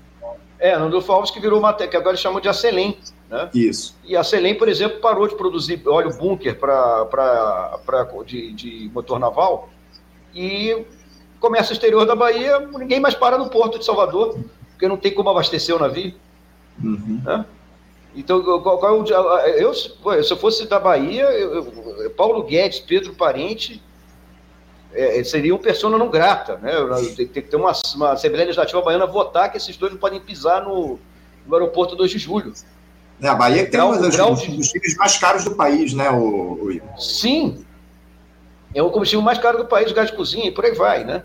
É, 0.58 0.76
Landulfo 0.78 1.12
Alves 1.12 1.32
que 1.32 1.40
virou 1.40 1.60
uma, 1.60 1.74
que 1.74 1.98
agora 1.98 2.16
chamam 2.16 2.40
de 2.40 2.48
Acelém. 2.48 2.98
Né? 3.30 3.50
Isso. 3.54 3.96
E 4.06 4.16
a 4.16 4.22
Acelém, 4.22 4.56
por 4.56 4.70
exemplo, 4.70 5.00
parou 5.00 5.28
de 5.28 5.36
produzir 5.36 5.82
óleo 5.86 6.16
bunker 6.16 6.58
para 6.58 8.08
de, 8.26 8.54
de 8.54 8.92
motor 8.94 9.20
naval 9.20 9.70
e 10.34 10.86
comércio 11.40 11.74
exterior 11.74 12.06
da 12.06 12.16
Bahia, 12.16 12.60
ninguém 12.60 13.00
mais 13.00 13.14
para 13.14 13.38
no 13.38 13.50
porto 13.50 13.78
de 13.78 13.86
Salvador, 13.86 14.40
porque 14.72 14.88
não 14.88 14.98
tem 14.98 15.14
como 15.14 15.30
abastecer 15.30 15.76
o 15.76 15.80
navio. 15.80 16.14
Uhum. 16.84 17.22
Né? 17.24 17.46
Então, 18.16 18.42
qual, 18.62 18.98
é 19.42 19.64
eu, 19.64 19.74
se 19.74 19.92
eu 20.06 20.38
fosse 20.38 20.68
da 20.68 20.80
Bahia, 20.80 21.24
eu, 21.24 21.66
eu, 22.02 22.10
Paulo 22.12 22.44
Guedes, 22.44 22.80
Pedro 22.80 23.14
Parente, 23.14 23.84
é, 24.94 25.20
é 25.20 25.24
seriam 25.24 25.58
persona 25.58 25.98
não 25.98 26.10
grata. 26.10 26.58
Né? 26.58 26.72
Tem, 27.16 27.28
tem 27.28 27.44
que 27.44 27.50
ter 27.50 27.58
uma, 27.58 27.74
uma 27.96 28.12
Assembleia 28.14 28.46
Legislativa 28.46 28.82
Baiana 28.82 29.06
votar 29.06 29.52
que 29.52 29.58
esses 29.58 29.76
dois 29.76 29.92
não 29.92 30.00
podem 30.00 30.20
pisar 30.20 30.64
no, 30.64 30.98
no 31.46 31.56
aeroporto 31.56 31.96
2 31.96 32.12
de 32.12 32.18
julho. 32.18 32.54
É, 33.22 33.28
a 33.28 33.36
Bahia 33.36 33.70
tem 33.70 33.82
um 33.82 33.98
dos 33.98 34.16
combustíveis 34.16 34.96
mais 34.98 35.18
caros 35.18 35.44
do 35.44 35.56
país, 35.56 35.94
né, 35.94 36.10
o, 36.10 36.70
o 36.70 37.00
Sim. 37.00 37.66
É 38.74 38.84
o 38.84 38.92
combustível 38.92 39.22
mais 39.22 39.38
caro 39.38 39.58
do 39.58 39.66
país, 39.66 39.92
gás 39.94 40.10
de 40.12 40.18
cozinha, 40.18 40.48
e 40.48 40.52
por 40.52 40.66
aí 40.66 40.74
vai, 40.74 41.06
né? 41.06 41.24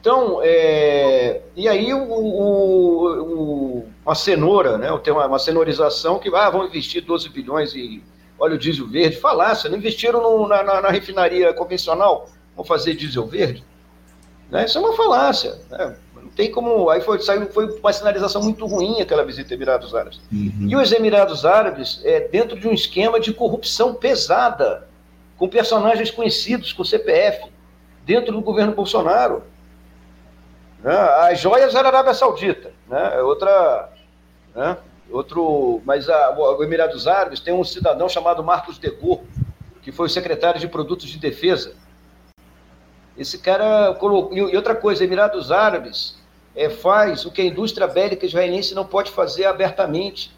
Então, 0.00 0.40
é, 0.44 1.40
e 1.56 1.66
aí 1.66 1.92
o, 1.92 2.02
o, 2.04 3.22
o, 3.22 3.88
uma 4.04 4.14
cenoura, 4.14 4.76
né? 4.76 4.88
Tem 5.02 5.12
uma, 5.12 5.26
uma 5.26 5.38
cenorização 5.38 6.18
que 6.18 6.28
ah, 6.34 6.50
vão 6.50 6.66
investir 6.66 7.02
12 7.02 7.28
bilhões 7.30 7.74
e 7.74 8.02
óleo 8.38 8.58
diesel 8.58 8.86
verde. 8.86 9.16
Falácia, 9.16 9.70
não 9.70 9.78
investiram 9.78 10.22
no, 10.22 10.46
na, 10.46 10.62
na, 10.62 10.80
na, 10.82 10.88
refinaria 10.90 11.52
convencional, 11.54 12.28
vão 12.54 12.64
fazer 12.64 12.94
diesel 12.94 13.26
verde. 13.26 13.64
Né? 14.50 14.64
Isso 14.66 14.76
é 14.76 14.80
uma 14.80 14.94
falácia. 14.94 15.58
Né? 15.70 15.96
Não 16.14 16.28
tem 16.28 16.50
como. 16.50 16.90
Aí 16.90 17.00
foi, 17.00 17.20
saiu, 17.20 17.50
foi 17.50 17.66
uma 17.78 17.92
sinalização 17.92 18.42
muito 18.42 18.66
ruim 18.66 19.00
aquela 19.00 19.24
visita 19.24 19.54
a 19.54 19.56
Emirados 19.56 19.94
Árabes. 19.94 20.20
Uhum. 20.30 20.68
E 20.68 20.76
os 20.76 20.92
Emirados 20.92 21.44
Árabes, 21.46 22.00
é, 22.04 22.20
dentro 22.28 22.58
de 22.58 22.68
um 22.68 22.72
esquema 22.72 23.18
de 23.18 23.32
corrupção 23.32 23.94
pesada, 23.94 24.86
com 25.38 25.48
personagens 25.48 26.10
conhecidos, 26.10 26.72
com 26.72 26.84
CPF, 26.84 27.46
dentro 28.04 28.32
do 28.32 28.40
governo 28.40 28.74
Bolsonaro. 28.74 29.42
Né? 30.82 30.94
As 30.94 31.40
joias 31.40 31.74
era 31.74 31.88
a 31.88 31.90
Arábia 31.90 32.14
Saudita, 32.14 32.72
né? 32.88 33.12
É 33.14 33.22
outra, 33.22 33.90
né? 34.54 34.76
outro, 35.10 35.82
mas 35.84 36.08
a, 36.08 36.30
o 36.38 36.62
Emirados 36.62 37.06
Árabes 37.06 37.40
tem 37.40 37.52
um 37.54 37.64
cidadão 37.64 38.08
chamado 38.08 38.42
Marcos 38.42 38.78
Degor, 38.78 39.20
que 39.82 39.92
foi 39.92 40.06
o 40.06 40.10
secretário 40.10 40.60
de 40.60 40.68
Produtos 40.68 41.08
de 41.08 41.18
Defesa. 41.18 41.74
Esse 43.16 43.38
cara 43.38 43.94
colocou. 43.94 44.36
E 44.36 44.56
outra 44.56 44.74
coisa, 44.74 45.04
Emirados 45.04 45.52
Árabes 45.52 46.16
é, 46.54 46.68
faz 46.68 47.24
o 47.24 47.30
que 47.30 47.42
a 47.42 47.44
indústria 47.44 47.86
bélica 47.86 48.26
israelense 48.26 48.74
não 48.74 48.84
pode 48.84 49.10
fazer 49.10 49.44
abertamente, 49.44 50.34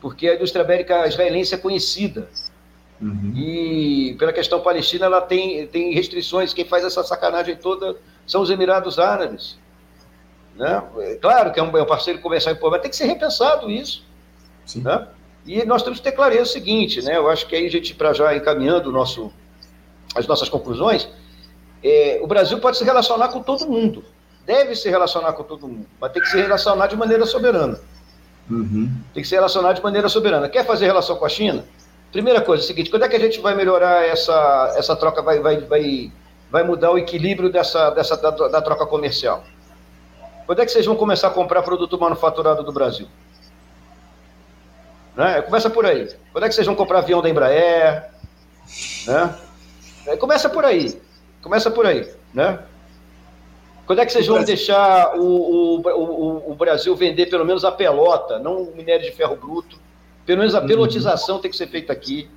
porque 0.00 0.28
a 0.28 0.34
indústria 0.34 0.64
bélica 0.64 1.06
israelense 1.06 1.54
é 1.54 1.58
conhecida. 1.58 2.28
Uhum. 3.00 3.32
E 3.34 4.16
pela 4.18 4.32
questão 4.32 4.60
palestina, 4.60 5.06
ela 5.06 5.20
tem, 5.20 5.66
tem 5.66 5.92
restrições. 5.92 6.52
Quem 6.52 6.64
faz 6.64 6.84
essa 6.84 7.02
sacanagem 7.02 7.56
toda 7.56 7.96
são 8.26 8.42
os 8.42 8.50
Emirados 8.50 8.98
Árabes. 8.98 9.58
Né? 10.56 10.82
É 11.00 11.14
claro 11.16 11.52
que 11.52 11.60
é 11.60 11.62
um, 11.62 11.76
é 11.76 11.82
um 11.82 11.86
parceiro 11.86 12.20
comercial 12.20 12.54
importante, 12.54 12.78
mas 12.78 12.82
tem 12.82 12.90
que 12.90 12.96
ser 12.96 13.06
repensado 13.06 13.70
isso. 13.70 14.04
Né? 14.76 15.06
E 15.46 15.64
nós 15.64 15.82
temos 15.82 15.98
que 15.98 16.04
ter 16.04 16.12
clareza 16.12 16.42
o 16.42 16.46
seguinte, 16.46 17.02
né? 17.02 17.16
eu 17.16 17.28
acho 17.28 17.46
que 17.46 17.54
aí 17.54 17.66
a 17.66 17.70
gente, 17.70 17.94
para 17.94 18.12
já 18.12 18.34
encaminhando 18.34 18.90
nosso, 18.90 19.32
as 20.14 20.26
nossas 20.26 20.48
conclusões, 20.48 21.08
é, 21.84 22.18
o 22.22 22.26
Brasil 22.26 22.58
pode 22.58 22.78
se 22.78 22.84
relacionar 22.84 23.28
com 23.28 23.42
todo 23.42 23.68
mundo, 23.68 24.04
deve 24.44 24.74
se 24.74 24.88
relacionar 24.88 25.34
com 25.34 25.44
todo 25.44 25.68
mundo, 25.68 25.86
mas 26.00 26.12
tem 26.12 26.22
que 26.22 26.28
se 26.28 26.36
relacionar 26.36 26.86
de 26.88 26.96
maneira 26.96 27.24
soberana. 27.26 27.78
Uhum. 28.50 28.90
Tem 29.12 29.22
que 29.22 29.28
se 29.28 29.34
relacionar 29.34 29.72
de 29.72 29.82
maneira 29.82 30.08
soberana. 30.08 30.48
Quer 30.48 30.64
fazer 30.64 30.86
relação 30.86 31.16
com 31.16 31.24
a 31.24 31.28
China? 31.28 31.64
Primeira 32.12 32.40
coisa, 32.40 32.62
é 32.62 32.64
o 32.64 32.66
seguinte, 32.66 32.90
quando 32.90 33.02
é 33.04 33.08
que 33.08 33.16
a 33.16 33.20
gente 33.20 33.40
vai 33.40 33.54
melhorar 33.54 34.06
essa, 34.06 34.74
essa 34.76 34.96
troca, 34.96 35.20
vai, 35.20 35.40
vai, 35.40 35.60
vai 35.60 36.12
vai 36.50 36.62
mudar 36.62 36.90
o 36.90 36.98
equilíbrio 36.98 37.50
dessa, 37.50 37.90
dessa 37.90 38.16
da, 38.16 38.30
da, 38.30 38.62
troca 38.62 38.86
comercial? 38.86 39.44
Quando 40.46 40.62
é 40.62 40.64
que 40.64 40.70
vocês 40.70 40.86
vão 40.86 40.96
começar 40.96 41.28
a 41.28 41.30
comprar 41.30 41.62
produto 41.62 41.98
manufaturado 41.98 42.62
do 42.62 42.72
Brasil? 42.72 43.08
Né? 45.16 45.42
Começa 45.42 45.68
por 45.68 45.84
aí. 45.84 46.08
Quando 46.32 46.44
é 46.44 46.48
que 46.48 46.54
vocês 46.54 46.66
vão 46.66 46.76
comprar 46.76 47.00
avião 47.00 47.20
da 47.20 47.28
Embraer? 47.28 48.10
Né? 49.06 49.36
Começa 50.20 50.48
por 50.48 50.64
aí. 50.64 51.02
Começa 51.42 51.70
por 51.70 51.84
aí. 51.84 52.08
Né? 52.32 52.60
Quando 53.86 54.00
é 54.00 54.06
que 54.06 54.12
vocês 54.12 54.26
vão 54.26 54.42
deixar 54.44 55.16
o, 55.16 55.22
o, 55.22 55.80
o, 55.80 56.52
o 56.52 56.54
Brasil 56.54 56.94
vender 56.94 57.26
pelo 57.26 57.44
menos 57.44 57.64
a 57.64 57.72
pelota, 57.72 58.38
não 58.38 58.62
o 58.62 58.76
minério 58.76 59.04
de 59.04 59.12
ferro 59.16 59.36
bruto? 59.36 59.78
Pelo 60.24 60.40
menos 60.40 60.54
a 60.54 60.60
uhum. 60.60 60.66
pelotização 60.66 61.38
tem 61.38 61.50
que 61.50 61.56
ser 61.56 61.68
feita 61.68 61.92
aqui. 61.92 62.28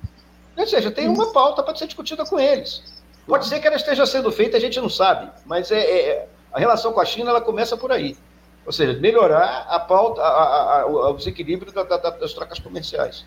Ou 0.56 0.66
seja, 0.66 0.90
tem 0.90 1.08
uma 1.08 1.32
pauta 1.32 1.62
para 1.62 1.74
ser 1.74 1.86
discutida 1.86 2.24
com 2.24 2.38
eles. 2.38 2.82
Pode 3.26 3.46
ser 3.46 3.60
que 3.60 3.66
ela 3.66 3.76
esteja 3.76 4.06
sendo 4.06 4.30
feita, 4.30 4.56
a 4.56 4.60
gente 4.60 4.80
não 4.80 4.88
sabe, 4.88 5.30
mas 5.44 5.70
é, 5.70 5.80
é 5.80 6.28
a 6.52 6.58
relação 6.58 6.92
com 6.92 7.00
a 7.00 7.04
China 7.04 7.30
ela 7.30 7.40
começa 7.40 7.76
por 7.76 7.92
aí. 7.92 8.16
Ou 8.66 8.72
seja, 8.72 8.98
melhorar 8.98 9.66
a 9.68 9.80
pauta, 9.80 10.20
a, 10.20 10.26
a, 10.26 10.80
a, 10.82 11.10
os 11.12 11.26
equilíbrios 11.26 11.72
da, 11.72 11.82
da, 11.82 11.96
das 11.96 12.32
trocas 12.34 12.58
comerciais. 12.58 13.24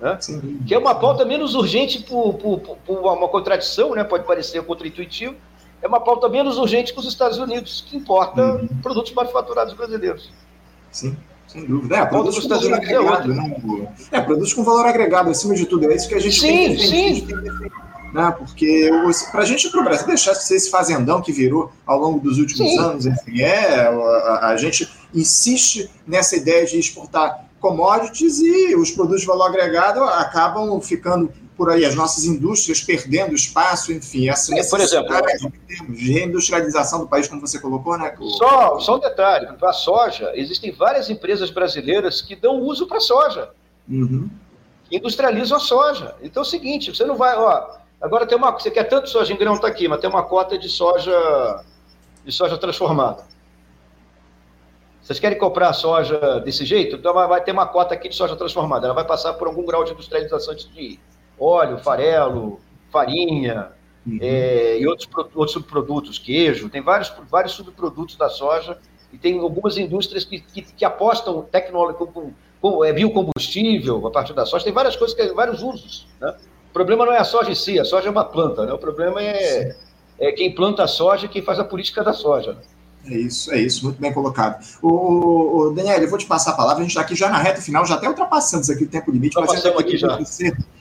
Né? 0.00 0.18
Que 0.66 0.74
é 0.74 0.78
uma 0.78 0.94
pauta 0.94 1.24
menos 1.24 1.54
urgente 1.54 2.02
por, 2.02 2.34
por, 2.34 2.58
por, 2.58 2.98
uma 2.98 3.28
contradição, 3.28 3.94
né? 3.94 4.02
pode 4.02 4.24
parecer 4.24 4.62
contra-intuitivo, 4.64 5.36
é 5.80 5.86
uma 5.86 6.00
pauta 6.00 6.28
menos 6.28 6.58
urgente 6.58 6.92
que 6.92 6.98
os 6.98 7.06
Estados 7.06 7.38
Unidos, 7.38 7.84
que 7.88 7.96
importa 7.96 8.42
uhum. 8.42 8.68
produtos 8.82 9.12
manufaturados 9.12 9.74
brasileiros. 9.74 10.30
Sim. 10.90 11.16
Sem 11.46 11.66
dúvida. 11.66 11.96
É, 11.96 12.06
produtos 12.06 12.38
com 12.38 12.48
valor 12.48 12.72
é 12.72 12.76
agregado, 12.76 13.34
né? 13.34 13.94
É, 14.10 14.20
produtos 14.20 14.54
com 14.54 14.64
valor 14.64 14.86
agregado, 14.86 15.30
acima 15.30 15.54
de 15.54 15.66
tudo. 15.66 15.90
É 15.90 15.94
isso 15.94 16.08
que 16.08 16.14
a 16.14 16.18
gente 16.18 16.40
sim, 16.40 16.48
tem 16.48 16.76
que 16.76 16.86
sim. 16.86 17.26
Né? 18.12 18.34
Porque 18.36 18.90
para 19.30 19.42
a 19.42 19.44
gente, 19.44 19.70
para 19.70 19.80
o 19.80 19.84
Brasil, 19.84 20.06
deixar 20.06 20.32
de 20.32 20.44
ser 20.44 20.56
esse 20.56 20.70
fazendão 20.70 21.22
que 21.22 21.32
virou 21.32 21.72
ao 21.86 21.98
longo 21.98 22.20
dos 22.20 22.38
últimos 22.38 22.70
Sim. 22.70 22.78
anos, 22.78 23.06
enfim, 23.06 23.40
é, 23.40 23.86
a, 23.86 24.48
a, 24.48 24.56
gente 24.56 24.88
insiste 25.14 25.90
nessa 26.06 26.36
ideia 26.36 26.66
de 26.66 26.78
exportar 26.78 27.46
commodities 27.58 28.40
e 28.40 28.74
os 28.74 28.90
produtos 28.90 29.22
de 29.22 29.26
valor 29.26 29.46
agregado 29.46 30.02
acabam 30.02 30.80
ficando 30.80 31.32
por 31.56 31.70
aí, 31.70 31.84
as 31.84 31.94
nossas 31.94 32.24
indústrias 32.24 32.80
perdendo 32.80 33.34
espaço, 33.34 33.92
enfim, 33.92 34.28
essa 34.28 34.52
é, 34.52 34.64
por 34.64 34.80
exemplo, 34.80 35.14
de 35.90 36.12
reindustrialização 36.12 37.00
do 37.00 37.06
país, 37.06 37.28
como 37.28 37.40
você 37.40 37.58
colocou, 37.60 37.96
né? 37.96 38.12
Só, 38.38 38.80
só 38.80 38.96
um 38.96 38.98
detalhe, 38.98 39.46
para 39.58 39.70
a 39.70 39.72
soja, 39.72 40.32
existem 40.34 40.72
várias 40.72 41.08
empresas 41.08 41.50
brasileiras 41.50 42.20
que 42.20 42.34
dão 42.34 42.60
uso 42.60 42.86
para 42.86 42.96
a 42.96 43.00
soja. 43.00 43.50
Uhum. 43.88 44.28
Industrializam 44.90 45.58
a 45.58 45.60
soja. 45.60 46.16
Então 46.22 46.42
é 46.42 46.46
o 46.46 46.48
seguinte, 46.48 46.94
você 46.94 47.04
não 47.04 47.16
vai, 47.16 47.36
ó, 47.36 47.76
agora 48.02 48.26
tem 48.26 48.36
uma, 48.36 48.50
você 48.50 48.70
quer 48.70 48.84
tanto 48.84 49.08
soja 49.08 49.32
em 49.32 49.36
grão, 49.36 49.54
está 49.54 49.68
aqui, 49.68 49.86
mas 49.88 50.00
tem 50.00 50.10
uma 50.10 50.22
cota 50.22 50.58
de 50.58 50.68
soja, 50.68 51.64
de 52.24 52.32
soja 52.32 52.58
transformada. 52.58 53.24
Vocês 55.02 55.18
querem 55.18 55.38
comprar 55.38 55.72
soja 55.72 56.40
desse 56.40 56.64
jeito? 56.64 56.96
Então 56.96 57.12
vai 57.12 57.42
ter 57.42 57.50
uma 57.50 57.66
cota 57.66 57.94
aqui 57.94 58.08
de 58.08 58.14
soja 58.14 58.36
transformada. 58.36 58.86
Ela 58.86 58.94
vai 58.94 59.04
passar 59.04 59.32
por 59.34 59.48
algum 59.48 59.64
grau 59.64 59.82
de 59.82 59.92
industrialização 59.92 60.52
antes 60.52 60.70
de 60.72 60.98
óleo, 61.38 61.78
farelo, 61.78 62.60
farinha 62.90 63.72
uhum. 64.06 64.18
é, 64.20 64.78
e 64.78 64.86
outros, 64.86 65.08
outros 65.34 65.52
subprodutos, 65.52 66.18
queijo. 66.18 66.68
Tem 66.68 66.80
vários, 66.80 67.12
vários 67.28 67.52
subprodutos 67.54 68.16
da 68.16 68.28
soja 68.28 68.78
e 69.12 69.18
tem 69.18 69.40
algumas 69.40 69.76
indústrias 69.76 70.24
que, 70.24 70.40
que, 70.40 70.62
que 70.62 70.84
apostam 70.84 71.42
tecnologia 71.42 72.06
com, 72.06 72.32
com 72.60 72.84
é, 72.84 72.92
biocombustível 72.92 74.06
a 74.06 74.10
partir 74.10 74.34
da 74.34 74.46
soja. 74.46 74.64
Tem 74.64 74.72
várias 74.72 74.94
coisas, 74.94 75.16
que, 75.16 75.32
vários 75.32 75.62
usos. 75.62 76.06
Né? 76.20 76.32
O 76.72 76.74
problema 76.74 77.04
não 77.04 77.12
é 77.12 77.18
a 77.18 77.24
soja 77.24 77.50
em 77.50 77.54
si, 77.54 77.78
a 77.78 77.84
soja 77.84 78.08
é 78.08 78.10
uma 78.10 78.24
planta. 78.24 78.64
Né? 78.64 78.72
O 78.72 78.78
problema 78.78 79.22
é, 79.22 79.76
é 80.18 80.32
quem 80.32 80.54
planta 80.54 80.82
a 80.82 80.88
soja 80.88 81.26
e 81.26 81.28
quem 81.28 81.42
faz 81.42 81.58
a 81.58 81.64
política 81.64 82.02
da 82.02 82.14
soja. 82.14 82.54
Né? 82.54 82.60
É 83.04 83.18
isso, 83.18 83.52
é 83.52 83.60
isso, 83.60 83.84
muito 83.84 84.00
bem 84.00 84.10
colocado. 84.10 84.64
O, 84.80 85.66
o 85.66 85.70
Daniel, 85.74 86.00
eu 86.00 86.08
vou 86.08 86.18
te 86.18 86.24
passar 86.24 86.52
a 86.52 86.54
palavra, 86.54 86.78
a 86.78 86.82
gente 86.82 86.92
está 86.92 87.02
aqui 87.02 87.14
já 87.14 87.28
na 87.28 87.36
reta 87.36 87.60
final, 87.60 87.84
já 87.84 87.96
até 87.96 88.08
ultrapassamos 88.08 88.70
aqui 88.70 88.84
o 88.84 88.88
tempo 88.88 89.10
limite, 89.10 89.36
mas 89.38 89.52
passamos 89.52 89.80
aqui 89.80 89.98
já. 89.98 90.18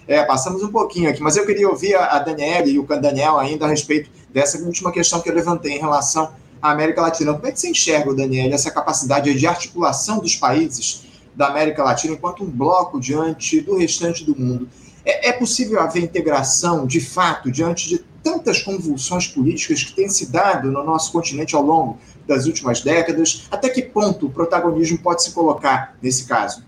é, 0.08 0.24
passamos 0.24 0.64
um 0.64 0.72
pouquinho 0.72 1.10
aqui, 1.10 1.22
mas 1.22 1.36
eu 1.36 1.46
queria 1.46 1.68
ouvir 1.68 1.96
a, 1.96 2.06
a 2.06 2.20
Daniela 2.20 2.68
e 2.68 2.80
o 2.80 2.84
Daniel 2.86 3.38
ainda 3.38 3.66
a 3.66 3.68
respeito 3.68 4.10
dessa 4.30 4.58
última 4.60 4.94
questão 4.94 5.20
que 5.20 5.30
eu 5.30 5.36
levantei 5.36 5.74
em 5.74 5.80
relação 5.80 6.32
à 6.62 6.72
América 6.72 7.02
Latina. 7.02 7.34
Como 7.34 7.48
é 7.48 7.52
que 7.52 7.60
você 7.60 7.70
enxerga, 7.70 8.14
Daniel, 8.14 8.54
essa 8.54 8.72
capacidade 8.72 9.34
de 9.34 9.46
articulação 9.46 10.20
dos 10.20 10.38
países 10.38 11.04
da 11.36 11.48
América 11.48 11.84
Latina 11.84 12.14
enquanto 12.14 12.44
um 12.44 12.50
bloco 12.50 12.98
diante 12.98 13.60
do 13.60 13.76
restante 13.76 14.24
do 14.24 14.40
mundo? 14.40 14.70
É, 15.06 15.30
é 15.30 15.34
possível 15.34 15.80
haver 15.80 16.04
integração, 16.04 16.86
de 16.86 17.02
fato, 17.02 17.52
diante 17.52 17.88
de 17.88 18.00
tantas 18.24 18.62
convulsões 18.62 19.28
políticas 19.28 19.84
que 19.84 19.94
têm 19.94 20.10
se 20.10 20.32
dado 20.32 20.72
no 20.72 20.84
nosso 20.84 21.12
continente 21.12 21.56
ao 21.56 21.64
longo 21.64 22.00
das 22.28 22.46
últimas 22.46 22.82
décadas? 22.82 23.48
Até 23.50 23.70
que 23.70 23.82
ponto 23.82 24.28
o 24.28 24.30
protagonismo 24.30 24.98
pode 25.00 25.24
se 25.24 25.32
colocar 25.32 25.96
nesse 26.02 26.26
caso? 26.26 26.64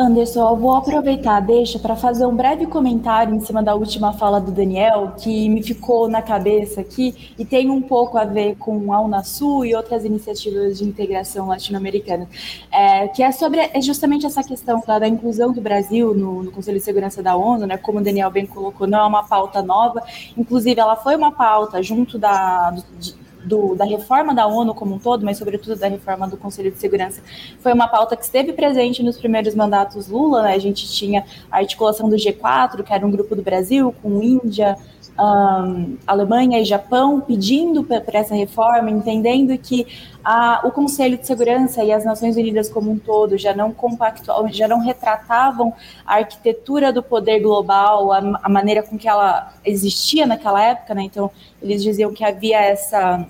Anderson, 0.00 0.48
eu 0.48 0.56
vou 0.56 0.74
aproveitar, 0.74 1.40
deixa, 1.40 1.78
para 1.78 1.94
fazer 1.94 2.24
um 2.24 2.34
breve 2.34 2.66
comentário 2.66 3.34
em 3.34 3.40
cima 3.40 3.62
da 3.62 3.74
última 3.74 4.14
fala 4.14 4.40
do 4.40 4.50
Daniel, 4.50 5.12
que 5.18 5.46
me 5.50 5.62
ficou 5.62 6.08
na 6.08 6.22
cabeça 6.22 6.80
aqui 6.80 7.34
e 7.38 7.44
tem 7.44 7.68
um 7.68 7.82
pouco 7.82 8.16
a 8.16 8.24
ver 8.24 8.56
com 8.56 8.94
a 8.94 9.00
Unasul 9.02 9.66
e 9.66 9.74
outras 9.74 10.02
iniciativas 10.06 10.78
de 10.78 10.84
integração 10.84 11.48
latino-americana, 11.48 12.26
é, 12.72 13.08
que 13.08 13.22
é 13.22 13.30
sobre 13.30 13.60
é 13.60 13.80
justamente 13.82 14.24
essa 14.24 14.42
questão 14.42 14.82
da 14.86 15.06
inclusão 15.06 15.52
do 15.52 15.60
Brasil 15.60 16.14
no, 16.14 16.44
no, 16.44 16.50
Conselho 16.50 16.78
de 16.78 16.84
Segurança 16.84 17.22
da 17.22 17.36
ONU, 17.36 17.66
né, 17.66 17.76
como 17.76 17.98
o 17.98 18.02
Daniel 18.02 18.30
bem 18.30 18.46
colocou, 18.46 18.86
não 18.86 19.00
é 19.00 19.06
uma 19.06 19.24
pauta 19.24 19.62
nova, 19.62 20.02
inclusive 20.34 20.80
ela 20.80 20.96
foi 20.96 21.14
uma 21.14 21.30
pauta 21.30 21.82
junto 21.82 22.18
da, 22.18 22.70
de, 22.98 23.14
do, 23.44 23.74
da 23.74 23.84
reforma 23.84 24.34
da 24.34 24.46
ONU 24.46 24.74
como 24.74 24.94
um 24.94 24.98
todo, 24.98 25.24
mas 25.24 25.38
sobretudo 25.38 25.76
da 25.76 25.88
reforma 25.88 26.28
do 26.28 26.36
Conselho 26.36 26.70
de 26.70 26.78
Segurança, 26.78 27.22
foi 27.60 27.72
uma 27.72 27.88
pauta 27.88 28.16
que 28.16 28.24
esteve 28.24 28.52
presente 28.52 29.02
nos 29.02 29.16
primeiros 29.16 29.54
mandatos 29.54 30.08
Lula. 30.08 30.42
Né? 30.42 30.54
A 30.54 30.58
gente 30.58 30.90
tinha 30.90 31.24
a 31.50 31.58
articulação 31.58 32.08
do 32.08 32.16
G4, 32.16 32.82
que 32.82 32.92
era 32.92 33.06
um 33.06 33.10
grupo 33.10 33.34
do 33.34 33.42
Brasil, 33.42 33.94
com 34.02 34.22
Índia, 34.22 34.76
um, 35.20 35.96
Alemanha 36.06 36.60
e 36.60 36.64
Japão 36.64 37.20
pedindo 37.20 37.84
para 37.84 38.18
essa 38.18 38.34
reforma, 38.34 38.90
entendendo 38.90 39.56
que 39.58 39.86
a, 40.24 40.60
o 40.64 40.70
Conselho 40.70 41.18
de 41.18 41.26
Segurança 41.26 41.84
e 41.84 41.92
as 41.92 42.04
Nações 42.04 42.36
Unidas 42.36 42.68
como 42.68 42.90
um 42.90 42.98
todo 42.98 43.36
já 43.36 43.54
não 43.54 43.72
compactuavam, 43.72 44.50
já 44.52 44.66
não 44.66 44.80
retratavam 44.80 45.72
a 46.06 46.16
arquitetura 46.16 46.92
do 46.92 47.02
poder 47.02 47.40
global, 47.40 48.12
a, 48.12 48.18
a 48.42 48.48
maneira 48.48 48.82
com 48.82 48.98
que 48.98 49.08
ela 49.08 49.52
existia 49.64 50.26
naquela 50.26 50.62
época, 50.62 50.94
né? 50.94 51.02
Então 51.02 51.30
eles 51.62 51.82
diziam 51.82 52.12
que 52.12 52.24
havia 52.24 52.60
essa 52.60 53.26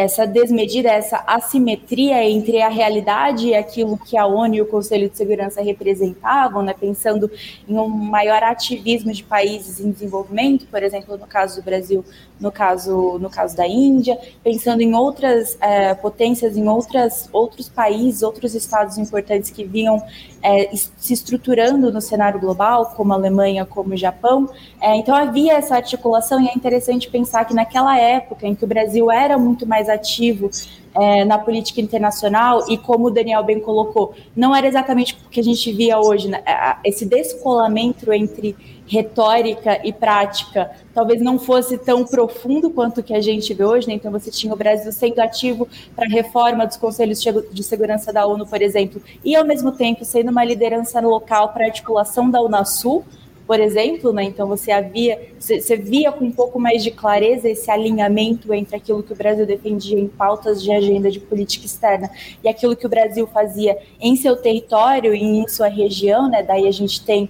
essa 0.00 0.26
desmedida, 0.26 0.88
essa 0.88 1.22
assimetria 1.26 2.24
entre 2.24 2.62
a 2.62 2.68
realidade 2.68 3.48
e 3.48 3.54
aquilo 3.54 3.98
que 3.98 4.16
a 4.16 4.26
ONU 4.26 4.54
e 4.54 4.62
o 4.62 4.66
Conselho 4.66 5.10
de 5.10 5.16
Segurança 5.16 5.62
representavam, 5.62 6.62
né, 6.62 6.74
pensando 6.78 7.30
em 7.68 7.78
um 7.78 7.88
maior 7.88 8.42
ativismo 8.42 9.12
de 9.12 9.22
países 9.22 9.78
em 9.78 9.90
desenvolvimento, 9.90 10.66
por 10.66 10.82
exemplo, 10.82 11.18
no 11.18 11.26
caso 11.26 11.60
do 11.60 11.64
Brasil, 11.64 12.02
no 12.40 12.50
caso, 12.50 13.18
no 13.18 13.28
caso 13.28 13.54
da 13.54 13.68
Índia, 13.68 14.18
pensando 14.42 14.80
em 14.80 14.94
outras 14.94 15.58
é, 15.60 15.92
potências, 15.94 16.56
em 16.56 16.66
outras, 16.66 17.28
outros 17.30 17.68
países, 17.68 18.22
outros 18.22 18.54
estados 18.54 18.96
importantes 18.96 19.50
que 19.50 19.64
vinham 19.64 20.02
é, 20.42 20.70
se 20.74 21.12
estruturando 21.12 21.92
no 21.92 22.00
cenário 22.00 22.40
global, 22.40 22.86
como 22.96 23.12
a 23.12 23.16
Alemanha, 23.16 23.64
como 23.64 23.94
o 23.94 23.96
Japão. 23.96 24.48
É, 24.80 24.96
então 24.96 25.14
havia 25.14 25.54
essa 25.54 25.76
articulação 25.76 26.40
e 26.40 26.48
é 26.48 26.54
interessante 26.54 27.10
pensar 27.10 27.44
que 27.44 27.54
naquela 27.54 27.98
época 27.98 28.46
em 28.46 28.54
que 28.54 28.64
o 28.64 28.68
Brasil 28.68 29.10
era 29.10 29.38
muito 29.38 29.66
mais 29.66 29.88
ativo 29.88 30.50
é, 30.94 31.24
na 31.24 31.38
política 31.38 31.80
internacional 31.80 32.64
e 32.68 32.76
como 32.76 33.06
o 33.06 33.10
Daniel 33.10 33.42
bem 33.44 33.60
colocou, 33.60 34.14
não 34.34 34.54
era 34.54 34.66
exatamente 34.66 35.14
o 35.26 35.28
que 35.28 35.40
a 35.40 35.44
gente 35.44 35.72
via 35.72 35.98
hoje, 35.98 36.28
né? 36.28 36.42
esse 36.84 37.04
descolamento 37.06 38.12
entre 38.12 38.56
retórica 38.86 39.80
e 39.86 39.92
prática 39.92 40.68
talvez 40.92 41.22
não 41.22 41.38
fosse 41.38 41.78
tão 41.78 42.04
profundo 42.04 42.70
quanto 42.70 42.98
o 42.98 43.02
que 43.04 43.14
a 43.14 43.20
gente 43.20 43.54
vê 43.54 43.64
hoje, 43.64 43.86
né? 43.86 43.94
então 43.94 44.10
você 44.10 44.30
tinha 44.30 44.52
o 44.52 44.56
Brasil 44.56 44.90
sendo 44.90 45.20
ativo 45.20 45.68
para 45.94 46.06
a 46.06 46.10
reforma 46.10 46.66
dos 46.66 46.76
conselhos 46.76 47.22
de 47.52 47.62
segurança 47.62 48.12
da 48.12 48.26
ONU, 48.26 48.46
por 48.46 48.60
exemplo, 48.60 49.00
e 49.24 49.36
ao 49.36 49.44
mesmo 49.44 49.70
tempo 49.70 50.04
sendo 50.04 50.30
uma 50.30 50.44
liderança 50.44 51.00
local 51.00 51.50
para 51.50 51.66
articulação 51.66 52.28
da 52.28 52.40
Unasul, 52.42 53.04
por 53.50 53.58
exemplo, 53.58 54.12
né? 54.12 54.22
Então 54.22 54.46
você 54.46 54.70
havia, 54.70 55.34
você 55.36 55.76
via 55.76 56.12
com 56.12 56.24
um 56.24 56.30
pouco 56.30 56.60
mais 56.60 56.84
de 56.84 56.92
clareza 56.92 57.48
esse 57.48 57.68
alinhamento 57.68 58.54
entre 58.54 58.76
aquilo 58.76 59.02
que 59.02 59.12
o 59.12 59.16
Brasil 59.16 59.44
defendia 59.44 59.98
em 59.98 60.06
pautas 60.06 60.62
de 60.62 60.70
agenda 60.70 61.10
de 61.10 61.18
política 61.18 61.66
externa 61.66 62.08
e 62.44 62.48
aquilo 62.48 62.76
que 62.76 62.86
o 62.86 62.88
Brasil 62.88 63.26
fazia 63.26 63.76
em 64.00 64.14
seu 64.14 64.36
território 64.36 65.12
e 65.12 65.20
em 65.20 65.48
sua 65.48 65.66
região, 65.66 66.30
né? 66.30 66.44
Daí 66.44 66.68
a 66.68 66.70
gente 66.70 67.04
tem 67.04 67.28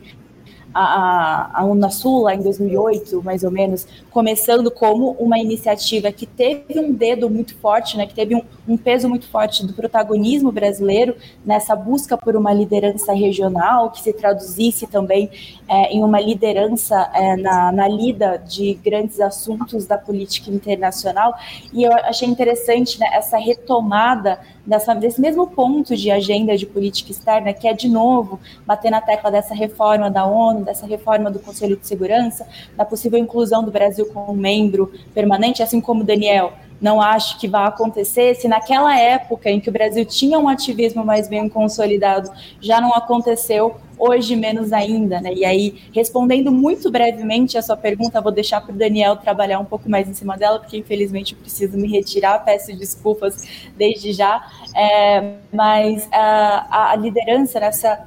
a, 0.75 1.61
a 1.61 1.65
Unasul, 1.65 2.23
lá 2.23 2.35
em 2.35 2.43
2008, 2.43 3.23
mais 3.23 3.43
ou 3.43 3.51
menos, 3.51 3.87
começando 4.11 4.71
como 4.71 5.13
uma 5.13 5.39
iniciativa 5.39 6.11
que 6.13 6.27
teve 6.27 6.79
um 6.79 6.93
dedo 6.93 7.29
muito 7.29 7.55
forte, 7.57 7.97
né, 7.97 8.07
que 8.07 8.15
teve 8.15 8.35
um, 8.35 8.43
um 8.69 8.77
peso 8.77 9.09
muito 9.09 9.29
forte 9.29 9.67
do 9.67 9.73
protagonismo 9.73 10.53
brasileiro 10.53 11.17
nessa 11.45 11.75
busca 11.75 12.17
por 12.17 12.37
uma 12.37 12.53
liderança 12.53 13.13
regional, 13.13 13.91
que 13.91 14.01
se 14.01 14.13
traduzisse 14.13 14.87
também 14.87 15.31
é, 15.69 15.93
em 15.93 16.03
uma 16.05 16.21
liderança 16.21 17.11
é, 17.15 17.37
na, 17.37 17.73
na 17.73 17.89
lida 17.89 18.37
de 18.37 18.75
grandes 18.75 19.21
assuntos 19.21 19.87
da 19.87 19.99
política 19.99 20.51
internacional. 20.51 21.35
E 21.73 21.83
eu 21.83 21.93
achei 21.93 22.29
interessante 22.29 22.99
né, 22.99 23.09
essa 23.13 23.39
retomada 23.39 24.39
dessa, 24.65 24.95
desse 24.95 25.21
mesmo 25.21 25.47
ponto 25.47 25.97
de 25.97 26.11
agenda 26.11 26.57
de 26.57 26.67
política 26.67 27.11
externa, 27.11 27.53
que 27.53 27.67
é, 27.67 27.73
de 27.73 27.89
novo, 27.89 28.39
bater 28.67 28.91
na 28.91 29.01
tecla 29.01 29.31
dessa 29.31 29.55
reforma 29.55 30.11
da 30.11 30.25
ONU, 30.25 30.60
dessa 30.65 30.87
reforma 30.87 31.31
do 31.31 31.39
Conselho 31.39 31.77
de 31.77 31.87
Segurança, 31.87 32.47
da 32.77 32.85
possível 32.85 33.19
inclusão 33.19 33.65
do 33.65 33.71
Brasil 33.71 34.07
como 34.07 34.35
membro 34.35 34.93
permanente, 35.15 35.63
assim 35.63 35.81
como 35.81 36.05
Daniel 36.05 36.53
não 36.81 37.01
acho 37.01 37.39
que 37.39 37.47
vai 37.47 37.67
acontecer. 37.67 38.35
Se 38.35 38.49
naquela 38.49 38.99
época 38.99 39.51
em 39.51 39.61
que 39.61 39.69
o 39.69 39.73
Brasil 39.73 40.05
tinha 40.05 40.39
um 40.39 40.49
ativismo 40.49 41.05
mais 41.05 41.29
bem 41.29 41.49
consolidado 41.49 42.31
já 42.61 42.81
não 42.81 42.95
aconteceu, 42.95 43.77
hoje 43.99 44.35
menos 44.35 44.73
ainda, 44.73 45.21
né? 45.21 45.33
E 45.35 45.45
aí, 45.45 45.83
respondendo 45.93 46.51
muito 46.51 46.91
brevemente 46.91 47.59
a 47.59 47.63
sua 47.63 47.77
pergunta, 47.77 48.21
vou 48.21 48.33
deixar 48.33 48.63
para 48.63 48.75
o 48.75 48.77
Daniel 48.77 49.17
trabalhar 49.17 49.59
um 49.59 49.65
pouco 49.65 49.91
mais 49.91 50.09
em 50.09 50.15
cima 50.15 50.39
dela, 50.39 50.59
porque 50.59 50.79
infelizmente 50.79 51.35
eu 51.35 51.39
preciso 51.39 51.77
me 51.77 51.87
retirar, 51.87 52.39
peço 52.43 52.75
desculpas 52.75 53.47
desde 53.77 54.13
já. 54.13 54.43
É, 54.75 55.35
mas 55.53 56.09
a, 56.11 56.93
a 56.93 56.97
liderança 56.97 57.61
nessa 57.61 58.07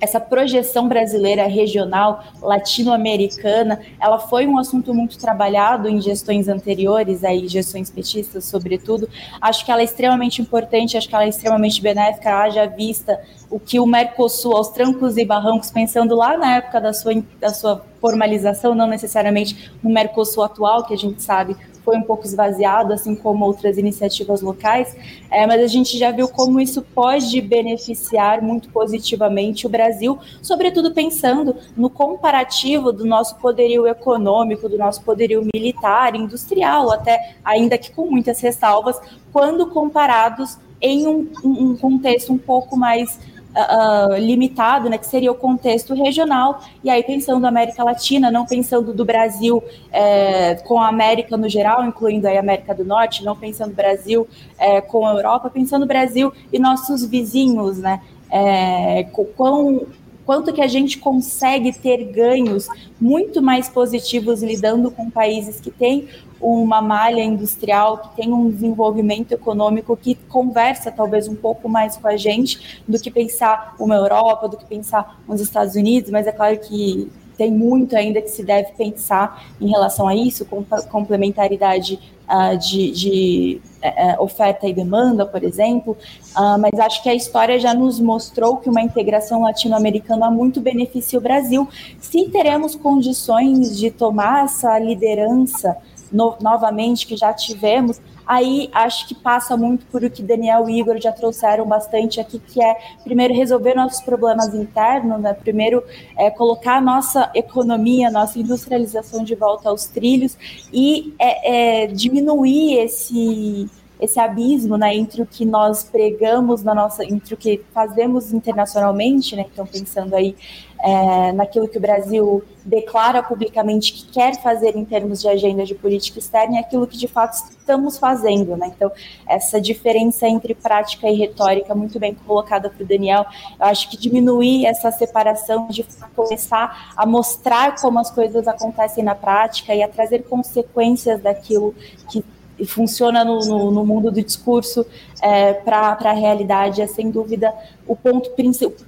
essa 0.00 0.20
projeção 0.20 0.88
brasileira 0.88 1.46
regional, 1.46 2.22
latino-americana, 2.40 3.80
ela 4.00 4.18
foi 4.18 4.46
um 4.46 4.58
assunto 4.58 4.94
muito 4.94 5.18
trabalhado 5.18 5.88
em 5.88 6.00
gestões 6.00 6.48
anteriores, 6.48 7.24
aí 7.24 7.48
gestões 7.48 7.90
petistas, 7.90 8.44
sobretudo. 8.44 9.08
Acho 9.40 9.64
que 9.64 9.70
ela 9.70 9.80
é 9.80 9.84
extremamente 9.84 10.40
importante, 10.40 10.96
acho 10.96 11.08
que 11.08 11.14
ela 11.14 11.24
é 11.24 11.28
extremamente 11.28 11.82
benéfica, 11.82 12.42
haja 12.42 12.66
vista 12.66 13.20
o 13.50 13.58
que 13.58 13.80
o 13.80 13.86
Mercosul, 13.86 14.56
aos 14.56 14.68
trancos 14.68 15.16
e 15.16 15.24
barrancos, 15.24 15.70
pensando 15.70 16.14
lá 16.14 16.36
na 16.36 16.56
época 16.56 16.80
da 16.80 16.92
sua, 16.92 17.12
da 17.40 17.50
sua 17.50 17.84
formalização, 18.00 18.74
não 18.74 18.86
necessariamente 18.86 19.72
no 19.82 19.90
Mercosul 19.90 20.44
atual, 20.44 20.84
que 20.84 20.94
a 20.94 20.98
gente 20.98 21.22
sabe 21.22 21.56
foi 21.88 21.96
um 21.96 22.02
pouco 22.02 22.26
esvaziado, 22.26 22.92
assim 22.92 23.14
como 23.14 23.46
outras 23.46 23.78
iniciativas 23.78 24.42
locais, 24.42 24.94
é, 25.30 25.46
mas 25.46 25.62
a 25.62 25.66
gente 25.66 25.96
já 25.96 26.10
viu 26.10 26.28
como 26.28 26.60
isso 26.60 26.82
pode 26.82 27.40
beneficiar 27.40 28.42
muito 28.42 28.68
positivamente 28.68 29.66
o 29.66 29.70
Brasil, 29.70 30.18
sobretudo 30.42 30.92
pensando 30.92 31.56
no 31.74 31.88
comparativo 31.88 32.92
do 32.92 33.06
nosso 33.06 33.36
poderio 33.36 33.86
econômico, 33.86 34.68
do 34.68 34.76
nosso 34.76 35.02
poderio 35.02 35.48
militar, 35.54 36.14
industrial, 36.14 36.92
até 36.92 37.36
ainda 37.42 37.78
que 37.78 37.90
com 37.90 38.10
muitas 38.10 38.38
ressalvas, 38.38 39.00
quando 39.32 39.68
comparados 39.68 40.58
em 40.82 41.06
um, 41.06 41.26
um 41.42 41.74
contexto 41.74 42.34
um 42.34 42.38
pouco 42.38 42.76
mais 42.76 43.18
uh, 43.58 44.16
limitado, 44.16 44.88
né, 44.88 44.98
que 44.98 45.06
seria 45.06 45.30
o 45.32 45.34
contexto 45.34 45.94
regional, 45.94 46.62
e 46.82 46.90
aí 46.90 47.02
pensando 47.02 47.40
na 47.40 47.48
América 47.48 47.82
Latina, 47.82 48.30
não 48.30 48.46
pensando 48.46 48.92
do 48.92 49.04
Brasil 49.04 49.62
é, 49.92 50.54
com 50.56 50.80
a 50.80 50.88
América 50.88 51.36
no 51.36 51.48
geral, 51.48 51.84
incluindo 51.84 52.28
a 52.28 52.38
América 52.38 52.74
do 52.74 52.84
Norte, 52.84 53.24
não 53.24 53.36
pensando 53.36 53.74
Brasil 53.74 54.28
é, 54.58 54.80
com 54.80 55.06
a 55.06 55.12
Europa, 55.12 55.50
pensando 55.50 55.86
Brasil 55.86 56.32
e 56.52 56.58
nossos 56.58 57.04
vizinhos, 57.04 57.78
né, 57.78 58.00
é, 58.30 59.04
quão, 59.36 59.86
quanto 60.28 60.52
que 60.52 60.60
a 60.60 60.66
gente 60.66 60.98
consegue 60.98 61.72
ter 61.72 62.04
ganhos 62.12 62.68
muito 63.00 63.40
mais 63.40 63.66
positivos 63.66 64.42
lidando 64.42 64.90
com 64.90 65.08
países 65.08 65.58
que 65.58 65.70
têm 65.70 66.06
uma 66.38 66.82
malha 66.82 67.22
industrial, 67.22 67.96
que 67.96 68.14
tem 68.14 68.30
um 68.30 68.50
desenvolvimento 68.50 69.32
econômico 69.32 69.96
que 69.96 70.16
conversa 70.28 70.92
talvez 70.92 71.28
um 71.28 71.34
pouco 71.34 71.66
mais 71.66 71.96
com 71.96 72.06
a 72.06 72.18
gente 72.18 72.82
do 72.86 73.00
que 73.00 73.10
pensar 73.10 73.74
uma 73.80 73.94
Europa, 73.94 74.50
do 74.50 74.58
que 74.58 74.66
pensar 74.66 75.18
os 75.26 75.40
Estados 75.40 75.76
Unidos, 75.76 76.10
mas 76.10 76.26
é 76.26 76.32
claro 76.32 76.58
que 76.58 77.10
tem 77.38 77.52
muito 77.52 77.96
ainda 77.96 78.20
que 78.20 78.28
se 78.28 78.42
deve 78.42 78.72
pensar 78.72 79.44
em 79.60 79.68
relação 79.68 80.08
a 80.08 80.14
isso, 80.14 80.44
com 80.44 80.64
complementaridade 80.90 82.00
uh, 82.28 82.58
de, 82.58 82.90
de 82.90 83.60
uh, 83.80 84.22
oferta 84.22 84.66
e 84.66 84.74
demanda, 84.74 85.24
por 85.24 85.44
exemplo, 85.44 85.96
uh, 86.36 86.58
mas 86.58 86.78
acho 86.80 87.00
que 87.00 87.08
a 87.08 87.14
história 87.14 87.56
já 87.60 87.72
nos 87.72 88.00
mostrou 88.00 88.56
que 88.56 88.68
uma 88.68 88.82
integração 88.82 89.42
latino-americana 89.42 90.28
muito 90.28 90.60
beneficia 90.60 91.16
o 91.16 91.22
Brasil. 91.22 91.68
Se 92.00 92.28
teremos 92.28 92.74
condições 92.74 93.78
de 93.78 93.92
tomar 93.92 94.46
essa 94.46 94.76
liderança 94.80 95.76
no, 96.10 96.34
novamente, 96.40 97.06
que 97.06 97.16
já 97.16 97.32
tivemos, 97.32 98.00
aí 98.28 98.68
acho 98.74 99.08
que 99.08 99.14
passa 99.14 99.56
muito 99.56 99.86
por 99.86 100.04
o 100.04 100.10
que 100.10 100.22
Daniel 100.22 100.68
e 100.68 100.78
Igor 100.78 101.00
já 101.00 101.10
trouxeram 101.10 101.66
bastante 101.66 102.20
aqui, 102.20 102.38
que 102.38 102.62
é 102.62 102.76
primeiro 103.02 103.32
resolver 103.32 103.74
nossos 103.74 104.02
problemas 104.02 104.54
internos, 104.54 105.18
né? 105.20 105.32
primeiro 105.32 105.82
é, 106.14 106.30
colocar 106.30 106.76
a 106.76 106.80
nossa 106.80 107.30
economia, 107.34 108.10
nossa 108.10 108.38
industrialização 108.38 109.24
de 109.24 109.34
volta 109.34 109.70
aos 109.70 109.86
trilhos 109.86 110.36
e 110.70 111.14
é, 111.18 111.84
é, 111.84 111.86
diminuir 111.86 112.78
esse 112.78 113.70
esse 114.00 114.20
abismo 114.20 114.76
né, 114.76 114.94
entre 114.94 115.20
o 115.20 115.26
que 115.26 115.44
nós 115.44 115.82
pregamos 115.82 116.62
na 116.62 116.72
nossa, 116.72 117.04
entre 117.04 117.34
o 117.34 117.36
que 117.36 117.60
fazemos 117.74 118.32
internacionalmente, 118.32 119.34
né, 119.34 119.44
então 119.52 119.66
pensando 119.66 120.14
aí 120.14 120.36
é, 120.80 121.32
naquilo 121.32 121.68
que 121.68 121.78
o 121.78 121.80
Brasil 121.80 122.44
declara 122.64 123.22
publicamente 123.22 123.92
que 123.92 124.06
quer 124.12 124.40
fazer 124.40 124.76
em 124.76 124.84
termos 124.84 125.20
de 125.20 125.28
agenda 125.28 125.64
de 125.64 125.74
política 125.74 126.18
externa 126.18 126.56
e 126.56 126.58
aquilo 126.58 126.86
que 126.86 126.96
de 126.96 127.08
fato 127.08 127.34
estamos 127.34 127.98
fazendo, 127.98 128.56
né? 128.56 128.72
Então 128.74 128.90
essa 129.26 129.60
diferença 129.60 130.28
entre 130.28 130.54
prática 130.54 131.08
e 131.08 131.14
retórica 131.14 131.74
muito 131.74 131.98
bem 131.98 132.14
colocada 132.14 132.70
para 132.70 132.82
o 132.82 132.86
Daniel, 132.86 133.26
eu 133.58 133.66
acho 133.66 133.90
que 133.90 133.96
diminuir 133.96 134.66
essa 134.66 134.90
separação 134.92 135.68
de 135.68 135.84
começar 136.14 136.92
a 136.96 137.06
mostrar 137.06 137.80
como 137.80 137.98
as 137.98 138.10
coisas 138.10 138.46
acontecem 138.46 139.02
na 139.02 139.14
prática 139.14 139.74
e 139.74 139.82
a 139.82 139.88
trazer 139.88 140.24
consequências 140.24 141.20
daquilo 141.20 141.74
que 142.10 142.24
e 142.58 142.66
funciona 142.66 143.24
no, 143.24 143.38
no, 143.38 143.70
no, 143.70 143.86
mundo 143.86 144.10
do 144.10 144.20
discurso 144.20 144.84
é, 145.22 145.54
para 145.54 145.96
a 146.00 146.12
realidade, 146.12 146.82
é 146.82 146.88
sem 146.88 147.08
dúvida 147.08 147.54
o 147.86 147.94
ponto 147.94 148.30
principal, 148.30 148.84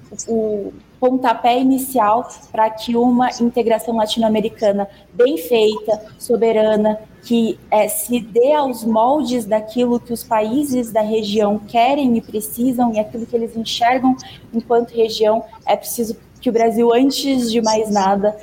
pontapé 1.01 1.59
inicial 1.59 2.29
para 2.53 2.69
que 2.69 2.95
uma 2.95 3.31
integração 3.41 3.97
latino-americana 3.97 4.87
bem 5.15 5.39
feita, 5.39 6.01
soberana, 6.19 7.01
que 7.23 7.59
é, 7.71 7.89
se 7.89 8.21
dê 8.21 8.53
aos 8.53 8.85
moldes 8.85 9.47
daquilo 9.47 9.99
que 9.99 10.13
os 10.13 10.23
países 10.23 10.93
da 10.93 11.01
região 11.01 11.59
querem 11.59 12.17
e 12.17 12.21
precisam 12.21 12.93
e 12.95 13.01
aquilo 13.01 13.27
que 13.27 13.35
eles 13.35 13.57
enxergam 13.57 14.15
enquanto 14.53 14.91
região, 14.91 15.43
é 15.67 15.75
preciso 15.75 16.17
que 16.41 16.49
o 16.49 16.53
Brasil, 16.53 16.93
antes 16.95 17.51
de 17.51 17.61
mais 17.61 17.91
nada, 17.91 18.37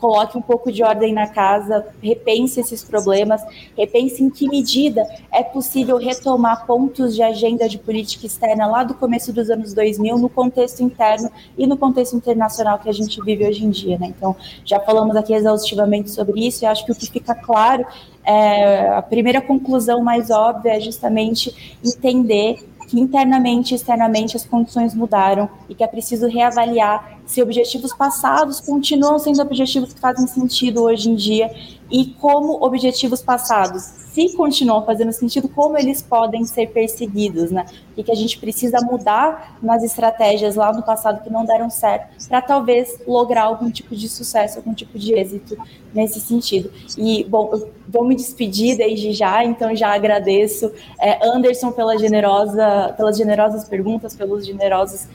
coloque 0.00 0.36
um 0.36 0.42
pouco 0.42 0.72
de 0.72 0.82
ordem 0.82 1.12
na 1.12 1.26
casa, 1.26 1.86
repense 2.02 2.60
esses 2.60 2.82
problemas, 2.82 3.42
repense 3.76 4.22
em 4.22 4.30
que 4.30 4.48
medida 4.48 5.06
é 5.30 5.42
possível 5.42 5.98
retomar 5.98 6.66
pontos 6.66 7.14
de 7.14 7.22
agenda 7.22 7.68
de 7.68 7.78
política 7.78 8.26
externa 8.26 8.66
lá 8.66 8.82
do 8.82 8.94
começo 8.94 9.32
dos 9.32 9.50
anos 9.50 9.74
2000 9.74 10.18
no 10.18 10.28
contexto 10.28 10.82
interno 10.82 11.30
e 11.56 11.66
no 11.66 11.76
contexto 11.76 12.16
internacional 12.16 12.78
que 12.78 12.88
a 12.88 12.92
gente 12.92 13.20
vive 13.22 13.46
hoje 13.46 13.64
em 13.64 13.70
dia. 13.70 13.98
Né? 13.98 14.06
Então, 14.16 14.34
já 14.64 14.80
falamos 14.80 15.14
aqui 15.14 15.34
exaustivamente 15.34 16.10
sobre 16.10 16.46
isso 16.46 16.64
e 16.64 16.66
acho 16.66 16.84
que 16.84 16.92
o 16.92 16.94
que 16.94 17.10
fica 17.10 17.34
claro 17.34 17.84
é, 18.24 18.88
a 18.88 19.02
primeira 19.02 19.40
conclusão 19.40 20.02
mais 20.02 20.30
óbvia 20.30 20.76
é 20.76 20.80
justamente 20.80 21.78
entender 21.84 22.58
que 22.88 22.98
internamente 22.98 23.72
e 23.72 23.76
externamente 23.76 24.36
as 24.36 24.44
condições 24.44 24.94
mudaram 24.94 25.48
e 25.68 25.74
que 25.74 25.84
é 25.84 25.86
preciso 25.86 26.26
reavaliar 26.26 27.19
se 27.30 27.40
objetivos 27.40 27.92
passados 27.92 28.58
continuam 28.58 29.16
sendo 29.16 29.40
objetivos 29.40 29.92
que 29.92 30.00
fazem 30.00 30.26
sentido 30.26 30.82
hoje 30.82 31.08
em 31.08 31.14
dia 31.14 31.48
e 31.88 32.06
como 32.06 32.64
objetivos 32.64 33.22
passados, 33.22 33.82
se 33.82 34.34
continuam 34.36 34.84
fazendo 34.84 35.12
sentido, 35.12 35.48
como 35.48 35.78
eles 35.78 36.02
podem 36.02 36.44
ser 36.44 36.70
perseguidos, 36.70 37.52
né? 37.52 37.66
E 37.96 38.02
que 38.02 38.10
a 38.10 38.14
gente 38.16 38.36
precisa 38.36 38.80
mudar 38.80 39.56
nas 39.62 39.84
estratégias 39.84 40.56
lá 40.56 40.72
no 40.72 40.82
passado 40.82 41.22
que 41.22 41.30
não 41.30 41.44
deram 41.44 41.70
certo, 41.70 42.28
para 42.28 42.42
talvez 42.42 42.98
lograr 43.06 43.44
algum 43.44 43.70
tipo 43.70 43.94
de 43.94 44.08
sucesso, 44.08 44.58
algum 44.58 44.74
tipo 44.74 44.98
de 44.98 45.14
êxito 45.14 45.56
nesse 45.94 46.20
sentido. 46.20 46.72
E, 46.98 47.22
bom, 47.22 47.50
eu 47.52 47.70
vou 47.88 48.04
me 48.04 48.16
despedir 48.16 48.76
desde 48.76 49.12
já, 49.12 49.44
então 49.44 49.74
já 49.76 49.94
agradeço 49.94 50.72
é, 51.00 51.24
Anderson 51.28 51.70
pela 51.70 51.96
generosa, 51.96 52.92
pelas 52.96 53.16
generosas 53.16 53.68
perguntas, 53.68 54.16
pelos 54.16 54.44
generosos 54.44 55.06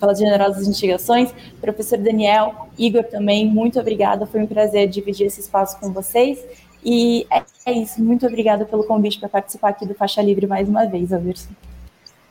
pelas 0.00 0.18
generosas 0.18 0.66
instigações. 0.66 1.30
Professor 1.60 1.98
Daniel, 1.98 2.68
Igor 2.78 3.04
também, 3.04 3.46
muito 3.46 3.78
obrigada. 3.78 4.26
Foi 4.26 4.40
um 4.40 4.46
prazer 4.46 4.88
dividir 4.88 5.26
esse 5.26 5.40
espaço 5.40 5.78
com 5.78 5.92
vocês. 5.92 6.38
E 6.84 7.26
é, 7.30 7.72
isso. 7.72 8.02
Muito 8.02 8.26
obrigada 8.26 8.64
pelo 8.64 8.84
convite 8.84 9.20
para 9.20 9.28
participar 9.28 9.68
aqui 9.68 9.86
do 9.86 9.94
Faixa 9.94 10.22
Livre 10.22 10.46
mais 10.46 10.68
uma 10.68 10.86
vez, 10.86 11.12
Alverson. 11.12 11.50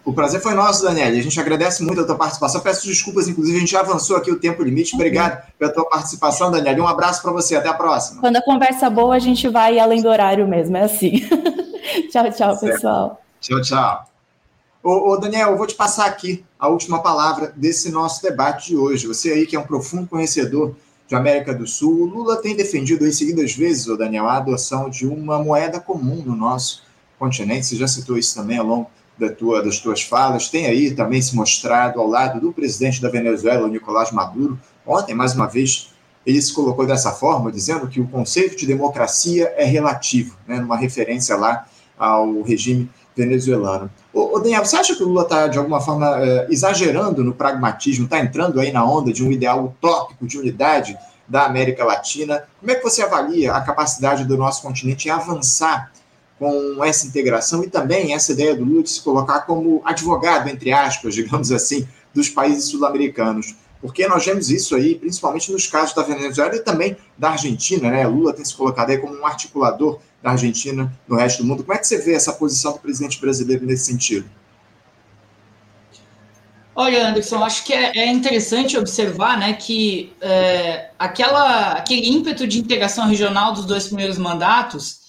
O 0.04 0.14
prazer 0.14 0.42
foi 0.42 0.56
nosso, 0.56 0.84
Daniel. 0.84 1.08
A 1.10 1.22
gente 1.22 1.40
agradece 1.40 1.84
muito 1.84 2.02
a 2.02 2.06
tua 2.06 2.16
participação. 2.16 2.62
Peço 2.62 2.88
desculpas, 2.88 3.28
inclusive, 3.28 3.58
a 3.58 3.60
gente 3.60 3.72
já 3.72 3.82
avançou 3.82 4.18
aqui 4.18 4.32
o 4.32 4.40
tempo 4.40 4.64
limite. 4.64 4.96
Obrigado 4.96 5.44
pela 5.58 5.72
tua 5.72 5.88
participação, 5.88 6.50
Daniel. 6.50 6.84
Um 6.84 6.88
abraço 6.88 7.22
para 7.22 7.32
você. 7.32 7.56
Até 7.56 7.70
a 7.70 7.74
próxima. 7.74 8.22
Quando 8.22 8.38
a 8.38 8.42
conversa 8.42 8.88
é 8.88 8.90
boa, 8.90 9.16
a 9.16 9.20
gente 9.20 9.48
vai 9.48 9.78
além 9.78 10.02
do 10.02 10.10
horário 10.10 10.48
mesmo. 10.48 10.78
É 10.78 10.86
assim. 10.86 11.20
tchau, 12.12 12.32
tchau, 12.32 12.56
certo. 12.56 12.60
pessoal. 12.60 13.22
Tchau, 13.40 13.62
tchau. 13.62 14.09
Ô, 14.82 15.12
ô, 15.12 15.18
Daniel, 15.18 15.52
eu 15.52 15.58
vou 15.58 15.68
te 15.68 15.76
passar 15.76 16.06
aqui 16.06 16.46
a 16.58 16.70
última 16.70 17.02
palavra 17.02 17.52
desse 17.54 17.92
nosso 17.92 18.22
debate 18.22 18.70
de 18.70 18.78
hoje. 18.78 19.08
Você 19.08 19.30
aí 19.30 19.46
que 19.46 19.58
é 19.58 19.60
um 19.60 19.68
profundo 19.68 20.08
conhecedor 20.08 20.74
de 21.06 21.16
América 21.16 21.54
do 21.54 21.68
Sul, 21.68 22.04
o 22.04 22.06
Lula 22.06 22.42
tem 22.42 22.56
defendido 22.56 23.06
em 23.06 23.12
seguidas 23.12 23.54
vezes, 23.54 23.88
ô 23.88 23.98
Daniel, 23.98 24.28
a 24.28 24.38
adoção 24.38 24.90
de 24.90 25.06
uma 25.06 25.44
moeda 25.44 25.82
comum 25.82 26.24
no 26.26 26.34
nosso 26.34 26.84
continente. 27.18 27.66
Você 27.66 27.76
já 27.76 27.90
citou 27.90 28.18
isso 28.18 28.34
também 28.34 28.58
ao 28.58 28.66
longo 28.66 28.90
da 29.18 29.30
tua, 29.30 29.62
das 29.62 29.80
tuas 29.80 30.02
falas. 30.02 30.48
Tem 30.48 30.66
aí 30.66 30.92
também 30.92 31.22
se 31.22 31.36
mostrado 31.36 32.00
ao 32.00 32.08
lado 32.08 32.40
do 32.40 32.54
presidente 32.54 33.02
da 33.02 33.10
Venezuela, 33.10 33.68
Nicolás 33.68 34.14
Maduro. 34.14 34.58
Ontem, 34.88 35.14
mais 35.14 35.36
uma 35.36 35.48
vez, 35.48 35.90
ele 36.26 36.42
se 36.42 36.54
colocou 36.54 36.88
dessa 36.88 37.12
forma, 37.12 37.52
dizendo 37.52 37.86
que 37.90 38.00
o 38.00 38.08
conceito 38.08 38.56
de 38.56 38.66
democracia 38.66 39.54
é 39.58 39.66
relativo, 39.66 40.38
né, 40.48 40.58
numa 40.58 40.78
referência 40.78 41.36
lá 41.36 41.68
ao 41.98 42.42
regime 42.44 42.90
venezuelano. 43.20 43.90
Ô, 44.14 44.36
ô 44.36 44.40
Daniel, 44.40 44.66
você 44.66 44.78
acha 44.78 44.96
que 44.96 45.04
o 45.04 45.08
Lula 45.08 45.24
está, 45.24 45.48
de 45.48 45.58
alguma 45.58 45.82
forma, 45.82 46.24
é, 46.24 46.48
exagerando 46.50 47.24
no 47.24 47.34
pragmatismo, 47.34 48.06
está 48.06 48.20
entrando 48.20 48.60
aí 48.60 48.72
na 48.72 48.84
onda 48.84 49.12
de 49.12 49.24
um 49.24 49.32
ideal 49.32 49.66
utópico 49.66 50.26
de 50.26 50.38
unidade 50.38 50.98
da 51.28 51.46
América 51.46 51.84
Latina? 51.84 52.44
Como 52.60 52.72
é 52.72 52.76
que 52.76 52.84
você 52.84 53.04
avalia 53.04 53.54
a 53.54 53.62
capacidade 53.62 54.26
do 54.26 54.38
nosso 54.38 54.62
continente 54.62 55.08
em 55.08 55.12
avançar 55.12 55.92
com 56.38 56.84
essa 56.84 57.06
integração 57.06 57.64
e 57.64 57.70
também 57.70 58.14
essa 58.14 58.32
ideia 58.32 58.56
do 58.56 58.64
Lula 58.64 58.84
de 58.84 58.90
se 58.90 59.02
colocar 59.02 59.42
como 59.42 59.82
advogado, 59.84 60.48
entre 60.48 60.72
aspas, 60.72 61.14
digamos 61.14 61.52
assim, 61.52 61.88
dos 62.14 62.30
países 62.30 62.70
sul-americanos? 62.70 63.56
Porque 63.82 64.08
nós 64.08 64.26
vemos 64.26 64.50
isso 64.50 64.76
aí, 64.76 64.96
principalmente 64.96 65.52
nos 65.52 65.66
casos 65.68 65.96
da 65.96 66.04
Venezuela 66.04 66.56
e 66.56 66.60
também 66.60 66.98
da 67.18 67.32
Argentina, 67.32 67.90
né? 67.90 68.06
Lula 68.06 68.34
tem 68.34 68.44
se 68.44 68.54
colocado 68.54 68.90
aí 68.90 68.98
como 68.98 69.18
um 69.18 69.26
articulador 69.26 70.00
da 70.22 70.32
Argentina 70.32 70.92
no 71.08 71.16
resto 71.16 71.44
do 71.44 71.48
mundo. 71.48 71.64
Como 71.64 71.74
é 71.74 71.78
que 71.78 71.88
você 71.88 71.98
vê 71.98 72.14
essa 72.14 72.34
posição 72.34 72.74
do 72.74 72.80
presidente 72.80 73.20
brasileiro 73.22 73.66
nesse 73.66 73.86
sentido? 73.86 74.30
Olha, 76.76 77.10
Anderson, 77.10 77.44
acho 77.44 77.66
que 77.66 77.74
é, 77.74 77.98
é 77.98 78.08
interessante 78.08 78.78
observar 78.78 79.38
né, 79.38 79.54
que 79.54 80.14
é, 80.22 80.92
aquela, 80.98 81.74
aquele 81.74 82.08
ímpeto 82.08 82.48
de 82.48 82.60
integração 82.60 83.06
regional 83.06 83.54
dos 83.54 83.66
dois 83.66 83.88
primeiros 83.88 84.18
mandatos, 84.18 85.00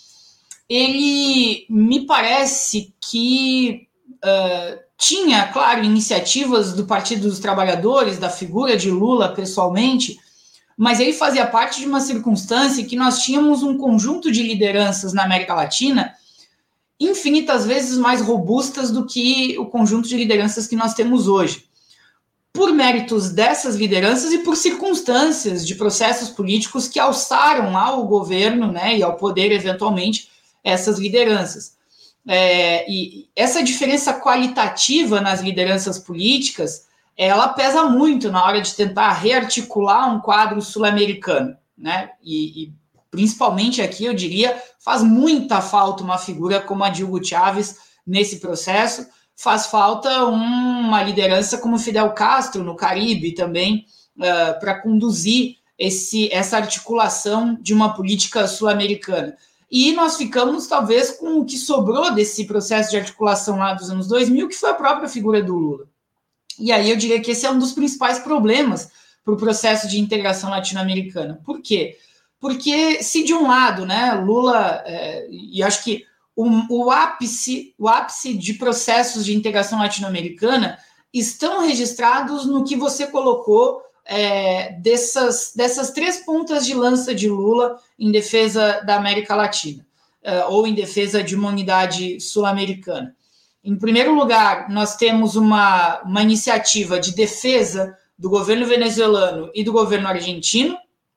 ele 0.68 1.66
me 1.68 2.06
parece 2.06 2.92
que 3.00 3.88
uh, 4.24 4.80
tinha, 5.00 5.48
claro, 5.48 5.82
iniciativas 5.82 6.74
do 6.74 6.84
Partido 6.84 7.26
dos 7.26 7.38
Trabalhadores, 7.38 8.18
da 8.18 8.28
figura 8.28 8.76
de 8.76 8.90
Lula 8.90 9.32
pessoalmente, 9.34 10.20
mas 10.76 11.00
ele 11.00 11.14
fazia 11.14 11.46
parte 11.46 11.80
de 11.80 11.86
uma 11.86 12.00
circunstância 12.00 12.84
que 12.84 12.96
nós 12.96 13.20
tínhamos 13.20 13.62
um 13.62 13.78
conjunto 13.78 14.30
de 14.30 14.42
lideranças 14.42 15.14
na 15.14 15.24
América 15.24 15.54
Latina 15.54 16.14
infinitas 17.00 17.64
vezes 17.64 17.96
mais 17.96 18.20
robustas 18.20 18.90
do 18.90 19.06
que 19.06 19.58
o 19.58 19.64
conjunto 19.64 20.06
de 20.06 20.18
lideranças 20.18 20.66
que 20.66 20.76
nós 20.76 20.92
temos 20.92 21.26
hoje. 21.26 21.64
Por 22.52 22.70
méritos 22.70 23.30
dessas 23.30 23.76
lideranças 23.76 24.32
e 24.32 24.40
por 24.40 24.54
circunstâncias 24.54 25.66
de 25.66 25.76
processos 25.76 26.28
políticos 26.28 26.86
que 26.86 27.00
alçaram 27.00 27.74
ao 27.78 28.06
governo 28.06 28.70
né, 28.70 28.98
e 28.98 29.02
ao 29.02 29.16
poder, 29.16 29.50
eventualmente, 29.50 30.28
essas 30.62 30.98
lideranças. 30.98 31.79
É, 32.28 32.90
e 32.90 33.28
essa 33.34 33.62
diferença 33.62 34.12
qualitativa 34.20 35.20
nas 35.20 35.40
lideranças 35.40 35.98
políticas 35.98 36.88
ela 37.16 37.48
pesa 37.48 37.84
muito 37.84 38.30
na 38.30 38.42
hora 38.42 38.62
de 38.62 38.74
tentar 38.74 39.12
rearticular 39.12 40.10
um 40.10 40.20
quadro 40.20 40.62
sul-americano, 40.62 41.54
né? 41.76 42.12
E, 42.22 42.64
e, 42.64 42.74
principalmente 43.10 43.82
aqui, 43.82 44.06
eu 44.06 44.14
diria, 44.14 44.56
faz 44.78 45.02
muita 45.02 45.60
falta 45.60 46.02
uma 46.02 46.16
figura 46.16 46.60
como 46.60 46.82
a 46.82 46.88
Dilgo 46.88 47.22
Chaves 47.22 47.76
nesse 48.06 48.40
processo, 48.40 49.06
faz 49.36 49.66
falta 49.66 50.24
uma 50.24 51.02
liderança 51.02 51.58
como 51.58 51.78
Fidel 51.78 52.10
Castro 52.12 52.64
no 52.64 52.74
Caribe 52.74 53.32
também, 53.32 53.84
uh, 54.16 54.58
para 54.58 54.80
conduzir 54.80 55.56
esse, 55.78 56.32
essa 56.32 56.56
articulação 56.56 57.54
de 57.60 57.74
uma 57.74 57.92
política 57.92 58.46
sul-americana. 58.46 59.36
E 59.70 59.92
nós 59.92 60.16
ficamos, 60.16 60.66
talvez, 60.66 61.12
com 61.12 61.38
o 61.38 61.44
que 61.44 61.56
sobrou 61.56 62.12
desse 62.12 62.44
processo 62.44 62.90
de 62.90 62.96
articulação 62.96 63.58
lá 63.58 63.72
dos 63.72 63.88
anos 63.88 64.08
2000, 64.08 64.48
que 64.48 64.56
foi 64.56 64.70
a 64.70 64.74
própria 64.74 65.08
figura 65.08 65.42
do 65.42 65.54
Lula. 65.54 65.86
E 66.58 66.72
aí 66.72 66.90
eu 66.90 66.96
diria 66.96 67.20
que 67.20 67.30
esse 67.30 67.46
é 67.46 67.50
um 67.50 67.58
dos 67.58 67.72
principais 67.72 68.18
problemas 68.18 68.90
para 69.24 69.34
o 69.34 69.36
processo 69.36 69.88
de 69.88 70.00
integração 70.00 70.50
latino-americana. 70.50 71.40
Por 71.44 71.62
quê? 71.62 71.96
Porque 72.40 73.02
se 73.02 73.22
de 73.22 73.32
um 73.32 73.46
lado, 73.46 73.86
né, 73.86 74.14
Lula, 74.14 74.82
é, 74.84 75.28
e 75.30 75.62
acho 75.62 75.84
que 75.84 76.04
o, 76.34 76.84
o, 76.86 76.90
ápice, 76.90 77.74
o 77.78 77.86
ápice 77.88 78.34
de 78.34 78.54
processos 78.54 79.24
de 79.24 79.36
integração 79.36 79.78
latino-americana 79.78 80.78
estão 81.12 81.60
registrados 81.60 82.46
no 82.46 82.64
que 82.64 82.76
você 82.76 83.06
colocou 83.06 83.82
é, 84.04 84.72
dessas, 84.80 85.52
dessas 85.54 85.90
três 85.90 86.18
pontas 86.24 86.66
de 86.66 86.74
lança 86.74 87.14
de 87.14 87.28
Lula 87.28 87.76
em 87.98 88.10
defesa 88.10 88.80
da 88.80 88.96
América 88.96 89.34
Latina, 89.34 89.86
é, 90.22 90.44
ou 90.46 90.66
em 90.66 90.74
defesa 90.74 91.22
de 91.22 91.34
uma 91.34 91.48
unidade 91.48 92.20
sul-americana. 92.20 93.14
Em 93.62 93.76
primeiro 93.76 94.14
lugar, 94.14 94.70
nós 94.70 94.96
temos 94.96 95.36
uma, 95.36 96.00
uma 96.02 96.22
iniciativa 96.22 96.98
de 96.98 97.14
defesa 97.14 97.96
do 98.18 98.30
governo 98.30 98.66
venezuelano 98.66 99.50
e 99.54 99.62
do 99.62 99.72
governo 99.72 100.08
argentino, 100.08 100.76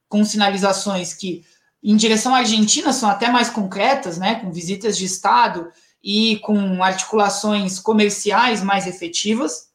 com 0.10 0.23
sinalizações 0.23 1.14
que, 1.14 1.43
em 1.81 1.95
direção 1.95 2.35
à 2.35 2.39
Argentina, 2.39 2.93
são 2.93 3.10
até 3.10 3.30
mais 3.30 3.49
concretas, 3.49 4.18
né, 4.18 4.35
com 4.35 4.51
visitas 4.51 4.97
de 4.97 5.05
Estado 5.05 5.69
e 6.03 6.38
com 6.39 6.84
articulações 6.84 7.80
comerciais 7.80 8.61
mais 8.61 8.88
efetivas, 8.88 9.69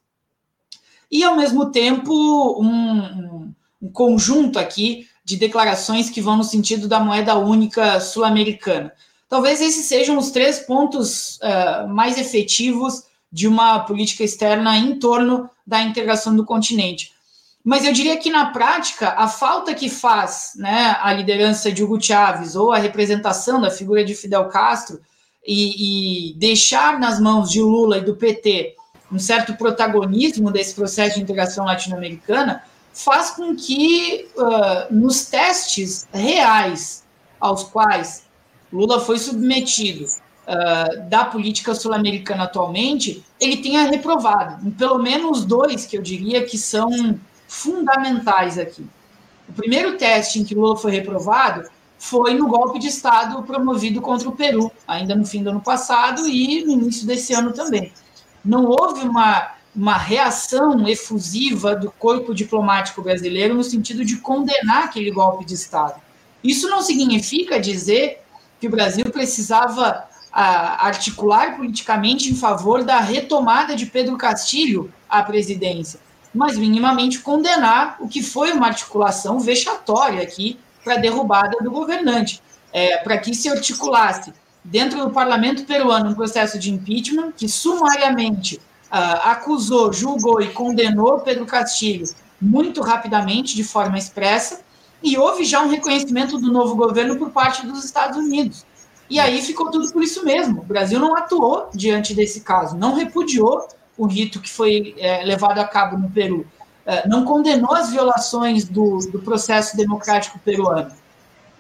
e, 1.11 1.25
ao 1.25 1.37
mesmo 1.37 1.71
tempo, 1.71 2.13
um, 2.61 3.53
um 3.81 3.91
conjunto 3.93 4.59
aqui 4.59 5.09
de 5.25 5.37
declarações 5.37 6.09
que 6.11 6.21
vão 6.21 6.37
no 6.37 6.45
sentido 6.45 6.89
da 6.89 7.01
moeda 7.01 7.37
única 7.37 8.01
sul-americana. 8.01 8.93
Talvez 9.29 9.61
esses 9.61 9.85
sejam 9.85 10.17
os 10.17 10.31
três 10.31 10.59
pontos 10.59 11.39
uh, 11.43 11.89
mais 11.89 12.17
efetivos 12.19 13.05
de 13.31 13.47
uma 13.47 13.81
política 13.81 14.25
externa 14.25 14.77
em 14.79 14.99
torno 14.99 15.51
da 15.67 15.83
integração 15.83 16.35
do 16.35 16.47
continente. 16.47 17.13
Mas 17.63 17.85
eu 17.85 17.93
diria 17.93 18.17
que, 18.17 18.31
na 18.31 18.47
prática, 18.47 19.11
a 19.11 19.29
falta 19.29 19.75
que 19.75 19.91
faz 19.91 20.53
né, 20.57 20.97
a 21.03 21.13
liderança 21.13 21.71
de 21.71 21.85
Hugo 21.85 22.01
Chávez 22.01 22.57
ou 22.57 22.73
a 22.73 22.79
representação 22.79 23.61
da 23.61 23.71
figura 23.71 24.03
de 24.03 24.15
Fidel 24.15 24.49
Castro 24.49 24.99
e, 25.47 26.31
e 26.31 26.35
deixar 26.39 26.99
nas 26.99 27.21
mãos 27.21 27.51
de 27.51 27.61
Lula 27.61 27.99
e 27.99 28.05
do 28.05 28.17
PT 28.17 28.75
um 29.11 29.19
certo 29.19 29.55
protagonismo 29.57 30.51
desse 30.51 30.75
processo 30.75 31.17
de 31.17 31.23
integração 31.23 31.65
latino-americana 31.65 32.63
faz 32.93 33.31
com 33.31 33.55
que, 33.55 34.29
uh, 34.37 34.93
nos 34.95 35.27
testes 35.27 36.07
reais 36.13 37.05
aos 37.41 37.63
quais 37.65 38.25
Lula 38.73 39.01
foi 39.01 39.19
submetido 39.19 40.05
uh, 40.05 41.09
da 41.09 41.25
política 41.25 41.75
sul-americana 41.75 42.45
atualmente, 42.45 43.25
ele 43.41 43.59
tenha 43.59 43.85
reprovado. 43.85 44.67
Em 44.67 44.71
pelo 44.71 44.99
menos 44.99 45.45
dois 45.45 45.87
que 45.87 45.97
eu 45.97 46.03
diria 46.03 46.45
que 46.45 46.59
são 46.59 47.19
fundamentais 47.47 48.59
aqui. 48.59 48.85
O 49.49 49.53
primeiro 49.53 49.97
teste 49.97 50.39
em 50.39 50.45
que 50.45 50.55
Lula 50.55 50.77
foi 50.77 50.91
reprovado 50.91 51.69
foi 51.99 52.35
no 52.35 52.47
golpe 52.47 52.79
de 52.79 52.89
Estado 52.89 53.43
promovido 53.43 54.01
contra 54.01 54.29
o 54.29 54.33
Peru, 54.33 54.71
ainda 54.87 55.17
no 55.17 55.27
fim 55.27 55.43
do 55.43 55.51
ano 55.51 55.61
passado 55.61 56.29
e 56.29 56.65
no 56.65 56.73
início 56.73 57.07
desse 57.07 57.33
ano 57.33 57.53
também. 57.53 57.93
Não 58.49 58.65
houve 58.65 59.07
uma, 59.07 59.51
uma 59.77 59.99
reação 59.99 60.89
efusiva 60.89 61.77
do 61.77 61.91
corpo 61.91 62.35
diplomático 62.35 63.03
brasileiro 63.03 63.55
no 63.55 63.63
sentido 63.63 64.03
de 64.07 64.17
condenar 64.17 64.85
aquele 64.85 65.11
golpe 65.11 65.45
de 65.45 65.53
Estado. 65.53 66.01
Isso 66.43 66.67
não 66.71 66.81
significa 66.81 67.61
dizer 67.61 68.23
que 68.59 68.67
o 68.67 68.71
Brasil 68.71 69.05
precisava 69.13 70.09
a, 70.33 70.87
articular 70.87 71.59
politicamente 71.59 72.33
em 72.33 72.35
favor 72.35 72.83
da 72.83 73.01
retomada 73.01 73.77
de 73.77 73.85
Pedro 73.85 74.17
Castilho 74.17 74.91
à 75.07 75.23
presidência, 75.23 76.01
mas 76.33 76.57
minimamente 76.57 77.19
condenar 77.19 77.99
o 78.01 78.09
que 78.09 78.23
foi 78.23 78.53
uma 78.53 78.69
articulação 78.69 79.39
vexatória 79.41 80.23
aqui 80.23 80.59
para 80.83 80.95
a 80.95 80.99
derrubada 80.99 81.59
do 81.61 81.71
governante, 81.71 82.41
é, 82.73 82.97
para 82.97 83.19
que 83.19 83.35
se 83.35 83.51
articulasse 83.51 84.33
dentro 84.71 85.01
do 85.01 85.11
parlamento 85.11 85.65
peruano 85.65 86.11
um 86.11 86.15
processo 86.15 86.59
de 86.59 86.73
impeachment 86.73 87.33
que 87.37 87.49
sumariamente 87.49 88.57
uh, 88.93 89.21
acusou, 89.25 89.93
julgou 89.93 90.41
e 90.41 90.49
condenou 90.49 91.21
Pedro 91.21 91.47
Castilho 91.47 92.07
muito 92.41 92.81
rapidamente, 92.83 93.57
de 93.57 93.65
forma 93.65 93.99
expressa, 93.99 94.61
e 95.03 95.17
houve 95.17 95.45
já 95.45 95.61
um 95.63 95.69
reconhecimento 95.69 96.39
do 96.39 96.53
novo 96.53 96.77
governo 96.77 97.17
por 97.17 97.31
parte 97.31 97.67
dos 97.67 97.85
Estados 97.85 98.17
Unidos. 98.17 98.65
E 99.11 99.19
aí 99.19 99.41
ficou 99.41 99.71
tudo 99.71 99.91
por 99.91 100.03
isso 100.03 100.25
mesmo. 100.25 100.61
O 100.61 100.65
Brasil 100.65 101.01
não 101.01 101.17
atuou 101.17 101.71
diante 101.75 102.15
desse 102.15 102.43
caso, 102.43 102.77
não 102.77 102.95
repudiou 102.95 103.67
o 103.97 104.07
rito 104.07 104.41
que 104.41 104.51
foi 104.51 104.95
é, 104.99 105.25
levado 105.25 105.59
a 105.59 105.65
cabo 105.65 105.99
no 105.99 106.11
Peru, 106.11 106.47
é, 106.87 107.09
não 107.09 107.25
condenou 107.25 107.75
as 107.75 107.91
violações 107.91 108.65
do, 108.65 108.99
do 109.11 109.19
processo 109.19 109.77
democrático 109.77 110.39
peruano. 110.39 110.93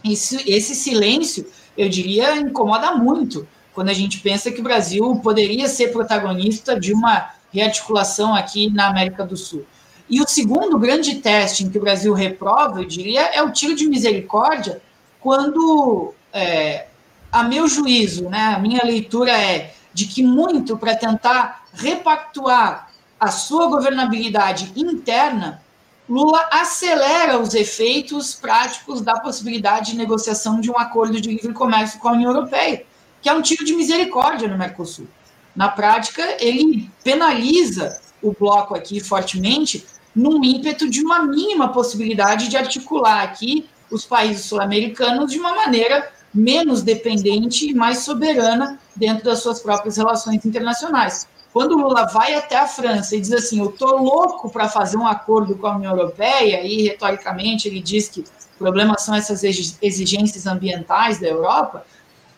Esse, 0.04 0.48
esse 0.48 0.74
silêncio, 0.74 1.46
eu 1.78 1.88
diria, 1.88 2.36
incomoda 2.36 2.96
muito 2.96 3.46
quando 3.72 3.90
a 3.90 3.94
gente 3.94 4.18
pensa 4.18 4.50
que 4.50 4.60
o 4.60 4.64
Brasil 4.64 5.20
poderia 5.22 5.68
ser 5.68 5.92
protagonista 5.92 6.78
de 6.78 6.92
uma 6.92 7.30
rearticulação 7.52 8.34
aqui 8.34 8.68
na 8.70 8.88
América 8.88 9.24
do 9.24 9.36
Sul. 9.36 9.64
E 10.10 10.20
o 10.20 10.26
segundo 10.26 10.76
grande 10.78 11.16
teste 11.16 11.62
em 11.62 11.70
que 11.70 11.78
o 11.78 11.80
Brasil 11.80 12.12
reprova, 12.12 12.80
eu 12.80 12.84
diria, 12.84 13.22
é 13.26 13.40
o 13.40 13.52
tiro 13.52 13.76
de 13.76 13.86
misericórdia, 13.86 14.82
quando, 15.20 16.12
é, 16.32 16.86
a 17.30 17.44
meu 17.44 17.68
juízo, 17.68 18.28
né, 18.28 18.54
a 18.56 18.58
minha 18.58 18.80
leitura 18.84 19.30
é 19.30 19.72
de 19.94 20.06
que 20.06 20.22
muito 20.22 20.76
para 20.76 20.96
tentar 20.96 21.64
repactuar 21.72 22.90
a 23.20 23.30
sua 23.30 23.66
governabilidade 23.68 24.72
interna, 24.74 25.62
Lula 26.08 26.48
acelera 26.50 27.38
os 27.38 27.54
efeitos 27.54 28.34
práticos 28.34 29.02
da 29.02 29.20
possibilidade 29.20 29.92
de 29.92 29.98
negociação 29.98 30.58
de 30.58 30.70
um 30.70 30.78
acordo 30.78 31.20
de 31.20 31.28
livre 31.28 31.52
comércio 31.52 31.98
com 32.00 32.08
a 32.08 32.12
União 32.12 32.30
Europeia, 32.32 32.84
que 33.20 33.28
é 33.28 33.32
um 33.32 33.42
tiro 33.42 33.64
de 33.64 33.74
misericórdia 33.74 34.48
no 34.48 34.56
Mercosul. 34.56 35.06
Na 35.54 35.68
prática, 35.68 36.24
ele 36.40 36.90
penaliza 37.04 38.00
o 38.22 38.32
bloco 38.32 38.74
aqui 38.74 39.00
fortemente, 39.00 39.84
num 40.14 40.42
ímpeto 40.42 40.88
de 40.88 41.02
uma 41.04 41.22
mínima 41.22 41.68
possibilidade 41.68 42.48
de 42.48 42.56
articular 42.56 43.22
aqui 43.22 43.68
os 43.90 44.06
países 44.06 44.46
sul-americanos 44.46 45.30
de 45.30 45.38
uma 45.38 45.54
maneira 45.54 46.10
menos 46.32 46.82
dependente 46.82 47.68
e 47.68 47.74
mais 47.74 47.98
soberana 47.98 48.78
dentro 48.96 49.24
das 49.24 49.40
suas 49.40 49.60
próprias 49.60 49.96
relações 49.96 50.44
internacionais. 50.44 51.28
Quando 51.52 51.72
o 51.72 51.78
Lula 51.78 52.06
vai 52.06 52.34
até 52.34 52.56
a 52.56 52.66
França 52.66 53.16
e 53.16 53.20
diz 53.20 53.32
assim, 53.32 53.58
eu 53.58 53.70
estou 53.70 54.02
louco 54.02 54.50
para 54.50 54.68
fazer 54.68 54.96
um 54.96 55.06
acordo 55.06 55.56
com 55.56 55.66
a 55.66 55.76
União 55.76 55.96
Europeia, 55.96 56.62
e 56.62 56.82
retoricamente 56.82 57.68
ele 57.68 57.80
diz 57.80 58.08
que 58.08 58.20
o 58.20 58.58
problema 58.58 58.98
são 58.98 59.14
essas 59.14 59.42
exigências 59.44 60.46
ambientais 60.46 61.18
da 61.18 61.28
Europa, 61.28 61.84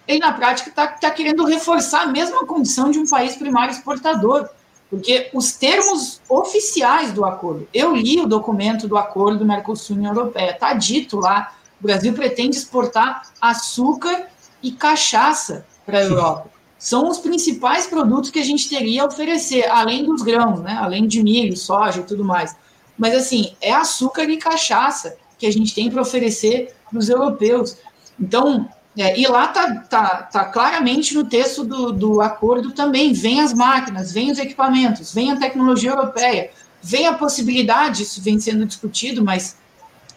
ele 0.07 0.21
na 0.21 0.33
prática 0.33 0.71
está 0.71 0.87
tá 0.87 1.11
querendo 1.11 1.45
reforçar 1.45 2.03
a 2.03 2.07
mesma 2.07 2.45
condição 2.47 2.91
de 2.91 2.99
um 2.99 3.09
país 3.09 3.37
primário 3.37 3.73
exportador, 3.73 4.49
porque 4.89 5.31
os 5.33 5.53
termos 5.53 6.21
oficiais 6.29 7.13
do 7.13 7.25
acordo, 7.25 7.69
eu 7.73 7.95
li 7.95 8.21
o 8.21 8.27
documento 8.27 8.89
do 8.89 8.97
acordo 8.97 9.39
do 9.39 9.47
Mercosul-União 9.47 10.13
Europeia, 10.13 10.51
está 10.51 10.73
dito 10.73 11.19
lá, 11.19 11.55
o 11.81 11.85
Brasil 11.85 12.13
pretende 12.13 12.57
exportar 12.57 13.23
açúcar 13.41 14.27
e 14.63 14.73
cachaça 14.73 15.65
para 15.87 15.99
a 15.99 16.03
Europa. 16.03 16.60
São 16.81 17.11
os 17.11 17.19
principais 17.19 17.87
produtos 17.87 18.31
que 18.31 18.39
a 18.39 18.45
gente 18.45 18.67
teria 18.67 19.03
a 19.03 19.07
oferecer, 19.07 19.71
além 19.71 20.03
dos 20.03 20.23
grãos, 20.23 20.61
né? 20.61 20.79
além 20.81 21.07
de 21.07 21.23
milho, 21.23 21.55
soja 21.55 22.01
e 22.01 22.05
tudo 22.05 22.25
mais. 22.25 22.57
Mas, 22.97 23.15
assim, 23.15 23.53
é 23.61 23.71
açúcar 23.71 24.25
e 24.25 24.39
cachaça 24.39 25.15
que 25.39 25.47
a 25.47 25.53
gente 25.53 25.75
tem 25.75 25.91
para 25.91 26.01
oferecer 26.01 26.75
para 26.89 26.99
os 26.99 27.11
europeus. 27.11 27.77
Então, 28.19 28.67
é, 28.97 29.19
e 29.19 29.27
lá 29.27 29.45
está 29.45 29.75
tá, 29.77 30.23
tá 30.23 30.45
claramente 30.47 31.15
no 31.15 31.25
texto 31.25 31.65
do, 31.65 31.93
do 31.93 32.23
acordo 32.23 32.73
também: 32.73 33.13
vem 33.13 33.43
as 33.43 33.53
máquinas, 33.53 34.11
vem 34.11 34.31
os 34.31 34.39
equipamentos, 34.39 35.13
vem 35.13 35.31
a 35.31 35.37
tecnologia 35.37 35.91
europeia, 35.91 36.51
vem 36.83 37.07
a 37.07 37.13
possibilidade, 37.13 38.05
isso 38.05 38.23
vem 38.23 38.41
sendo 38.41 38.65
discutido, 38.65 39.23
mas 39.23 39.57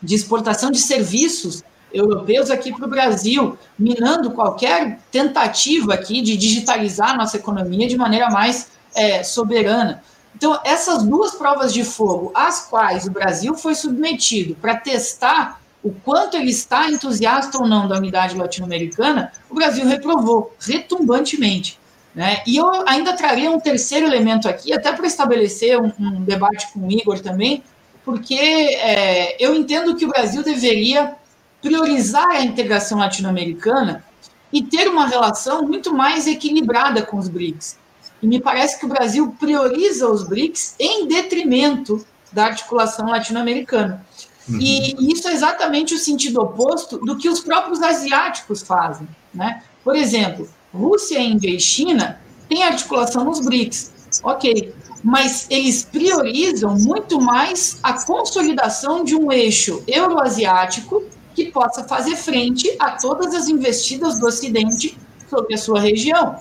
de 0.02 0.16
exportação 0.16 0.72
de 0.72 0.80
serviços 0.80 1.62
europeus 1.94 2.50
aqui 2.50 2.74
para 2.74 2.86
o 2.86 2.90
Brasil, 2.90 3.58
minando 3.78 4.32
qualquer 4.32 5.00
tentativa 5.12 5.94
aqui 5.94 6.22
de 6.22 6.36
digitalizar 6.36 7.12
a 7.12 7.18
nossa 7.18 7.38
economia 7.38 7.88
de 7.88 7.98
maneira 7.98 8.30
mais 8.30 8.70
é, 8.96 9.24
soberana. 9.24 10.04
Então, 10.36 10.60
essas 10.66 11.04
duas 11.04 11.36
provas 11.36 11.74
de 11.74 11.84
fogo, 11.84 12.32
às 12.34 12.66
quais 12.68 13.06
o 13.06 13.12
Brasil 13.12 13.54
foi 13.56 13.76
submetido 13.76 14.56
para 14.56 14.76
testar 14.76 15.62
o 15.84 15.92
quanto 15.92 16.38
ele 16.38 16.50
está 16.50 16.90
entusiasta 16.90 17.58
ou 17.58 17.68
não 17.68 17.88
da 17.88 17.98
unidade 17.98 18.38
latino-americana, 18.38 19.32
o 19.50 19.56
Brasil 19.56 19.86
reprovou 19.86 20.56
retumbantemente. 20.60 21.78
Né? 22.16 22.42
E 22.48 22.58
eu 22.58 22.88
ainda 22.88 23.14
traria 23.14 23.52
um 23.52 23.60
terceiro 23.60 24.06
elemento 24.06 24.48
aqui, 24.48 24.72
até 24.72 24.94
para 24.94 25.06
estabelecer 25.06 25.80
um, 25.80 25.92
um, 26.00 26.24
debate 26.24 26.72
com 26.72 26.88
o 26.88 26.92
Igor 26.92 27.20
também, 27.20 27.64
porque 28.06 28.36
é, 28.36 29.44
eu 29.44 29.54
entendo 29.56 29.96
que 29.96 30.06
o 30.06 30.10
Brasil 30.10 30.44
deveria 30.44 31.16
priorizar 31.64 32.30
a 32.30 32.44
integração 32.44 33.00
latino-americana 33.00 34.04
e 34.52 34.62
ter 34.62 34.90
uma 34.90 35.08
relação 35.08 35.64
muito 35.64 35.94
mais 35.94 36.28
equilibrada 36.28 37.02
com 37.02 37.18
os 37.18 37.30
BRICS. 37.30 37.78
E 38.22 38.28
me 38.28 38.40
parece 38.40 38.78
que 38.78 38.86
o 38.86 38.90
Brasil 38.90 39.36
prioriza 39.40 40.08
os 40.08 40.28
BRICS 40.28 40.76
em 40.78 41.08
detrimento 41.08 42.06
da 42.32 42.46
articulação 42.46 43.08
latino-americana. 43.08 44.06
Uhum. 44.48 44.60
E 44.60 45.12
isso 45.12 45.28
é 45.28 45.34
exatamente 45.34 45.96
o 45.96 45.98
sentido 45.98 46.42
oposto 46.42 46.98
do 46.98 47.18
que 47.18 47.30
os 47.30 47.40
próprios 47.40 47.82
asiáticos 47.82 48.62
fazem. 48.62 49.08
Né? 49.34 49.64
Por 49.84 49.96
exemplo, 49.96 50.50
Rússia, 50.74 51.20
Índia 51.20 51.50
e 51.50 51.60
China 51.60 52.20
têm 52.50 52.64
articulação 52.64 53.24
nos 53.24 53.40
BRICS, 53.40 54.20
ok, 54.22 54.74
mas 55.04 55.48
eles 55.50 55.84
priorizam 55.84 56.76
muito 56.76 57.22
mais 57.22 57.80
a 57.82 57.94
consolidação 57.94 59.04
de 59.04 59.16
um 59.16 59.32
eixo 59.32 59.84
euroasiático 59.88 61.04
que 61.34 61.52
possa 61.52 61.84
fazer 61.84 62.16
frente 62.16 62.76
a 62.80 62.92
todas 62.92 63.34
as 63.34 63.48
investidas 63.48 64.20
do 64.20 64.28
Ocidente 64.28 64.98
sobre 65.30 65.56
a 65.56 65.58
sua 65.58 65.80
região. 65.80 66.38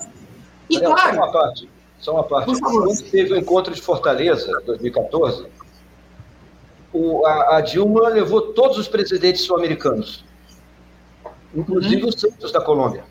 E 0.69 0.79
claro. 0.79 1.15
Só 1.15 1.23
uma 1.23 1.31
parte. 1.31 1.69
Só 1.99 2.13
uma 2.13 2.23
parte. 2.23 2.59
Quando 2.59 3.03
teve 3.09 3.33
o 3.33 3.37
encontro 3.37 3.73
de 3.73 3.81
Fortaleza, 3.81 4.51
2014, 4.65 5.47
o, 6.91 7.25
a, 7.25 7.57
a, 7.57 7.61
Dilma 7.61 8.09
levou 8.09 8.53
todos 8.53 8.77
os 8.77 8.87
presidentes 8.87 9.41
sul-americanos, 9.41 10.23
inclusive 11.55 12.03
uhum. 12.03 12.09
os 12.09 12.19
Santos 12.19 12.51
da 12.51 12.61
Colômbia. 12.61 13.03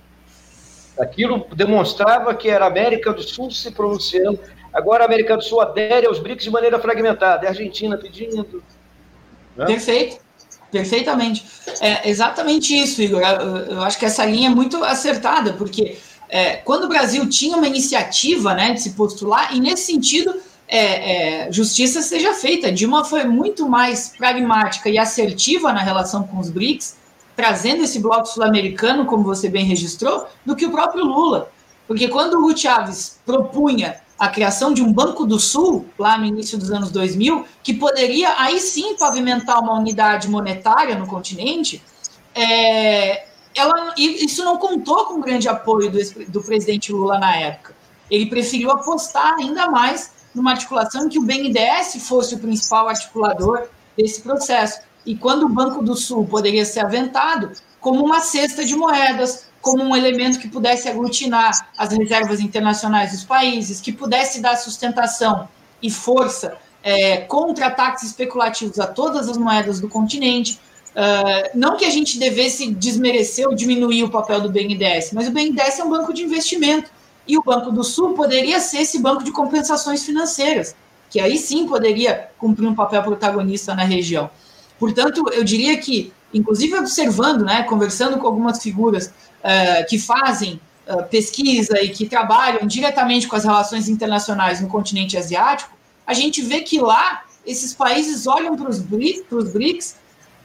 Aquilo 0.99 1.47
demonstrava 1.55 2.35
que 2.35 2.49
era 2.49 2.67
a 2.67 2.69
América 2.69 3.13
do 3.13 3.23
Sul 3.23 3.51
se 3.51 3.71
pronunciando. 3.73 4.39
Agora 4.73 5.05
a 5.05 5.07
América 5.07 5.37
do 5.37 5.43
Sul 5.43 5.61
adere 5.61 6.07
aos 6.07 6.19
BRICS 6.19 6.45
de 6.45 6.51
maneira 6.51 6.79
fragmentada. 6.79 7.47
A 7.47 7.51
Argentina 7.51 7.97
pedindo. 7.97 8.63
Né? 9.57 9.67
Perfeito. 9.67 10.21
Perfeitamente. 10.73 11.45
É 11.81 12.09
exatamente 12.09 12.75
isso, 12.75 13.03
Igor. 13.03 13.21
Eu, 13.21 13.83
acho 13.83 13.99
que 13.99 14.07
essa 14.07 14.25
linha 14.25 14.49
é 14.49 14.55
muito 14.55 14.83
acertada, 14.83 15.53
porque 15.53 15.99
é, 16.31 16.57
quando 16.57 16.85
o 16.85 16.89
Brasil 16.89 17.29
tinha 17.29 17.59
uma 17.59 17.67
iniciativa 17.67 18.55
né, 18.55 18.73
de 18.73 18.81
se 18.81 18.91
postular, 18.93 19.55
e 19.55 19.61
nesse 19.61 19.85
sentido, 19.85 20.35
é, 20.67 21.45
é, 21.45 21.53
justiça 21.53 22.01
seja 22.01 22.33
feita. 22.33 22.73
Dilma 22.73 23.05
foi 23.05 23.25
muito 23.25 23.69
mais 23.69 24.15
pragmática 24.17 24.89
e 24.89 24.97
assertiva 24.97 25.75
na 25.75 25.83
relação 25.83 26.23
com 26.23 26.39
os 26.39 26.49
BRICS, 26.49 26.97
trazendo 27.37 27.85
esse 27.85 28.01
bloco 28.01 28.25
sul-americano, 28.25 29.05
como 29.05 29.23
você 29.23 29.51
bem 29.51 29.67
registrou, 29.67 30.27
do 30.45 30.57
que 30.57 30.65
o 30.65 30.71
próprio 30.71 31.05
Lula. 31.05 31.51
Porque 31.87 32.09
quando 32.09 32.35
o 32.35 32.47
Hugo 32.47 32.55
propunha 33.27 33.97
a 34.23 34.29
criação 34.29 34.73
de 34.73 34.81
um 34.81 34.93
Banco 34.93 35.27
do 35.27 35.41
Sul, 35.41 35.85
lá 35.99 36.17
no 36.17 36.25
início 36.25 36.57
dos 36.57 36.71
anos 36.71 36.93
2000, 36.93 37.45
que 37.61 37.75
poderia 37.75 38.33
aí 38.39 38.61
sim 38.61 38.95
pavimentar 38.95 39.59
uma 39.59 39.75
unidade 39.75 40.29
monetária 40.31 40.97
no 40.97 41.09
continente, 41.09 41.83
é, 42.33 43.27
ela, 43.53 43.93
isso 43.99 44.45
não 44.45 44.59
contou 44.59 45.07
com 45.07 45.21
grande 45.21 45.49
apoio 45.49 45.91
do, 45.91 45.99
do 46.29 46.41
presidente 46.41 46.93
Lula 46.93 47.19
na 47.19 47.35
época. 47.35 47.75
Ele 48.09 48.27
preferiu 48.27 48.71
apostar 48.71 49.35
ainda 49.41 49.69
mais 49.69 50.13
numa 50.33 50.53
articulação 50.53 51.07
em 51.07 51.09
que 51.09 51.19
o 51.19 51.23
BNDES 51.23 52.07
fosse 52.07 52.37
o 52.37 52.39
principal 52.39 52.89
articulador 52.89 53.67
desse 53.99 54.23
processo. 54.23 54.83
E 55.05 55.17
quando 55.17 55.47
o 55.47 55.49
Banco 55.49 55.83
do 55.83 55.97
Sul 55.97 56.25
poderia 56.29 56.65
ser 56.65 56.79
aventado 56.79 57.51
como 57.81 58.05
uma 58.05 58.21
cesta 58.21 58.65
de 58.65 58.77
moedas, 58.77 59.49
como 59.63 59.83
um 59.85 59.97
elemento 59.97 60.39
que 60.39 60.49
pudesse 60.49 60.89
aglutinar 60.89 61.53
as 61.79 61.93
reservas 61.93 62.41
internacionais 62.41 63.13
dos 63.13 63.25
países, 63.25 63.81
que 63.81 63.93
pudesse 63.93 64.43
dar 64.43 64.57
sustentação 64.57 65.49
e 65.81 65.91
força 65.91 66.59
é, 66.83 67.19
contra 67.19 67.69
ataques 67.69 68.03
especulativos 68.03 68.79
a 68.81 68.87
todas 68.87 69.29
as 69.29 69.39
moedas 69.39 69.81
do 69.81 69.89
continente. 69.89 70.61
Uh, 70.93 71.49
não 71.55 71.79
que 71.79 71.87
a 71.87 71.91
gente 71.91 72.19
devesse 72.19 72.71
desmerecer 72.75 73.49
ou 73.49 73.55
diminuir 73.55 74.03
o 74.03 74.11
papel 74.11 74.43
do 74.43 74.51
BNDES, 74.51 75.13
mas 75.15 75.27
o 75.27 75.31
BNDES 75.31 75.79
é 75.79 75.85
um 75.85 75.89
banco 75.89 76.13
de 76.13 76.23
investimento 76.23 76.91
e 77.27 77.39
o 77.39 77.43
Banco 77.43 77.71
do 77.71 77.83
Sul 77.83 78.15
poderia 78.15 78.61
ser 78.61 78.79
esse 78.79 78.99
banco 78.99 79.25
de 79.25 79.33
compensações 79.33 80.05
financeiras, 80.05 80.75
que 81.09 81.21
aí 81.21 81.39
sim 81.39 81.67
poderia 81.67 82.29
cumprir 82.37 82.67
um 82.67 82.75
papel 82.75 83.03
protagonista 83.03 83.75
na 83.75 83.85
região. 83.85 84.29
Portanto, 84.79 85.25
eu 85.33 85.45
diria 85.45 85.79
que, 85.79 86.13
inclusive 86.35 86.77
observando, 86.77 87.43
né, 87.45 87.63
conversando 87.63 88.19
com 88.19 88.27
algumas 88.27 88.63
figuras 88.63 89.15
uh, 89.43 89.87
que 89.89 89.99
fazem 89.99 90.61
uh, 90.87 91.03
pesquisa 91.05 91.81
e 91.83 91.91
que 91.91 92.09
trabalham 92.09 92.67
diretamente 92.67 93.27
com 93.29 93.37
as 93.37 93.45
relações 93.45 93.89
internacionais 93.89 94.61
no 94.61 94.69
continente 94.69 95.17
asiático, 95.17 95.77
a 96.07 96.15
gente 96.15 96.43
vê 96.43 96.63
que 96.63 96.81
lá 96.81 97.23
esses 97.47 97.75
países 97.75 98.27
olham 98.27 98.57
para 98.57 98.71
os 98.71 98.79
BRICS 98.81 99.97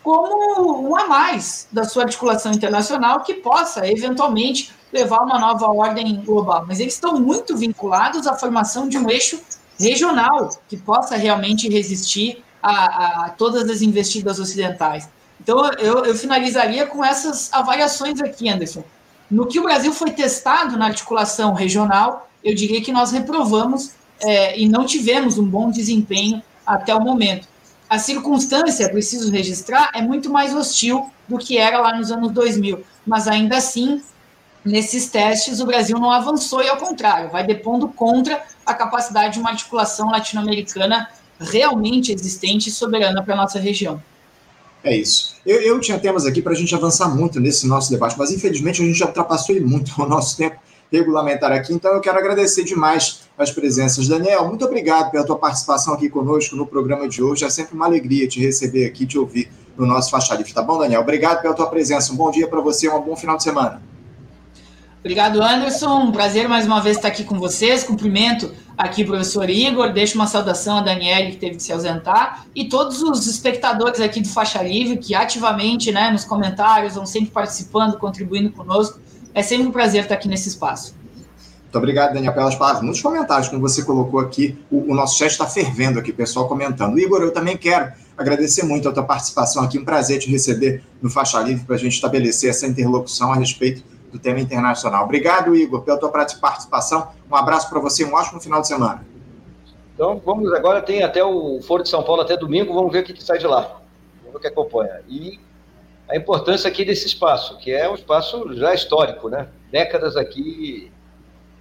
como 0.04 0.88
um 0.88 0.96
a 0.96 1.08
mais 1.08 1.68
da 1.72 1.84
sua 1.84 2.04
articulação 2.04 2.52
internacional 2.52 3.22
que 3.22 3.34
possa, 3.34 3.86
eventualmente, 3.86 4.72
levar 4.92 5.20
uma 5.20 5.38
nova 5.38 5.68
ordem 5.68 6.22
global. 6.24 6.66
Mas 6.66 6.80
eles 6.80 6.94
estão 6.94 7.20
muito 7.20 7.58
vinculados 7.58 8.26
à 8.26 8.34
formação 8.34 8.88
de 8.88 8.98
um 8.98 9.10
eixo 9.10 9.40
regional 9.80 10.50
que 10.68 10.78
possa 10.78 11.18
realmente 11.18 11.68
resistir 11.70 12.42
a, 12.64 13.26
a 13.26 13.30
todas 13.30 13.70
as 13.70 13.82
investidas 13.82 14.40
ocidentais. 14.40 15.10
Então, 15.42 15.72
eu, 15.74 16.06
eu 16.06 16.16
finalizaria 16.16 16.86
com 16.86 17.04
essas 17.04 17.52
avaliações 17.54 18.20
aqui, 18.22 18.50
Anderson. 18.50 18.84
No 19.30 19.46
que 19.46 19.60
o 19.60 19.64
Brasil 19.64 19.92
foi 19.92 20.12
testado 20.12 20.78
na 20.78 20.86
articulação 20.86 21.54
regional, 21.54 22.30
eu 22.44 22.56
diria 22.56 22.82
que 22.82 22.92
nós 22.92 23.12
reprovamos 23.12 23.92
é, 24.22 24.58
e 24.60 24.68
não 24.68 24.86
tivemos 24.86 25.38
um 25.38 25.46
bom 25.46 25.70
desempenho 25.70 26.42
até 26.66 26.96
o 26.96 27.02
momento. 27.02 27.48
A 27.90 28.00
circunstância, 28.00 28.90
preciso 28.90 29.32
registrar, 29.32 29.92
é 29.94 30.02
muito 30.02 30.30
mais 30.30 30.54
hostil 30.54 31.10
do 31.28 31.38
que 31.38 31.58
era 31.58 31.80
lá 31.80 31.96
nos 31.96 32.12
anos 32.12 32.32
2000, 32.32 32.84
mas 33.06 33.28
ainda 33.28 33.58
assim, 33.58 34.02
nesses 34.64 35.10
testes, 35.10 35.60
o 35.60 35.66
Brasil 35.66 35.98
não 35.98 36.12
avançou 36.12 36.62
e, 36.62 36.68
ao 36.68 36.78
contrário, 36.78 37.30
vai 37.30 37.46
depondo 37.46 37.88
contra 37.88 38.44
a 38.66 38.74
capacidade 38.74 39.34
de 39.34 39.40
uma 39.40 39.52
articulação 39.52 40.10
latino-americana 40.10 41.10
realmente 41.40 42.12
existente 42.12 42.70
e 42.70 42.72
soberana 42.72 43.24
para 43.24 43.34
a 43.34 43.38
nossa 43.38 43.60
região. 43.60 44.02
É 44.84 44.96
isso. 44.96 45.36
Eu, 45.46 45.62
eu 45.62 45.80
tinha 45.80 46.00
temas 46.00 46.26
aqui 46.26 46.42
para 46.42 46.54
a 46.54 46.56
gente 46.56 46.74
avançar 46.74 47.08
muito 47.08 47.40
nesse 47.40 47.68
nosso 47.68 47.92
debate, 47.92 48.16
mas 48.18 48.32
infelizmente 48.32 48.82
a 48.82 48.86
gente 48.86 48.98
já 48.98 49.08
ultrapassou 49.08 49.60
muito 49.62 49.92
o 50.02 50.08
nosso 50.08 50.38
tempo 50.38 50.58
regulamentar 50.92 51.52
aqui, 51.52 51.74
então 51.74 51.94
eu 51.94 52.00
quero 52.00 52.18
agradecer 52.18 52.64
demais 52.64 53.22
as 53.38 53.52
presenças. 53.52 54.08
Daniel, 54.08 54.48
muito 54.48 54.64
obrigado 54.64 55.12
pela 55.12 55.26
tua 55.26 55.38
participação 55.38 55.94
aqui 55.94 56.10
conosco 56.10 56.56
no 56.56 56.66
programa 56.66 57.10
de 57.10 57.22
hoje. 57.22 57.44
É 57.44 57.50
sempre 57.50 57.76
uma 57.76 57.86
alegria 57.86 58.28
te 58.28 58.40
receber 58.40 58.86
aqui, 58.86 59.06
te 59.06 59.18
ouvir 59.18 59.52
no 59.78 59.86
nosso 59.86 60.10
Faixa 60.10 60.34
Livre, 60.36 60.54
tá 60.54 60.62
bom, 60.62 60.80
Daniel? 60.80 61.02
Obrigado 61.02 61.42
pela 61.42 61.54
tua 61.54 61.68
presença. 61.68 62.12
Um 62.14 62.16
bom 62.16 62.32
dia 62.32 62.48
para 62.48 62.62
você, 62.62 62.90
um 62.90 63.02
bom 63.02 63.16
final 63.16 63.36
de 63.36 63.44
semana. 63.44 63.82
Obrigado, 65.08 65.42
Anderson. 65.42 66.02
Um 66.02 66.12
prazer 66.12 66.50
mais 66.50 66.66
uma 66.66 66.82
vez 66.82 66.98
estar 66.98 67.08
aqui 67.08 67.24
com 67.24 67.40
vocês. 67.40 67.82
Cumprimento 67.82 68.52
aqui 68.78 69.04
o 69.04 69.06
professor 69.06 69.50
Igor, 69.50 69.94
deixo 69.94 70.16
uma 70.16 70.28
saudação 70.28 70.80
a 70.80 70.82
Daniele, 70.82 71.32
que 71.32 71.38
teve 71.38 71.56
que 71.56 71.64
se 71.64 71.72
ausentar, 71.72 72.46
e 72.54 72.68
todos 72.68 73.02
os 73.02 73.26
espectadores 73.26 74.02
aqui 74.02 74.20
do 74.20 74.28
Faixa 74.28 74.62
Livre, 74.62 74.98
que 74.98 75.16
ativamente, 75.16 75.94
né, 75.94 76.12
nos 76.12 76.26
comentários, 76.26 76.96
vão 76.96 77.06
sempre 77.06 77.32
participando, 77.32 77.98
contribuindo 77.98 78.52
conosco. 78.52 79.00
É 79.34 79.42
sempre 79.42 79.68
um 79.68 79.72
prazer 79.72 80.04
estar 80.04 80.16
aqui 80.16 80.28
nesse 80.28 80.50
espaço. 80.50 80.94
Muito 81.64 81.78
obrigado, 81.78 82.14
Daniel, 82.14 82.34
pelas 82.34 82.56
palavras. 82.56 82.84
Muitos 82.84 83.02
comentários, 83.02 83.48
como 83.48 83.62
você 83.62 83.84
colocou 83.84 84.20
aqui, 84.20 84.58
o, 84.70 84.92
o 84.92 84.94
nosso 84.94 85.18
chat 85.18 85.32
está 85.32 85.48
fervendo 85.48 86.00
aqui, 86.00 86.12
pessoal 86.12 86.50
comentando. 86.50 87.00
Igor, 87.00 87.22
eu 87.22 87.32
também 87.32 87.56
quero 87.56 87.94
agradecer 88.18 88.64
muito 88.64 88.90
a 88.90 88.92
tua 88.92 89.04
participação 89.04 89.64
aqui, 89.64 89.80
um 89.80 89.86
prazer 89.86 90.20
te 90.20 90.30
receber 90.30 90.84
no 91.02 91.10
Faixa 91.10 91.40
Livre 91.40 91.64
para 91.64 91.76
a 91.76 91.80
gente 91.80 91.94
estabelecer 91.94 92.50
essa 92.50 92.68
interlocução 92.68 93.32
a 93.32 93.38
respeito 93.38 93.96
do 94.18 94.22
tema 94.22 94.40
internacional. 94.40 95.06
Obrigado, 95.06 95.56
Igor, 95.56 95.82
pela 95.82 95.98
tua 95.98 96.10
participação. 96.10 97.10
Um 97.30 97.36
abraço 97.36 97.70
para 97.70 97.80
você, 97.80 98.04
um 98.04 98.14
ótimo 98.14 98.42
final 98.42 98.62
de 98.62 98.68
semana. 98.68 99.06
Então, 99.94 100.22
vamos 100.26 100.52
agora, 100.54 100.82
tem 100.82 101.04
até 101.04 101.24
o 101.24 101.62
Foro 101.62 101.84
de 101.84 101.90
São 101.90 102.04
Paulo 102.04 102.22
até 102.22 102.36
domingo, 102.36 102.74
vamos 102.74 102.92
ver 102.92 103.00
o 103.00 103.04
que, 103.04 103.14
que 103.14 103.24
sai 103.24 103.38
de 103.38 103.48
lá. 103.48 103.80
Vamos 104.22 104.34
ver 104.34 104.38
o 104.38 104.40
que 104.40 104.48
acompanha. 104.48 105.02
E 105.08 105.40
a 106.10 106.16
importância 106.16 106.68
aqui 106.68 106.84
desse 106.84 107.08
espaço, 107.08 107.58
que 107.58 107.72
é 107.72 107.90
um 107.90 107.96
espaço 107.96 108.54
já 108.56 108.74
histórico, 108.74 109.30
né? 109.30 109.48
Décadas 109.72 110.16
aqui 110.16 110.92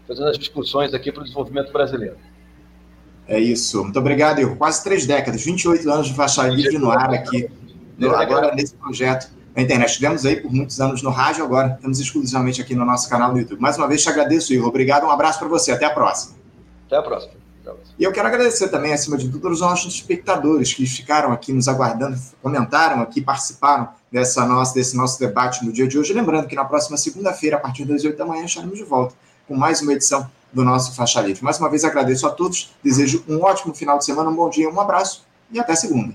fazendo 0.07 0.29
as 0.29 0.39
discussões 0.39 0.95
aqui 0.95 1.11
para 1.11 1.21
o 1.21 1.25
desenvolvimento 1.25 1.73
brasileiro. 1.73 2.17
É 3.27 3.41
isso. 3.41 3.83
Muito 3.83 3.99
obrigado, 3.99 4.41
Igor. 4.41 4.57
Quase 4.57 4.85
três 4.85 5.05
décadas, 5.05 5.45
28 5.45 5.91
anos 5.91 6.07
de 6.07 6.15
faixa 6.15 6.47
livre 6.47 6.79
no 6.79 6.91
ar 6.91 7.13
aqui, 7.13 7.51
no, 7.99 8.15
agora 8.15 8.55
nesse 8.55 8.75
projeto 8.75 9.36
na 9.57 9.63
internet. 9.63 9.89
Estivemos 9.89 10.27
aí 10.27 10.37
por 10.37 10.53
muitos 10.53 10.79
anos 10.81 11.03
no 11.03 11.11
rádio, 11.11 11.43
agora 11.43 11.75
estamos 11.77 11.99
exclusivamente 11.99 12.61
aqui 12.61 12.75
no 12.75 12.85
nosso 12.85 13.09
canal 13.09 13.33
do 13.33 13.39
YouTube. 13.39 13.59
Mais 13.59 13.79
uma 13.79 13.89
vez 13.89 14.03
te 14.03 14.11
agradeço, 14.11 14.53
Igor. 14.53 14.69
Obrigado, 14.69 15.07
um 15.07 15.11
abraço 15.11 15.39
para 15.39 15.49
você. 15.49 15.73
Até 15.73 15.87
a 15.87 15.91
próxima. 15.91 16.37
Até 16.87 16.99
a 16.99 17.03
próxima. 17.03 17.35
E 17.99 18.05
eu 18.05 18.13
quero 18.13 18.29
agradecer 18.29 18.69
também, 18.69 18.93
acima 18.93 19.17
de 19.17 19.29
tudo, 19.29 19.49
aos 19.49 19.61
nossos 19.61 19.93
espectadores 19.93 20.73
que 20.73 20.87
ficaram 20.87 21.33
aqui 21.33 21.53
nos 21.53 21.67
aguardando, 21.67 22.17
comentaram 22.41 23.01
aqui, 23.01 23.21
participaram 23.21 23.89
dessa 24.13 24.47
nossa, 24.47 24.73
desse 24.73 24.97
nosso 24.97 25.19
debate 25.19 25.65
no 25.65 25.73
dia 25.73 25.89
de 25.89 25.99
hoje. 25.99 26.13
Lembrando 26.13 26.47
que 26.47 26.55
na 26.55 26.65
próxima 26.65 26.97
segunda-feira, 26.97 27.57
a 27.57 27.59
partir 27.59 27.85
das 27.85 28.05
8 28.05 28.17
da 28.17 28.25
manhã, 28.25 28.45
estaremos 28.45 28.79
de 28.79 28.85
volta 28.85 29.17
com 29.49 29.57
mais 29.57 29.81
uma 29.81 29.93
edição 29.93 30.31
do 30.53 30.63
nosso 30.63 30.95
Faixa 30.95 31.21
Livre. 31.21 31.43
Mais 31.43 31.59
uma 31.59 31.69
vez 31.69 31.85
agradeço 31.85 32.27
a 32.27 32.31
todos, 32.31 32.73
desejo 32.85 33.25
um 33.29 33.43
ótimo 33.43 33.75
final 33.75 33.99
de 33.99 34.05
semana, 34.05 34.31
um 34.31 34.37
bom 34.37 34.49
dia, 34.49 34.71
um 34.71 34.81
abraço 34.81 35.25
e 35.51 35.59
até 35.59 35.75
segunda. 35.75 36.15